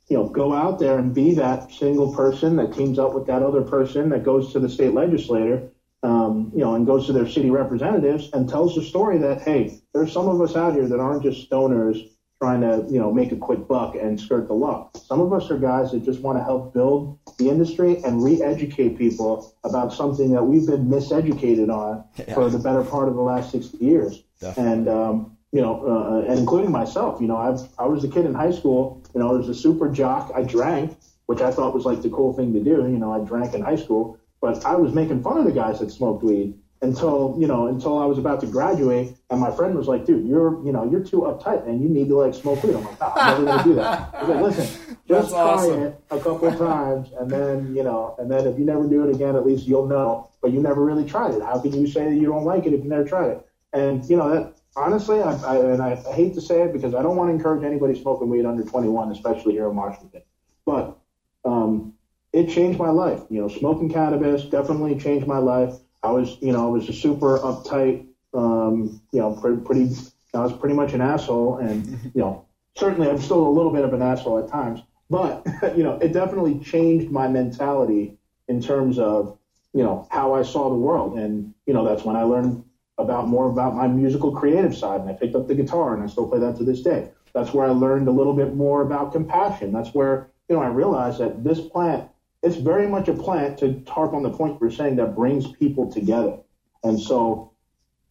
you 0.09 0.17
know, 0.17 0.29
go 0.29 0.53
out 0.53 0.79
there 0.79 0.99
and 0.99 1.15
be 1.15 1.35
that 1.35 1.71
single 1.73 2.15
person 2.15 2.57
that 2.57 2.75
teams 2.75 2.99
up 2.99 3.15
with 3.15 3.27
that 3.27 3.43
other 3.43 3.63
person 3.63 4.11
that 4.11 4.23
goes 4.23 4.53
to 4.53 4.59
the 4.59 4.69
state 4.69 4.93
legislator, 4.93 5.71
um, 6.03 6.51
you 6.55 6.61
know, 6.61 6.75
and 6.75 6.87
goes 6.87 7.07
to 7.07 7.13
their 7.13 7.27
city 7.27 7.51
representatives 7.51 8.29
and 8.35 8.49
tells 8.49 8.75
the 8.75 8.83
story 8.83 9.19
that, 9.19 9.41
hey, 9.41 9.81
there's 9.95 10.13
some 10.13 10.29
of 10.29 10.41
us 10.41 10.57
out 10.57 10.75
here 10.75 10.87
that 10.87 11.01
aren't 11.01 11.23
just 11.23 11.49
stoners 11.49 12.11
trying 12.39 12.61
to, 12.61 12.85
you 12.93 12.99
know, 12.99 13.11
make 13.11 13.33
a 13.33 13.37
quick 13.37 13.67
buck 13.67 13.95
and 13.95 14.21
skirt 14.21 14.49
the 14.49 14.53
law. 14.55 14.91
Some 14.97 15.21
of 15.21 15.33
us 15.33 15.51
are 15.51 15.57
guys 15.57 15.93
that 15.93 16.05
just 16.05 16.21
want 16.21 16.37
to 16.37 16.45
help 16.45 16.75
build 16.75 17.19
the 17.39 17.49
industry 17.49 18.03
and 18.05 18.23
re-educate 18.23 18.99
people 18.99 19.55
about 19.65 19.95
something 19.95 20.31
that 20.33 20.43
we've 20.45 20.67
been 20.67 20.87
miseducated 20.89 21.71
on 21.73 22.05
for 22.35 22.51
the 22.51 22.59
better 22.59 22.83
part 22.83 23.09
of 23.09 23.15
the 23.15 23.23
last 23.23 23.51
60 23.53 23.79
years. 23.79 24.23
And, 24.59 24.89
um, 24.89 25.39
you 25.53 25.63
know, 25.63 25.87
uh, 25.87 26.31
and 26.31 26.39
including 26.41 26.73
myself, 26.73 27.21
you 27.21 27.29
know, 27.29 27.37
I've, 27.37 27.61
I 27.79 27.87
was 27.87 28.05
a 28.05 28.09
kid 28.09 28.27
in 28.27 28.35
high 28.35 28.51
school, 28.51 29.04
you 29.15 29.21
know, 29.21 29.31
I 29.31 29.33
was 29.33 29.49
a 29.49 29.55
super 29.55 29.89
jock. 29.89 30.33
I 30.35 30.43
drank, 30.43 30.97
which 31.27 31.41
I 31.41 31.51
thought 31.51 31.75
was 31.75 31.85
like 31.85 32.03
the 32.03 32.11
cool 32.11 32.33
thing 32.33 32.53
to 32.53 32.61
do. 32.61 32.83
You 32.83 32.99
know, 32.99 33.13
I 33.13 33.25
drank 33.25 33.55
in 33.55 33.63
high 33.63 33.77
school, 33.77 34.19
but 34.41 34.65
I 34.65 34.77
was 34.77 34.93
making 34.93 35.23
fun 35.23 35.39
of 35.39 35.45
the 35.45 35.53
guys 35.53 35.79
that 35.81 35.91
smoked 35.91 36.25
weed 36.25 36.59
until, 36.83 37.37
you 37.39 37.47
know, 37.47 37.67
until 37.69 37.99
I 37.99 38.05
was 38.05 38.19
about 38.19 38.41
to 38.43 38.47
graduate. 38.47 39.17
And 39.31 39.41
my 39.41 39.51
friend 39.51 39.75
was 39.75 39.89
like, 39.89 40.05
dude, 40.05 40.27
you're, 40.27 40.65
you 40.65 40.73
know, 40.73 40.89
you're 40.89 41.03
too 41.03 41.23
uptight 41.23 41.67
and 41.67 41.83
you 41.83 41.89
need 41.89 42.09
to 42.09 42.17
like 42.17 42.35
smoke 42.35 42.63
weed. 42.63 42.75
I'm 42.75 42.85
like, 42.85 43.01
nah, 43.01 43.13
I'm 43.15 43.45
never 43.45 43.45
going 43.45 43.59
to 43.59 43.65
do 43.65 43.75
that. 43.77 44.15
I 44.15 44.21
was 44.21 44.29
like, 44.29 44.43
listen, 44.43 44.97
That's 45.09 45.23
just 45.23 45.31
try 45.35 45.41
awesome. 45.41 45.83
it 45.83 46.01
a 46.11 46.19
couple 46.19 46.49
of 46.49 46.59
times. 46.59 47.09
And 47.19 47.31
then, 47.31 47.75
you 47.75 47.83
know, 47.83 48.15
and 48.19 48.31
then 48.31 48.47
if 48.47 48.59
you 48.59 48.65
never 48.65 48.87
do 48.87 49.09
it 49.09 49.15
again, 49.15 49.37
at 49.37 49.47
least 49.47 49.67
you'll 49.67 49.87
know, 49.87 50.31
but 50.43 50.53
you 50.53 50.61
never 50.61 50.85
really 50.85 51.09
tried 51.09 51.35
it. 51.35 51.43
How 51.43 51.61
can 51.61 51.73
you 51.73 51.87
say 51.87 52.05
that 52.05 52.15
you 52.15 52.27
don't 52.27 52.45
like 52.45 52.67
it 52.67 52.75
if 52.75 52.83
you 52.83 52.91
never 52.91 53.05
tried 53.05 53.31
it? 53.31 53.47
And, 53.73 54.05
you 54.09 54.17
know, 54.17 54.31
that, 54.33 54.55
honestly, 54.77 55.21
I, 55.21 55.33
I, 55.43 55.57
and 55.57 55.83
I 55.83 55.95
hate 56.13 56.35
to 56.35 56.41
say 56.41 56.63
it 56.63 56.73
because 56.73 56.95
I 56.95 57.03
don't 57.03 57.17
want 57.17 57.31
to 57.31 57.35
encourage 57.35 57.65
anybody 57.65 58.01
smoking 58.01 58.29
weed 58.29 58.45
under 58.45 58.65
21, 58.65 59.13
especially 59.13 59.53
here 59.53 59.69
in 59.69 59.77
Washington. 59.77 60.23
But 60.67 60.97
um, 61.45 61.95
it 62.33 62.49
changed 62.49 62.79
my 62.79 62.91
life. 62.91 63.21
You 63.31 63.43
know, 63.43 63.49
smoking 63.49 63.89
cannabis 63.89 64.45
definitely 64.45 64.99
changed 64.99 65.27
my 65.27 65.39
life. 65.39 65.75
I 66.03 66.11
was, 66.11 66.37
you 66.41 66.53
know, 66.53 66.67
I 66.67 66.71
was 66.71 66.89
a 66.89 66.93
super 66.93 67.39
uptight, 67.39 68.07
um, 68.35 69.01
you 69.13 69.21
know, 69.21 69.33
pretty, 69.41 69.61
pretty, 69.63 69.95
I 70.35 70.41
was 70.41 70.53
pretty 70.53 70.75
much 70.75 70.93
an 70.93 71.01
asshole, 71.01 71.59
and 71.59 71.87
you 71.87 72.21
know, 72.21 72.45
certainly 72.77 73.09
I'm 73.09 73.21
still 73.21 73.47
a 73.47 73.49
little 73.49 73.73
bit 73.73 73.85
of 73.85 73.93
an 73.93 74.03
asshole 74.03 74.39
at 74.39 74.51
times. 74.51 74.81
But 75.09 75.47
you 75.77 75.83
know, 75.83 75.99
it 75.99 76.13
definitely 76.13 76.59
changed 76.59 77.11
my 77.11 77.29
mentality 77.29 78.19
in 78.49 78.61
terms 78.61 78.99
of 78.99 79.39
you 79.73 79.83
know 79.83 80.07
how 80.11 80.35
I 80.35 80.43
saw 80.43 80.69
the 80.69 80.77
world, 80.77 81.19
and 81.19 81.55
you 81.67 81.73
know 81.73 81.85
that's 81.85 82.05
when 82.05 82.17
I 82.17 82.23
learned 82.23 82.64
about 82.99 83.29
more 83.29 83.51
about 83.51 83.75
my 83.75 83.89
musical 83.89 84.31
creative 84.31 84.75
side, 84.77 85.01
and 85.01 85.09
I 85.09 85.13
picked 85.13 85.35
up 85.35 85.49
the 85.49 85.55
guitar, 85.55 85.95
and 85.95 86.03
I 86.03 86.07
still 86.07 86.29
play 86.29 86.39
that 86.39 86.57
to 86.57 86.65
this 86.65 86.83
day. 86.83 87.09
That's 87.33 87.53
where 87.53 87.67
I 87.67 87.71
learned 87.71 88.07
a 88.09 88.13
little 88.13 88.35
bit 88.35 88.55
more 88.55 88.83
about 88.83 89.13
compassion. 89.13 89.73
That's 89.73 89.93
where 89.93 90.29
you 90.49 90.57
know 90.57 90.63
I 90.63 90.69
realized 90.69 91.19
that 91.19 91.43
this 91.43 91.61
plant, 91.61 92.09
it's 92.43 92.57
very 92.57 92.87
much 92.87 93.09
a 93.09 93.15
plant 93.15 93.59
to 93.59 93.83
harp 93.89 94.13
on 94.13 94.23
the 94.23 94.31
point 94.31 94.55
you 94.55 94.59
were 94.61 94.71
saying 94.71 94.97
that 94.97 95.15
brings 95.15 95.47
people 95.49 95.91
together, 95.91 96.39
and 96.85 97.01
so, 97.01 97.51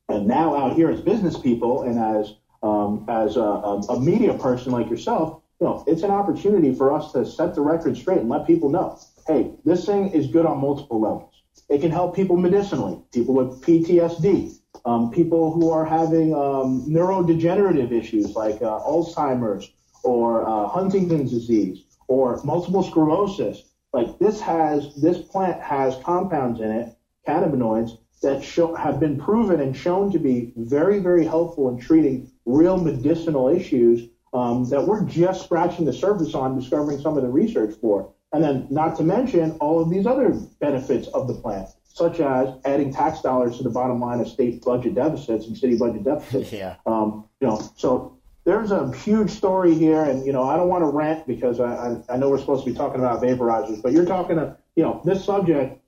and 0.09 0.27
now 0.27 0.53
out 0.53 0.75
here 0.75 0.89
as 0.89 0.99
business 0.99 1.37
people 1.37 1.81
and 1.83 1.97
as 1.97 2.33
um, 2.61 3.05
as 3.07 3.35
a, 3.35 3.41
a 3.89 3.99
media 3.99 4.33
person 4.33 4.71
like 4.71 4.89
yourself, 4.89 5.39
you 5.59 5.67
know, 5.67 5.83
it's 5.87 6.03
an 6.03 6.11
opportunity 6.11 6.71
for 6.73 6.91
us 6.91 7.11
to 7.11 7.25
set 7.25 7.53
the 7.53 7.61
record 7.61 7.95
straight 7.95 8.19
and 8.19 8.29
let 8.29 8.45
people 8.45 8.69
know, 8.69 8.97
hey, 9.27 9.51
this 9.63 9.85
thing 9.85 10.07
is 10.09 10.27
good 10.27 10.45
on 10.45 10.57
multiple 10.57 10.99
levels. 10.99 11.43
It 11.69 11.81
can 11.81 11.91
help 11.91 12.15
people 12.15 12.35
medicinally, 12.37 12.99
people 13.13 13.33
with 13.33 13.61
PTSD, 13.61 14.57
um, 14.85 15.11
people 15.11 15.51
who 15.51 15.69
are 15.69 15.85
having 15.85 16.33
um, 16.33 16.85
neurodegenerative 16.87 17.91
issues 17.91 18.35
like 18.35 18.61
uh, 18.61 18.79
Alzheimer's 18.79 19.71
or 20.03 20.47
uh, 20.47 20.67
Huntington's 20.67 21.31
disease 21.31 21.83
or 22.07 22.41
multiple 22.43 22.83
sclerosis. 22.83 23.63
Like 23.93 24.19
this 24.19 24.41
has 24.41 24.95
this 25.01 25.19
plant 25.19 25.61
has 25.61 25.95
compounds 26.03 26.59
in 26.59 26.71
it, 26.71 26.95
cannabinoids 27.27 27.97
that 28.21 28.43
show, 28.43 28.73
have 28.75 28.99
been 28.99 29.19
proven 29.19 29.59
and 29.59 29.75
shown 29.75 30.11
to 30.11 30.19
be 30.19 30.51
very 30.55 30.99
very 30.99 31.25
helpful 31.25 31.69
in 31.69 31.79
treating 31.79 32.31
real 32.45 32.77
medicinal 32.77 33.49
issues 33.49 34.09
um, 34.33 34.67
that 34.69 34.85
we're 34.85 35.05
just 35.05 35.43
scratching 35.45 35.85
the 35.85 35.93
surface 35.93 36.33
on, 36.33 36.59
discovering 36.59 36.99
some 36.99 37.17
of 37.17 37.23
the 37.23 37.29
research 37.29 37.75
for. 37.79 38.13
And 38.31 38.43
then, 38.43 38.67
not 38.71 38.97
to 38.97 39.03
mention 39.03 39.51
all 39.59 39.79
of 39.79 39.91
these 39.91 40.07
other 40.07 40.31
benefits 40.59 41.07
of 41.09 41.27
the 41.27 41.35
plant, 41.35 41.69
such 41.93 42.19
as 42.19 42.49
adding 42.65 42.91
tax 42.91 43.21
dollars 43.21 43.57
to 43.57 43.63
the 43.63 43.69
bottom 43.69 44.01
line 44.01 44.19
of 44.19 44.27
state 44.27 44.63
budget 44.65 44.95
deficits 44.95 45.45
and 45.45 45.55
city 45.55 45.77
budget 45.77 46.03
deficits. 46.03 46.51
Yeah. 46.63 46.75
Um, 46.85 47.25
you 47.39 47.47
know, 47.47 47.71
so 47.77 48.17
there's 48.45 48.71
a 48.71 48.91
huge 48.97 49.29
story 49.29 49.73
here, 49.75 50.03
and 50.03 50.25
you 50.25 50.33
know, 50.33 50.43
I 50.43 50.57
don't 50.57 50.67
want 50.67 50.81
to 50.81 50.87
rant 50.87 51.25
because 51.27 51.59
I, 51.59 51.73
I, 51.73 52.15
I 52.15 52.17
know 52.17 52.29
we're 52.29 52.39
supposed 52.39 52.65
to 52.65 52.71
be 52.71 52.75
talking 52.75 52.99
about 52.99 53.21
vaporizers, 53.21 53.81
but 53.81 53.93
you're 53.93 54.05
talking 54.05 54.35
to, 54.35 54.57
you 54.75 54.83
know, 54.83 55.01
this 55.05 55.23
subject. 55.23 55.79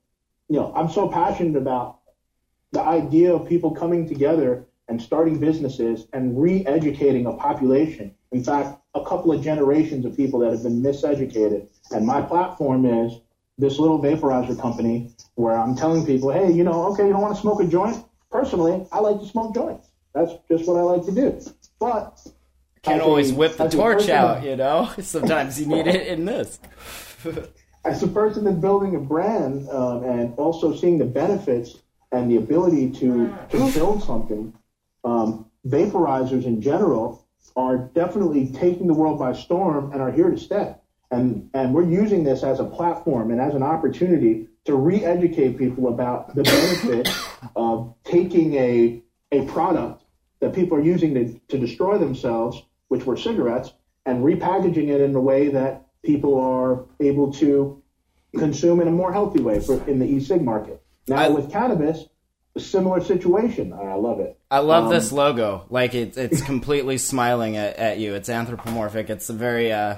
You 0.47 0.57
know, 0.57 0.71
I'm 0.75 0.89
so 0.89 1.09
passionate 1.09 1.57
about 1.57 1.99
the 2.71 2.81
idea 2.81 3.33
of 3.33 3.49
people 3.49 3.71
coming 3.71 4.07
together 4.07 4.65
and 4.87 5.01
starting 5.01 5.39
businesses 5.39 6.05
and 6.13 6.39
re-educating 6.39 7.25
a 7.25 7.33
population. 7.33 8.13
In 8.31 8.43
fact, 8.43 8.79
a 8.93 9.03
couple 9.03 9.31
of 9.31 9.43
generations 9.43 10.05
of 10.05 10.15
people 10.15 10.39
that 10.41 10.51
have 10.51 10.61
been 10.61 10.83
miseducated. 10.83 11.67
And 11.91 12.05
my 12.05 12.21
platform 12.21 12.85
is 12.85 13.13
this 13.57 13.79
little 13.79 13.99
vaporizer 13.99 14.59
company 14.59 15.11
where 15.35 15.57
I'm 15.57 15.75
telling 15.75 16.05
people, 16.05 16.31
hey, 16.31 16.51
you 16.51 16.63
know, 16.63 16.91
okay, 16.91 17.05
you 17.07 17.13
don't 17.13 17.21
want 17.21 17.35
to 17.35 17.41
smoke 17.41 17.61
a 17.61 17.67
joint? 17.67 18.03
personally, 18.35 18.85
I 18.91 18.99
like 18.99 19.19
to 19.19 19.25
smoke 19.25 19.55
joints. 19.55 19.87
That's 20.13 20.31
just 20.49 20.67
what 20.67 20.77
I 20.77 20.81
like 20.81 21.05
to 21.05 21.11
do. 21.11 21.41
But 21.79 22.19
Can't 22.81 22.97
as 22.97 23.01
a- 23.01 23.05
always 23.05 23.33
whip 23.33 23.55
the 23.57 23.69
torch 23.69 23.99
person- 23.99 24.15
out, 24.15 24.43
you 24.43 24.55
know? 24.57 24.91
Sometimes 24.99 25.59
you 25.59 25.67
need 25.67 25.87
it 25.87 26.07
in 26.07 26.25
this. 26.25 26.59
as 27.85 28.03
a 28.03 28.07
person 28.07 28.43
that's 28.43 28.57
building 28.57 28.95
a 28.95 28.99
brand 28.99 29.69
um, 29.69 30.03
and 30.03 30.33
also 30.37 30.75
seeing 30.75 30.97
the 30.97 31.05
benefits 31.05 31.77
and 32.11 32.29
the 32.29 32.37
ability 32.37 32.91
to, 32.91 33.33
to 33.51 33.71
build 33.73 34.03
something, 34.03 34.53
um, 35.03 35.49
vaporizers 35.67 36.45
in 36.45 36.61
general 36.61 37.25
are 37.55 37.77
definitely 37.77 38.47
taking 38.47 38.87
the 38.87 38.93
world 38.93 39.17
by 39.17 39.31
storm 39.33 39.91
and 39.93 40.01
are 40.01 40.11
here 40.11 40.29
to 40.29 40.37
stay. 40.37 40.75
And, 41.11 41.49
and 41.53 41.73
we're 41.73 41.87
using 41.89 42.23
this 42.23 42.43
as 42.43 42.59
a 42.59 42.63
platform 42.65 43.31
and 43.31 43.39
as 43.39 43.53
an 43.53 43.63
opportunity 43.63 44.47
to 44.65 44.75
re-educate 44.75 45.57
people 45.57 45.87
about 45.87 46.35
the 46.35 46.43
benefit 46.43 47.07
of 47.55 47.93
taking 48.03 48.55
a, 48.55 49.01
a 49.31 49.45
product 49.45 50.03
that 50.39 50.53
people 50.53 50.77
are 50.77 50.81
using 50.81 51.13
to, 51.13 51.39
to 51.49 51.57
destroy 51.57 51.97
themselves, 51.97 52.61
which 52.87 53.05
were 53.05 53.15
cigarettes, 53.17 53.71
and 54.05 54.23
repackaging 54.23 54.89
it 54.89 55.01
in 55.01 55.15
a 55.15 55.21
way 55.21 55.49
that 55.49 55.85
people 56.03 56.39
are 56.39 56.85
able 56.99 57.31
to 57.33 57.81
consume 58.37 58.81
in 58.81 58.87
a 58.87 58.91
more 58.91 59.13
healthy 59.13 59.41
way 59.41 59.59
for, 59.59 59.83
in 59.87 59.99
the 59.99 60.05
e-cig 60.05 60.41
market. 60.41 60.81
Now 61.07 61.17
I- 61.17 61.29
with 61.29 61.51
cannabis, 61.51 62.05
a 62.55 62.59
similar 62.59 63.01
situation. 63.01 63.73
I 63.73 63.95
love 63.95 64.19
it. 64.21 64.39
I 64.49 64.59
love 64.59 64.85
Um, 64.85 64.89
this 64.89 65.11
logo. 65.11 65.65
Like 65.69 65.93
it, 65.93 66.17
it's 66.17 66.41
completely 66.41 66.97
smiling 66.97 67.57
at, 67.57 67.75
at 67.75 67.97
you. 67.99 68.13
It's 68.15 68.29
anthropomorphic. 68.29 69.09
It's 69.09 69.29
a 69.29 69.33
very 69.33 69.73
uh, 69.73 69.97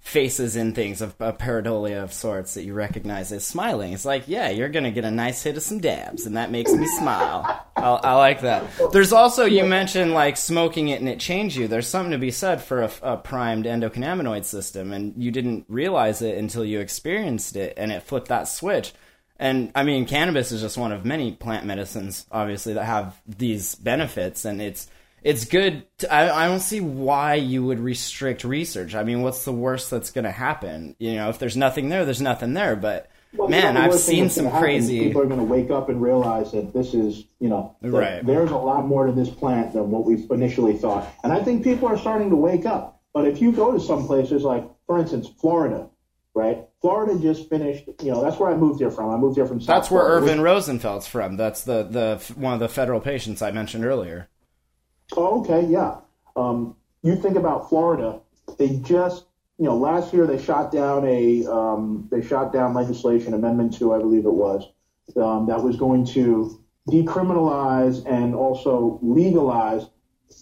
faces 0.00 0.56
in 0.56 0.74
things 0.74 1.02
of 1.02 1.14
a 1.20 1.32
pareidolia 1.32 2.02
of 2.02 2.12
sorts 2.12 2.54
that 2.54 2.64
you 2.64 2.72
recognize 2.72 3.30
as 3.32 3.46
smiling. 3.46 3.92
It's 3.92 4.04
like, 4.04 4.24
yeah, 4.26 4.48
you're 4.48 4.70
gonna 4.70 4.90
get 4.90 5.04
a 5.04 5.10
nice 5.10 5.42
hit 5.42 5.56
of 5.56 5.62
some 5.62 5.78
dabs, 5.78 6.26
and 6.26 6.36
that 6.36 6.50
makes 6.50 6.72
me 6.72 6.86
smile. 6.98 7.64
I, 7.76 7.82
I 7.82 8.14
like 8.14 8.40
that. 8.40 8.64
There's 8.92 9.12
also 9.12 9.44
you 9.44 9.64
mentioned 9.64 10.12
like 10.12 10.36
smoking 10.36 10.88
it 10.88 11.00
and 11.00 11.08
it 11.08 11.20
changed 11.20 11.56
you. 11.56 11.68
There's 11.68 11.86
something 11.86 12.12
to 12.12 12.18
be 12.18 12.30
said 12.30 12.62
for 12.62 12.82
a, 12.82 12.90
a 13.02 13.16
primed 13.18 13.66
endocannabinoid 13.66 14.44
system, 14.44 14.92
and 14.92 15.14
you 15.22 15.30
didn't 15.30 15.66
realize 15.68 16.22
it 16.22 16.38
until 16.38 16.64
you 16.64 16.80
experienced 16.80 17.56
it, 17.56 17.74
and 17.76 17.92
it 17.92 18.02
flipped 18.02 18.28
that 18.28 18.48
switch. 18.48 18.92
And 19.38 19.70
I 19.74 19.84
mean, 19.84 20.06
cannabis 20.06 20.50
is 20.50 20.60
just 20.60 20.76
one 20.76 20.92
of 20.92 21.04
many 21.04 21.32
plant 21.32 21.66
medicines, 21.66 22.26
obviously, 22.30 22.74
that 22.74 22.84
have 22.84 23.20
these 23.26 23.74
benefits, 23.74 24.44
and 24.44 24.60
it's 24.60 24.88
it's 25.22 25.44
good. 25.44 25.84
To, 25.98 26.12
I 26.12 26.44
I 26.44 26.48
don't 26.48 26.60
see 26.60 26.80
why 26.80 27.34
you 27.34 27.64
would 27.64 27.80
restrict 27.80 28.44
research. 28.44 28.94
I 28.94 29.04
mean, 29.04 29.22
what's 29.22 29.44
the 29.44 29.52
worst 29.52 29.90
that's 29.90 30.10
going 30.10 30.24
to 30.24 30.30
happen? 30.30 30.96
You 30.98 31.14
know, 31.14 31.28
if 31.28 31.38
there's 31.38 31.56
nothing 31.56 31.88
there, 31.88 32.04
there's 32.04 32.20
nothing 32.22 32.54
there. 32.54 32.76
But 32.76 33.10
Well, 33.34 33.48
man, 33.48 33.76
I've 33.76 33.94
seen 33.94 34.30
some 34.30 34.46
happen, 34.46 34.60
crazy. 34.60 35.00
People 35.00 35.22
are 35.22 35.26
going 35.26 35.38
to 35.40 35.44
wake 35.44 35.70
up 35.70 35.88
and 35.88 36.00
realize 36.00 36.52
that 36.52 36.72
this 36.72 36.94
is, 36.94 37.24
you 37.38 37.48
know, 37.48 37.76
Right. 37.82 38.24
there's 38.24 38.50
a 38.50 38.56
lot 38.56 38.86
more 38.86 39.06
to 39.06 39.12
this 39.12 39.30
plant 39.30 39.72
than 39.72 39.90
what 39.90 40.04
we 40.04 40.26
initially 40.30 40.76
thought. 40.76 41.06
And 41.22 41.32
I 41.32 41.42
think 41.42 41.62
people 41.64 41.88
are 41.88 41.98
starting 41.98 42.30
to 42.30 42.36
wake 42.36 42.66
up. 42.66 43.00
But 43.12 43.26
if 43.26 43.40
you 43.42 43.52
go 43.52 43.72
to 43.72 43.80
some 43.80 44.06
places 44.06 44.42
like, 44.42 44.64
for 44.86 44.98
instance, 44.98 45.28
Florida, 45.40 45.88
right? 46.34 46.64
Florida 46.80 47.18
just 47.20 47.48
finished, 47.48 47.84
you 48.02 48.10
know, 48.10 48.22
that's 48.22 48.38
where 48.38 48.50
I 48.50 48.56
moved 48.56 48.80
here 48.80 48.90
from. 48.90 49.10
I 49.10 49.16
moved 49.16 49.36
here 49.36 49.46
from 49.46 49.60
South 49.60 49.66
That's 49.66 49.90
where 49.90 50.02
Florida, 50.04 50.26
Irvin 50.26 50.38
Rosenfeld's 50.40 51.06
from. 51.06 51.36
That's 51.36 51.64
the 51.64 51.82
the 51.82 52.32
one 52.36 52.54
of 52.54 52.60
the 52.60 52.68
federal 52.68 53.00
patients 53.00 53.42
I 53.42 53.50
mentioned 53.50 53.84
earlier. 53.84 54.28
Oh, 55.16 55.40
okay, 55.40 55.66
yeah. 55.66 55.96
Um, 56.36 56.76
you 57.02 57.16
think 57.16 57.36
about 57.36 57.68
Florida, 57.68 58.20
they 58.58 58.76
just, 58.78 59.24
you 59.58 59.64
know, 59.64 59.76
last 59.76 60.12
year 60.12 60.26
they 60.26 60.42
shot 60.42 60.70
down 60.70 61.04
a, 61.06 61.46
um, 61.46 62.08
they 62.10 62.22
shot 62.22 62.52
down 62.52 62.74
legislation, 62.74 63.34
Amendment 63.34 63.74
2, 63.74 63.92
I 63.92 63.98
believe 63.98 64.24
it 64.24 64.32
was, 64.32 64.68
um, 65.16 65.46
that 65.46 65.62
was 65.62 65.76
going 65.76 66.04
to 66.06 66.60
decriminalize 66.88 68.04
and 68.06 68.34
also 68.34 68.98
legalize 69.02 69.86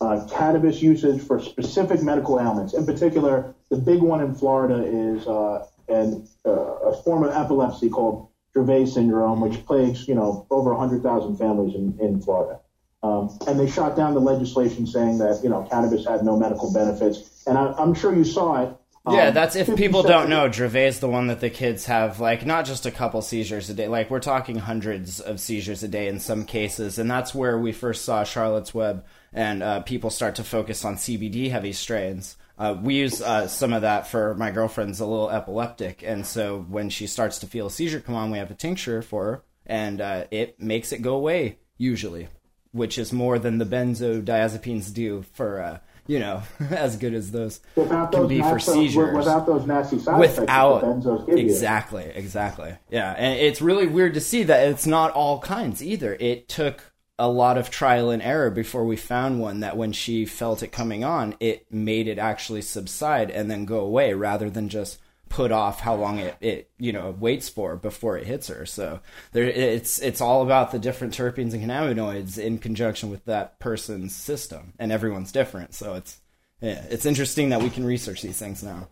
uh, 0.00 0.26
cannabis 0.30 0.82
usage 0.82 1.20
for 1.20 1.40
specific 1.40 2.02
medical 2.02 2.38
ailments. 2.38 2.74
In 2.74 2.84
particular, 2.84 3.54
the 3.70 3.76
big 3.76 4.00
one 4.00 4.20
in 4.20 4.34
Florida 4.34 4.84
is 4.84 5.26
uh, 5.26 5.66
an, 5.88 6.26
uh, 6.46 6.50
a 6.50 7.02
form 7.02 7.24
of 7.24 7.34
epilepsy 7.34 7.88
called 7.88 8.28
Dravet 8.54 8.88
syndrome, 8.88 9.40
which 9.40 9.64
plagues, 9.64 10.06
you 10.06 10.14
know, 10.14 10.46
over 10.50 10.70
100,000 10.74 11.36
families 11.36 11.74
in, 11.74 11.98
in 12.00 12.20
Florida. 12.20 12.60
Um, 13.02 13.38
and 13.46 13.58
they 13.58 13.70
shot 13.70 13.96
down 13.96 14.14
the 14.14 14.20
legislation 14.20 14.86
saying 14.86 15.18
that 15.18 15.40
you 15.42 15.48
know 15.48 15.62
cannabis 15.70 16.06
had 16.06 16.24
no 16.24 16.36
medical 16.36 16.72
benefits. 16.72 17.44
And 17.46 17.56
I, 17.56 17.72
I'm 17.72 17.94
sure 17.94 18.14
you 18.14 18.24
saw 18.24 18.62
it. 18.62 18.76
Um, 19.06 19.14
Yeah, 19.14 19.30
that's 19.30 19.56
if 19.56 19.74
people 19.76 20.02
don't 20.02 20.28
know, 20.28 20.48
Dravet's 20.48 20.98
the 20.98 21.08
one 21.08 21.28
that 21.28 21.40
the 21.40 21.48
kids 21.48 21.86
have, 21.86 22.20
like, 22.20 22.44
not 22.44 22.66
just 22.66 22.84
a 22.84 22.90
couple 22.90 23.22
seizures 23.22 23.70
a 23.70 23.74
day, 23.74 23.88
like, 23.88 24.10
we're 24.10 24.20
talking 24.20 24.58
hundreds 24.58 25.20
of 25.20 25.40
seizures 25.40 25.82
a 25.82 25.88
day 25.88 26.08
in 26.08 26.18
some 26.18 26.44
cases, 26.44 26.98
and 26.98 27.10
that's 27.10 27.34
where 27.34 27.58
we 27.58 27.72
first 27.72 28.04
saw 28.04 28.24
Charlotte's 28.24 28.74
Web 28.74 29.04
and 29.32 29.62
uh, 29.62 29.80
people 29.80 30.10
start 30.10 30.34
to 30.36 30.44
focus 30.44 30.84
on 30.84 30.96
CBD 30.96 31.50
heavy 31.50 31.72
strains. 31.72 32.36
Uh, 32.58 32.76
we 32.80 32.94
use 32.96 33.22
uh, 33.22 33.46
some 33.46 33.72
of 33.72 33.82
that 33.82 34.06
for 34.06 34.34
my 34.34 34.50
girlfriend's 34.50 35.00
a 35.00 35.06
little 35.06 35.30
epileptic, 35.30 36.02
and 36.02 36.26
so 36.26 36.66
when 36.68 36.90
she 36.90 37.06
starts 37.06 37.38
to 37.38 37.46
feel 37.46 37.66
a 37.66 37.70
seizure 37.70 38.00
come 38.00 38.14
on, 38.14 38.30
we 38.30 38.38
have 38.38 38.50
a 38.50 38.54
tincture 38.54 39.00
for 39.00 39.24
her, 39.24 39.44
and 39.64 40.00
uh, 40.00 40.24
it 40.30 40.60
makes 40.60 40.92
it 40.92 41.02
go 41.02 41.14
away, 41.14 41.58
usually, 41.76 42.28
which 42.78 42.96
is 42.96 43.12
more 43.12 43.38
than 43.38 43.58
the 43.58 43.66
benzodiazepines 43.66 44.92
do 44.92 45.24
for, 45.34 45.60
uh, 45.60 45.78
you 46.06 46.18
know, 46.18 46.42
as 46.70 46.96
good 46.96 47.12
as 47.14 47.30
those 47.30 47.60
without 47.76 48.10
can 48.12 48.20
those 48.22 48.28
be 48.28 48.38
for 48.40 48.52
nasty, 48.54 48.72
seizures. 48.72 49.14
without 49.14 49.46
those 49.46 49.66
nasty 49.66 49.98
side 49.98 50.18
without 50.18 50.82
effects 50.82 51.04
that 51.04 51.10
the 51.10 51.10
benzos 51.10 51.26
give 51.26 51.38
you. 51.38 51.44
exactly 51.44 52.04
exactly. 52.14 52.74
Yeah 52.90 53.12
and 53.12 53.38
it's 53.38 53.60
really 53.60 53.86
weird 53.86 54.14
to 54.14 54.20
see 54.20 54.44
that 54.44 54.68
it's 54.68 54.86
not 54.86 55.12
all 55.12 55.40
kinds 55.40 55.82
either. 55.82 56.16
It 56.18 56.48
took 56.48 56.92
a 57.18 57.28
lot 57.28 57.58
of 57.58 57.68
trial 57.68 58.10
and 58.10 58.22
error 58.22 58.50
before 58.50 58.84
we 58.84 58.96
found 58.96 59.40
one 59.40 59.60
that 59.60 59.76
when 59.76 59.92
she 59.92 60.24
felt 60.24 60.62
it 60.62 60.68
coming 60.68 61.02
on 61.04 61.34
it 61.40 61.66
made 61.70 62.06
it 62.08 62.18
actually 62.18 62.62
subside 62.62 63.30
and 63.30 63.50
then 63.50 63.64
go 63.64 63.80
away 63.80 64.14
rather 64.14 64.48
than 64.48 64.68
just 64.68 64.98
put 65.28 65.52
off 65.52 65.80
how 65.80 65.94
long 65.94 66.18
it, 66.18 66.36
it 66.40 66.70
you 66.78 66.92
know 66.92 67.10
waits 67.18 67.48
for 67.48 67.76
before 67.76 68.16
it 68.16 68.26
hits 68.26 68.48
her 68.48 68.64
so 68.64 69.00
there 69.32 69.44
it's 69.44 69.98
it's 70.00 70.20
all 70.20 70.42
about 70.42 70.72
the 70.72 70.78
different 70.78 71.14
terpenes 71.14 71.52
and 71.52 71.62
cannabinoids 71.62 72.38
in 72.38 72.58
conjunction 72.58 73.10
with 73.10 73.24
that 73.24 73.58
person's 73.58 74.14
system 74.14 74.72
and 74.78 74.92
everyone's 74.92 75.32
different 75.32 75.74
so 75.74 75.94
it's 75.94 76.20
yeah, 76.60 76.84
it's 76.90 77.06
interesting 77.06 77.50
that 77.50 77.62
we 77.62 77.70
can 77.70 77.84
research 77.84 78.22
these 78.22 78.38
things 78.38 78.62
now 78.62 78.88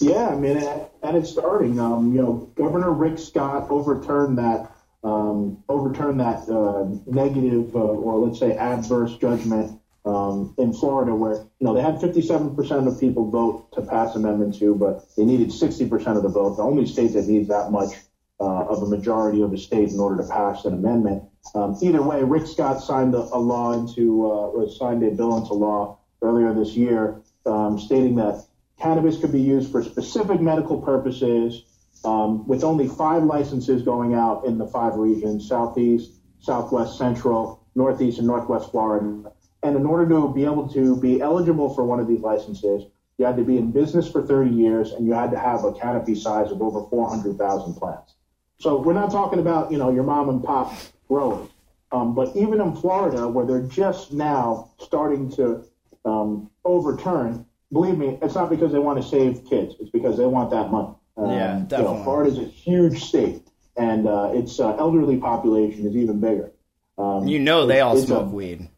Yeah, 0.00 0.28
I 0.28 0.36
mean, 0.36 0.56
and 0.56 0.86
and 1.02 1.16
it's 1.16 1.30
starting. 1.30 1.78
Um, 1.78 2.14
you 2.14 2.22
know, 2.22 2.50
Governor 2.54 2.92
Rick 2.92 3.18
Scott 3.18 3.70
overturned 3.70 4.38
that 4.38 4.72
um, 5.04 5.62
overturned 5.68 6.20
that 6.20 6.48
uh, 6.48 6.86
negative 7.06 7.74
uh, 7.74 7.78
or 7.78 8.26
let's 8.26 8.38
say 8.38 8.56
adverse 8.56 9.16
judgment 9.18 9.80
um, 10.04 10.54
in 10.58 10.72
Florida, 10.72 11.14
where 11.14 11.34
you 11.34 11.66
know 11.66 11.74
they 11.74 11.82
had 11.82 12.00
57 12.00 12.56
percent 12.56 12.88
of 12.88 12.98
people 12.98 13.30
vote 13.30 13.72
to 13.72 13.82
pass 13.82 14.14
Amendment 14.14 14.54
Two, 14.54 14.74
but 14.74 15.04
they 15.16 15.24
needed 15.24 15.52
60 15.52 15.88
percent 15.88 16.16
of 16.16 16.22
the 16.22 16.28
vote. 16.28 16.56
The 16.56 16.62
only 16.62 16.86
state 16.86 17.12
that 17.12 17.26
needs 17.26 17.48
that 17.48 17.70
much 17.70 17.94
uh, 18.40 18.64
of 18.64 18.82
a 18.82 18.86
majority 18.86 19.40
of 19.42 19.52
the 19.52 19.58
state 19.58 19.90
in 19.90 20.00
order 20.00 20.20
to 20.20 20.28
pass 20.28 20.64
an 20.64 20.74
amendment. 20.74 21.22
Um, 21.54 21.76
either 21.80 22.02
way, 22.02 22.22
Rick 22.22 22.46
Scott 22.46 22.82
signed 22.82 23.14
a, 23.14 23.18
a 23.18 23.38
law 23.38 23.72
into 23.72 24.30
uh, 24.30 24.68
signed 24.68 25.04
a 25.04 25.10
bill 25.10 25.36
into 25.36 25.54
law 25.54 25.98
earlier 26.20 26.52
this 26.52 26.74
year, 26.74 27.20
um, 27.46 27.78
stating 27.78 28.16
that 28.16 28.44
cannabis 28.80 29.20
could 29.20 29.32
be 29.32 29.40
used 29.40 29.70
for 29.70 29.82
specific 29.82 30.40
medical 30.40 30.82
purposes, 30.82 31.62
um, 32.04 32.46
with 32.48 32.64
only 32.64 32.88
five 32.88 33.22
licenses 33.22 33.82
going 33.82 34.14
out 34.14 34.44
in 34.44 34.58
the 34.58 34.66
five 34.66 34.96
regions: 34.96 35.48
Southeast, 35.48 36.10
Southwest, 36.40 36.98
Central, 36.98 37.64
Northeast, 37.76 38.18
and 38.18 38.26
Northwest 38.26 38.72
Florida. 38.72 39.30
And 39.62 39.76
in 39.76 39.86
order 39.86 40.08
to 40.08 40.32
be 40.32 40.44
able 40.44 40.68
to 40.70 40.96
be 40.96 41.20
eligible 41.20 41.72
for 41.74 41.84
one 41.84 42.00
of 42.00 42.08
these 42.08 42.20
licenses, 42.20 42.84
you 43.18 43.24
had 43.24 43.36
to 43.36 43.44
be 43.44 43.56
in 43.58 43.70
business 43.70 44.10
for 44.10 44.26
30 44.26 44.50
years, 44.50 44.92
and 44.92 45.06
you 45.06 45.12
had 45.12 45.30
to 45.30 45.38
have 45.38 45.64
a 45.64 45.72
canopy 45.72 46.14
size 46.14 46.50
of 46.50 46.60
over 46.60 46.82
400,000 46.88 47.74
plants. 47.74 48.14
So 48.58 48.80
we're 48.80 48.92
not 48.94 49.10
talking 49.10 49.38
about 49.38 49.70
you 49.70 49.78
know 49.78 49.90
your 49.90 50.04
mom 50.04 50.28
and 50.28 50.42
pop 50.42 50.72
growers, 51.08 51.48
um, 51.92 52.14
but 52.14 52.34
even 52.36 52.60
in 52.60 52.74
Florida, 52.76 53.28
where 53.28 53.44
they're 53.44 53.62
just 53.66 54.12
now 54.12 54.70
starting 54.78 55.30
to 55.32 55.64
um, 56.04 56.50
overturn, 56.64 57.44
believe 57.72 57.98
me, 57.98 58.18
it's 58.22 58.34
not 58.34 58.50
because 58.50 58.72
they 58.72 58.78
want 58.78 59.02
to 59.02 59.08
save 59.08 59.44
kids; 59.48 59.74
it's 59.80 59.90
because 59.90 60.16
they 60.16 60.26
want 60.26 60.50
that 60.50 60.70
money. 60.70 60.94
Um, 61.16 61.30
Yeah, 61.30 61.58
You 61.58 61.64
definitely. 61.64 61.96
know, 61.98 62.04
Florida's 62.04 62.38
a 62.38 62.44
huge 62.44 63.02
state, 63.04 63.42
and 63.76 64.08
uh, 64.08 64.30
its 64.32 64.58
uh, 64.60 64.76
elderly 64.76 65.18
population 65.18 65.86
is 65.86 65.94
even 65.96 66.20
bigger. 66.20 66.52
Um, 66.98 67.26
You 67.28 67.38
know 67.40 67.66
they 67.66 67.80
all 67.80 67.94
it's 67.94 68.04
a- 68.04 68.06
smoke 68.06 68.32
weed. 68.32 68.68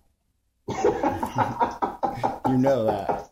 you 0.68 2.58
know 2.58 2.84
that. 2.86 3.30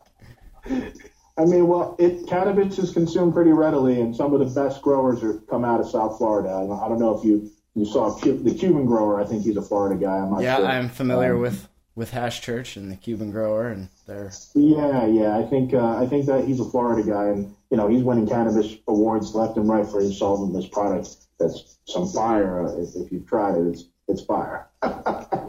I 1.35 1.45
mean, 1.45 1.67
well, 1.67 1.95
it 1.97 2.27
cannabis 2.27 2.77
is 2.77 2.91
consumed 2.91 3.33
pretty 3.33 3.51
readily, 3.51 3.99
and 4.01 4.15
some 4.15 4.33
of 4.33 4.39
the 4.39 4.45
best 4.61 4.81
growers 4.81 5.23
are 5.23 5.33
come 5.49 5.65
out 5.65 5.79
of 5.79 5.89
South 5.89 6.17
Florida. 6.17 6.49
I 6.49 6.67
don't, 6.67 6.79
I 6.79 6.87
don't 6.87 6.99
know 6.99 7.17
if 7.17 7.25
you 7.25 7.49
you 7.75 7.85
saw 7.85 8.11
the 8.19 8.53
Cuban 8.53 8.85
grower. 8.85 9.19
I 9.19 9.25
think 9.25 9.43
he's 9.43 9.57
a 9.57 9.61
Florida 9.61 9.99
guy. 9.99 10.17
I'm 10.17 10.29
not 10.31 10.41
Yeah, 10.43 10.57
sure. 10.57 10.67
I'm 10.67 10.89
familiar 10.89 11.33
Um, 11.35 11.41
with 11.41 11.67
with 11.95 12.11
Hash 12.11 12.41
Church 12.41 12.75
and 12.77 12.91
the 12.91 12.95
Cuban 12.95 13.31
grower, 13.31 13.67
and 13.69 13.89
they're 14.05 14.31
Yeah, 14.53 15.07
yeah. 15.07 15.37
I 15.37 15.43
think 15.43 15.73
uh, 15.73 15.97
I 15.97 16.05
think 16.05 16.27
that 16.27 16.45
he's 16.45 16.59
a 16.59 16.65
Florida 16.65 17.01
guy, 17.09 17.29
and 17.29 17.55
you 17.71 17.77
know 17.77 17.87
he's 17.87 18.03
winning 18.03 18.27
cannabis 18.27 18.75
awards 18.87 19.33
left 19.33 19.57
and 19.57 19.67
right 19.67 19.87
for 19.87 19.99
his 20.01 20.19
solventless 20.19 20.71
product. 20.71 21.15
That's 21.39 21.77
some 21.87 22.07
fire. 22.07 22.67
Uh, 22.67 22.77
if, 22.79 22.95
if 22.95 23.11
you've 23.11 23.25
tried 23.25 23.55
it, 23.57 23.67
it's 23.67 23.85
it's 24.07 24.21
fire. 24.21 24.67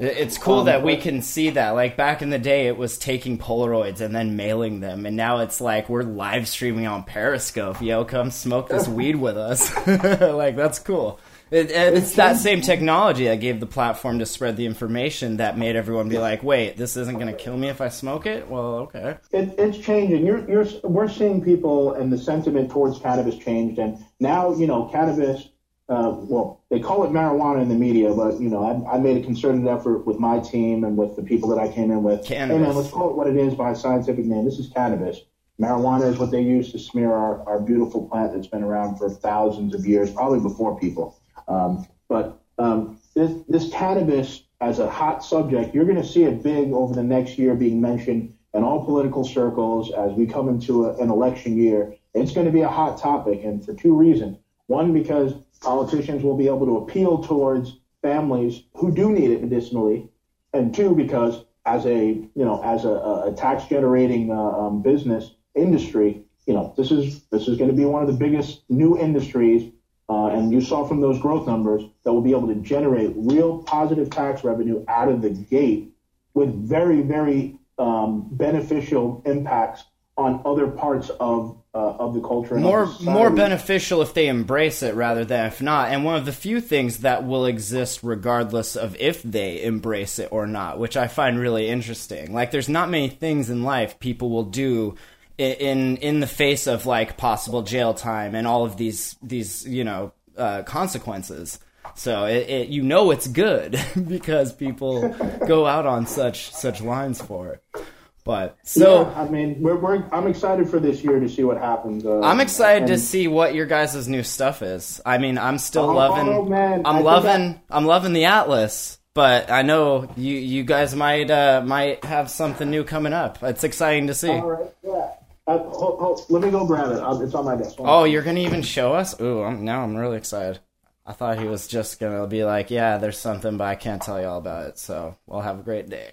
It- 0.00 0.16
It's 0.18 0.38
cool 0.38 0.64
that 0.64 0.82
we 0.82 0.94
um, 0.96 1.00
can 1.00 1.22
see 1.22 1.50
that. 1.50 1.70
Like 1.70 1.96
back 1.96 2.22
in 2.22 2.30
the 2.30 2.38
day, 2.38 2.66
it 2.66 2.76
was 2.76 2.98
taking 2.98 3.38
Polaroids 3.38 4.00
and 4.00 4.14
then 4.14 4.36
mailing 4.36 4.80
them, 4.80 5.06
and 5.06 5.16
now 5.16 5.38
it's 5.40 5.60
like 5.60 5.88
we're 5.88 6.02
live 6.02 6.48
streaming 6.48 6.86
on 6.86 7.04
Periscope. 7.04 7.80
Yo, 7.82 8.04
come 8.04 8.30
smoke 8.30 8.68
this 8.68 8.88
weed 8.88 9.16
with 9.16 9.36
us. 9.36 9.74
like 9.86 10.56
that's 10.56 10.78
cool. 10.78 11.20
It, 11.50 11.70
it's 11.70 12.14
that 12.14 12.38
same 12.38 12.62
technology 12.62 13.26
that 13.26 13.38
gave 13.38 13.60
the 13.60 13.66
platform 13.66 14.18
to 14.18 14.26
spread 14.26 14.56
the 14.56 14.66
information 14.66 15.36
that 15.36 15.56
made 15.58 15.76
everyone 15.76 16.08
be 16.08 16.18
like, 16.18 16.42
"Wait, 16.42 16.76
this 16.76 16.96
isn't 16.96 17.14
going 17.14 17.28
to 17.28 17.32
kill 17.34 17.56
me 17.56 17.68
if 17.68 17.80
I 17.80 17.90
smoke 17.90 18.26
it." 18.26 18.48
Well, 18.48 18.74
okay. 18.88 19.18
It, 19.30 19.54
it's 19.58 19.78
changing. 19.78 20.26
You're, 20.26 20.48
you're, 20.50 20.66
we're 20.82 21.08
seeing 21.08 21.44
people 21.44 21.92
and 21.94 22.12
the 22.12 22.18
sentiment 22.18 22.70
towards 22.70 22.98
cannabis 22.98 23.36
changed, 23.36 23.78
and 23.78 23.98
now 24.18 24.54
you 24.54 24.66
know 24.66 24.86
cannabis. 24.86 25.48
Uh, 25.86 26.16
well, 26.16 26.62
they 26.70 26.80
call 26.80 27.04
it 27.04 27.10
marijuana 27.10 27.60
in 27.60 27.68
the 27.68 27.74
media, 27.74 28.12
but 28.14 28.40
you 28.40 28.48
know, 28.48 28.64
I, 28.64 28.94
I 28.94 28.98
made 28.98 29.18
a 29.18 29.22
concerted 29.22 29.66
effort 29.66 30.06
with 30.06 30.18
my 30.18 30.40
team 30.40 30.82
and 30.82 30.96
with 30.96 31.14
the 31.14 31.22
people 31.22 31.48
that 31.50 31.58
I 31.58 31.68
came 31.68 31.90
in 31.90 32.02
with. 32.02 32.24
Cannabis. 32.24 32.56
Hey 32.56 32.62
man, 32.62 32.74
let's 32.74 32.90
call 32.90 33.10
it 33.10 33.16
what 33.16 33.26
it 33.26 33.36
is 33.36 33.54
by 33.54 33.72
a 33.72 33.76
scientific 33.76 34.24
name. 34.24 34.46
This 34.46 34.58
is 34.58 34.70
cannabis. 34.70 35.20
Marijuana 35.60 36.10
is 36.10 36.18
what 36.18 36.30
they 36.30 36.40
use 36.40 36.72
to 36.72 36.78
smear 36.78 37.12
our, 37.12 37.46
our 37.46 37.60
beautiful 37.60 38.08
plant 38.08 38.32
that's 38.32 38.46
been 38.46 38.62
around 38.62 38.96
for 38.96 39.10
thousands 39.10 39.74
of 39.74 39.86
years, 39.86 40.10
probably 40.10 40.40
before 40.40 40.78
people. 40.80 41.20
Um, 41.46 41.86
but 42.08 42.40
um, 42.58 42.98
this, 43.14 43.30
this 43.48 43.70
cannabis 43.70 44.44
as 44.60 44.78
a 44.78 44.90
hot 44.90 45.22
subject, 45.22 45.74
you're 45.74 45.84
going 45.84 46.00
to 46.00 46.06
see 46.06 46.24
it 46.24 46.42
big 46.42 46.72
over 46.72 46.94
the 46.94 47.02
next 47.02 47.38
year 47.38 47.54
being 47.54 47.80
mentioned 47.80 48.34
in 48.54 48.64
all 48.64 48.84
political 48.84 49.24
circles 49.24 49.92
as 49.92 50.12
we 50.12 50.26
come 50.26 50.48
into 50.48 50.86
a, 50.86 50.96
an 50.96 51.10
election 51.10 51.56
year. 51.56 51.94
It's 52.14 52.32
going 52.32 52.46
to 52.46 52.52
be 52.52 52.62
a 52.62 52.68
hot 52.68 52.98
topic, 52.98 53.44
and 53.44 53.64
for 53.64 53.74
two 53.74 53.94
reasons. 53.94 54.38
One, 54.66 54.92
because 54.92 55.34
politicians 55.60 56.22
will 56.22 56.36
be 56.36 56.46
able 56.46 56.66
to 56.66 56.76
appeal 56.78 57.22
towards 57.22 57.78
families 58.02 58.62
who 58.74 58.90
do 58.90 59.10
need 59.12 59.30
it 59.30 59.40
medicinally, 59.40 60.08
and 60.52 60.74
two, 60.74 60.94
because 60.94 61.44
as 61.66 61.86
a 61.86 62.06
you 62.06 62.44
know 62.44 62.62
as 62.62 62.84
a, 62.84 63.24
a 63.26 63.34
tax 63.36 63.66
generating 63.66 64.30
uh, 64.30 64.34
um, 64.36 64.82
business 64.82 65.32
industry, 65.54 66.24
you 66.46 66.54
know 66.54 66.72
this 66.76 66.90
is 66.90 67.24
this 67.30 67.48
is 67.48 67.56
going 67.56 67.70
to 67.70 67.76
be 67.76 67.84
one 67.84 68.02
of 68.02 68.08
the 68.08 68.14
biggest 68.14 68.62
new 68.68 68.98
industries 68.98 69.70
uh, 70.08 70.26
and 70.26 70.52
you 70.52 70.60
saw 70.60 70.84
from 70.84 71.00
those 71.00 71.18
growth 71.18 71.46
numbers 71.46 71.82
that 72.04 72.12
will 72.12 72.20
be 72.20 72.32
able 72.32 72.46
to 72.46 72.54
generate 72.56 73.12
real 73.16 73.62
positive 73.62 74.10
tax 74.10 74.44
revenue 74.44 74.84
out 74.86 75.08
of 75.08 75.22
the 75.22 75.30
gate 75.30 75.90
with 76.34 76.52
very, 76.68 77.00
very 77.00 77.58
um, 77.78 78.28
beneficial 78.30 79.22
impacts 79.24 79.84
on 80.16 80.40
other 80.44 80.68
parts 80.68 81.10
of 81.20 81.58
uh, 81.74 81.96
of 81.96 82.14
the 82.14 82.20
culture. 82.20 82.54
And 82.54 82.62
more 82.62 82.86
more 83.00 83.30
beneficial 83.30 84.00
if 84.00 84.14
they 84.14 84.28
embrace 84.28 84.82
it 84.82 84.94
rather 84.94 85.24
than 85.24 85.46
if 85.46 85.60
not. 85.60 85.90
And 85.90 86.04
one 86.04 86.16
of 86.16 86.24
the 86.24 86.32
few 86.32 86.60
things 86.60 86.98
that 86.98 87.26
will 87.26 87.46
exist 87.46 88.00
regardless 88.02 88.76
of 88.76 88.96
if 88.96 89.22
they 89.22 89.62
embrace 89.62 90.18
it 90.18 90.28
or 90.30 90.46
not, 90.46 90.78
which 90.78 90.96
I 90.96 91.08
find 91.08 91.38
really 91.38 91.68
interesting. 91.68 92.32
Like 92.32 92.52
there's 92.52 92.68
not 92.68 92.90
many 92.90 93.08
things 93.08 93.50
in 93.50 93.64
life 93.64 93.98
people 93.98 94.30
will 94.30 94.44
do 94.44 94.94
in 95.36 95.96
in 95.96 96.20
the 96.20 96.28
face 96.28 96.68
of 96.68 96.86
like 96.86 97.16
possible 97.16 97.62
jail 97.62 97.92
time 97.92 98.36
and 98.36 98.46
all 98.46 98.64
of 98.64 98.76
these 98.76 99.16
these 99.20 99.66
you 99.66 99.82
know 99.82 100.12
uh, 100.36 100.62
consequences. 100.62 101.58
So 101.96 102.26
it, 102.26 102.48
it 102.48 102.68
you 102.68 102.82
know 102.82 103.10
it's 103.10 103.26
good 103.26 103.80
because 104.08 104.52
people 104.52 105.08
go 105.46 105.66
out 105.66 105.86
on 105.86 106.06
such 106.06 106.52
such 106.52 106.80
lines 106.80 107.20
for 107.20 107.54
it. 107.54 107.84
But 108.24 108.56
so 108.62 109.02
yeah, 109.02 109.20
I 109.20 109.28
mean, 109.28 109.60
we're, 109.60 109.76
we're 109.76 110.02
I'm 110.10 110.26
excited 110.26 110.68
for 110.70 110.80
this 110.80 111.04
year 111.04 111.20
to 111.20 111.28
see 111.28 111.44
what 111.44 111.58
happens. 111.58 112.06
Uh, 112.06 112.20
I'm 112.22 112.40
excited 112.40 112.88
to 112.88 112.98
see 112.98 113.28
what 113.28 113.54
your 113.54 113.66
guys' 113.66 114.08
new 114.08 114.22
stuff 114.22 114.62
is. 114.62 115.00
I 115.04 115.18
mean, 115.18 115.36
I'm 115.36 115.58
still 115.58 115.90
Oh, 115.90 115.94
loving. 115.94 116.28
oh, 116.32 116.44
man. 116.44 116.82
I 116.86 116.88
I'm 116.88 116.94
think 116.96 117.04
loving. 117.04 117.60
I'm 117.70 117.84
loving 117.84 118.12
the 118.14 118.24
Atlas, 118.24 118.98
but 119.12 119.50
I 119.50 119.60
know 119.60 120.08
you 120.16 120.36
you 120.36 120.64
guys 120.64 120.94
might 120.96 121.30
uh, 121.30 121.62
might 121.66 122.02
have 122.06 122.30
something 122.30 122.70
new 122.70 122.82
coming 122.82 123.12
up. 123.12 123.42
It's 123.42 123.62
exciting 123.62 124.06
to 124.06 124.14
see. 124.14 124.30
All 124.30 124.50
right, 124.50 124.70
yeah. 124.82 125.10
Uh, 125.46 125.58
hold, 125.58 125.98
hold, 126.00 126.20
let 126.30 126.40
me 126.42 126.50
go 126.50 126.64
grab 126.66 126.92
it. 126.92 126.98
Uh, 127.00 127.20
It's 127.20 127.34
on 127.34 127.44
my 127.44 127.54
desk. 127.56 127.76
Hold 127.76 127.88
Oh, 127.90 128.02
on. 128.04 128.10
you're 128.10 128.22
gonna 128.22 128.40
even 128.40 128.62
show 128.62 128.94
us? 128.94 129.20
Ooh, 129.20 129.42
I'm, 129.42 129.66
now 129.66 129.82
I'm 129.82 129.94
really 129.94 130.16
excited. 130.16 130.60
I 131.04 131.12
thought 131.12 131.38
he 131.38 131.44
was 131.46 131.68
just 131.68 132.00
gonna 132.00 132.26
be 132.26 132.42
like, 132.44 132.70
"Yeah, 132.70 132.96
there's 132.96 133.18
something, 133.18 133.58
but 133.58 133.64
I 133.66 133.74
can't 133.74 134.00
tell 134.00 134.18
you 134.18 134.26
all 134.28 134.38
about 134.38 134.68
it." 134.68 134.78
So, 134.78 135.14
we'll 135.26 135.42
have 135.42 135.58
a 135.58 135.62
great 135.62 135.90
day. 135.90 136.12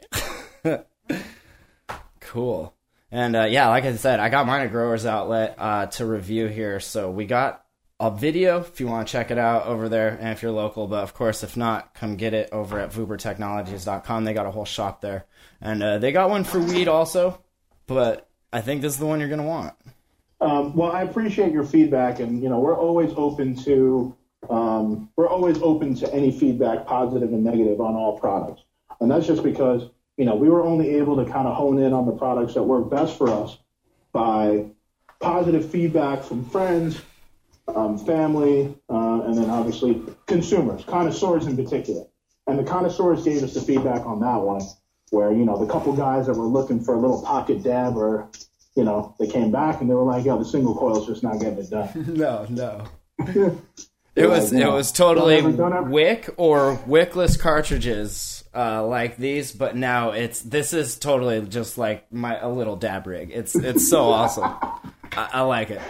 cool. 2.32 2.74
And 3.12 3.36
uh, 3.36 3.44
yeah, 3.44 3.68
like 3.68 3.84
I 3.84 3.96
said, 3.98 4.22
I 4.22 4.30
got 4.30 4.48
mine 4.48 4.62
at 4.62 4.72
Growers 4.72 5.06
Outlet 5.06 5.56
uh, 5.58 5.86
to 5.88 6.06
review 6.06 6.48
here. 6.48 6.80
So 6.80 7.12
we 7.12 7.26
got 7.26 7.66
a 8.00 8.10
video 8.10 8.62
if 8.62 8.80
you 8.80 8.88
want 8.88 9.06
to 9.06 9.12
check 9.12 9.32
it 9.32 9.38
out 9.38 9.66
over 9.66 9.90
there, 9.90 10.18
and 10.20 10.30
if 10.30 10.42
you're 10.42 10.52
local. 10.52 10.88
But 10.88 11.04
of 11.04 11.14
course, 11.14 11.44
if 11.44 11.58
not, 11.58 11.94
come 11.94 12.16
get 12.16 12.34
it 12.34 12.50
over 12.54 12.80
at 12.80 12.92
VuberTechnologies.com. 12.92 14.24
They 14.24 14.34
got 14.34 14.46
a 14.46 14.52
whole 14.52 14.66
shop 14.66 15.02
there, 15.02 15.26
and 15.60 15.84
uh, 15.84 15.98
they 15.98 16.14
got 16.14 16.30
one 16.30 16.46
for 16.46 16.60
weed 16.60 16.88
also. 16.88 17.42
But 17.86 18.30
I 18.54 18.62
think 18.62 18.82
this 18.82 18.94
is 18.94 19.00
the 19.00 19.06
one 19.06 19.20
you're 19.20 19.30
gonna 19.30 19.44
want. 19.44 19.76
Um, 20.40 20.74
well, 20.74 20.94
I 20.94 21.04
appreciate 21.04 21.52
your 21.52 21.66
feedback, 21.66 22.22
and 22.22 22.42
you 22.42 22.48
know 22.48 22.60
we're 22.60 22.80
always 22.80 23.12
open 23.18 23.56
to 23.66 24.16
um, 24.50 25.10
we're 25.18 25.30
always 25.30 25.62
open 25.62 25.96
to 25.96 26.14
any 26.14 26.32
feedback, 26.32 26.88
positive 26.88 27.34
and 27.34 27.44
negative, 27.44 27.82
on 27.82 27.94
all 27.94 28.18
products, 28.18 28.64
and 29.02 29.12
that's 29.12 29.28
just 29.28 29.44
because 29.44 29.90
you 30.22 30.28
know 30.28 30.36
we 30.36 30.50
were 30.50 30.64
only 30.64 30.98
able 30.98 31.16
to 31.16 31.26
kind 31.32 31.48
of 31.48 31.56
hone 31.56 31.80
in 31.80 31.94
on 31.94 32.06
the 32.06 32.12
products 32.12 32.54
that 32.54 32.62
work 32.62 32.92
best 32.92 33.18
for 33.18 33.28
us 33.28 33.58
by 34.14 34.68
positive 35.20 35.68
feedback 35.72 36.22
from 36.22 36.46
friends, 36.46 37.02
um, 37.68 37.98
family, 37.98 38.78
uh, 38.88 39.22
and 39.24 39.36
then 39.36 39.50
obviously 39.50 40.00
consumers, 40.28 40.84
connoisseurs 40.86 41.48
in 41.48 41.56
particular. 41.58 42.06
And 42.46 42.60
the 42.60 42.64
connoisseurs 42.64 43.24
gave 43.24 43.42
us 43.42 43.56
the 43.56 43.62
feedback 43.62 44.06
on 44.06 44.20
that 44.20 44.42
one, 44.42 44.62
where 45.10 45.32
you 45.32 45.44
know 45.44 45.58
the 45.58 45.66
couple 45.66 45.92
guys 45.94 46.28
that 46.28 46.36
were 46.36 46.46
looking 46.46 46.80
for 46.80 46.94
a 46.94 47.00
little 47.00 47.24
pocket 47.24 47.64
dab 47.64 47.98
or 47.98 48.30
you 48.76 48.84
know, 48.84 49.16
they 49.20 49.26
came 49.28 49.52
back 49.52 49.82
and 49.82 49.90
they 49.90 49.96
were 49.96 50.04
like, 50.04 50.24
"Yo, 50.24 50.38
the 50.38 50.46
single 50.46 50.76
coil's 50.76 51.08
just 51.08 51.24
not 51.24 51.40
getting 51.40 51.58
it 51.58 51.72
done." 51.72 51.90
No, 52.16 52.46
no. 52.48 52.86
It 54.16 54.28
was 54.30 54.52
Yeah, 54.52 54.60
it 54.60 54.64
no. 54.64 54.76
was 54.76 54.92
totally 54.92 55.38
Don't 55.38 55.48
ever- 55.54 55.58
don't 55.58 55.74
ever- 55.74 55.90
wick 55.90 56.30
or 56.38 56.78
wickless 56.88 57.40
cartridges 57.40 58.44
uh, 58.54 58.86
like 58.86 59.16
these, 59.16 59.54
but 59.54 59.76
now 59.78 60.12
it's 60.12 60.42
this 60.42 60.74
is 60.74 60.98
totally 60.98 61.40
just 61.42 61.78
like 61.78 62.12
my 62.12 62.38
a 62.40 62.50
little 62.50 62.76
dab 62.76 63.08
rig. 63.08 63.32
It's 63.34 63.56
it's 63.56 63.90
so 63.90 64.04
awesome. 64.10 64.44
I, 65.14 65.30
I 65.34 65.42
like 65.42 65.70
it. 65.72 65.82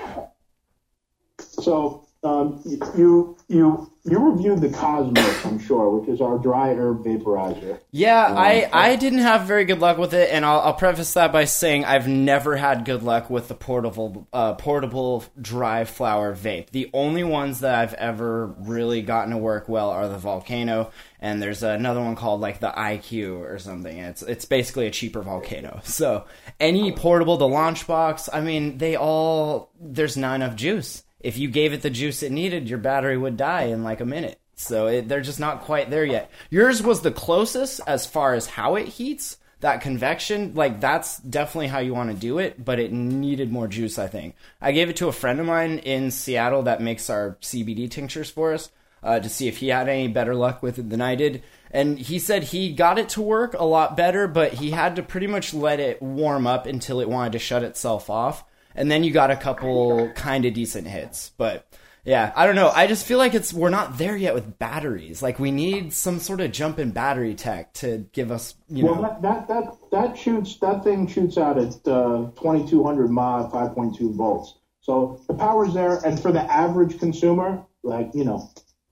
So 1.39 2.07
um, 2.23 2.61
you 2.95 3.35
you 3.48 3.91
you 4.03 4.19
reviewed 4.19 4.61
the 4.61 4.69
Cosmos, 4.69 5.45
I'm 5.45 5.57
sure, 5.57 5.89
which 5.89 6.10
is 6.10 6.22
our 6.22 6.38
dry 6.38 6.73
herb 6.73 7.03
vaporizer. 7.03 7.80
Yeah, 7.91 8.34
I, 8.35 8.68
I 8.72 8.95
didn't 8.95 9.19
have 9.19 9.43
very 9.43 9.65
good 9.65 9.80
luck 9.80 9.99
with 9.99 10.14
it, 10.14 10.30
and 10.31 10.43
I'll, 10.43 10.60
I'll 10.60 10.73
preface 10.73 11.14
that 11.14 11.31
by 11.31 11.45
saying 11.45 11.85
I've 11.85 12.07
never 12.07 12.56
had 12.57 12.85
good 12.85 13.03
luck 13.03 13.30
with 13.30 13.48
the 13.48 13.56
portable 13.56 14.27
uh, 14.34 14.53
portable 14.53 15.23
dry 15.39 15.84
flower 15.85 16.35
vape. 16.35 16.69
The 16.69 16.91
only 16.93 17.23
ones 17.23 17.61
that 17.61 17.76
I've 17.76 17.95
ever 17.95 18.48
really 18.60 19.02
gotten 19.02 19.31
to 19.31 19.38
work 19.38 19.68
well 19.68 19.89
are 19.89 20.07
the 20.07 20.18
Volcano, 20.19 20.91
and 21.19 21.41
there's 21.41 21.64
another 21.64 22.02
one 22.02 22.15
called 22.15 22.39
like 22.39 22.60
the 22.60 22.72
IQ 22.72 23.39
or 23.39 23.57
something. 23.57 23.99
and 23.99 24.10
It's 24.10 24.22
it's 24.22 24.45
basically 24.45 24.85
a 24.85 24.91
cheaper 24.91 25.22
Volcano. 25.23 25.81
So 25.91 26.26
any 26.60 26.91
portable, 26.91 27.38
the 27.38 27.48
launch 27.48 27.85
box, 27.85 28.30
I 28.31 28.41
mean, 28.41 28.77
they 28.77 28.95
all 28.95 29.72
there's 29.80 30.18
not 30.18 30.35
enough 30.35 30.56
juice. 30.56 31.03
If 31.23 31.38
you 31.38 31.49
gave 31.49 31.73
it 31.73 31.81
the 31.81 31.89
juice 31.89 32.23
it 32.23 32.31
needed, 32.31 32.69
your 32.69 32.80
battery 32.80 33.18
would 33.18 33.38
die 33.38 33.64
in 33.64 33.84
like 33.84 34.02
a 34.02 34.06
minute. 34.06 34.39
So 34.56 34.88
it, 34.88 35.07
they're 35.07 35.22
just 35.22 35.39
not 35.39 35.61
quite 35.61 35.89
there 35.89 36.06
yet. 36.06 36.30
Yours 36.49 36.84
was 36.84 37.02
the 37.02 37.11
closest 37.11 37.81
as 37.88 38.06
far 38.06 38.34
as 38.34 38.48
how 38.48 38.76
it 38.76 38.88
heats. 38.88 39.38
That 39.61 39.81
convection, 39.81 40.56
like 40.56 40.81
that's 40.81 41.19
definitely 41.19 41.68
how 41.68 41.80
you 41.80 41.93
want 41.93 42.10
to 42.10 42.15
do 42.15 42.39
it, 42.39 42.65
but 42.65 42.80
it 42.80 42.91
needed 42.91 43.52
more 43.52 43.68
juice, 43.68 43.99
I 43.99 44.07
think. 44.07 44.35
I 44.60 44.72
gave 44.72 44.89
it 44.89 44.95
to 44.98 45.07
a 45.07 45.11
friend 45.11 45.39
of 45.39 45.45
mine 45.45 45.77
in 45.80 46.10
Seattle 46.10 46.64
that 46.64 46.81
makes 46.81 47.11
our 47.11 47.38
CBD 47.41 47.89
tinctures 47.89 48.31
for 48.31 48.53
us 48.53 48.72
uh, 49.03 49.19
to 49.19 49.30
see 49.30 49.48
if 49.48 49.57
he 49.57 49.68
had 49.68 49.88
any 49.88 50.07
better 50.07 50.34
luck 50.34 50.64
with 50.64 50.80
it 50.80 50.89
than 50.89 51.02
I 51.02 51.14
did. 51.14 51.43
And 51.69 51.99
he 51.99 52.19
said 52.19 52.43
he 52.43 52.73
got 52.73 52.98
it 52.98 53.10
to 53.10 53.22
work 53.22 53.53
a 53.53 53.64
lot 53.64 53.95
better, 53.95 54.27
but 54.27 54.53
he 54.53 54.72
had 54.72 54.95
to 54.95 55.03
pretty 55.03 55.27
much 55.27 55.53
let 55.53 55.80
it 55.80 56.02
warm 56.02 56.48
up 56.48 56.65
until 56.65 56.99
it 56.99 57.10
wanted 57.10 57.34
to 57.34 57.39
shut 57.39 57.64
itself 57.64 58.10
off. 58.10 58.43
And 58.76 58.89
then 58.89 59.03
you 59.03 59.11
got 59.11 59.31
a 59.31 59.35
couple 59.35 60.10
kind 60.15 60.45
of 60.45 60.53
decent 60.53 60.88
hits. 60.88 61.31
But 61.38 61.68
yeah, 62.03 62.31
I 62.35 62.45
don't 62.45 62.56
know. 62.56 62.69
I 62.69 62.88
just 62.88 63.06
feel 63.06 63.18
like 63.19 63.34
it's 63.35 63.53
we're 63.53 63.69
not 63.69 63.98
there 63.98 64.15
yet 64.18 64.34
with 64.34 64.57
batteries. 64.57 65.22
Like 65.22 65.39
we 65.39 65.52
need 65.52 65.93
some 65.93 66.19
sort 66.19 66.41
of 66.41 66.52
jump 66.52 66.80
in 66.80 66.91
battery 66.91 67.35
tech 67.35 67.73
to 67.76 68.06
give 68.11 68.31
us, 68.31 68.56
you 68.69 68.85
Well, 68.85 68.95
know. 68.95 69.02
that, 69.03 69.22
that 69.22 69.48
that 69.48 69.77
that 69.91 70.18
shoots 70.18 70.57
that 70.57 70.84
thing 70.84 71.06
shoots 71.07 71.38
out 71.38 71.57
at 71.60 71.73
uh, 71.88 72.30
2200 72.39 73.10
mod, 73.10 73.52
5.2 73.52 74.15
volts. 74.15 74.56
So 74.81 75.22
the 75.27 75.35
power's 75.35 75.76
there, 75.76 75.99
and 76.03 76.19
for 76.19 76.31
the 76.31 76.41
average 76.41 76.98
consumer, 76.98 77.64
like 77.84 78.10
you 78.15 78.23
know, 78.23 78.49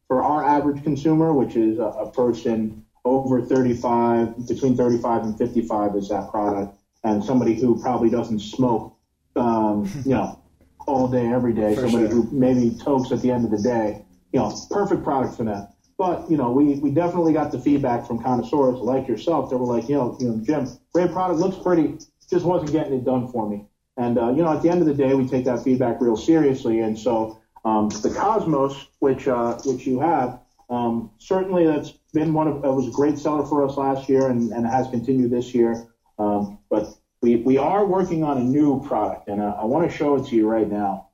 for 0.07 0.22
our 0.22 0.43
average 0.43 0.84
consumer, 0.84 1.34
which 1.34 1.56
is 1.56 1.80
a, 1.80 1.84
a 1.85 2.11
person 2.11 2.85
over 3.06 3.41
35, 3.41 4.47
between 4.47 4.77
35 4.77 5.23
and 5.23 5.38
55 5.38 5.95
is 5.95 6.10
that 6.10 6.30
product, 6.30 6.77
and 7.03 7.23
somebody 7.23 7.56
who 7.56 7.81
probably 7.81 8.11
doesn't 8.11 8.39
smoke, 8.41 8.95
um, 9.40 9.90
you 10.06 10.11
know, 10.11 10.41
all 10.88 11.07
day 11.07 11.28
every 11.28 11.53
day. 11.53 11.76
somebody 11.76 12.07
sure. 12.07 12.24
who 12.24 12.30
maybe 12.32 12.76
tokes 12.78 13.11
at 13.11 13.22
the 13.22 13.32
end 13.32 13.45
of 13.45 13.52
the 13.52 13.61
day, 13.61 14.03
you 14.34 14.40
know, 14.40 14.56
perfect 14.70 15.03
product 15.03 15.36
for 15.36 15.44
that. 15.45 15.74
But 15.98 16.30
you 16.32 16.38
know, 16.38 16.52
we, 16.52 16.76
we 16.80 16.91
definitely 16.91 17.34
got 17.34 17.52
the 17.52 17.60
feedback 17.60 18.07
from 18.07 18.24
connoisseurs 18.24 18.80
like 18.80 19.07
yourself 19.07 19.49
that 19.49 19.57
were 19.57 19.78
like, 19.78 19.90
you 19.90 19.95
know, 19.95 20.18
you 20.20 20.30
know, 20.30 20.44
Jim, 20.44 20.68
great 20.94 21.11
product, 21.11 21.40
looks 21.40 21.57
pretty, 21.61 21.98
just 22.30 22.45
wasn't 22.45 22.72
getting 22.72 22.94
it 22.94 23.03
done 23.03 23.30
for 23.32 23.49
me. 23.49 23.66
And 23.98 24.18
uh, 24.18 24.30
you 24.30 24.41
know, 24.44 24.53
at 24.53 24.61
the 24.61 24.70
end 24.70 24.82
of 24.82 24.88
the 24.88 24.94
day, 24.94 25.14
we 25.14 25.28
take 25.28 25.45
that 25.45 25.64
feedback 25.64 25.99
real 25.99 26.16
seriously. 26.16 26.80
And 26.80 26.98
so 26.98 27.41
um, 27.66 27.90
the 27.90 28.10
Cosmos, 28.10 28.88
which 28.99 29.28
uh, 29.28 29.57
which 29.66 29.86
you 29.86 29.99
have, 29.99 30.40
um, 30.70 31.11
certainly 31.18 31.66
that's 31.66 31.91
been 32.14 32.34
one 32.34 32.48
of 32.48 32.64
it 32.64 32.70
was 32.70 32.88
a 32.88 32.91
great 32.91 33.18
seller 33.18 33.45
for 33.45 33.68
us 33.68 33.76
last 33.76 34.07
year 34.07 34.30
and, 34.30 34.52
and 34.53 34.66
has 34.66 34.88
continued 34.88 35.32
this 35.32 35.53
year. 35.53 35.86
Um, 36.18 36.60
but 36.70 36.94
we 37.22 37.38
we 37.38 37.58
are 37.58 37.86
working 37.86 38.24
on 38.24 38.38
a 38.38 38.44
new 38.44 38.82
product, 38.84 39.28
and 39.28 39.41
uh, 39.41 39.58
I 39.60 39.66
want 39.66 39.90
to 39.90 39.96
show 39.96 40.16
it 40.16 40.28
to 40.28 40.36
you 40.36 40.48
right 40.48 40.70
now. 40.70 41.10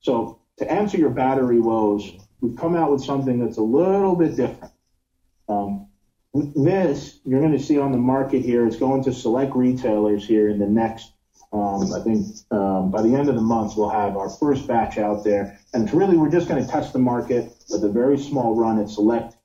So 0.00 0.40
to 0.58 0.70
answer 0.70 0.98
your 0.98 1.10
battery 1.10 1.60
woes, 1.60 2.12
we've 2.40 2.56
come 2.56 2.76
out 2.76 2.90
with 2.90 3.02
something 3.02 3.38
that's 3.38 3.56
a 3.56 3.62
little 3.62 4.16
bit 4.16 4.36
different. 4.36 4.72
Um, 5.48 5.88
this 6.34 7.20
you're 7.24 7.40
going 7.40 7.52
to 7.52 7.58
see 7.58 7.78
on 7.78 7.92
the 7.92 7.98
market 7.98 8.42
here. 8.42 8.66
It's 8.66 8.76
going 8.76 9.04
to 9.04 9.12
select 9.12 9.54
retailers 9.54 10.26
here 10.26 10.48
in 10.48 10.58
the 10.58 10.66
next. 10.66 11.12
Um, 11.52 11.92
I 11.92 12.00
think 12.00 12.26
um, 12.50 12.90
by 12.90 13.02
the 13.02 13.14
end 13.14 13.28
of 13.28 13.34
the 13.34 13.42
month 13.42 13.74
we'll 13.76 13.90
have 13.90 14.16
our 14.16 14.30
first 14.30 14.66
batch 14.66 14.96
out 14.96 15.24
there, 15.24 15.58
and 15.74 15.84
it's 15.84 15.94
really 15.94 16.16
we're 16.16 16.30
just 16.30 16.48
going 16.48 16.64
to 16.64 16.70
test 16.70 16.92
the 16.92 16.98
market 16.98 17.52
with 17.70 17.84
a 17.84 17.88
very 17.88 18.18
small 18.18 18.54
run 18.54 18.78
at 18.78 18.88
select 18.88 19.36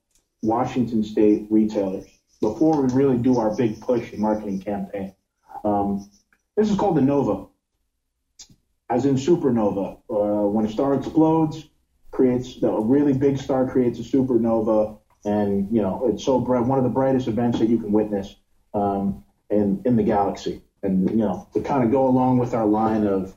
Washington 0.42 1.04
State 1.04 1.48
retailers 1.50 2.06
before 2.40 2.82
we 2.82 2.94
really 2.94 3.18
do 3.18 3.38
our 3.40 3.56
big 3.56 3.80
push 3.82 4.12
and 4.14 4.22
marketing 4.22 4.60
campaign. 4.62 5.14
Um, 5.68 6.10
this 6.56 6.70
is 6.70 6.78
called 6.78 6.98
the 6.98 7.02
Nova, 7.02 7.48
as 8.90 9.06
in 9.06 9.16
supernova. 9.16 10.00
Uh, 10.10 10.48
when 10.48 10.66
a 10.66 10.72
star 10.72 10.96
explodes, 10.96 11.70
creates 12.12 12.62
a 12.64 12.80
really 12.82 13.14
big 13.14 13.38
star 13.38 13.70
creates 13.70 14.00
a 14.00 14.04
supernova, 14.04 14.98
and 15.26 15.72
you 15.72 15.82
know 15.82 16.10
it's 16.12 16.24
so 16.24 16.40
bright, 16.40 16.66
one 16.66 16.78
of 16.78 16.84
the 16.84 16.90
brightest 16.90 17.28
events 17.28 17.60
that 17.60 17.70
you 17.70 17.80
can 17.80 17.92
witness 17.92 18.36
um, 18.74 19.24
in 19.50 19.82
in 19.86 19.96
the 19.96 20.04
galaxy. 20.04 20.62
And 20.84 21.10
you 21.10 21.18
know 21.18 21.48
to 21.54 21.62
kind 21.62 21.84
of 21.84 21.92
go 21.92 22.08
along 22.08 22.38
with 22.38 22.54
our 22.54 22.66
line 22.66 23.06
of 23.06 23.36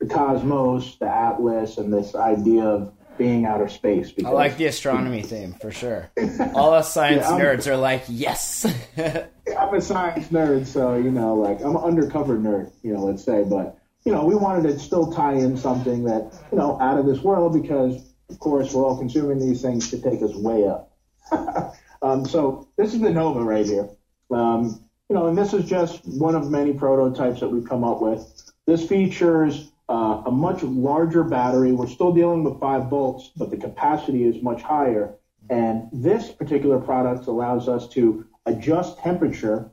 the 0.00 0.06
cosmos, 0.06 0.96
the 0.96 1.08
atlas, 1.08 1.78
and 1.78 1.92
this 1.92 2.14
idea 2.14 2.64
of 2.64 2.92
being 3.18 3.44
outer 3.44 3.68
space. 3.68 4.12
I 4.24 4.30
like 4.30 4.56
the 4.56 4.66
astronomy 4.66 5.22
theme 5.22 5.54
for 5.54 5.72
sure. 5.72 6.10
All 6.54 6.72
us 6.72 6.92
science 6.94 7.26
Yeah, 7.28 7.38
nerds 7.38 7.66
are 7.66 7.76
like, 7.76 8.04
yes. 8.08 8.64
I'm 9.58 9.74
a 9.74 9.80
science 9.80 10.28
nerd, 10.28 10.66
so 10.66 10.94
you 10.94 11.10
know, 11.10 11.34
like 11.34 11.60
I'm 11.60 11.76
an 11.76 11.82
undercover 11.82 12.36
nerd, 12.38 12.70
you 12.82 12.92
know, 12.92 13.04
let's 13.04 13.24
say. 13.24 13.44
But 13.44 13.78
you 14.04 14.12
know, 14.12 14.24
we 14.24 14.34
wanted 14.34 14.62
to 14.70 14.78
still 14.78 15.12
tie 15.12 15.34
in 15.34 15.56
something 15.56 16.04
that 16.04 16.32
you 16.52 16.58
know 16.58 16.80
out 16.80 16.98
of 16.98 17.06
this 17.06 17.20
world 17.20 17.60
because, 17.60 18.00
of 18.30 18.38
course, 18.38 18.72
we're 18.72 18.84
all 18.84 18.98
consuming 18.98 19.38
these 19.40 19.60
things 19.60 19.90
to 19.90 20.00
take 20.00 20.22
us 20.22 20.34
way 20.34 20.66
up. 20.66 20.92
um, 22.02 22.24
so 22.24 22.68
this 22.76 22.94
is 22.94 23.00
the 23.00 23.10
Nova 23.10 23.42
right 23.42 23.66
here. 23.66 23.88
Um, 24.30 24.84
you 25.08 25.16
know, 25.16 25.26
and 25.26 25.36
this 25.36 25.54
is 25.54 25.64
just 25.64 26.06
one 26.06 26.34
of 26.34 26.50
many 26.50 26.72
prototypes 26.72 27.40
that 27.40 27.48
we've 27.48 27.68
come 27.68 27.82
up 27.82 28.00
with. 28.00 28.52
This 28.66 28.86
features 28.86 29.70
uh, 29.88 30.22
a 30.26 30.30
much 30.30 30.62
larger 30.62 31.24
battery. 31.24 31.72
We're 31.72 31.86
still 31.88 32.12
dealing 32.12 32.44
with 32.44 32.60
five 32.60 32.88
volts, 32.90 33.30
but 33.36 33.50
the 33.50 33.56
capacity 33.56 34.24
is 34.24 34.42
much 34.42 34.62
higher. 34.62 35.14
And 35.50 35.88
this 35.92 36.30
particular 36.30 36.78
product 36.78 37.26
allows 37.26 37.68
us 37.68 37.88
to 37.90 38.26
adjust 38.48 38.98
temperature. 38.98 39.70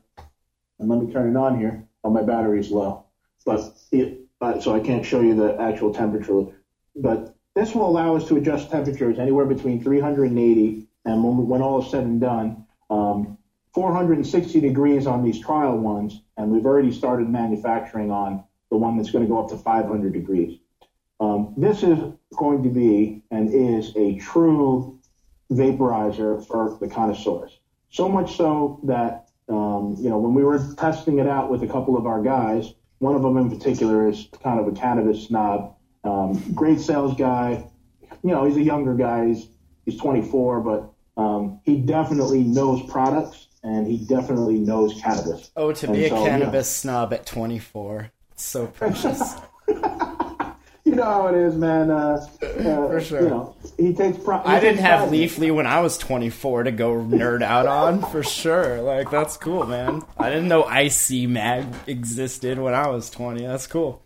And 0.78 0.88
let 0.88 1.00
me 1.00 1.12
turn 1.12 1.34
it 1.34 1.38
on 1.38 1.58
here. 1.58 1.86
Oh, 2.04 2.10
my 2.10 2.22
battery's 2.22 2.70
low, 2.70 3.04
but 3.44 3.76
it, 3.90 4.20
so 4.60 4.74
I 4.74 4.80
can't 4.80 5.04
show 5.04 5.20
you 5.20 5.34
the 5.34 5.60
actual 5.60 5.92
temperature. 5.92 6.44
But 6.94 7.34
this 7.54 7.74
will 7.74 7.88
allow 7.88 8.14
us 8.14 8.28
to 8.28 8.36
adjust 8.36 8.70
temperatures 8.70 9.18
anywhere 9.18 9.46
between 9.46 9.82
380 9.82 10.86
and 11.04 11.24
when, 11.24 11.48
when 11.48 11.62
all 11.62 11.82
is 11.82 11.90
said 11.90 12.04
and 12.04 12.20
done, 12.20 12.66
um, 12.90 13.38
460 13.74 14.60
degrees 14.60 15.06
on 15.06 15.22
these 15.24 15.40
trial 15.40 15.76
ones, 15.76 16.20
and 16.36 16.50
we've 16.50 16.64
already 16.64 16.92
started 16.92 17.28
manufacturing 17.28 18.10
on 18.10 18.44
the 18.70 18.76
one 18.76 18.96
that's 18.96 19.10
going 19.10 19.24
to 19.24 19.28
go 19.28 19.42
up 19.42 19.48
to 19.50 19.56
500 19.56 20.12
degrees. 20.12 20.58
Um, 21.18 21.54
this 21.56 21.82
is 21.82 21.98
going 22.36 22.62
to 22.62 22.68
be 22.68 23.22
and 23.30 23.52
is 23.52 23.92
a 23.96 24.18
true 24.18 24.98
vaporizer 25.50 26.46
for 26.46 26.76
the 26.80 26.88
connoisseurs. 26.88 27.58
So 27.90 28.08
much 28.08 28.36
so 28.36 28.80
that, 28.84 29.28
um, 29.48 29.96
you 29.98 30.10
know, 30.10 30.18
when 30.18 30.34
we 30.34 30.44
were 30.44 30.58
testing 30.76 31.18
it 31.18 31.26
out 31.26 31.50
with 31.50 31.62
a 31.62 31.66
couple 31.66 31.96
of 31.96 32.06
our 32.06 32.22
guys, 32.22 32.74
one 32.98 33.14
of 33.14 33.22
them 33.22 33.36
in 33.36 33.50
particular 33.50 34.08
is 34.08 34.28
kind 34.42 34.58
of 34.58 34.66
a 34.66 34.72
cannabis 34.72 35.26
snob, 35.26 35.76
um, 36.04 36.32
great 36.54 36.80
sales 36.80 37.16
guy. 37.16 37.64
You 38.22 38.30
know, 38.30 38.44
he's 38.44 38.56
a 38.56 38.62
younger 38.62 38.94
guy. 38.94 39.28
He's, 39.28 39.48
he's 39.84 39.98
24, 39.98 40.60
but 40.60 40.92
um, 41.20 41.60
he 41.64 41.76
definitely 41.76 42.42
knows 42.42 42.82
products 42.90 43.46
and 43.62 43.86
he 43.86 43.98
definitely 44.06 44.58
knows 44.58 45.00
cannabis. 45.00 45.50
oh, 45.56 45.72
to 45.72 45.86
And 45.86 45.94
be 45.94 46.04
a 46.04 46.08
so, 46.08 46.16
you 46.18 46.24
know, 46.24 46.28
cannabis 46.30 46.70
snob 46.70 47.12
at 47.12 47.26
24. 47.26 48.12
It's 48.32 48.44
so 48.44 48.66
precious. 48.66 49.34
you 50.96 51.02
know 51.02 51.10
how 51.10 51.26
it 51.26 51.34
is, 51.34 51.54
man. 51.54 51.90
Uh, 51.90 52.26
uh, 52.42 52.88
For 52.88 53.00
sure. 53.02 53.22
You 53.22 53.28
know, 53.28 53.56
he 53.76 53.92
takes 53.92 54.16
pride. 54.16 54.46
I 54.46 54.60
didn't 54.60 54.80
have 54.80 55.10
Leafly 55.10 55.54
when 55.54 55.66
I 55.66 55.80
was 55.80 55.98
24 55.98 56.64
to 56.64 56.70
go 56.70 56.94
nerd 56.94 57.42
out 57.42 57.66
on, 57.66 58.00
for 58.10 58.22
sure. 58.22 58.80
Like, 58.80 59.10
that's 59.10 59.36
cool, 59.36 59.66
man. 59.66 60.02
I 60.16 60.30
didn't 60.30 60.48
know 60.48 60.66
IC 60.66 61.28
Mag 61.28 61.66
existed 61.86 62.58
when 62.58 62.72
I 62.72 62.88
was 62.88 63.10
20. 63.10 63.44
That's 63.44 63.66
cool. 63.66 64.02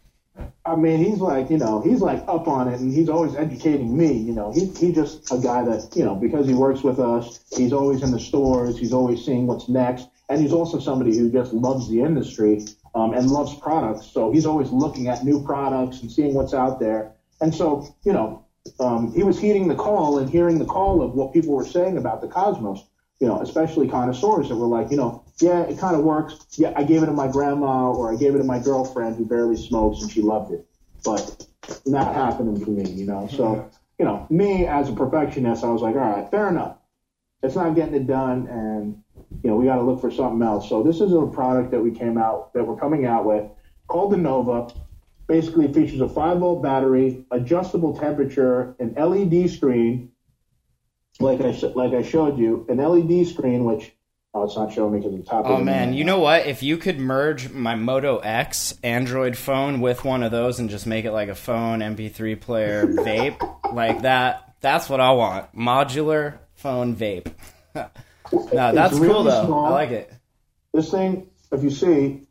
I 0.67 0.75
mean, 0.75 1.05
he's 1.05 1.19
like, 1.19 1.49
you 1.49 1.59
know, 1.59 1.81
he's 1.81 2.01
like 2.01 2.25
up 2.27 2.49
on 2.49 2.67
it, 2.67 2.81
and 2.81 2.93
he's 2.93 3.09
always 3.09 3.37
educating 3.37 3.97
me. 3.97 4.13
You 4.13 4.33
know, 4.33 4.53
he 4.53 4.67
he's 4.67 4.95
just 4.95 5.31
a 5.31 5.39
guy 5.39 5.63
that, 5.65 5.95
you 5.95 6.05
know, 6.05 6.17
because 6.17 6.49
he 6.49 6.55
works 6.55 6.83
with 6.83 6.99
us, 6.99 7.45
he's 7.57 7.73
always 7.73 8.03
in 8.03 8.11
the 8.11 8.19
stores, 8.19 8.79
he's 8.79 8.93
always 8.93 9.25
seeing 9.25 9.47
what's 9.47 9.69
next, 9.69 10.09
and 10.29 10.41
he's 10.41 10.53
also 10.53 10.81
somebody 10.81 11.17
who 11.17 11.31
just 11.31 11.53
loves 11.53 11.89
the 11.89 12.01
industry 12.01 12.65
um, 12.95 13.15
and 13.15 13.31
loves 13.31 13.55
products. 13.55 14.07
So 14.07 14.33
he's 14.33 14.47
always 14.47 14.71
looking 14.71 15.09
at 15.09 15.25
new 15.25 15.43
products 15.45 16.01
and 16.01 16.11
seeing 16.11 16.35
what's 16.35 16.55
out 16.55 16.81
there. 16.81 17.13
And 17.41 17.55
so, 17.55 17.95
you 18.05 18.13
know, 18.13 18.45
um, 18.79 19.13
he 19.13 19.23
was 19.23 19.39
heeding 19.39 19.69
the 19.69 19.75
call 19.75 20.19
and 20.19 20.29
hearing 20.29 20.59
the 20.59 20.65
call 20.65 21.03
of 21.03 21.15
what 21.15 21.33
people 21.33 21.55
were 21.55 21.65
saying 21.65 21.97
about 21.97 22.21
the 22.21 22.29
Cosmos. 22.29 22.85
You 23.21 23.27
know, 23.27 23.41
especially 23.43 23.87
connoisseurs 23.87 24.49
that 24.49 24.57
were 24.57 24.67
like, 24.67 24.91
you 24.91 24.97
know, 24.97 25.23
yeah, 25.41 25.61
it 25.63 25.79
kind 25.79 25.95
of 25.95 26.03
works. 26.03 26.39
Yeah, 26.57 26.73
I 26.75 26.85
gave 26.85 27.03
it 27.03 27.07
to 27.07 27.13
my 27.13 27.29
grandma 27.29 27.93
or 27.93 28.11
I 28.11 28.17
gave 28.17 28.35
it 28.35 28.39
to 28.39 28.45
my 28.45 28.59
girlfriend 28.59 29.17
who 29.17 29.27
barely 29.27 29.57
smokes 29.57 30.01
and 30.01 30.11
she 30.11 30.23
loved 30.23 30.53
it. 30.53 30.67
But 31.05 31.47
not 31.85 32.15
happening 32.15 32.65
for 32.65 32.71
me, 32.71 32.89
you 32.91 33.05
know. 33.05 33.29
So, 33.29 33.71
you 33.99 34.05
know, 34.07 34.27
me 34.31 34.67
as 34.67 34.89
a 34.89 34.93
perfectionist, 34.93 35.65
I 35.65 35.69
was 35.69 35.83
like, 35.83 35.95
all 35.95 36.01
right, 36.01 36.31
fair 36.31 36.49
enough. 36.49 36.77
It's 37.43 37.55
not 37.55 37.75
getting 37.75 37.95
it 37.95 38.07
done, 38.07 38.47
and 38.49 39.03
you 39.43 39.51
know, 39.51 39.57
we 39.57 39.65
got 39.65 39.77
to 39.77 39.83
look 39.83 40.01
for 40.01 40.11
something 40.11 40.43
else. 40.43 40.69
So 40.69 40.83
this 40.83 41.01
is 41.01 41.13
a 41.13 41.27
product 41.27 41.71
that 41.71 41.81
we 41.81 41.91
came 41.91 42.19
out 42.19 42.53
that 42.55 42.67
we're 42.67 42.77
coming 42.77 43.07
out 43.07 43.25
with 43.25 43.45
called 43.87 44.13
the 44.13 44.17
Nova. 44.17 44.73
Basically, 45.27 45.73
features 45.73 46.01
a 46.01 46.09
five 46.09 46.39
volt 46.39 46.63
battery, 46.63 47.25
adjustable 47.31 47.97
temperature, 47.97 48.75
an 48.81 48.95
LED 48.95 49.49
screen, 49.49 50.11
like 51.21 51.41
I 51.41 51.51
like 51.75 51.93
I 51.93 52.03
showed 52.03 52.39
you, 52.39 52.67
an 52.69 52.79
LED 52.79 53.29
screen, 53.29 53.65
which 53.65 53.93
oh, 54.35 54.45
it's 54.45 54.57
not 54.57 54.73
showing 54.73 54.95
me 54.95 54.99
because 55.01 55.17
the 55.17 55.23
top. 55.23 55.47
Oh 55.47 55.53
of 55.53 55.59
the 55.61 55.65
man, 55.65 55.93
you 55.93 56.03
know 56.03 56.19
what? 56.19 56.47
If 56.47 56.63
you 56.63 56.77
could 56.77 56.99
merge 56.99 57.51
my 57.51 57.77
Moto 57.77 58.19
X 58.19 58.77
Android 58.83 59.37
phone 59.37 59.81
with 59.81 60.05
one 60.05 60.25
of 60.25 60.33
those 60.33 60.59
and 60.59 60.69
just 60.69 60.87
make 60.87 61.05
it 61.05 61.13
like 61.13 61.29
a 61.29 61.35
phone 61.35 61.79
MP3 61.79 62.41
player 62.41 62.87
vape, 62.87 63.41
like 63.73 64.03
that, 64.03 64.55
that's 64.61 64.89
what 64.89 65.01
I 65.01 65.13
want. 65.13 65.55
Modular 65.55 66.39
phone 66.55 66.97
vape. 66.97 67.33
no, 68.33 68.73
that's 68.73 68.95
really 68.95 69.13
cool 69.13 69.25
though. 69.25 69.47
small. 69.47 69.67
I 69.67 69.71
like 69.71 69.91
it. 69.91 70.13
This 70.73 70.91
thing, 70.91 71.29
if 71.53 71.63
you 71.63 71.71
see, 71.71 72.27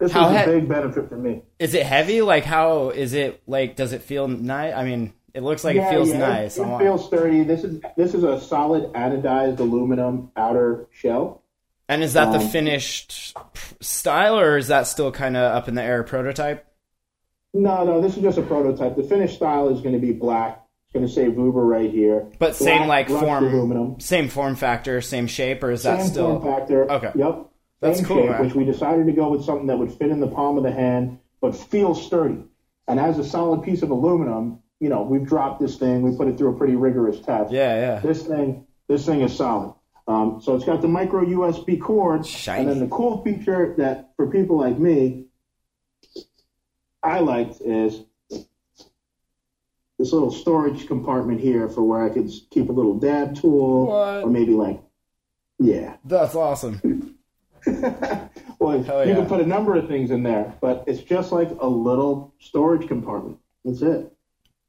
this 0.00 0.12
How 0.12 0.30
is 0.34 0.42
a 0.42 0.46
big 0.46 0.68
benefit 0.68 1.08
for 1.08 1.16
me. 1.16 1.42
Is 1.58 1.74
it 1.74 1.84
heavy? 1.84 2.22
Like 2.22 2.44
how 2.44 2.88
is 2.88 3.12
it 3.12 3.42
like 3.46 3.76
does 3.76 3.92
it 3.92 4.02
feel 4.02 4.28
nice? 4.28 4.74
I 4.74 4.84
mean, 4.84 5.12
it 5.34 5.42
looks 5.42 5.62
like 5.62 5.76
it 5.76 5.90
feels 5.90 6.12
nice. 6.12 6.56
It, 6.56 6.62
it 6.62 6.78
feels 6.78 7.06
sturdy. 7.06 7.44
This 7.44 7.64
is 7.64 7.82
this 7.96 8.14
is 8.14 8.24
a 8.24 8.40
solid 8.40 8.92
anodized 8.94 9.58
aluminum 9.58 10.30
outer 10.36 10.86
shell. 10.90 11.42
and 11.88 12.02
is 12.02 12.14
that 12.14 12.32
the 12.32 12.38
um, 12.38 12.48
finished 12.48 13.36
style 13.80 14.38
or 14.38 14.56
is 14.56 14.68
that 14.68 14.86
still 14.86 15.12
kind 15.12 15.36
of 15.36 15.42
up 15.54 15.68
in 15.68 15.74
the 15.74 15.82
air 15.82 16.02
prototype? 16.02 16.66
No, 17.52 17.84
no, 17.84 18.00
this 18.00 18.16
is 18.16 18.22
just 18.22 18.38
a 18.38 18.42
prototype. 18.42 18.96
The 18.96 19.02
finished 19.02 19.36
style 19.36 19.68
is 19.68 19.80
going 19.82 19.94
to 19.94 20.00
be 20.00 20.12
black. 20.12 20.64
Going 20.92 21.06
to 21.06 21.12
say 21.12 21.26
Vuber 21.26 21.64
right 21.68 21.90
here. 21.90 22.26
But 22.40 22.56
same 22.56 22.88
like 22.88 23.08
form, 23.08 23.44
aluminum. 23.46 24.00
same 24.00 24.28
form 24.28 24.56
factor, 24.56 25.00
same 25.00 25.28
shape, 25.28 25.62
or 25.62 25.70
is 25.70 25.84
that 25.84 26.00
Same 26.00 26.10
still? 26.10 26.40
form 26.40 26.52
factor. 26.58 26.90
Okay. 26.90 27.12
Yep. 27.14 27.46
That's 27.80 27.98
Same 27.98 28.06
cool, 28.06 28.16
shape, 28.22 28.30
man. 28.30 28.44
which 28.44 28.54
we 28.54 28.64
decided 28.64 29.06
to 29.06 29.12
go 29.12 29.28
with 29.30 29.44
something 29.44 29.68
that 29.68 29.78
would 29.78 29.92
fit 29.92 30.10
in 30.10 30.18
the 30.20 30.26
palm 30.26 30.56
of 30.58 30.64
the 30.64 30.72
hand, 30.72 31.18
but 31.40 31.54
feel 31.56 31.94
sturdy. 31.94 32.42
And 32.88 32.98
as 32.98 33.18
a 33.18 33.24
solid 33.24 33.62
piece 33.62 33.82
of 33.82 33.90
aluminum, 33.90 34.58
you 34.80 34.88
know, 34.88 35.02
we've 35.02 35.24
dropped 35.24 35.60
this 35.60 35.76
thing. 35.76 36.02
We 36.02 36.16
put 36.16 36.26
it 36.26 36.36
through 36.36 36.54
a 36.54 36.58
pretty 36.58 36.74
rigorous 36.74 37.20
test. 37.20 37.52
Yeah, 37.52 37.78
yeah. 37.78 38.00
This 38.00 38.26
thing, 38.26 38.66
this 38.88 39.06
thing 39.06 39.20
is 39.20 39.34
solid. 39.36 39.74
Um, 40.08 40.40
so 40.42 40.56
it's 40.56 40.64
got 40.64 40.82
the 40.82 40.88
micro 40.88 41.24
USB 41.24 41.80
cord, 41.80 42.26
Shiny. 42.26 42.62
and 42.62 42.68
then 42.68 42.78
the 42.80 42.88
cool 42.88 43.22
feature 43.22 43.74
that 43.78 44.10
for 44.16 44.26
people 44.28 44.58
like 44.58 44.76
me, 44.76 45.26
I 47.02 47.20
liked 47.20 47.60
is 47.64 48.02
this 50.00 50.14
little 50.14 50.30
storage 50.30 50.86
compartment 50.86 51.38
here 51.40 51.68
for 51.68 51.82
where 51.82 52.02
I 52.02 52.08
could 52.08 52.30
keep 52.50 52.70
a 52.70 52.72
little 52.72 52.98
dab 52.98 53.34
tool, 53.38 53.86
What? 53.88 54.22
or 54.24 54.30
maybe 54.30 54.54
like, 54.54 54.80
yeah. 55.58 55.96
That's 56.04 56.34
awesome. 56.34 57.16
Well, 58.58 58.82
Hell 58.82 59.04
you 59.04 59.10
yeah. 59.12 59.16
can 59.16 59.26
put 59.26 59.40
a 59.40 59.46
number 59.46 59.74
of 59.76 59.88
things 59.88 60.10
in 60.10 60.22
there, 60.22 60.54
but 60.60 60.84
it's 60.86 61.02
just 61.02 61.32
like 61.32 61.48
a 61.60 61.66
little 61.66 62.34
storage 62.40 62.86
compartment. 62.88 63.38
That's 63.64 63.80
it. 63.80 64.12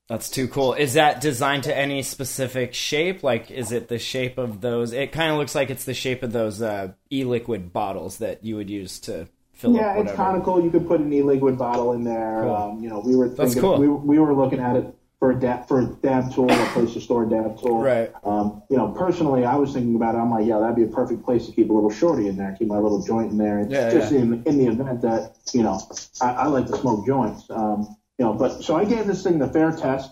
That's 0.07 0.29
too 0.29 0.47
cool. 0.47 0.73
Is 0.73 0.93
that 0.93 1.19
designed 1.19 1.63
to 1.63 1.77
any 1.77 2.01
specific 2.03 2.73
shape? 2.73 3.21
Like, 3.21 3.51
is 3.51 3.71
it 3.73 3.89
the 3.89 3.99
shape 3.99 4.37
of 4.37 4.61
those? 4.61 4.93
It 4.93 5.11
kind 5.11 5.31
of 5.31 5.37
looks 5.37 5.55
like 5.55 5.69
it's 5.69 5.83
the 5.85 5.93
shape 5.93 6.23
of 6.23 6.31
those 6.31 6.61
uh, 6.61 6.93
e-liquid 7.11 7.73
bottles 7.73 8.17
that 8.19 8.43
you 8.45 8.55
would 8.57 8.69
use 8.69 8.99
to 9.01 9.27
fill 9.53 9.73
Yeah, 9.75 9.91
up 9.91 10.05
it's 10.05 10.15
kind 10.15 10.37
of 10.37 10.43
cool. 10.43 10.63
You 10.63 10.69
could 10.71 10.87
put 10.87 10.99
an 11.01 11.11
e-liquid 11.11 11.57
bottle 11.57 11.91
in 11.93 12.03
there. 12.05 12.41
Cool. 12.43 12.55
Um, 12.55 12.83
you 12.83 12.89
know, 12.89 12.99
we 12.99 13.15
were 13.15 13.27
That's 13.29 13.53
thinking, 13.53 13.61
cool. 13.61 13.77
we, 13.77 13.87
we 13.87 14.19
were 14.19 14.33
looking 14.33 14.59
at 14.59 14.75
it 14.77 14.93
for 15.21 15.29
a 15.29 15.39
dab, 15.39 15.67
for 15.67 15.81
a 15.81 15.85
dab 15.85 16.33
tool, 16.33 16.51
a 16.51 16.65
place 16.73 16.93
to 16.93 16.99
store 16.99 17.25
a 17.25 17.29
dab 17.29 17.61
tool. 17.61 17.83
Right. 17.83 18.11
Um, 18.23 18.63
you 18.71 18.77
know, 18.77 18.87
personally, 18.87 19.45
I 19.45 19.55
was 19.55 19.71
thinking 19.71 19.93
about 19.93 20.15
it. 20.15 20.17
I'm 20.17 20.31
like, 20.31 20.47
yeah, 20.47 20.57
that'd 20.57 20.75
be 20.75 20.83
a 20.83 20.87
perfect 20.87 21.23
place 21.23 21.45
to 21.45 21.51
keep 21.51 21.69
a 21.69 21.73
little 21.73 21.91
shorty 21.91 22.27
in 22.27 22.37
there, 22.37 22.55
keep 22.57 22.67
my 22.67 22.79
little 22.79 23.03
joint 23.03 23.31
in 23.31 23.37
there. 23.37 23.63
Yeah, 23.69 23.91
just 23.91 24.11
yeah. 24.11 24.21
in 24.21 24.43
in 24.45 24.57
the 24.57 24.65
event 24.65 24.99
that 25.03 25.35
you 25.53 25.61
know, 25.61 25.79
I, 26.21 26.31
I 26.31 26.45
like 26.47 26.65
to 26.67 26.75
smoke 26.75 27.05
joints. 27.05 27.45
Um, 27.51 27.95
you 28.17 28.25
know, 28.25 28.33
but 28.33 28.63
so 28.63 28.75
I 28.75 28.83
gave 28.83 29.05
this 29.05 29.21
thing 29.21 29.37
the 29.37 29.47
fair 29.47 29.71
test. 29.71 30.11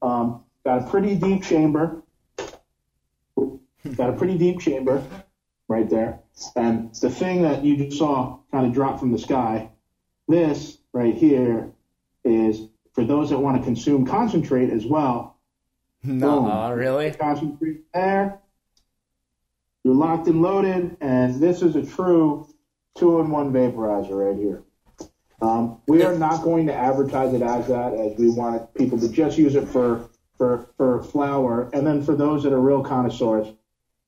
Um, 0.00 0.44
got 0.64 0.86
a 0.86 0.88
pretty 0.88 1.16
deep 1.16 1.42
chamber. 1.42 2.00
Got 3.96 4.10
a 4.10 4.12
pretty 4.12 4.38
deep 4.38 4.60
chamber 4.60 5.02
right 5.66 5.90
there. 5.90 6.20
And 6.54 6.94
the 6.94 7.10
thing 7.10 7.42
that 7.42 7.64
you 7.64 7.76
just 7.76 7.98
saw 7.98 8.38
kind 8.52 8.64
of 8.64 8.72
drop 8.72 9.00
from 9.00 9.10
the 9.10 9.18
sky, 9.18 9.70
this 10.28 10.78
right 10.92 11.16
here 11.16 11.72
is 12.24 12.68
for 12.94 13.04
those 13.04 13.30
that 13.30 13.38
want 13.38 13.58
to 13.58 13.62
consume 13.62 14.06
concentrate 14.06 14.70
as 14.70 14.86
well. 14.86 15.36
No, 16.02 16.42
Boom. 16.42 16.78
really? 16.78 17.10
Concentrate 17.10 17.82
there. 17.92 18.40
You're 19.82 19.94
locked 19.94 20.28
and 20.28 20.40
loaded, 20.40 20.96
and 21.00 21.40
this 21.40 21.60
is 21.60 21.76
a 21.76 21.84
true 21.84 22.46
two-in-one 22.96 23.52
vaporizer 23.52 24.12
right 24.12 24.36
here. 24.36 24.62
Um, 25.42 25.80
we 25.88 26.02
are 26.02 26.16
not 26.16 26.42
going 26.42 26.66
to 26.66 26.74
advertise 26.74 27.34
it 27.34 27.42
as 27.42 27.66
that, 27.66 27.92
as 27.92 28.16
we 28.16 28.30
want 28.30 28.72
people 28.74 28.98
to 28.98 29.08
just 29.08 29.36
use 29.36 29.54
it 29.54 29.68
for 29.68 30.08
for 30.38 30.68
for 30.76 31.02
flour, 31.02 31.68
and 31.72 31.86
then 31.86 32.02
for 32.02 32.14
those 32.14 32.42
that 32.44 32.52
are 32.52 32.60
real 32.60 32.82
connoisseurs, 32.82 33.52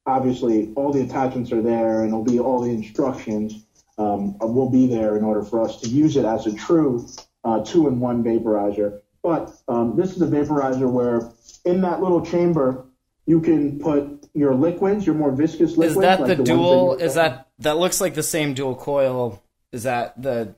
obviously 0.07 0.73
all 0.77 0.93
the 0.93 1.03
attachments 1.03 1.53
are 1.53 1.63
there, 1.63 2.01
and 2.01 2.09
it'll 2.09 2.25
be 2.25 2.39
all 2.39 2.61
the 2.61 2.71
instructions 2.71 3.67
um, 3.99 4.39
will 4.39 4.71
be 4.71 4.87
there 4.87 5.17
in 5.17 5.25
order 5.25 5.43
for 5.43 5.61
us 5.61 5.81
to 5.81 5.89
use 5.89 6.17
it 6.17 6.25
as 6.25 6.47
a 6.47 6.55
true 6.55 7.07
uh, 7.47 7.65
two-in-one 7.65 8.25
vaporizer. 8.25 9.01
But 9.23 9.55
um, 9.69 9.97
this 9.97 10.17
is 10.17 10.23
a 10.23 10.27
vaporizer 10.27 10.91
where 10.91 11.31
in 11.65 11.81
that 11.83 12.03
little 12.03 12.25
chamber 12.25 12.87
you 13.25 13.41
can 13.41 13.79
put 13.79 14.29
your 14.35 14.55
liquids, 14.55 15.07
your 15.07 15.15
more 15.15 15.33
viscous 15.33 15.77
liquids. 15.77 15.97
Is 15.97 16.03
that 16.03 16.21
like 16.21 16.29
the 16.29 16.37
ones 16.37 16.49
dual? 16.49 16.95
Is 16.97 17.15
that 17.15 17.49
that 17.61 17.79
looks 17.79 18.01
like 18.01 18.15
the 18.15 18.23
same 18.23 18.53
dual 18.55 18.75
coil? 18.75 19.43
Is 19.73 19.85
that 19.85 20.21
the 20.21 20.55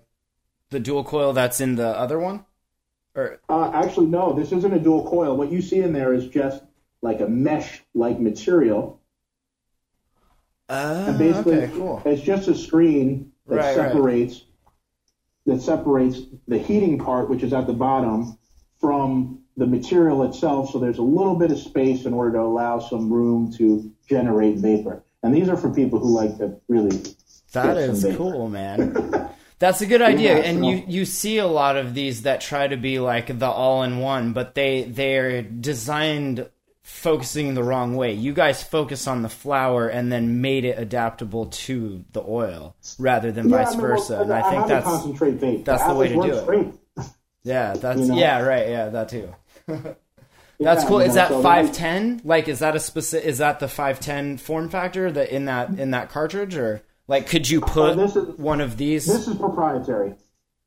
the 0.70 0.80
dual 0.80 1.04
coil 1.04 1.32
that's 1.32 1.60
in 1.60 1.76
the 1.76 1.88
other 1.88 2.18
one? 2.18 2.44
Or 3.14 3.40
Uh, 3.48 3.70
actually, 3.72 4.06
no, 4.06 4.32
this 4.32 4.52
isn't 4.52 4.72
a 4.72 4.78
dual 4.80 5.08
coil. 5.08 5.36
What 5.36 5.52
you 5.52 5.62
see 5.62 5.80
in 5.80 5.92
there 5.92 6.12
is 6.14 6.28
just 6.28 6.62
like 7.02 7.20
a 7.20 7.28
mesh-like 7.28 8.18
material. 8.18 9.00
uh, 10.68 11.04
And 11.08 11.18
basically, 11.18 11.58
okay, 11.58 11.72
cool. 11.74 12.02
it's 12.04 12.22
just 12.22 12.48
a 12.48 12.54
screen 12.54 13.32
that 13.46 13.56
Right, 13.56 13.94
right. 13.94 14.42
That 15.48 15.62
separates 15.62 16.20
the 16.46 16.58
heating 16.58 16.98
part, 16.98 17.30
which 17.30 17.42
is 17.42 17.54
at 17.54 17.66
the 17.66 17.72
bottom, 17.72 18.38
from 18.80 19.40
the 19.56 19.66
material 19.66 20.22
itself. 20.22 20.70
So 20.70 20.78
there's 20.78 20.98
a 20.98 21.02
little 21.02 21.36
bit 21.36 21.50
of 21.50 21.58
space 21.58 22.04
in 22.04 22.12
order 22.12 22.32
to 22.32 22.40
allow 22.42 22.78
some 22.78 23.10
room 23.10 23.50
to 23.54 23.90
generate 24.06 24.58
vapor. 24.58 25.02
And 25.22 25.34
these 25.34 25.48
are 25.48 25.56
for 25.56 25.70
people 25.74 25.98
who 25.98 26.14
like 26.14 26.36
to 26.38 26.60
really. 26.68 27.02
That 27.52 27.76
vapor. 27.96 28.16
cool, 28.16 28.48
man. 28.50 29.30
That's 29.58 29.80
a 29.80 29.86
good 29.86 30.02
idea, 30.02 30.36
Yeah, 30.36 30.44
and 30.44 30.58
so- 30.60 30.68
you 30.68 30.84
you 30.86 31.04
see 31.04 31.38
a 31.38 31.46
lot 31.46 31.76
of 31.76 31.94
these 31.94 32.22
that 32.22 32.40
try 32.40 32.68
to 32.68 32.76
be 32.76 33.00
like 33.00 33.38
the 33.38 33.46
all 33.48 33.82
in 33.82 33.98
one, 33.98 34.32
but 34.32 34.54
they 34.54 34.84
they're 34.84 35.42
designed 35.42 36.46
focusing 36.88 37.52
the 37.52 37.62
wrong 37.62 37.96
way. 37.96 38.14
You 38.14 38.32
guys 38.32 38.62
focus 38.62 39.06
on 39.06 39.20
the 39.20 39.28
flour 39.28 39.88
and 39.88 40.10
then 40.10 40.40
made 40.40 40.64
it 40.64 40.78
adaptable 40.78 41.46
to 41.46 42.02
the 42.12 42.22
oil 42.26 42.74
rather 42.98 43.30
than 43.30 43.50
Yeah, 43.50 43.58
vice 43.58 43.68
I 43.68 43.70
mean, 43.72 43.80
well, 43.80 43.90
versa. 43.90 44.20
And 44.22 44.32
I 44.32 44.40
have 44.40 44.50
think 44.50 44.68
that's 44.68 44.86
concentrate 44.86 45.64
that's 45.64 45.84
the 45.84 45.94
way 45.94 46.08
to 46.08 46.14
do 46.14 46.32
it. 46.32 46.74
yeah, 47.44 47.74
that's 47.74 48.00
you 48.00 48.06
know? 48.06 48.16
yeah, 48.16 48.40
right, 48.40 48.68
yeah, 48.68 48.88
that 48.88 49.08
too. 49.10 49.34
That's 50.60 50.82
Yeah, 50.82 50.88
cool. 50.88 50.98
Is 50.98 51.14
that 51.14 51.30
five 51.40 51.72
ten? 51.72 52.20
Like, 52.24 52.48
is 52.48 52.58
that 52.58 52.74
a 52.74 52.80
specific? 52.80 53.28
Is 53.28 53.38
that 53.38 53.60
the 53.60 53.68
five 53.68 54.00
ten 54.00 54.38
form 54.38 54.68
factor 54.70 55.08
that 55.08 55.30
in 55.30 55.44
that 55.44 55.78
in 55.78 55.92
that 55.92 56.08
cartridge, 56.10 56.56
or 56.56 56.82
like, 57.06 57.28
could 57.28 57.48
you 57.48 57.60
oh, 57.62 57.66
put 57.68 57.96
this 57.96 58.16
is- 58.16 58.36
one 58.36 58.60
of 58.60 58.76
these? 58.76 59.06
This 59.06 59.28
is 59.28 59.36
proprietary. 59.36 60.14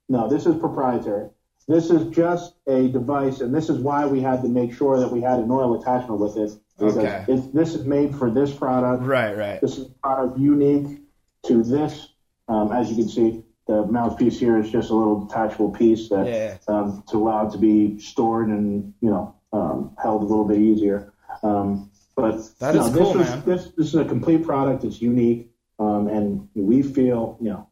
No, 0.08 0.30
this 0.30 0.46
is 0.46 0.56
proprietary. 0.56 1.30
This 1.72 1.90
is 1.90 2.14
just 2.14 2.56
a 2.68 2.90
device, 2.90 3.40
and 3.40 3.56
this 3.56 3.70
is 3.70 3.80
why 3.80 4.06
we 4.06 4.20
had 4.20 4.42
to 4.42 4.50
make 4.50 4.74
sure 4.74 5.00
that 5.00 5.08
we 5.08 5.22
had 5.22 5.40
an 5.40 5.50
oil 5.50 5.80
attachment 5.80 6.20
with 6.20 6.36
it. 6.36 6.52
Okay. 6.82 7.24
it's, 7.30 7.48
this 7.54 7.76
is 7.76 7.86
made 7.86 8.14
for 8.14 8.30
this 8.30 8.52
product. 8.52 9.04
right, 9.04 9.38
right. 9.38 9.62
This 9.62 9.78
is 9.78 9.88
a 9.88 9.90
product 10.04 10.38
unique 10.38 11.00
to 11.44 11.64
this. 11.64 12.10
Um, 12.50 12.74
as 12.74 12.90
you 12.90 12.98
can 12.98 13.08
see, 13.08 13.44
the 13.68 13.86
mouthpiece 13.86 14.38
here 14.38 14.58
is 14.58 14.70
just 14.70 14.90
a 14.90 14.94
little 14.94 15.24
detachable 15.26 15.72
piece 15.72 16.10
that 16.10 16.28
Yeah. 16.28 16.58
um, 16.68 17.06
to 17.10 17.18
allow 17.18 17.48
it 17.48 17.52
to 17.52 17.58
be 17.58 18.00
stored 18.00 18.50
and 18.50 18.94
you 19.00 19.10
know 19.10 19.36
um, 19.54 19.96
held 20.02 20.24
a 20.24 20.26
little 20.26 20.46
bit 20.46 20.58
easier. 20.58 21.14
Um, 21.42 21.90
but 22.18 22.36
That 22.60 22.76
is 22.76 22.92
know, 22.92 22.98
cool, 22.98 23.14
this 23.14 23.30
man. 23.30 23.44
This 23.46 23.66
this 23.78 23.88
is 23.88 23.96
a 23.96 24.04
complete 24.04 24.44
product. 24.44 24.84
It's 24.84 25.02
unique, 25.02 25.50
um, 25.80 26.08
and 26.08 26.50
we 26.54 26.82
feel 26.82 27.38
you 27.40 27.52
know 27.52 27.70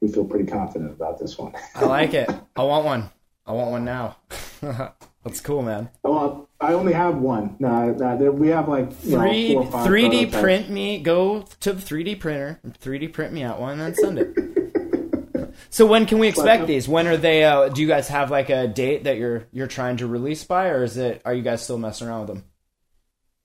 we 0.00 0.08
feel 0.10 0.24
pretty 0.24 0.46
confident 0.46 0.92
about 0.92 1.18
this 1.18 1.36
one. 1.36 1.52
I 1.74 1.84
like 1.84 2.14
it. 2.14 2.30
I 2.56 2.62
want 2.62 2.86
one. 2.86 3.10
I 3.46 3.52
want 3.52 3.70
one 3.70 3.84
now. 3.84 4.16
That's 5.24 5.40
cool, 5.40 5.62
man. 5.62 5.88
well, 6.02 6.48
I 6.60 6.72
only 6.74 6.92
have 6.92 7.16
one. 7.16 7.56
No, 7.58 7.92
no, 7.92 8.18
there- 8.18 8.32
we 8.32 8.48
have 8.48 8.68
like 8.68 8.90
you 9.02 9.18
Three 9.18 9.54
know, 9.54 9.62
four 9.62 9.68
or 9.68 9.72
five 9.72 9.86
three 9.86 10.08
D 10.08 10.26
print 10.26 10.70
me. 10.70 10.98
Go 11.00 11.42
to 11.60 11.72
the 11.72 11.80
three 11.80 12.04
D 12.04 12.14
printer. 12.14 12.60
Three 12.78 12.98
D 12.98 13.08
print 13.08 13.32
me 13.32 13.42
out 13.42 13.60
one 13.60 13.80
and 13.80 13.96
send 13.96 14.18
it. 14.18 15.50
so 15.70 15.86
when 15.86 16.06
can 16.06 16.18
we 16.18 16.28
expect 16.28 16.66
these? 16.66 16.88
When 16.88 17.06
are 17.06 17.16
they? 17.16 17.44
Uh, 17.44 17.68
do 17.68 17.80
you 17.82 17.88
guys 17.88 18.08
have 18.08 18.30
like 18.30 18.50
a 18.50 18.66
date 18.68 19.04
that 19.04 19.16
you're 19.18 19.44
you're 19.52 19.66
trying 19.66 19.98
to 19.98 20.06
release 20.06 20.44
by, 20.44 20.68
or 20.68 20.82
is 20.84 20.96
it? 20.96 21.20
Are 21.24 21.34
you 21.34 21.42
guys 21.42 21.62
still 21.62 21.78
messing 21.78 22.08
around 22.08 22.20
with 22.28 22.28
them? 22.28 22.44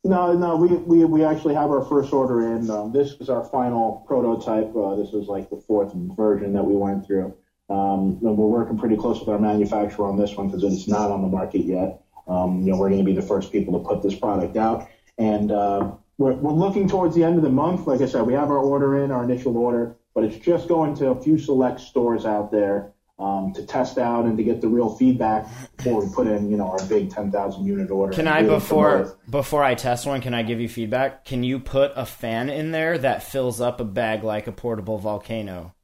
No, 0.06 0.32
no, 0.32 0.56
we, 0.56 0.68
we, 0.70 1.04
we 1.04 1.26
actually 1.26 1.56
have 1.56 1.70
our 1.70 1.84
first 1.84 2.14
order 2.14 2.56
in. 2.56 2.70
Um, 2.70 2.94
this 2.94 3.16
is 3.20 3.30
our 3.30 3.44
final 3.44 4.06
prototype. 4.08 4.74
Uh, 4.74 4.96
this 4.96 5.10
is 5.14 5.28
like 5.28 5.50
the 5.50 5.58
fourth 5.68 5.94
version 5.94 6.54
that 6.54 6.64
we 6.64 6.74
went 6.74 7.06
through. 7.06 7.36
Um, 7.70 8.20
and 8.22 8.38
we're 8.38 8.48
working 8.48 8.78
pretty 8.78 8.98
close 8.98 9.20
with 9.20 9.30
our 9.30 9.40
manufacturer 9.40 10.08
on 10.08 10.18
this 10.18 10.36
one 10.36 10.48
because 10.48 10.64
it's 10.64 10.88
not 10.88 11.12
on 11.12 11.22
the 11.22 11.28
market 11.28 11.66
yet. 11.66 12.02
Um, 12.28 12.62
you 12.62 12.72
know, 12.72 12.78
we're 12.78 12.90
going 12.90 13.00
to 13.00 13.06
be 13.06 13.14
the 13.14 13.22
first 13.22 13.52
people 13.52 13.80
to 13.80 13.88
put 13.88 14.02
this 14.02 14.16
product 14.16 14.58
out. 14.58 14.88
And 15.18 15.52
uh, 15.52 15.92
we're, 16.18 16.34
we're 16.34 16.52
looking 16.52 16.88
towards 16.88 17.16
the 17.16 17.24
end 17.24 17.38
of 17.38 17.44
the 17.44 17.50
month. 17.50 17.88
Like 17.88 18.02
I 18.02 18.06
said, 18.06 18.24
we 18.24 18.34
have 18.34 18.50
our 18.50 18.58
order 18.58 19.04
in, 19.04 19.12
our 19.12 19.24
initial 19.24 19.58
order, 19.58 19.96
but 20.14 20.24
it's 20.24 20.38
just 20.38 20.68
going 20.68 20.96
to 20.96 21.10
a 21.10 21.22
few 21.22 21.38
select 21.38 21.80
stores 21.80 22.26
out 22.26 22.52
there 22.52 22.94
um, 23.20 23.52
to 23.54 23.66
test 23.66 23.98
out 23.98 24.26
and 24.26 24.38
to 24.38 24.44
get 24.44 24.62
the 24.62 24.68
real 24.68 24.96
feedback 24.96 25.46
before 25.76 26.04
we 26.04 26.14
put 26.14 26.28
in, 26.28 26.50
you 26.50 26.58
know, 26.58 26.70
our 26.70 26.84
big 26.88 27.12
10,000 27.12 27.66
unit 27.66 27.92
order. 27.92 28.14
Can 28.14 28.28
I 28.28 28.40
really 28.40 28.56
before 28.56 28.92
promote 28.92 29.30
before 29.30 29.64
I 29.64 29.76
test 29.76 30.06
one? 30.06 30.22
Can 30.22 30.34
I 30.34 30.44
give 30.44 30.60
you 30.60 30.70
feedback? 30.70 31.26
Can 31.26 31.44
you 31.44 31.60
put 31.60 31.92
a 31.96 32.06
fan 32.06 32.50
in 32.50 32.72
there 32.72 32.98
that 32.98 33.24
fills 33.24 33.60
up 33.60 33.80
a 33.80 33.86
bag 33.86 34.24
like 34.24 34.48
a 34.48 34.52
portable 34.52 34.98
volcano? 34.98 35.76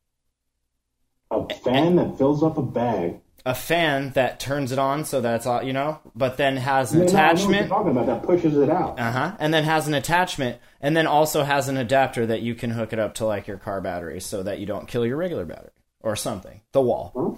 A 1.41 1.53
fan 1.55 1.95
that 1.97 2.17
fills 2.17 2.43
up 2.43 2.57
a 2.57 2.61
bag. 2.61 3.19
A 3.47 3.53
fan 3.53 4.09
that 4.11 4.39
turns 4.39 4.71
it 4.71 4.79
on 4.79 5.05
so 5.05 5.21
that's 5.21 5.45
all 5.45 5.61
you 5.61 5.71
know, 5.71 5.99
but 6.15 6.37
then 6.37 6.57
has 6.57 6.93
an 6.93 7.01
Yeah, 7.01 7.05
no, 7.05 7.11
I 7.11 7.13
know 7.13 7.17
what 7.17 7.37
you're 7.39 7.49
attachment. 7.51 7.69
talking 7.69 7.91
about 7.91 8.05
that 8.07 8.23
pushes 8.23 8.57
it 8.57 8.69
out. 8.69 8.99
Uh 8.99 9.11
huh. 9.11 9.35
And 9.39 9.53
then 9.53 9.63
has 9.65 9.87
an 9.87 9.93
attachment, 9.93 10.57
and 10.81 10.97
then 10.97 11.05
also 11.05 11.43
has 11.43 11.67
an 11.67 11.77
adapter 11.77 12.25
that 12.25 12.41
you 12.41 12.55
can 12.55 12.71
hook 12.71 12.91
it 12.91 12.97
up 12.97 13.13
to 13.15 13.25
like 13.25 13.45
your 13.47 13.57
car 13.57 13.81
battery, 13.81 14.19
so 14.19 14.41
that 14.41 14.59
you 14.59 14.65
don't 14.65 14.87
kill 14.87 15.05
your 15.05 15.17
regular 15.17 15.45
battery 15.45 15.69
or 16.01 16.15
something. 16.15 16.61
The 16.71 16.81
wall. 16.81 17.37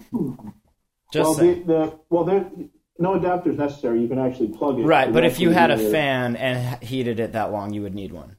Just 1.13 1.25
well, 1.25 1.33
the, 1.35 1.53
the 1.63 1.99
well, 2.09 2.23
there 2.23 2.49
no 2.99 3.19
adapters 3.19 3.57
necessary. 3.57 4.01
You 4.01 4.07
can 4.07 4.19
actually 4.19 4.49
plug 4.49 4.79
it. 4.79 4.83
right, 4.83 5.11
but 5.11 5.25
if 5.25 5.39
you 5.39 5.49
had 5.51 5.71
a 5.71 5.77
fan 5.91 6.35
and 6.35 6.81
heated 6.83 7.19
it 7.19 7.33
that 7.33 7.51
long, 7.51 7.73
you 7.73 7.81
would 7.81 7.95
need 7.95 8.11
one. 8.11 8.37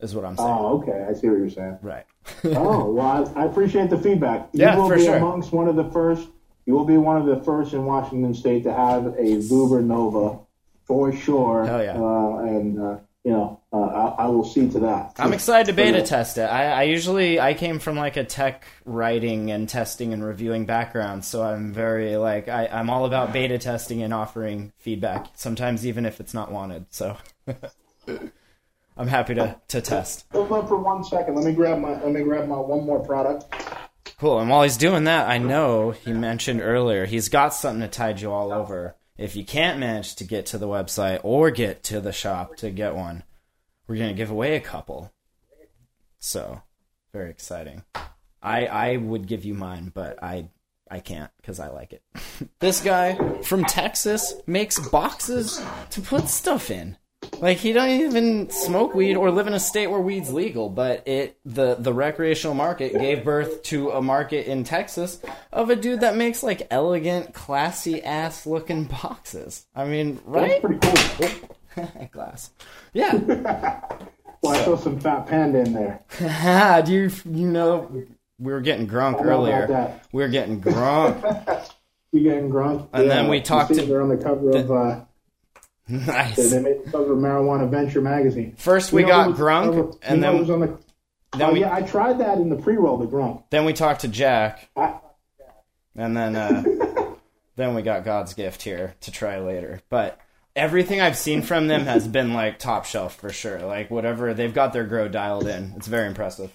Is 0.00 0.14
what 0.14 0.24
I'm 0.24 0.36
saying. 0.36 0.48
Oh, 0.48 0.78
okay. 0.80 1.06
I 1.08 1.12
see 1.14 1.28
what 1.28 1.38
you're 1.38 1.50
saying. 1.50 1.78
Right. 1.82 2.04
oh, 2.44 2.92
well, 2.92 3.32
I, 3.36 3.42
I 3.42 3.44
appreciate 3.46 3.90
the 3.90 3.98
feedback. 3.98 4.48
You 4.52 4.60
Yeah, 4.60 4.76
will 4.76 4.88
for 4.88 4.96
be 4.96 5.04
sure. 5.04 5.16
amongst 5.16 5.52
one 5.52 5.66
of 5.66 5.74
the 5.76 5.90
first. 5.90 6.28
You 6.66 6.74
will 6.74 6.84
be 6.84 6.98
one 6.98 7.16
of 7.16 7.26
the 7.26 7.42
first 7.44 7.72
in 7.72 7.84
Washington 7.84 8.34
State 8.34 8.62
to 8.64 8.72
have 8.72 9.06
a 9.06 9.38
Vuber 9.38 9.82
Nova 9.82 10.38
for 10.84 11.12
sure. 11.12 11.64
Hell 11.64 11.82
yeah. 11.82 11.98
Uh, 11.98 12.38
and 12.46 12.80
uh, 12.80 12.98
you 13.24 13.32
know, 13.32 13.60
uh, 13.72 13.80
I, 13.80 14.24
I 14.24 14.26
will 14.28 14.44
see 14.44 14.68
to 14.70 14.78
that. 14.80 15.14
I'm 15.18 15.32
excited 15.32 15.66
to 15.66 15.72
beta 15.72 16.02
test 16.02 16.38
it. 16.38 16.42
I, 16.42 16.66
I 16.66 16.82
usually 16.84 17.40
I 17.40 17.54
came 17.54 17.78
from 17.78 17.96
like 17.96 18.16
a 18.16 18.24
tech 18.24 18.64
writing 18.84 19.50
and 19.50 19.68
testing 19.68 20.12
and 20.12 20.24
reviewing 20.24 20.64
background, 20.66 21.24
so 21.24 21.42
I'm 21.42 21.72
very 21.72 22.16
like 22.16 22.48
I, 22.48 22.66
I'm 22.68 22.88
all 22.88 23.04
about 23.04 23.32
beta 23.32 23.58
testing 23.58 24.02
and 24.02 24.14
offering 24.14 24.72
feedback. 24.78 25.26
Sometimes 25.34 25.86
even 25.86 26.06
if 26.06 26.20
it's 26.20 26.32
not 26.32 26.52
wanted. 26.52 26.86
So 26.90 27.16
I'm 28.98 29.06
happy 29.06 29.34
to, 29.36 29.56
to 29.68 29.80
test. 29.80 30.26
Hold 30.32 30.50
on 30.50 30.66
for 30.66 30.76
one 30.76 31.04
second. 31.04 31.36
Let 31.36 31.44
me 31.44 31.52
grab 31.52 31.78
my. 31.78 32.02
Let 32.02 32.10
me 32.10 32.22
grab 32.22 32.48
my 32.48 32.58
one 32.58 32.84
more 32.84 32.98
product. 32.98 33.44
Cool. 34.18 34.40
And 34.40 34.50
while 34.50 34.64
he's 34.64 34.76
doing 34.76 35.04
that, 35.04 35.28
I 35.28 35.38
know 35.38 35.92
he 35.92 36.12
mentioned 36.12 36.60
earlier 36.60 37.06
he's 37.06 37.28
got 37.28 37.54
something 37.54 37.80
to 37.80 37.88
tide 37.88 38.20
you 38.20 38.32
all 38.32 38.52
over. 38.52 38.96
If 39.16 39.36
you 39.36 39.44
can't 39.44 39.78
manage 39.78 40.16
to 40.16 40.24
get 40.24 40.46
to 40.46 40.58
the 40.58 40.66
website 40.66 41.20
or 41.22 41.52
get 41.52 41.84
to 41.84 42.00
the 42.00 42.12
shop 42.12 42.56
to 42.56 42.70
get 42.70 42.96
one, 42.96 43.22
we're 43.86 43.98
gonna 43.98 44.14
give 44.14 44.30
away 44.30 44.56
a 44.56 44.60
couple. 44.60 45.12
So, 46.18 46.62
very 47.12 47.30
exciting. 47.30 47.84
I 48.42 48.66
I 48.66 48.96
would 48.96 49.28
give 49.28 49.44
you 49.44 49.54
mine, 49.54 49.92
but 49.94 50.20
I 50.20 50.48
I 50.90 50.98
can't 50.98 51.30
because 51.36 51.60
I 51.60 51.68
like 51.68 51.92
it. 51.92 52.02
this 52.58 52.80
guy 52.80 53.14
from 53.42 53.64
Texas 53.64 54.34
makes 54.46 54.80
boxes 54.88 55.62
to 55.90 56.00
put 56.00 56.28
stuff 56.28 56.70
in. 56.72 56.96
Like 57.40 57.58
he 57.58 57.72
don't 57.72 57.88
even 57.88 58.50
smoke 58.50 58.94
weed 58.94 59.16
or 59.16 59.30
live 59.30 59.46
in 59.46 59.54
a 59.54 59.60
state 59.60 59.86
where 59.88 60.00
weed's 60.00 60.32
legal, 60.32 60.68
but 60.68 61.06
it 61.06 61.38
the 61.44 61.74
the 61.76 61.92
recreational 61.92 62.54
market 62.54 62.92
gave 62.98 63.24
birth 63.24 63.62
to 63.64 63.90
a 63.90 64.02
market 64.02 64.46
in 64.46 64.64
Texas 64.64 65.20
of 65.52 65.70
a 65.70 65.76
dude 65.76 66.00
that 66.00 66.16
makes 66.16 66.42
like 66.42 66.66
elegant, 66.70 67.34
classy 67.34 68.02
ass 68.02 68.46
looking 68.46 68.84
boxes. 68.84 69.66
I 69.74 69.84
mean, 69.84 70.20
right? 70.24 70.60
That's 70.62 70.80
pretty 70.80 71.38
cool. 71.38 72.08
Glass. 72.12 72.50
Yeah. 72.92 73.80
Well, 74.40 74.52
I 74.54 74.64
saw 74.64 74.76
some 74.76 75.00
fat 75.00 75.26
panda 75.26 75.58
in 75.62 75.72
there. 75.72 76.00
Do 76.86 76.92
you 76.92 77.10
you 77.24 77.48
know 77.48 77.90
we 78.38 78.52
were 78.52 78.60
getting 78.60 78.88
about 78.88 79.20
earlier. 79.20 80.00
We 80.12 80.22
were 80.22 80.28
getting 80.28 80.60
grunk. 80.60 81.68
You 82.12 82.22
getting 82.22 82.48
grunt? 82.48 82.88
And 82.92 83.10
then 83.10 83.26
we 83.26 83.40
talked 83.40 83.74
to- 83.74 83.82
They're 83.84 84.00
on 84.00 84.08
the 84.10 84.16
cover 84.16 84.50
of. 84.56 84.70
Uh, 84.70 85.00
nice. 85.88 86.50
they 86.50 86.60
made 86.60 86.84
the 86.84 86.90
cover 86.90 87.12
of 87.12 87.18
Marijuana 87.18 87.68
Venture 87.70 88.00
magazine. 88.00 88.54
First 88.56 88.92
we 88.92 89.02
You 89.02 89.06
know 89.08 89.12
got 89.12 89.30
was- 89.30 89.38
grunk, 89.38 89.74
you 89.74 89.98
and 90.02 90.22
then 90.22 90.36
who's 90.38 90.50
on 90.50 90.60
the. 90.60 90.66
then 91.36 91.50
oh, 91.50 91.52
we 91.52 91.60
yeah, 91.60 91.74
I 91.74 91.82
tried 91.82 92.18
that 92.20 92.38
in 92.38 92.48
the 92.48 92.56
pre-roll. 92.56 92.98
The 92.98 93.06
grunk. 93.06 93.42
then 93.50 93.64
we 93.64 93.72
talked 93.72 94.02
to 94.02 94.08
Jack, 94.08 94.68
I, 94.76 94.94
and 95.96 96.16
then 96.16 96.36
uh, 96.36 96.62
then 97.56 97.74
we 97.74 97.82
got 97.82 98.04
God's 98.04 98.34
gift 98.34 98.62
here 98.62 98.94
to 99.00 99.10
try 99.10 99.38
later. 99.40 99.80
But 99.88 100.18
everything 100.56 101.00
I've 101.00 101.16
seen 101.16 101.42
from 101.42 101.66
them 101.68 101.82
has 101.82 102.06
been 102.08 102.32
like 102.34 102.58
top 102.58 102.84
shelf 102.84 103.16
for 103.16 103.30
sure. 103.30 103.60
Like 103.60 103.90
whatever 103.90 104.34
they've 104.34 104.54
got 104.54 104.72
their 104.72 104.84
grow 104.84 105.08
dialed 105.08 105.46
in. 105.46 105.72
It's 105.76 105.86
very 105.86 106.06
impressive. 106.06 106.50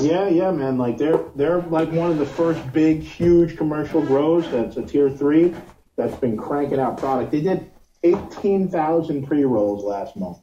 Yeah, 0.00 0.28
yeah, 0.28 0.50
man. 0.52 0.78
Like 0.78 0.96
they're 0.96 1.22
they're 1.36 1.60
like 1.60 1.90
one 1.92 2.10
of 2.10 2.18
the 2.18 2.24
first 2.26 2.72
big, 2.72 3.02
huge 3.02 3.56
commercial 3.58 4.00
grows 4.00 4.50
that's 4.50 4.76
a 4.78 4.82
tier 4.82 5.10
three 5.10 5.54
that's 5.96 6.16
been 6.16 6.36
cranking 6.38 6.80
out 6.80 6.96
product. 6.96 7.30
They 7.30 7.42
did 7.42 7.70
eighteen 8.02 8.68
thousand 8.68 9.26
pre 9.26 9.44
rolls 9.44 9.84
last 9.84 10.16
month. 10.16 10.38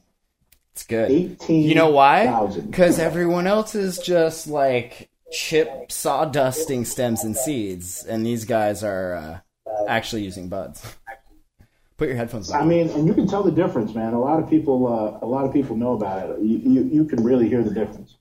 It's 0.73 0.84
good. 0.86 1.11
Eighteen. 1.11 1.64
You 1.68 1.76
know 1.76 1.91
why? 1.91 2.48
Because 2.48 2.99
everyone 2.99 3.48
else 3.48 3.76
is 3.76 3.98
just 3.98 4.48
like 4.48 5.10
chip 5.31 5.90
sawdusting 5.90 6.86
stems 6.86 7.23
and 7.23 7.36
seeds, 7.36 8.03
and 8.03 8.26
these 8.26 8.45
guys 8.45 8.84
are 8.84 9.14
uh, 9.14 9.40
actually 9.88 10.23
using 10.23 10.49
buds. 10.49 10.95
Put 11.98 12.07
your 12.07 12.18
headphones 12.18 12.49
on. 12.49 12.61
I 12.61 12.65
mean, 12.65 12.90
and 12.91 13.06
you 13.07 13.14
can 13.14 13.27
tell 13.27 13.44
the 13.44 13.52
difference, 13.52 13.94
man. 13.94 14.14
A 14.14 14.19
lot 14.19 14.41
of 14.41 14.49
people, 14.49 14.88
uh, 14.88 15.19
a 15.22 15.27
lot 15.27 15.44
of 15.44 15.52
people 15.52 15.76
know 15.76 15.94
about 15.94 16.30
it. 16.30 16.40
You, 16.41 16.57
you, 16.57 16.84
you 16.84 17.06
can 17.06 17.23
really 17.23 17.49
hear 17.49 17.61
the 17.61 17.73
difference. 17.73 18.15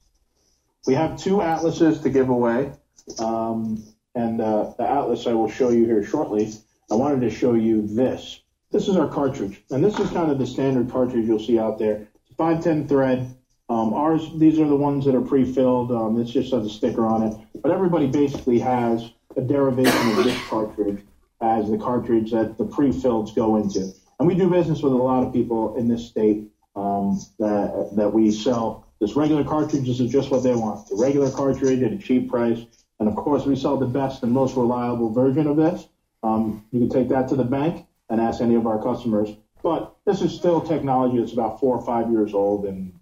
We 0.86 0.94
have 0.94 1.16
two 1.16 1.40
atlases 1.42 2.00
to 2.00 2.10
give 2.10 2.28
away, 2.28 2.72
um, 3.20 3.84
and 4.16 4.40
uh, 4.40 4.72
the 4.76 4.88
atlas 4.88 5.26
I 5.28 5.32
will 5.32 5.50
show 5.50 5.70
you 5.70 5.84
here 5.84 6.02
shortly. 6.02 6.52
I 6.90 6.94
wanted 6.94 7.20
to 7.20 7.30
show 7.30 7.54
you 7.54 7.86
this. 7.86 8.40
This 8.70 8.86
is 8.86 8.96
our 8.96 9.08
cartridge, 9.08 9.62
and 9.70 9.82
this 9.82 9.98
is 9.98 10.10
kind 10.10 10.30
of 10.30 10.38
the 10.38 10.46
standard 10.46 10.90
cartridge 10.90 11.26
you'll 11.26 11.38
see 11.38 11.58
out 11.58 11.78
there. 11.78 12.06
It's 12.26 12.36
510 12.36 12.86
thread. 12.86 13.34
Um, 13.70 13.94
ours, 13.94 14.30
these 14.36 14.58
are 14.58 14.68
the 14.68 14.76
ones 14.76 15.06
that 15.06 15.14
are 15.14 15.22
pre-filled. 15.22 15.90
Um, 15.90 16.18
this 16.18 16.28
just 16.28 16.52
has 16.52 16.66
a 16.66 16.68
sticker 16.68 17.06
on 17.06 17.22
it, 17.22 17.34
but 17.62 17.70
everybody 17.70 18.06
basically 18.06 18.58
has 18.58 19.10
a 19.38 19.40
derivation 19.40 20.10
of 20.10 20.22
this 20.22 20.38
cartridge 20.48 21.02
as 21.40 21.70
the 21.70 21.78
cartridge 21.78 22.30
that 22.32 22.58
the 22.58 22.66
pre-filleds 22.66 23.34
go 23.34 23.56
into. 23.56 23.90
And 24.18 24.28
we 24.28 24.34
do 24.34 24.50
business 24.50 24.82
with 24.82 24.92
a 24.92 24.96
lot 24.96 25.26
of 25.26 25.32
people 25.32 25.74
in 25.76 25.88
this 25.88 26.06
state 26.06 26.44
um, 26.76 27.18
that 27.38 27.92
that 27.96 28.12
we 28.12 28.30
sell. 28.30 28.86
This 29.00 29.16
regular 29.16 29.44
cartridge 29.44 29.86
This 29.86 30.00
is 30.00 30.12
just 30.12 30.30
what 30.30 30.42
they 30.42 30.54
want. 30.54 30.88
The 30.90 30.96
regular 30.96 31.30
cartridge 31.30 31.82
at 31.82 31.92
a 31.92 31.98
cheap 31.98 32.28
price. 32.28 32.66
And 33.00 33.08
of 33.08 33.16
course, 33.16 33.46
we 33.46 33.56
sell 33.56 33.78
the 33.78 33.86
best 33.86 34.22
and 34.24 34.32
most 34.32 34.56
reliable 34.56 35.10
version 35.10 35.46
of 35.46 35.56
this. 35.56 35.88
Um, 36.22 36.66
you 36.70 36.80
can 36.80 36.90
take 36.90 37.08
that 37.08 37.28
to 37.28 37.36
the 37.36 37.44
bank 37.44 37.86
and 38.08 38.20
ask 38.20 38.40
any 38.40 38.54
of 38.54 38.66
our 38.66 38.82
customers. 38.82 39.30
But 39.62 39.94
this 40.04 40.20
is 40.22 40.34
still 40.34 40.60
technology 40.60 41.18
that's 41.18 41.32
about 41.32 41.60
four 41.60 41.76
or 41.76 41.84
five 41.84 42.10
years 42.10 42.32
old, 42.32 42.64
and 42.64 42.92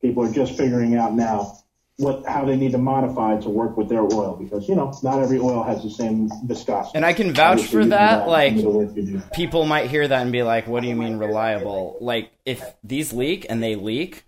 people 0.00 0.24
are 0.24 0.32
just 0.32 0.56
figuring 0.56 0.96
out 0.96 1.14
now 1.14 1.58
what 1.96 2.24
how 2.26 2.44
they 2.44 2.56
need 2.56 2.72
to 2.72 2.78
modify 2.78 3.38
to 3.38 3.48
work 3.48 3.76
with 3.76 3.88
their 3.88 4.02
oil 4.02 4.36
because 4.36 4.68
you 4.68 4.74
know 4.74 4.92
not 5.02 5.20
every 5.20 5.38
oil 5.38 5.62
has 5.62 5.82
the 5.82 5.90
same 5.90 6.28
viscosity. 6.44 6.96
And 6.96 7.04
I 7.04 7.12
can 7.12 7.32
vouch 7.32 7.52
Obviously, 7.58 7.82
for 7.82 7.88
that, 7.90 8.28
like- 8.28 8.52
in 8.52 8.62
the 8.62 8.70
work 8.70 8.96
you 8.96 9.02
do. 9.02 9.22
people 9.32 9.64
might 9.64 9.90
hear 9.90 10.06
that 10.06 10.22
and 10.22 10.32
be 10.32 10.42
like, 10.42 10.66
"What 10.66 10.82
do 10.82 10.88
you 10.88 10.96
mean 10.96 11.18
reliable?" 11.18 11.96
Like 12.00 12.30
if 12.44 12.62
these 12.82 13.12
leak 13.12 13.46
and 13.48 13.62
they 13.62 13.76
leak, 13.76 14.24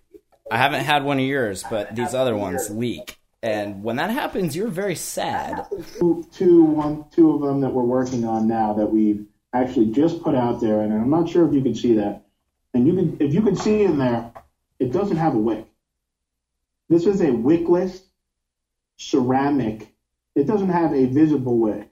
I 0.51 0.59
haven't 0.59 0.85
had 0.85 1.05
one 1.05 1.19
of 1.19 1.25
yours, 1.25 1.65
but 1.69 1.95
these 1.95 2.15
other 2.15 2.37
ones 2.37 2.71
leak. 2.71 3.19
And 3.43 3.83
when 3.85 3.97
that 3.97 4.11
happens, 4.11 4.57
you're 4.57 4.69
very 4.69 4.97
sad. 4.97 5.67
two, 5.99 6.27
two, 6.33 6.65
one, 6.65 7.05
two 7.15 7.33
of 7.33 7.43
them 7.43 7.61
that 7.61 7.71
we're 7.71 7.85
working 7.85 8.25
on 8.25 8.49
now 8.49 8.73
that 8.75 8.87
we've 8.87 9.25
actually 9.53 9.87
just 9.87 10.23
put 10.23 10.35
out 10.35 10.61
there, 10.61 10.81
and 10.81 10.93
I'm 10.93 11.11
not 11.11 11.29
sure 11.29 11.47
if 11.47 11.55
you 11.55 11.63
can 11.63 11.75
see 11.75 11.95
that. 11.95 12.25
And 12.75 12.87
you 12.87 12.95
can, 12.95 13.17
if 13.21 13.33
you 13.33 13.43
can 13.43 13.57
see 13.57 13.83
in 13.83 13.99
there, 13.99 14.33
it 14.79 14.93
doesn't 14.93 15.17
have 15.17 15.35
a 15.35 15.39
wick. 15.39 15.67
This 16.89 17.07
is 17.07 17.21
a 17.21 17.29
wickless 17.29 18.03
ceramic. 18.97 19.95
It 20.35 20.47
doesn't 20.47 20.69
have 20.69 20.93
a 20.93 21.07
visible 21.07 21.59
wick, 21.59 21.89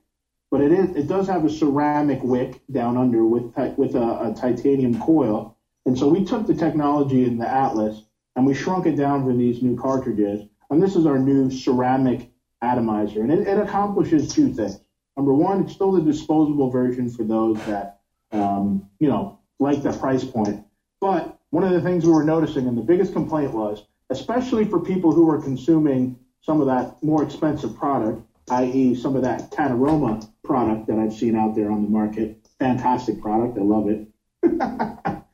but 0.51 0.60
it 0.60 0.72
is. 0.72 0.97
It 0.97 1.09
does 1.09 1.26
have 1.28 1.44
a 1.44 1.51
ceramic 1.51 2.22
wick 2.22 2.60
down 2.70 2.97
under 2.97 3.24
with 3.24 3.56
with 3.76 3.94
a, 3.94 4.31
a 4.31 4.35
titanium 4.36 5.01
coil. 5.01 5.56
And 5.86 5.98
so 5.98 6.09
we 6.09 6.24
took 6.24 6.47
the 6.47 6.55
technology 6.55 7.24
in 7.24 7.39
the 7.39 7.48
Atlas 7.48 8.02
and 8.36 8.47
we 8.47 8.55
shrunk 8.55 8.86
it 8.86 8.97
down 8.97 9.24
for 9.24 9.35
these 9.35 9.62
new 9.62 9.76
cartridges. 9.76 10.47
And 10.70 10.82
this 10.82 10.97
is 10.97 11.06
our 11.06 11.18
new 11.18 11.51
ceramic 11.51 12.31
atomizer, 12.62 13.20
and 13.22 13.31
it, 13.31 13.47
it 13.47 13.59
accomplishes 13.59 14.32
two 14.35 14.52
things. 14.52 14.81
Number 15.16 15.32
one, 15.32 15.62
it's 15.62 15.72
still 15.72 15.92
the 15.92 16.00
disposable 16.00 16.70
version 16.70 17.08
for 17.08 17.24
those 17.24 17.56
that 17.66 18.00
um, 18.32 18.88
you 18.98 19.08
know 19.08 19.38
like 19.60 19.82
the 19.82 19.92
price 19.92 20.24
point. 20.24 20.64
But 21.00 21.38
one 21.50 21.64
of 21.64 21.72
the 21.72 21.80
things 21.80 22.04
we 22.04 22.12
were 22.12 22.24
noticing, 22.24 22.66
and 22.66 22.76
the 22.76 22.82
biggest 22.82 23.12
complaint 23.12 23.52
was, 23.52 23.84
especially 24.10 24.64
for 24.64 24.80
people 24.80 25.12
who 25.12 25.30
are 25.30 25.40
consuming 25.40 26.18
some 26.40 26.60
of 26.60 26.66
that 26.66 27.02
more 27.02 27.22
expensive 27.22 27.76
product, 27.76 28.22
i.e., 28.50 28.94
some 28.94 29.16
of 29.16 29.22
that 29.22 29.50
Cataroma 29.50 30.28
product 30.42 30.86
that 30.88 30.98
I've 30.98 31.14
seen 31.14 31.36
out 31.36 31.54
there 31.54 31.70
on 31.70 31.82
the 31.82 31.88
market. 31.88 32.36
Fantastic 32.58 33.20
product, 33.20 33.56
I 33.56 33.62
love 33.62 33.88
it. 33.88 34.08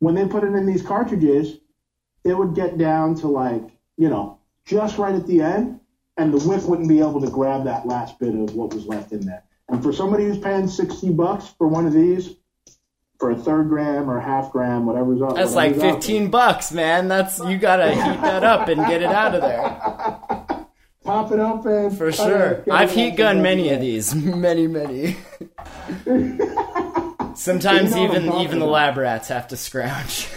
when 0.00 0.14
they 0.14 0.26
put 0.26 0.44
it 0.44 0.54
in 0.54 0.66
these 0.66 0.82
cartridges, 0.82 1.58
it 2.24 2.36
would 2.36 2.54
get 2.54 2.76
down 2.76 3.14
to 3.16 3.28
like, 3.28 3.62
you 3.96 4.08
know, 4.08 4.38
just 4.64 4.98
right 4.98 5.14
at 5.14 5.26
the 5.26 5.40
end, 5.40 5.80
and 6.18 6.34
the 6.34 6.48
wick 6.48 6.62
wouldn't 6.64 6.88
be 6.88 6.98
able 6.98 7.20
to 7.20 7.30
grab 7.30 7.64
that 7.64 7.86
last 7.86 8.18
bit 8.18 8.34
of 8.34 8.54
what 8.54 8.74
was 8.74 8.84
left 8.86 9.12
in 9.12 9.24
there. 9.24 9.44
And 9.68 9.82
for 9.82 9.92
somebody 9.92 10.24
who's 10.24 10.38
paying 10.38 10.66
60 10.66 11.10
bucks 11.12 11.54
for 11.56 11.68
one 11.68 11.86
of 11.86 11.92
these, 11.92 12.34
for 13.18 13.30
a 13.30 13.36
third 13.36 13.68
gram 13.68 14.10
or 14.10 14.18
a 14.18 14.22
half 14.22 14.52
gram, 14.52 14.86
whatever's 14.86 15.22
up. 15.22 15.36
That's 15.36 15.54
like 15.54 15.72
whatever's 15.72 15.94
out 15.94 16.02
15 16.02 16.30
bucks, 16.30 16.72
man. 16.72 17.08
That's 17.08 17.38
you 17.40 17.58
gotta 17.58 17.90
heat 17.92 18.20
that 18.22 18.44
up 18.44 18.68
and 18.68 18.84
get 18.86 19.02
it 19.02 19.08
out 19.08 19.34
of 19.34 19.42
there. 19.42 20.66
Pop 21.04 21.32
it 21.32 21.38
open. 21.38 21.90
For 21.96 22.12
sure. 22.12 22.50
it, 22.50 22.70
I've 22.70 22.92
heat 22.92 23.16
gunned 23.16 23.42
many 23.42 23.70
of 23.70 23.80
these. 23.80 24.14
Many, 24.14 24.66
many. 24.66 25.16
Sometimes 27.34 27.96
You 27.96 28.08
know 28.08 28.14
even 28.14 28.32
even 28.40 28.58
the 28.58 28.66
lab 28.66 28.96
rats 28.98 29.28
have 29.28 29.48
to 29.48 29.56
scrounge. 29.56 30.28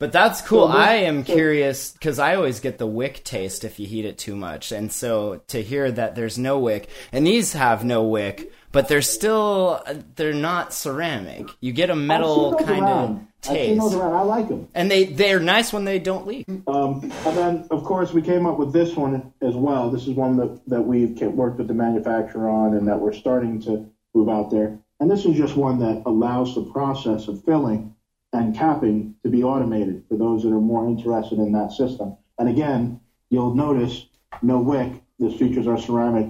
But 0.00 0.10
that's 0.10 0.40
cool. 0.40 0.66
This- 0.66 0.76
I 0.76 0.94
am 0.94 1.22
curious 1.22 1.92
because 1.92 2.18
I 2.18 2.34
always 2.34 2.58
get 2.58 2.78
the 2.78 2.86
wick 2.86 3.22
taste 3.22 3.62
if 3.62 3.78
you 3.78 3.86
heat 3.86 4.04
it 4.04 4.18
too 4.18 4.34
much, 4.34 4.72
and 4.72 4.90
so 4.90 5.42
to 5.48 5.62
hear 5.62 5.92
that 5.92 6.16
there's 6.16 6.38
no 6.38 6.58
wick, 6.58 6.88
and 7.12 7.24
these 7.24 7.52
have 7.52 7.84
no 7.84 8.02
wick, 8.02 8.50
but 8.72 8.88
they're 8.88 9.02
still 9.02 9.80
they're 10.16 10.32
not 10.32 10.72
ceramic. 10.74 11.48
You 11.60 11.72
get 11.72 11.90
a 11.90 11.94
metal 11.94 12.54
kind 12.54 12.70
of 12.70 12.78
around. 12.80 13.26
I've 13.42 13.56
seen 13.56 13.78
those 13.78 13.92
taste, 13.92 14.02
around. 14.02 14.14
I 14.14 14.22
like 14.22 14.48
them. 14.48 14.68
and 14.74 14.90
they 14.90 15.04
they're 15.04 15.40
nice 15.40 15.72
when 15.72 15.84
they 15.84 15.98
don't 15.98 16.26
leak. 16.26 16.46
Um, 16.66 17.00
and 17.26 17.36
then, 17.38 17.66
of 17.70 17.84
course, 17.84 18.12
we 18.12 18.20
came 18.20 18.44
up 18.44 18.58
with 18.58 18.72
this 18.72 18.94
one 18.96 19.32
as 19.40 19.54
well. 19.54 19.90
This 19.90 20.06
is 20.06 20.14
one 20.14 20.36
that, 20.36 20.60
that 20.66 20.82
we've 20.82 21.18
worked 21.22 21.56
with 21.58 21.68
the 21.68 21.74
manufacturer 21.74 22.50
on 22.50 22.74
and 22.74 22.86
that 22.88 23.00
we're 23.00 23.14
starting 23.14 23.60
to 23.62 23.88
move 24.14 24.28
out 24.28 24.50
there. 24.50 24.78
And 25.00 25.10
this 25.10 25.24
is 25.24 25.36
just 25.38 25.56
one 25.56 25.78
that 25.78 26.02
allows 26.04 26.54
the 26.54 26.64
process 26.64 27.28
of 27.28 27.42
filling 27.44 27.94
and 28.32 28.54
capping 28.54 29.14
to 29.22 29.30
be 29.30 29.42
automated 29.42 30.04
for 30.08 30.16
those 30.16 30.42
that 30.42 30.50
are 30.50 30.60
more 30.60 30.86
interested 30.86 31.38
in 31.38 31.52
that 31.52 31.72
system. 31.72 32.16
And 32.38 32.48
again, 32.48 33.00
you'll 33.28 33.54
notice 33.54 34.06
no 34.42 34.60
wick. 34.60 34.92
This 35.18 35.34
features 35.36 35.66
our 35.66 35.78
ceramic 35.78 36.28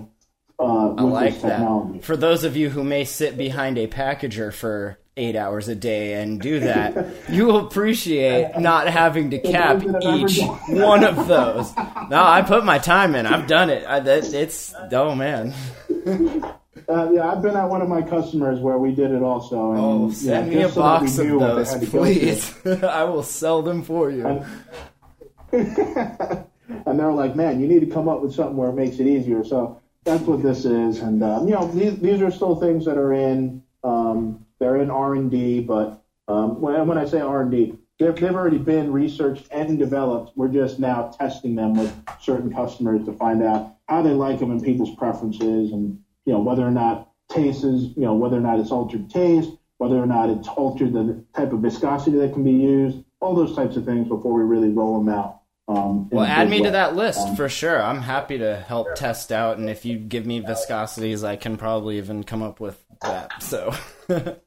uh, 0.59 0.95
I 0.95 1.03
like 1.03 1.41
that. 1.43 1.51
technology. 1.51 2.01
For 2.01 2.17
those 2.17 2.45
of 2.45 2.57
you 2.57 2.71
who 2.71 2.85
may 2.85 3.05
sit 3.05 3.37
behind 3.37 3.79
a 3.79 3.87
packager 3.87 4.53
for 4.53 4.99
eight 5.17 5.37
hours 5.37 5.69
a 5.69 5.75
day 5.75 6.21
and 6.21 6.41
do 6.41 6.61
that, 6.61 7.07
you 7.31 7.47
will 7.47 7.67
appreciate 7.67 8.59
not 8.59 8.89
having 8.89 9.31
to 9.31 9.39
cap 9.39 9.79
those 9.79 9.93
that 9.93 10.03
have 10.03 10.15
ever 10.15 10.27
each 10.27 10.43
one 10.69 11.05
of 11.05 11.17
those. 11.29 11.75
No, 12.09 12.23
I 12.23 12.43
put 12.43 12.65
my 12.65 12.79
time 12.79 13.15
in. 13.15 13.27
I've 13.27 13.47
done 13.47 13.71
it. 13.71 13.85
I, 13.87 14.01
it's 14.05 14.75
oh 14.93 15.15
man. 15.15 15.55
Uh, 16.89 17.11
yeah, 17.13 17.29
I've 17.31 17.43
been 17.43 17.57
at 17.57 17.69
one 17.69 17.83
of 17.83 17.89
my 17.89 18.01
customers 18.01 18.61
where 18.61 18.79
we 18.79 18.95
did 18.95 19.11
it 19.11 19.23
also. 19.23 19.73
And, 19.73 19.81
Oh, 19.81 20.07
yeah, 20.09 20.15
send 20.15 20.51
me 20.51 20.63
a 20.63 20.69
so 20.69 20.81
box 20.81 21.19
of 21.19 21.27
knew 21.27 21.39
what 21.41 21.49
they 21.49 21.55
those, 21.57 21.73
had 21.73 21.81
to 21.81 21.87
go 21.87 21.91
through. 21.91 22.01
please. 22.01 22.67
I 22.85 23.05
will 23.05 23.23
sell 23.25 23.61
them 23.63 23.83
for 23.83 24.11
you. 24.11 24.27
and 25.53 26.99
they're 26.99 27.13
like, 27.13 27.35
"Man, 27.35 27.61
you 27.61 27.67
need 27.67 27.81
to 27.81 27.87
come 27.87 28.09
up 28.09 28.23
with 28.23 28.35
something 28.35 28.57
where 28.57 28.71
it 28.71 28.75
makes 28.75 28.99
it 29.01 29.07
easier." 29.07 29.43
So 29.45 29.81
that's 30.05 30.23
what 30.23 30.43
this 30.43 30.65
is, 30.65 31.01
and 31.01 31.23
um, 31.23 31.49
you 31.49 31.55
know, 31.55 31.67
these 31.73 31.99
these 31.99 32.23
are 32.23 32.31
still 32.31 32.57
things 32.57 32.85
that 32.85 32.97
are 32.97 33.13
in 33.13 33.63
um, 33.83 34.45
they're 34.61 34.77
in 34.77 34.91
R 34.91 35.15
and 35.15 35.31
D, 35.31 35.61
but 35.61 36.03
um, 36.29 36.61
when 36.61 36.87
when 36.87 36.99
I 36.99 37.05
say 37.05 37.21
R 37.21 37.43
and 37.43 37.51
D, 37.51 37.75
they've 37.99 38.15
they've 38.15 38.35
already 38.35 38.59
been 38.59 38.93
researched 38.93 39.49
and 39.51 39.79
developed. 39.79 40.37
We're 40.37 40.49
just 40.49 40.79
now 40.79 41.09
testing 41.19 41.57
them 41.57 41.75
with 41.75 41.93
certain 42.21 42.53
customers 42.55 43.05
to 43.07 43.13
find 43.15 43.43
out 43.43 43.75
how 43.89 44.03
they 44.03 44.11
like 44.13 44.39
them 44.39 44.53
and 44.53 44.63
people's 44.63 44.95
preferences, 44.95 45.73
and 45.73 46.01
you 46.31 46.37
know 46.37 46.43
whether 46.43 46.65
or 46.65 46.71
not 46.71 47.11
taste 47.29 47.65
is 47.65 47.97
you 47.97 48.05
know 48.05 48.15
whether 48.15 48.37
or 48.37 48.41
not 48.41 48.61
it's 48.61 48.71
altered 48.71 49.11
taste, 49.11 49.51
whether 49.79 49.97
or 49.97 50.07
not 50.07 50.31
it's 50.31 50.47
altered 50.47 50.93
the 50.93 51.25
type 51.35 51.53
of 51.53 51.59
viscosity 51.59 52.17
that 52.19 52.33
can 52.33 52.45
be 52.45 52.53
used, 52.53 52.99
all 53.19 53.35
those 53.35 53.57
types 53.57 53.75
of 53.75 53.85
things 53.85 54.07
before 54.07 54.33
we 54.33 54.45
really 54.45 54.69
roll 54.69 55.03
them 55.03 55.13
out. 55.13 55.41
Um, 55.67 56.09
Well, 56.11 56.25
add 56.25 56.49
big 56.49 56.61
me 56.61 56.65
to 56.67 56.71
that 56.71 56.95
list 56.95 57.27
Um, 57.27 57.35
for 57.35 57.49
sure. 57.49 57.83
I'm 57.83 58.01
happy 58.03 58.39
to 58.39 58.57
help 58.61 58.95
test 58.95 59.33
out, 59.33 59.59
and 59.59 59.69
if 59.69 59.85
you 59.85 59.99
give 59.99 60.25
me 60.25 60.41
viscosities, 60.41 61.25
I 61.25 61.35
can 61.35 61.57
probably 61.57 61.99
even 61.99 62.23
come 62.23 62.43
up 62.43 62.61
with 62.61 62.85
that. 63.03 63.43
So, 63.43 63.75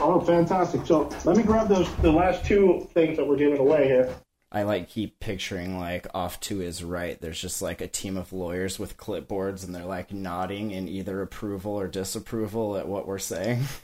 Oh, 0.00 0.20
fantastic! 0.20 0.86
So 0.86 1.10
let 1.24 1.36
me 1.36 1.42
grab 1.42 1.68
those 1.68 1.92
the 1.96 2.12
last 2.12 2.44
two 2.46 2.88
things 2.94 3.16
that 3.16 3.26
we're 3.26 3.36
giving 3.36 3.58
away 3.58 3.86
here. 3.88 4.14
I 4.54 4.62
like 4.62 4.88
keep 4.88 5.18
picturing 5.18 5.78
like 5.80 6.06
off 6.14 6.38
to 6.40 6.58
his 6.58 6.84
right. 6.84 7.20
There's 7.20 7.40
just 7.40 7.60
like 7.60 7.80
a 7.80 7.88
team 7.88 8.16
of 8.16 8.32
lawyers 8.32 8.78
with 8.78 8.96
clipboards, 8.96 9.64
and 9.64 9.74
they're 9.74 9.84
like 9.84 10.12
nodding 10.12 10.70
in 10.70 10.88
either 10.88 11.20
approval 11.20 11.72
or 11.72 11.88
disapproval 11.88 12.76
at 12.76 12.86
what 12.86 13.06
we're 13.06 13.18
saying. 13.18 13.64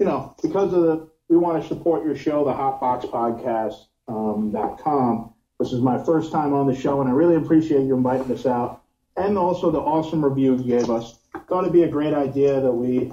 You 0.00 0.06
know, 0.06 0.34
because 0.42 0.72
of 0.72 0.82
the 0.82 1.08
we 1.28 1.36
want 1.36 1.62
to 1.62 1.68
support 1.68 2.04
your 2.04 2.16
show, 2.16 2.44
the 2.44 2.52
Hotbox 2.52 3.08
Podcast 3.10 3.86
um. 4.08 5.32
This 5.60 5.72
is 5.72 5.80
my 5.80 6.02
first 6.02 6.32
time 6.32 6.52
on 6.52 6.66
the 6.66 6.74
show, 6.74 7.00
and 7.00 7.08
I 7.08 7.12
really 7.12 7.36
appreciate 7.36 7.84
you 7.84 7.94
inviting 7.94 8.30
us 8.32 8.44
out, 8.44 8.82
and 9.16 9.38
also 9.38 9.70
the 9.70 9.78
awesome 9.78 10.24
review 10.24 10.56
you 10.56 10.64
gave 10.64 10.90
us. 10.90 11.20
Thought 11.48 11.60
it'd 11.60 11.72
be 11.72 11.84
a 11.84 11.88
great 11.88 12.12
idea 12.12 12.60
that 12.60 12.72
we 12.72 13.12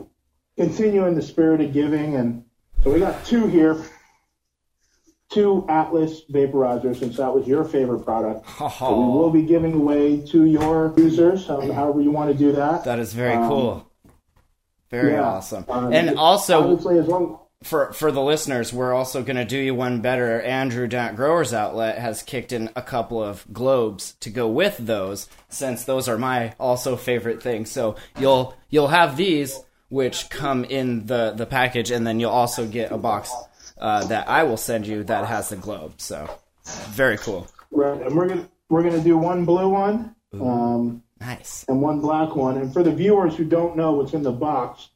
continue 0.58 1.06
in 1.06 1.14
the 1.14 1.22
spirit 1.22 1.62
of 1.62 1.72
giving, 1.72 2.16
and 2.16 2.44
so 2.84 2.92
we 2.92 3.00
got 3.00 3.24
two 3.26 3.46
here. 3.46 3.78
Two 5.32 5.66
Atlas 5.70 6.22
vaporizers, 6.32 7.00
since 7.00 7.18
that 7.18 7.34
was 7.34 7.48
your 7.48 7.64
favorite 7.64 8.04
product. 8.04 8.46
So 8.80 9.00
we 9.00 9.06
will 9.18 9.30
be 9.32 9.44
giving 9.44 9.74
away 9.74 10.22
to 10.28 10.46
your 10.46 10.94
users, 10.98 11.50
um, 11.50 11.70
however 11.70 12.02
you 12.02 12.12
want 12.12 12.32
to 12.32 12.38
do 12.38 12.52
that. 12.54 12.84
That 12.84 13.00
is 13.00 13.14
very 13.14 13.36
Um, 13.36 13.48
cool. 13.50 13.92
Very 14.90 15.14
yeah. 15.14 15.24
awesome. 15.24 15.66
Um, 15.70 15.94
and 15.94 16.18
also, 16.18 16.76
long 16.78 17.40
for 17.64 17.94
for 17.94 18.12
the 18.12 18.22
listeners, 18.22 18.74
we're 18.74 18.94
also 18.94 19.24
going 19.24 19.38
to 19.38 19.46
do 19.46 19.58
you 19.58 19.74
one 19.74 20.02
better. 20.02 20.42
Andrew 20.42 20.88
down 20.88 21.10
at 21.10 21.16
Growers 21.16 21.54
Outlet 21.54 21.98
has 22.00 22.24
kicked 22.24 22.52
in 22.52 22.70
a 22.76 22.82
couple 22.82 23.24
of 23.24 23.46
globes 23.54 24.14
to 24.22 24.30
go 24.30 24.48
with 24.50 24.76
those, 24.78 25.30
since 25.48 25.86
those 25.86 26.10
are 26.10 26.18
my 26.18 26.54
also 26.60 26.98
favorite 26.98 27.42
things. 27.42 27.72
So 27.72 27.96
you'll 28.20 28.54
you'll 28.70 28.90
have 28.90 29.16
these, 29.16 29.58
which 29.90 30.30
come 30.30 30.66
in 30.66 31.06
the 31.06 31.32
the 31.36 31.46
package, 31.46 31.90
and 31.92 32.06
then 32.06 32.20
you'll 32.20 32.32
also 32.32 32.68
get 32.68 32.92
a 32.92 32.98
box 32.98 33.32
uh, 33.82 34.06
that 34.06 34.30
I 34.30 34.44
will 34.44 34.58
send 34.58 34.88
you 34.88 35.04
that 35.04 35.26
has 35.26 35.50
the 35.50 35.56
globe. 35.56 35.96
So 35.98 36.30
very 36.90 37.18
cool, 37.18 37.48
right, 37.72 38.02
and 38.02 38.16
we're 38.16 38.28
gonna 38.28 38.50
we're 38.70 38.84
gonna 38.84 39.04
do 39.04 39.18
one 39.18 39.46
blue 39.46 39.70
one, 39.70 40.16
um, 40.34 41.04
nice. 41.20 41.66
and 41.68 41.82
one 41.82 42.00
black 42.00 42.36
one. 42.36 42.58
And 42.58 42.72
for 42.72 42.84
the 42.84 42.92
viewers 42.92 43.36
who 43.36 43.44
don't 43.44 43.76
know 43.76 43.94
what's 43.94 44.14
in 44.14 44.24
the 44.24 44.32
box, 44.32 44.90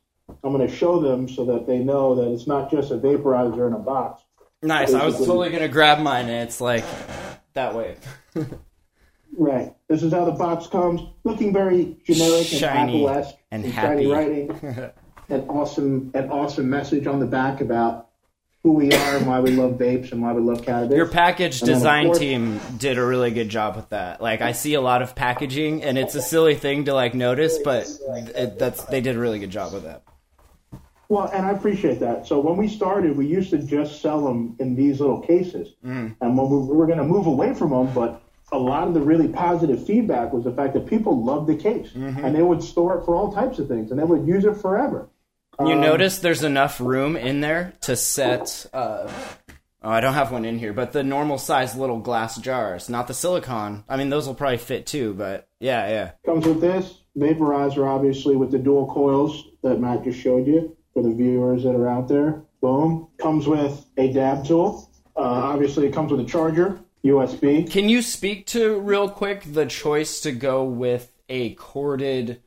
I'm 0.43 0.51
gonna 0.51 0.69
show 0.69 0.99
them 0.99 1.27
so 1.27 1.45
that 1.45 1.67
they 1.67 1.79
know 1.79 2.15
that 2.15 2.31
it's 2.31 2.47
not 2.47 2.71
just 2.71 2.91
a 2.91 2.97
vaporizer 2.97 3.67
in 3.67 3.73
a 3.73 3.79
box. 3.79 4.23
Nice. 4.61 4.93
I 4.93 5.05
was 5.05 5.17
totally 5.17 5.49
gonna 5.49 5.67
grab 5.67 5.99
mine, 5.99 6.29
and 6.29 6.47
it's 6.47 6.61
like 6.61 6.85
that 7.53 7.75
way. 7.75 7.97
Right. 9.37 9.73
This 9.87 10.03
is 10.03 10.13
how 10.13 10.25
the 10.25 10.31
box 10.31 10.67
comes, 10.67 11.01
looking 11.23 11.51
very 11.51 11.97
generic 12.05 12.45
Shiny 12.47 13.05
and 13.05 13.09
Apple-esque 13.09 13.35
and 13.51 13.73
shiny 13.73 14.07
writing. 14.07 14.49
an 15.29 15.41
awesome, 15.49 16.11
an 16.13 16.29
awesome 16.29 16.69
message 16.69 17.07
on 17.07 17.19
the 17.19 17.25
back 17.25 17.61
about 17.61 18.04
who 18.65 18.71
we 18.71 18.91
are 18.91 19.17
and 19.17 19.27
why 19.27 19.39
we 19.39 19.51
love 19.51 19.73
vapes 19.73 20.11
and 20.11 20.23
why 20.23 20.33
we 20.33 20.41
love 20.41 20.65
cannabis. 20.65 20.97
Your 20.97 21.05
package 21.05 21.61
And 21.61 21.69
design 21.69 22.07
course- 22.07 22.17
team 22.17 22.59
did 22.79 22.97
a 22.97 23.05
really 23.05 23.29
good 23.29 23.47
job 23.47 23.75
with 23.75 23.89
that. 23.89 24.19
Like 24.19 24.41
I 24.41 24.53
see 24.53 24.73
a 24.73 24.81
lot 24.81 25.03
of 25.03 25.13
packaging, 25.13 25.83
and 25.83 25.99
it's 25.99 26.15
a 26.15 26.21
silly 26.21 26.55
thing 26.55 26.85
to 26.85 26.93
like 26.95 27.13
notice, 27.13 27.59
but 27.63 27.87
it, 28.35 28.57
that's 28.57 28.83
they 28.85 29.01
did 29.01 29.17
a 29.17 29.19
really 29.19 29.37
good 29.37 29.51
job 29.51 29.71
with 29.71 29.83
that. 29.83 30.01
Well, 31.09 31.29
and 31.31 31.45
I 31.45 31.51
appreciate 31.51 31.99
that. 31.99 32.25
So 32.25 32.39
when 32.39 32.57
we 32.57 32.67
started, 32.67 33.15
we 33.15 33.27
used 33.27 33.51
to 33.51 33.59
just 33.59 34.01
sell 34.01 34.25
them 34.25 34.55
in 34.57 34.73
these 34.73 34.99
little 34.99 35.21
cases, 35.21 35.75
mm. 35.85 36.15
and 36.19 36.35
when 36.35 36.49
we, 36.49 36.57
we 36.57 36.75
were 36.75 36.87
going 36.87 36.97
to 36.97 37.03
move 37.03 37.27
away 37.27 37.53
from 37.53 37.69
them, 37.69 37.93
but 37.93 38.23
a 38.51 38.57
lot 38.57 38.87
of 38.87 38.95
the 38.95 39.01
really 39.01 39.27
positive 39.27 39.85
feedback 39.85 40.33
was 40.33 40.43
the 40.43 40.51
fact 40.51 40.73
that 40.73 40.87
people 40.87 41.23
loved 41.23 41.45
the 41.45 41.55
case, 41.55 41.89
mm-hmm. 41.89 42.25
and 42.25 42.35
they 42.35 42.41
would 42.41 42.63
store 42.63 42.97
it 42.97 43.05
for 43.05 43.15
all 43.15 43.31
types 43.31 43.59
of 43.59 43.67
things, 43.67 43.91
and 43.91 43.99
they 43.99 44.03
would 44.03 44.27
use 44.27 44.43
it 44.43 44.57
forever. 44.57 45.07
You 45.59 45.73
Um, 45.73 45.81
notice 45.81 46.19
there's 46.19 46.43
enough 46.43 46.79
room 46.81 47.15
in 47.15 47.39
there 47.39 47.73
to 47.81 47.95
set. 47.95 48.65
Uh, 48.73 49.09
oh, 49.83 49.89
I 49.89 50.01
don't 50.01 50.13
have 50.13 50.31
one 50.31 50.45
in 50.45 50.59
here, 50.59 50.73
but 50.73 50.91
the 50.91 51.03
normal 51.03 51.37
size 51.37 51.75
little 51.75 51.99
glass 51.99 52.37
jars, 52.37 52.89
not 52.89 53.07
the 53.07 53.13
silicone. 53.13 53.83
I 53.87 53.97
mean, 53.97 54.09
those 54.09 54.27
will 54.27 54.35
probably 54.35 54.57
fit 54.57 54.85
too, 54.85 55.13
but 55.13 55.47
yeah, 55.59 55.87
yeah. 55.87 56.11
Comes 56.25 56.45
with 56.45 56.59
this 56.61 57.01
vaporizer, 57.17 57.87
obviously, 57.87 58.35
with 58.35 58.51
the 58.51 58.59
dual 58.59 58.87
coils 58.93 59.45
that 59.63 59.79
Matt 59.79 60.03
just 60.03 60.19
showed 60.19 60.45
you 60.47 60.75
for 60.93 61.03
the 61.03 61.11
viewers 61.11 61.63
that 61.63 61.75
are 61.75 61.87
out 61.87 62.07
there. 62.07 62.43
Boom. 62.61 63.07
Comes 63.19 63.47
with 63.47 63.85
a 63.97 64.11
dab 64.11 64.45
tool. 64.45 64.89
Uh, 65.15 65.21
obviously, 65.21 65.87
it 65.87 65.93
comes 65.93 66.11
with 66.11 66.19
a 66.19 66.25
charger, 66.25 66.79
USB. 67.03 67.69
Can 67.71 67.87
you 67.87 68.01
speak 68.01 68.47
to 68.47 68.79
real 68.79 69.07
quick 69.09 69.43
the 69.45 69.65
choice 69.65 70.21
to 70.21 70.31
go 70.31 70.65
with 70.65 71.11
a 71.29 71.53
corded 71.55 72.41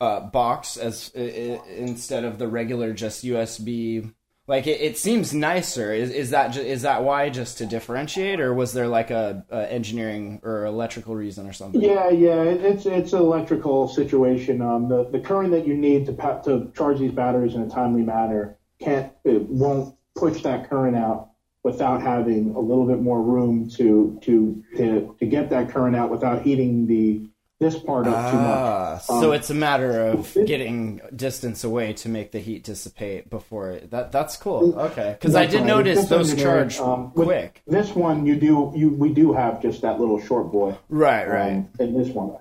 uh, 0.00 0.20
box 0.20 0.76
as 0.76 1.12
i- 1.16 1.60
instead 1.76 2.24
of 2.24 2.38
the 2.38 2.48
regular 2.48 2.92
just 2.92 3.24
USB? 3.24 4.12
Like 4.46 4.66
it, 4.66 4.80
it 4.80 4.98
seems 4.98 5.32
nicer. 5.32 5.92
Is, 5.92 6.10
is 6.10 6.30
that 6.30 6.48
ju- 6.48 6.60
is 6.62 6.82
that 6.82 7.04
why 7.04 7.28
just 7.30 7.58
to 7.58 7.66
differentiate, 7.66 8.40
or 8.40 8.52
was 8.52 8.72
there 8.72 8.88
like 8.88 9.10
a, 9.12 9.44
a 9.50 9.70
engineering 9.72 10.40
or 10.42 10.64
electrical 10.64 11.14
reason 11.14 11.46
or 11.46 11.52
something? 11.52 11.80
Yeah, 11.80 12.08
yeah, 12.10 12.42
it- 12.42 12.60
it's 12.64 12.84
it's 12.86 13.12
an 13.12 13.20
electrical 13.20 13.86
situation. 13.86 14.60
Um, 14.60 14.88
the 14.88 15.04
the 15.04 15.20
current 15.20 15.52
that 15.52 15.66
you 15.68 15.74
need 15.76 16.06
to 16.06 16.12
pa- 16.12 16.40
to 16.40 16.72
charge 16.76 16.98
these 16.98 17.12
batteries 17.12 17.54
in 17.54 17.62
a 17.62 17.68
timely 17.68 18.02
manner 18.02 18.56
can't 18.80 19.12
it 19.24 19.42
won't 19.42 19.94
push 20.16 20.42
that 20.42 20.68
current 20.68 20.96
out 20.96 21.28
without 21.62 22.02
having 22.02 22.52
a 22.56 22.58
little 22.58 22.86
bit 22.86 23.00
more 23.02 23.22
room 23.22 23.68
to 23.68 24.18
to 24.22 24.64
to 24.76 25.14
to 25.20 25.26
get 25.26 25.50
that 25.50 25.68
current 25.70 25.94
out 25.94 26.10
without 26.10 26.42
heating 26.42 26.86
the 26.88 27.20
this 27.60 27.78
part 27.78 28.06
up 28.06 28.30
too 28.32 28.38
Ah, 28.38 28.92
much. 28.94 29.02
so 29.04 29.28
Um, 29.28 29.34
it's 29.34 29.50
a 29.50 29.54
matter 29.54 30.06
of 30.06 30.34
getting 30.46 31.00
distance 31.14 31.62
away 31.62 31.92
to 31.92 32.08
make 32.08 32.32
the 32.32 32.40
heat 32.40 32.64
dissipate 32.64 33.28
before 33.28 33.70
it. 33.70 33.90
That 33.90 34.10
that's 34.10 34.36
cool. 34.38 34.74
Okay, 34.78 35.14
because 35.18 35.34
I 35.36 35.44
did 35.46 35.58
right. 35.58 35.66
notice 35.66 36.08
those 36.08 36.34
charge 36.34 36.78
Um, 36.80 37.12
quick. 37.14 37.62
This 37.66 37.94
one 37.94 38.24
you 38.26 38.36
do 38.36 38.72
you 38.74 38.88
we 38.88 39.12
do 39.12 39.32
have 39.34 39.60
just 39.60 39.82
that 39.82 40.00
little 40.00 40.18
short 40.20 40.50
boy. 40.50 40.74
Right, 40.88 41.28
right. 41.28 41.52
Um, 41.52 41.68
in 41.78 41.96
this 41.96 42.08
one. 42.08 42.32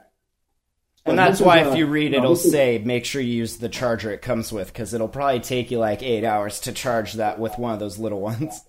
And 1.05 1.17
that's 1.17 1.41
why 1.41 1.61
is 1.61 1.67
if 1.73 1.77
you 1.77 1.85
read, 1.87 2.11
no, 2.11 2.19
it'll 2.19 2.35
this 2.35 2.45
is- 2.45 2.51
say 2.51 2.81
make 2.83 3.03
sure 3.03 3.21
you 3.21 3.33
use 3.33 3.57
the 3.57 3.69
charger 3.69 4.11
it 4.11 4.21
comes 4.21 4.53
with 4.53 4.67
because 4.67 4.93
it'll 4.93 5.07
probably 5.09 5.39
take 5.41 5.69
you 5.69 5.79
like 5.79 6.01
eight 6.01 6.23
hours 6.23 6.61
to 6.61 6.71
charge 6.71 7.13
that 7.13 7.39
with 7.39 7.57
one 7.57 7.73
of 7.73 7.79
those 7.79 7.99
little 7.99 8.21
ones. 8.21 8.61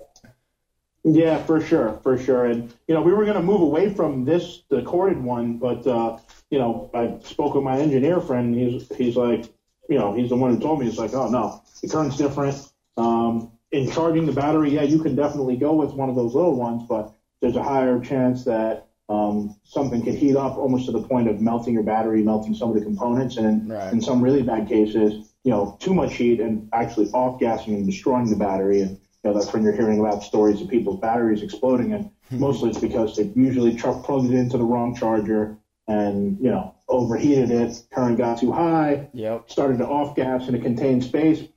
Yeah, 1.03 1.43
for 1.45 1.61
sure, 1.63 1.99
for 2.03 2.19
sure. 2.19 2.45
And 2.45 2.73
you 2.87 2.95
know, 2.95 3.01
we 3.03 3.13
were 3.13 3.25
going 3.25 3.37
to 3.37 3.43
move 3.43 3.63
away 3.63 3.93
from 3.95 4.25
this 4.27 4.63
the 4.69 4.83
corded 4.83 5.23
one, 5.23 5.57
but 5.59 5.87
uh, 5.87 6.19
you 6.51 6.59
know, 6.59 6.91
I 6.93 7.17
spoke 7.23 7.55
with 7.55 7.65
my 7.65 7.79
engineer 7.79 8.21
friend. 8.21 8.55
He's 8.55 8.87
he's 8.97 9.17
like, 9.17 9.47
you 9.89 9.97
know, 9.97 10.13
he's 10.13 10.29
the 10.29 10.37
one 10.37 10.51
who 10.55 10.61
told 10.61 10.81
me. 10.81 10.87
He's 10.87 10.99
like, 10.99 11.15
oh 11.15 11.29
no, 11.29 11.61
the 11.81 11.89
current's 11.89 12.17
different. 12.17 12.69
Um, 12.97 13.51
in 13.73 13.89
charging 13.89 14.27
the 14.27 14.33
battery, 14.33 14.71
yeah, 14.71 14.83
you 14.83 14.99
can 14.99 15.15
definitely 15.15 15.57
go 15.57 15.75
with 15.75 15.93
one 15.95 16.09
of 16.09 16.17
those 16.17 16.35
little 16.35 16.55
ones, 16.57 16.83
but 16.89 17.15
there's 17.41 17.57
a 17.57 17.63
higher 17.63 18.01
chance 18.01 18.45
that 18.45 18.87
um, 19.09 19.55
something 19.65 20.03
could 20.03 20.15
heat 20.15 20.37
up 20.37 20.57
almost 20.57 20.87
to 20.87 20.93
the 20.93 21.01
point 21.01 21.29
of 21.29 21.41
melting 21.41 21.73
your 21.75 21.83
battery, 21.83 22.23
melting 22.23 22.55
some 22.55 22.69
of 22.69 22.75
the 22.75 22.81
components, 22.81 23.37
and 23.37 23.71
Right. 23.71 23.93
in 23.93 24.01
some 24.01 24.21
really 24.21 24.43
bad 24.43 24.69
cases, 24.69 25.33
you 25.45 25.51
know, 25.51 25.77
too 25.79 25.95
much 25.95 26.15
heat 26.15 26.41
and 26.41 26.69
actually 26.73 27.09
off 27.13 27.39
gassing 27.39 27.75
and 27.75 27.87
destroying 27.87 28.29
the 28.29 28.37
battery. 28.37 28.81
And, 28.81 28.91
you 28.91 28.99
know, 29.25 29.35
that's 29.35 29.53
when 29.53 29.63
you're 29.63 29.73
hearing 29.73 29.99
about 30.01 30.23
stories 30.23 30.61
of 30.61 30.69
people's 30.69 30.99
batteries 31.01 31.43
exploding. 31.43 31.93
And 31.93 32.09
mostly 32.31 32.71
it's 32.71 32.79
because 32.79 33.17
they 33.17 33.31
usually 33.35 33.75
tr- 33.75 33.91
plugged 33.91 34.27
it 34.31 34.35
into 34.37 34.59
the 34.59 34.65
wrong 34.65 34.95
charger 34.95 35.57
and, 35.91 36.39
you 36.41 36.51
know, 36.51 36.75
overheated 36.89 37.51
it, 37.51 37.83
current 37.91 38.17
got 38.17 38.39
too 38.39 38.53
high, 38.53 39.09
Yep. 39.13 39.51
started 39.51 39.79
to 39.79 39.87
off 39.87 40.15
gas 40.15 40.49
in 40.49 40.55
a 40.55 40.59
contained 40.59 41.03
space. 41.03 41.41
You 41.41 41.49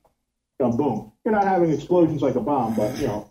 know, 0.60 0.72
boom. 0.72 1.12
You're 1.24 1.34
not 1.34 1.46
having 1.46 1.72
explosions 1.72 2.22
like 2.22 2.36
a 2.36 2.42
bomb, 2.42 2.74
but, 2.76 2.98
you 3.00 3.08
know, 3.08 3.30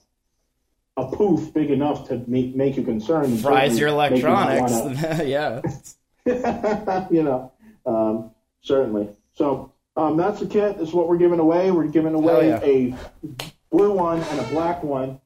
a 0.97 1.07
poof 1.07 1.53
big 1.53 1.71
enough 1.71 2.07
to 2.09 2.23
make, 2.29 2.55
make 2.55 2.77
you 2.77 2.83
concerned. 2.85 3.27
and 3.33 3.41
Fries 3.41 3.79
your 3.79 3.89
you 3.89 3.95
electronics. 3.95 4.73
wanna- 4.73 5.25
yeah. 5.25 5.61
you 7.11 7.23
know, 7.23 7.53
um, 7.85 8.31
certainly. 8.61 9.09
So 9.35 9.73
um, 9.97 10.17
that's 10.17 10.39
the 10.41 10.47
kit. 10.47 10.79
This 10.79 10.89
is 10.89 10.95
what 10.95 11.09
we're 11.09 11.17
giving 11.17 11.41
away. 11.41 11.71
We're 11.73 11.89
giving 11.89 12.15
away 12.15 12.49
yeah. 12.51 12.61
a 12.63 12.95
blue 13.71 13.93
one 13.93 14.21
and 14.23 14.41
a 14.41 14.45
black 14.51 14.83
one. 14.85 15.21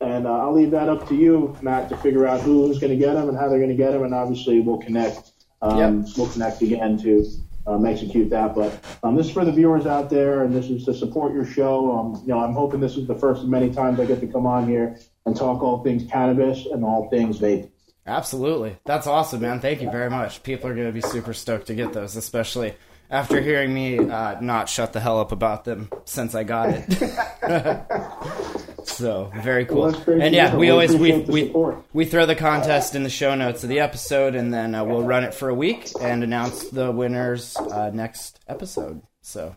And 0.00 0.26
uh, 0.26 0.32
I'll 0.32 0.54
leave 0.54 0.70
that 0.70 0.88
up 0.88 1.08
to 1.08 1.14
you, 1.16 1.56
Matt, 1.60 1.88
to 1.88 1.96
figure 1.96 2.26
out 2.26 2.40
who's 2.40 2.78
going 2.78 2.92
to 2.92 2.96
get 2.96 3.14
them 3.14 3.28
and 3.28 3.36
how 3.36 3.48
they're 3.48 3.58
going 3.58 3.70
to 3.70 3.76
get 3.76 3.92
them. 3.92 4.04
And 4.04 4.14
obviously, 4.14 4.60
we'll 4.60 4.78
connect. 4.78 5.32
Um, 5.60 6.04
We'll 6.16 6.28
connect 6.28 6.62
again 6.62 6.98
to 7.02 7.26
um, 7.66 7.84
execute 7.84 8.30
that. 8.30 8.54
But 8.54 8.78
um, 9.02 9.16
this 9.16 9.26
is 9.26 9.32
for 9.32 9.44
the 9.44 9.50
viewers 9.50 9.86
out 9.86 10.08
there, 10.08 10.44
and 10.44 10.54
this 10.54 10.70
is 10.70 10.84
to 10.84 10.94
support 10.94 11.32
your 11.32 11.44
show. 11.44 11.98
Um, 11.98 12.22
you 12.22 12.28
know, 12.28 12.38
I'm 12.38 12.52
hoping 12.52 12.78
this 12.78 12.96
is 12.96 13.08
the 13.08 13.16
first 13.16 13.42
of 13.42 13.48
many 13.48 13.70
times 13.72 13.98
I 13.98 14.06
get 14.06 14.20
to 14.20 14.28
come 14.28 14.46
on 14.46 14.68
here 14.68 14.96
and 15.26 15.36
talk 15.36 15.62
all 15.62 15.82
things 15.82 16.08
cannabis 16.10 16.64
and 16.66 16.84
all 16.84 17.08
things 17.10 17.38
vape. 17.38 17.70
Absolutely. 18.06 18.78
That's 18.84 19.06
awesome, 19.06 19.42
man. 19.42 19.60
Thank 19.60 19.82
you 19.82 19.90
very 19.90 20.08
much. 20.08 20.42
People 20.42 20.70
are 20.70 20.74
going 20.74 20.86
to 20.86 20.92
be 20.92 21.02
super 21.02 21.34
stoked 21.34 21.66
to 21.66 21.74
get 21.74 21.92
those, 21.92 22.16
especially 22.16 22.74
after 23.10 23.40
hearing 23.40 23.74
me 23.74 23.98
uh, 23.98 24.40
not 24.40 24.68
shut 24.68 24.92
the 24.92 25.00
hell 25.00 25.20
up 25.20 25.32
about 25.32 25.64
them 25.64 25.90
since 26.04 26.34
I 26.34 26.44
got 26.44 26.70
it. 26.70 28.58
so, 28.88 29.30
very 29.42 29.64
cool. 29.64 29.92
Well, 29.92 30.20
and 30.20 30.34
yeah, 30.34 30.54
we 30.54 30.60
We 30.60 30.70
always 30.70 30.94
we, 30.94 31.12
we, 31.20 31.54
we 31.92 32.04
throw 32.04 32.26
the 32.26 32.34
contest 32.34 32.94
in 32.94 33.02
the 33.02 33.10
show 33.10 33.34
notes 33.34 33.62
of 33.62 33.68
the 33.68 33.80
episode 33.80 34.34
and 34.34 34.52
then 34.52 34.74
uh, 34.74 34.84
we'll 34.84 35.02
run 35.02 35.24
it 35.24 35.34
for 35.34 35.48
a 35.48 35.54
week 35.54 35.90
and 36.00 36.22
announce 36.22 36.68
the 36.68 36.90
winners 36.90 37.56
uh, 37.56 37.90
next 37.92 38.40
episode. 38.48 39.02
So, 39.20 39.56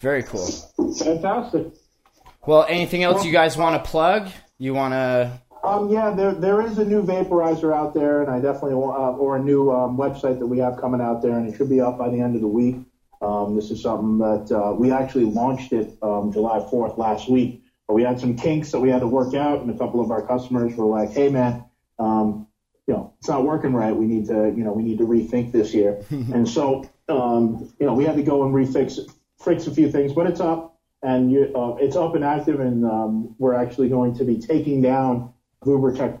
very 0.00 0.22
cool. 0.22 0.46
Fantastic. 0.98 1.68
Well, 2.46 2.66
anything 2.68 3.02
else 3.04 3.24
you 3.24 3.32
guys 3.32 3.56
want 3.56 3.82
to 3.82 3.90
plug? 3.90 4.28
You 4.58 4.74
want 4.74 4.92
to 4.94 5.40
Um, 5.62 5.90
yeah, 5.90 6.10
there 6.10 6.32
there 6.32 6.62
is 6.62 6.78
a 6.78 6.84
new 6.84 7.02
vaporizer 7.02 7.72
out 7.74 7.94
there, 7.94 8.22
and 8.22 8.30
I 8.30 8.40
definitely 8.40 8.74
want, 8.74 8.98
uh, 8.98 9.16
or 9.16 9.36
a 9.36 9.40
new 9.40 9.70
um, 9.70 9.96
website 9.96 10.38
that 10.40 10.46
we 10.46 10.58
have 10.58 10.76
coming 10.80 11.00
out 11.00 11.22
there, 11.22 11.38
and 11.38 11.48
it 11.48 11.56
should 11.56 11.68
be 11.68 11.80
up 11.80 11.98
by 11.98 12.08
the 12.08 12.20
end 12.20 12.34
of 12.34 12.40
the 12.40 12.48
week. 12.48 12.76
Um, 13.22 13.54
this 13.54 13.70
is 13.70 13.80
something 13.80 14.18
that 14.18 14.50
uh, 14.50 14.72
we 14.72 14.90
actually 14.90 15.24
launched 15.24 15.72
it 15.72 15.96
um, 16.02 16.32
July 16.32 16.58
4th 16.58 16.98
last 16.98 17.30
week, 17.30 17.61
but 17.92 17.96
we 17.96 18.04
had 18.04 18.18
some 18.18 18.34
kinks 18.34 18.70
that 18.70 18.80
we 18.80 18.88
had 18.88 19.00
to 19.00 19.06
work 19.06 19.34
out, 19.34 19.60
and 19.60 19.68
a 19.68 19.76
couple 19.76 20.00
of 20.00 20.10
our 20.10 20.22
customers 20.22 20.74
were 20.74 20.86
like, 20.86 21.10
"Hey, 21.10 21.28
man, 21.28 21.62
um, 21.98 22.46
you 22.86 22.94
know, 22.94 23.12
it's 23.18 23.28
not 23.28 23.44
working 23.44 23.74
right. 23.74 23.94
We 23.94 24.06
need 24.06 24.24
to, 24.28 24.50
you 24.56 24.64
know, 24.64 24.72
we 24.72 24.82
need 24.82 24.96
to 24.96 25.04
rethink 25.04 25.52
this 25.52 25.74
year." 25.74 26.00
and 26.10 26.48
so, 26.48 26.84
um, 27.10 27.70
you 27.78 27.84
know, 27.84 27.92
we 27.92 28.04
had 28.04 28.16
to 28.16 28.22
go 28.22 28.44
and 28.44 28.54
refix 28.54 28.98
fix 29.38 29.66
a 29.66 29.70
few 29.70 29.90
things, 29.90 30.14
but 30.14 30.26
it's 30.26 30.40
up 30.40 30.78
and 31.02 31.30
you, 31.30 31.52
uh, 31.54 31.76
it's 31.80 31.94
up 31.94 32.14
and 32.14 32.24
active, 32.24 32.60
and 32.60 32.86
um, 32.86 33.34
we're 33.36 33.52
actually 33.52 33.90
going 33.90 34.14
to 34.14 34.24
be 34.24 34.38
taking 34.38 34.80
down 34.80 35.30
Vuber 35.62 35.94
Tech 35.94 36.18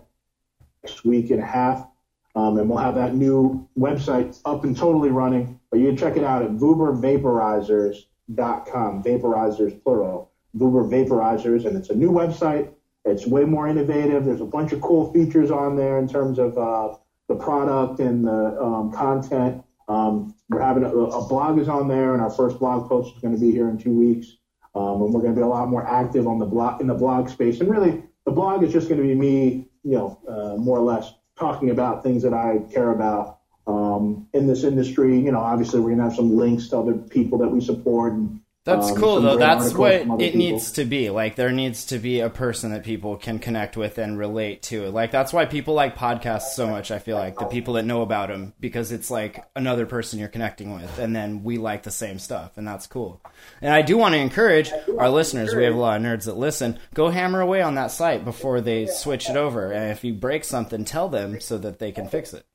next 0.82 1.06
week 1.06 1.30
and 1.30 1.40
a 1.40 1.46
half, 1.46 1.88
um, 2.34 2.58
and 2.58 2.68
we'll 2.68 2.76
have 2.76 2.96
that 2.96 3.14
new 3.14 3.66
website 3.78 4.38
up 4.44 4.64
and 4.64 4.76
totally 4.76 5.08
running. 5.08 5.58
But 5.70 5.80
you 5.80 5.86
can 5.86 5.96
check 5.96 6.18
it 6.18 6.24
out 6.24 6.42
at 6.42 6.50
VuberVaporizers.com. 6.50 9.02
Vaporizers 9.02 9.82
plural. 9.82 10.28
Vuber 10.56 10.88
Vaporizers, 10.88 11.64
and 11.66 11.76
it's 11.76 11.90
a 11.90 11.94
new 11.94 12.10
website. 12.10 12.72
It's 13.04 13.26
way 13.26 13.44
more 13.44 13.66
innovative. 13.66 14.24
There's 14.24 14.40
a 14.40 14.46
bunch 14.46 14.72
of 14.72 14.80
cool 14.80 15.12
features 15.12 15.50
on 15.50 15.76
there 15.76 15.98
in 15.98 16.08
terms 16.08 16.38
of 16.38 16.56
uh, 16.56 16.96
the 17.28 17.34
product 17.34 18.00
and 18.00 18.24
the 18.24 18.60
um, 18.60 18.92
content. 18.92 19.64
Um, 19.88 20.34
we're 20.48 20.60
having 20.60 20.84
a, 20.84 20.88
a 20.88 21.26
blog 21.26 21.58
is 21.58 21.68
on 21.68 21.88
there, 21.88 22.12
and 22.12 22.22
our 22.22 22.30
first 22.30 22.58
blog 22.58 22.88
post 22.88 23.16
is 23.16 23.22
going 23.22 23.34
to 23.34 23.40
be 23.40 23.50
here 23.50 23.68
in 23.68 23.78
two 23.78 23.92
weeks. 23.92 24.36
Um, 24.74 25.02
and 25.02 25.12
we're 25.12 25.20
going 25.20 25.34
to 25.34 25.38
be 25.38 25.42
a 25.42 25.46
lot 25.48 25.68
more 25.68 25.86
active 25.86 26.26
on 26.26 26.38
the 26.38 26.46
blog 26.46 26.80
in 26.80 26.86
the 26.86 26.94
blog 26.94 27.28
space. 27.28 27.60
And 27.60 27.68
really, 27.68 28.02
the 28.24 28.30
blog 28.30 28.62
is 28.62 28.72
just 28.72 28.88
going 28.88 29.00
to 29.00 29.06
be 29.06 29.14
me, 29.14 29.68
you 29.82 29.96
know, 29.98 30.18
uh, 30.28 30.56
more 30.56 30.78
or 30.78 30.84
less 30.84 31.12
talking 31.38 31.70
about 31.70 32.02
things 32.02 32.22
that 32.22 32.32
I 32.32 32.60
care 32.72 32.90
about 32.90 33.40
um, 33.66 34.28
in 34.32 34.46
this 34.46 34.64
industry. 34.64 35.18
You 35.18 35.32
know, 35.32 35.40
obviously, 35.40 35.80
we're 35.80 35.88
going 35.88 35.98
to 35.98 36.04
have 36.04 36.14
some 36.14 36.36
links 36.36 36.68
to 36.68 36.78
other 36.78 36.94
people 36.94 37.38
that 37.38 37.48
we 37.48 37.60
support. 37.60 38.12
And, 38.12 38.40
That's 38.64 38.92
um, 38.92 38.96
cool 38.96 39.20
though. 39.20 39.36
That's 39.36 39.74
what 39.74 39.92
it 39.92 40.04
people. 40.04 40.38
needs 40.38 40.72
to 40.72 40.84
be. 40.84 41.10
Like 41.10 41.34
there 41.34 41.50
needs 41.50 41.86
to 41.86 41.98
be 41.98 42.20
a 42.20 42.30
person 42.30 42.70
that 42.70 42.84
people 42.84 43.16
can 43.16 43.40
connect 43.40 43.76
with 43.76 43.98
and 43.98 44.16
relate 44.16 44.62
to. 44.64 44.88
Like 44.90 45.10
that's 45.10 45.32
why 45.32 45.46
people 45.46 45.74
like 45.74 45.96
podcasts 45.96 46.52
so 46.54 46.68
much. 46.68 46.92
I 46.92 47.00
feel 47.00 47.16
like 47.16 47.36
the 47.38 47.46
people 47.46 47.74
that 47.74 47.84
know 47.84 48.02
about 48.02 48.28
them 48.28 48.54
because 48.60 48.92
it's 48.92 49.10
like 49.10 49.44
another 49.56 49.84
person 49.84 50.20
you're 50.20 50.28
connecting 50.28 50.72
with, 50.74 50.98
and 51.00 51.14
then 51.14 51.42
we 51.42 51.58
like 51.58 51.82
the 51.82 51.90
same 51.90 52.20
stuff, 52.20 52.56
and 52.56 52.66
that's 52.66 52.86
cool. 52.86 53.20
And 53.60 53.74
I 53.74 53.82
do 53.82 53.98
want 53.98 54.14
to 54.14 54.20
encourage 54.20 54.70
our 54.96 55.10
listeners. 55.10 55.54
We 55.54 55.64
have 55.64 55.74
a 55.74 55.78
lot 55.78 55.96
of 55.96 56.06
nerds 56.06 56.26
that 56.26 56.36
listen. 56.36 56.78
Go 56.94 57.10
hammer 57.10 57.40
away 57.40 57.62
on 57.62 57.74
that 57.74 57.90
site 57.90 58.24
before 58.24 58.60
they 58.60 58.86
switch 58.86 59.28
it 59.28 59.36
over, 59.36 59.72
and 59.72 59.90
if 59.90 60.04
you 60.04 60.14
break 60.14 60.44
something, 60.44 60.84
tell 60.84 61.08
them 61.08 61.40
so 61.40 61.58
that 61.58 61.80
they 61.80 61.90
can 61.90 62.06
fix 62.06 62.32
it. 62.32 62.46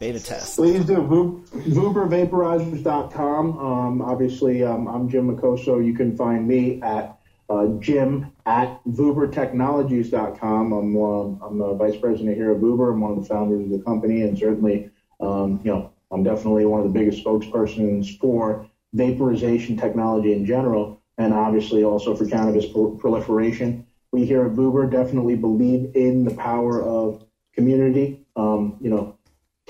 Beta 0.00 0.18
test. 0.18 0.56
Please 0.56 0.86
do. 0.86 1.02
Vu- 1.02 1.44
VuberVaporizers.com. 1.52 3.58
Um, 3.58 4.00
obviously, 4.00 4.64
um, 4.64 4.88
I'm 4.88 5.10
Jim 5.10 5.30
Makoso. 5.30 5.84
You 5.84 5.92
can 5.92 6.16
find 6.16 6.48
me 6.48 6.80
at 6.80 7.18
uh, 7.50 7.66
jim 7.80 8.32
at 8.46 8.80
VuberTechnologies.com. 8.88 10.72
I'm, 10.72 10.96
um, 10.96 11.38
I'm 11.42 11.58
the 11.58 11.74
vice 11.74 12.00
president 12.00 12.34
here 12.34 12.52
at 12.52 12.62
Vuber. 12.62 12.92
I'm 12.92 13.00
one 13.02 13.12
of 13.12 13.20
the 13.20 13.26
founders 13.26 13.62
of 13.62 13.70
the 13.70 13.84
company, 13.84 14.22
and 14.22 14.38
certainly, 14.38 14.88
um, 15.20 15.60
you 15.62 15.70
know, 15.70 15.92
I'm 16.10 16.22
definitely 16.22 16.64
one 16.64 16.80
of 16.80 16.90
the 16.90 16.98
biggest 16.98 17.22
spokespersons 17.22 18.18
for 18.18 18.66
vaporization 18.94 19.76
technology 19.76 20.32
in 20.32 20.46
general, 20.46 21.02
and 21.18 21.34
obviously 21.34 21.84
also 21.84 22.16
for 22.16 22.24
cannabis 22.24 22.64
pro- 22.64 22.92
proliferation. 22.92 23.86
We 24.12 24.24
here 24.24 24.46
at 24.46 24.52
Vuber 24.52 24.90
definitely 24.90 25.36
believe 25.36 25.94
in 25.94 26.24
the 26.24 26.34
power 26.34 26.82
of 26.82 27.22
community. 27.54 28.24
Um, 28.34 28.78
you 28.80 28.88
know, 28.88 29.18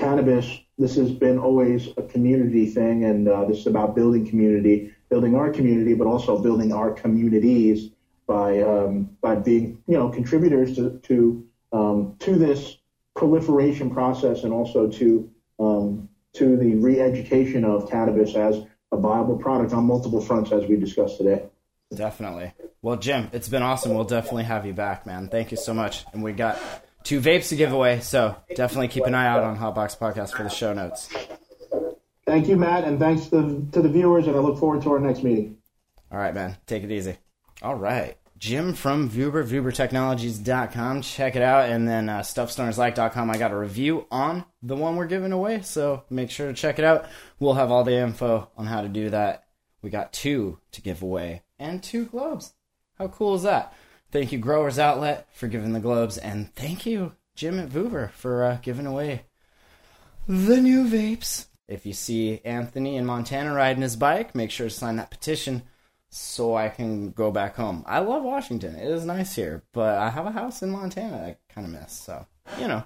cannabis, 0.01 0.61
this 0.79 0.97
has 0.97 1.13
been 1.13 1.39
always 1.39 1.89
a 1.99 2.03
community 2.03 2.67
thing, 2.67 3.05
and 3.05 3.29
uh, 3.29 3.45
this 3.45 3.59
is 3.59 3.67
about 3.67 3.95
building 3.95 4.27
community, 4.27 4.93
building 5.11 5.37
our 5.37 5.51
community, 5.51 5.95
but 5.95 6.07
also 6.07 6.39
building 6.39 6.73
our 6.73 6.91
communities 6.91 7.91
by 8.27 8.63
um, 8.63 9.17
by 9.21 9.35
being 9.37 9.83
you 9.87 9.97
know 9.99 10.09
contributors 10.09 10.75
to 10.77 10.99
to 11.05 11.47
um, 11.73 12.17
to 12.21 12.37
this 12.37 12.79
proliferation 13.15 13.91
process, 13.91 14.45
and 14.45 14.53
also 14.53 14.89
to 14.89 15.31
um, 15.59 16.09
to 16.33 16.57
the 16.57 16.77
re-education 16.77 17.65
of 17.65 17.91
cannabis 17.91 18.35
as 18.35 18.63
a 18.93 18.97
viable 18.97 19.37
product 19.37 19.73
on 19.73 19.85
multiple 19.85 20.21
fronts, 20.21 20.51
as 20.51 20.65
we 20.67 20.77
discussed 20.77 21.19
today. 21.19 21.45
Definitely. 21.95 22.53
Well, 22.83 22.97
Jim, 22.97 23.29
it's 23.33 23.49
been 23.49 23.63
awesome. 23.63 23.95
We'll 23.95 24.05
definitely 24.05 24.45
have 24.45 24.65
you 24.65 24.73
back, 24.73 25.07
man. 25.07 25.29
Thank 25.29 25.51
you 25.51 25.57
so 25.57 25.75
much. 25.75 26.05
And 26.13 26.23
we 26.23 26.33
got 26.33 26.59
two 27.05 27.21
vapes 27.21 27.49
to 27.49 27.57
give 27.57 27.73
away, 27.73 28.01
so 28.01 28.37
definitely 28.55 28.89
keep 28.89 29.07
an 29.07 29.15
eye 29.15 29.27
out 29.27 29.43
on 29.43 29.57
Hotbox 29.57 29.99
Podcast 29.99 30.37
for 30.37 30.43
the 30.43 30.49
show 30.49 30.73
notes. 30.73 31.09
Thank 32.27 32.49
you, 32.49 32.57
Matt, 32.57 32.85
and 32.85 32.99
thanks 32.99 33.27
to, 33.29 33.67
to 33.73 33.83
the 33.83 33.89
viewers, 33.89 34.27
and 34.27 34.37
I 34.37 34.39
look 34.39 34.59
forward 34.59 34.83
to 34.83 34.93
our 34.93 35.01
next 35.01 35.23
meeting. 35.23 35.57
All 36.13 36.19
right, 36.19 36.35
man. 36.35 36.57
Take 36.67 36.85
it 36.85 36.91
easy. 36.91 37.17
All 37.63 37.75
right. 37.75 38.17
Jim 38.39 38.73
from 38.73 39.11
Vuber, 39.11 39.45
VuberTechnologies.com. 39.45 41.03
Check 41.03 41.37
it 41.37 41.43
out. 41.43 41.69
And 41.69 41.87
then 41.87 42.09
uh, 42.09 42.21
StuffStonersLike.com. 42.21 43.31
I 43.31 43.37
got 43.37 43.53
a 43.53 43.57
review 43.57 44.07
on 44.11 44.47
the 44.63 44.77
one 44.77 44.97
we're 44.97 45.07
giving 45.07 45.33
away, 45.33 45.61
so 45.61 46.05
make 46.09 46.31
sure 46.31 46.47
to 46.47 46.55
check 46.55 46.79
it 46.79 46.85
out. 46.85 47.07
We'll 47.39 47.55
have 47.55 47.71
all 47.71 47.85
the 47.85 47.99
info 47.99 48.49
on 48.57 48.67
how 48.67 48.81
to 48.81 48.89
do 48.89 49.11
that. 49.11 49.45
We 49.83 49.91
got 49.91 50.13
two 50.15 50.59
to 50.73 50.81
give 50.81 51.03
away 51.03 51.43
and 51.59 51.83
two 51.83 52.07
globes. 52.07 52.55
How 52.99 53.09
cool 53.09 53.35
is 53.35 53.43
that? 53.43 53.75
Thank 54.13 54.33
you, 54.33 54.39
Growers 54.39 54.79
Outlet, 54.79 55.29
for 55.33 55.47
giving 55.47 55.73
the 55.73 55.79
globes, 55.79 56.19
and 56.19 56.53
thank 56.57 56.85
you, 56.85 57.13
Jim 57.37 57.61
at 57.61 57.69
Vuber, 57.69 58.11
for 58.11 58.43
uh, 58.43 58.59
giving 58.61 58.87
away 58.87 59.23
the 60.27 60.57
new 60.57 60.85
vapes. 60.85 61.47
If 61.69 61.87
you 61.87 61.93
see 61.93 62.41
Anthony 62.45 62.97
in 62.97 63.07
Montana 63.07 63.55
riding 63.55 63.83
his 63.83 63.95
bike, 63.95 64.35
make 64.35 64.51
sure 64.51 64.69
to 64.69 64.75
sign 64.75 64.97
that 64.97 65.11
petition 65.11 65.63
so 66.09 66.57
I 66.57 66.71
can 66.71 67.13
go 67.13 67.31
back 67.31 67.55
home. 67.55 67.85
I 67.87 68.01
love 68.01 68.25
Washington. 68.25 68.75
It 68.75 68.89
is 68.89 69.05
nice 69.05 69.37
here, 69.37 69.63
but 69.73 69.99
I 69.99 70.11
have 70.11 70.27
a 70.27 70.33
house 70.33 70.61
in 70.63 70.71
Montana 70.71 71.17
I 71.17 71.37
kind 71.55 71.67
of 71.67 71.81
miss. 71.81 71.93
So, 71.93 72.27
you 72.59 72.67
know. 72.67 72.83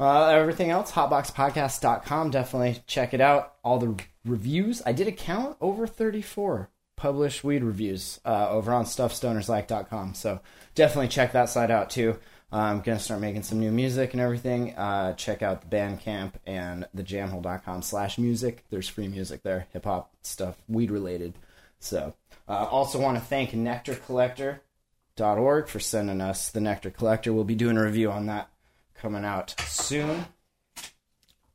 Uh, 0.00 0.26
everything 0.26 0.70
else, 0.70 0.92
hotboxpodcast.com. 0.92 2.30
Definitely 2.30 2.82
check 2.86 3.14
it 3.14 3.20
out. 3.20 3.54
All 3.64 3.78
the 3.78 3.96
reviews. 4.24 4.80
I 4.86 4.92
did 4.92 5.08
a 5.08 5.12
count 5.12 5.56
over 5.60 5.86
34 5.86 6.70
published 6.98 7.44
weed 7.44 7.62
reviews 7.62 8.20
uh, 8.26 8.50
over 8.50 8.72
on 8.72 8.84
stuffstonerslike.com. 8.84 10.14
So 10.14 10.40
definitely 10.74 11.08
check 11.08 11.32
that 11.32 11.48
site 11.48 11.70
out 11.70 11.88
too. 11.90 12.18
I'm 12.50 12.80
going 12.80 12.96
to 12.98 13.04
start 13.04 13.20
making 13.20 13.42
some 13.42 13.60
new 13.60 13.70
music 13.70 14.12
and 14.12 14.22
everything. 14.22 14.74
Uh, 14.74 15.12
check 15.14 15.42
out 15.42 15.62
the 15.62 15.76
Bandcamp 15.76 16.32
and 16.46 16.86
the 16.94 17.02
jamhole.com 17.02 17.82
slash 17.82 18.16
music. 18.18 18.64
There's 18.70 18.88
free 18.88 19.08
music 19.08 19.42
there, 19.42 19.66
hip 19.72 19.84
hop 19.84 20.14
stuff, 20.22 20.56
weed 20.66 20.90
related. 20.90 21.34
So, 21.78 22.14
uh, 22.48 22.66
also 22.70 22.98
want 23.00 23.18
to 23.18 23.24
thank 23.24 23.50
nectarcollector.org 23.50 25.68
for 25.68 25.80
sending 25.80 26.20
us 26.20 26.50
the 26.50 26.60
Nectar 26.60 26.90
Collector. 26.90 27.32
We'll 27.32 27.44
be 27.44 27.54
doing 27.54 27.76
a 27.76 27.82
review 27.82 28.10
on 28.10 28.26
that 28.26 28.48
coming 28.94 29.24
out 29.24 29.54
soon. 29.66 30.26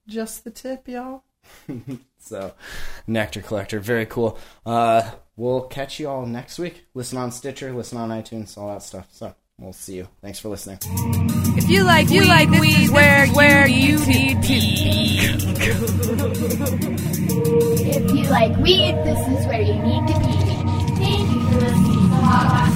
Just 0.08 0.44
the 0.44 0.52
tip, 0.52 0.88
y'all. 0.88 1.24
so, 2.24 2.54
Nectar 3.08 3.42
Collector, 3.42 3.80
very 3.80 4.06
cool. 4.06 4.38
Uh, 4.66 5.12
we'll 5.36 5.62
catch 5.62 6.00
you 6.00 6.08
all 6.10 6.26
next 6.26 6.58
week. 6.60 6.86
Listen 6.94 7.18
on 7.18 7.32
Stitcher, 7.32 7.74
listen 7.74 7.98
on 7.98 8.10
iTunes, 8.10 8.58
all 8.58 8.70
that 8.70 8.84
stuff. 8.84 9.08
So, 9.12 9.36
we'll 9.60 9.74
see 9.74 9.96
you. 9.96 10.08
Thanks 10.22 10.40
for 10.40 10.50
listening. 10.50 10.80
If 11.56 11.70
you 11.70 11.84
like 11.84 12.10
you 12.10 12.22
weed, 12.22 12.28
like 12.28 12.50
this 12.50 12.62
weed, 12.62 12.84
is 12.84 12.92
where, 12.92 13.28
where 13.28 13.68
you 13.68 14.00
need 14.06 14.42
to 14.42 14.48
be. 14.48 15.20
If 17.96 18.12
you 18.12 18.24
like 18.30 18.58
weed, 18.58 18.96
this 19.04 19.20
is 19.28 19.46
where 19.48 19.62
you 19.62 19.74
need 19.74 20.08
to 20.08 20.20
be. 20.20 20.34
Thank 20.96 21.32
you 21.32 21.42
for 21.50 21.60
listening 21.60 22.10
to 22.10 22.16
Hot 22.16 22.73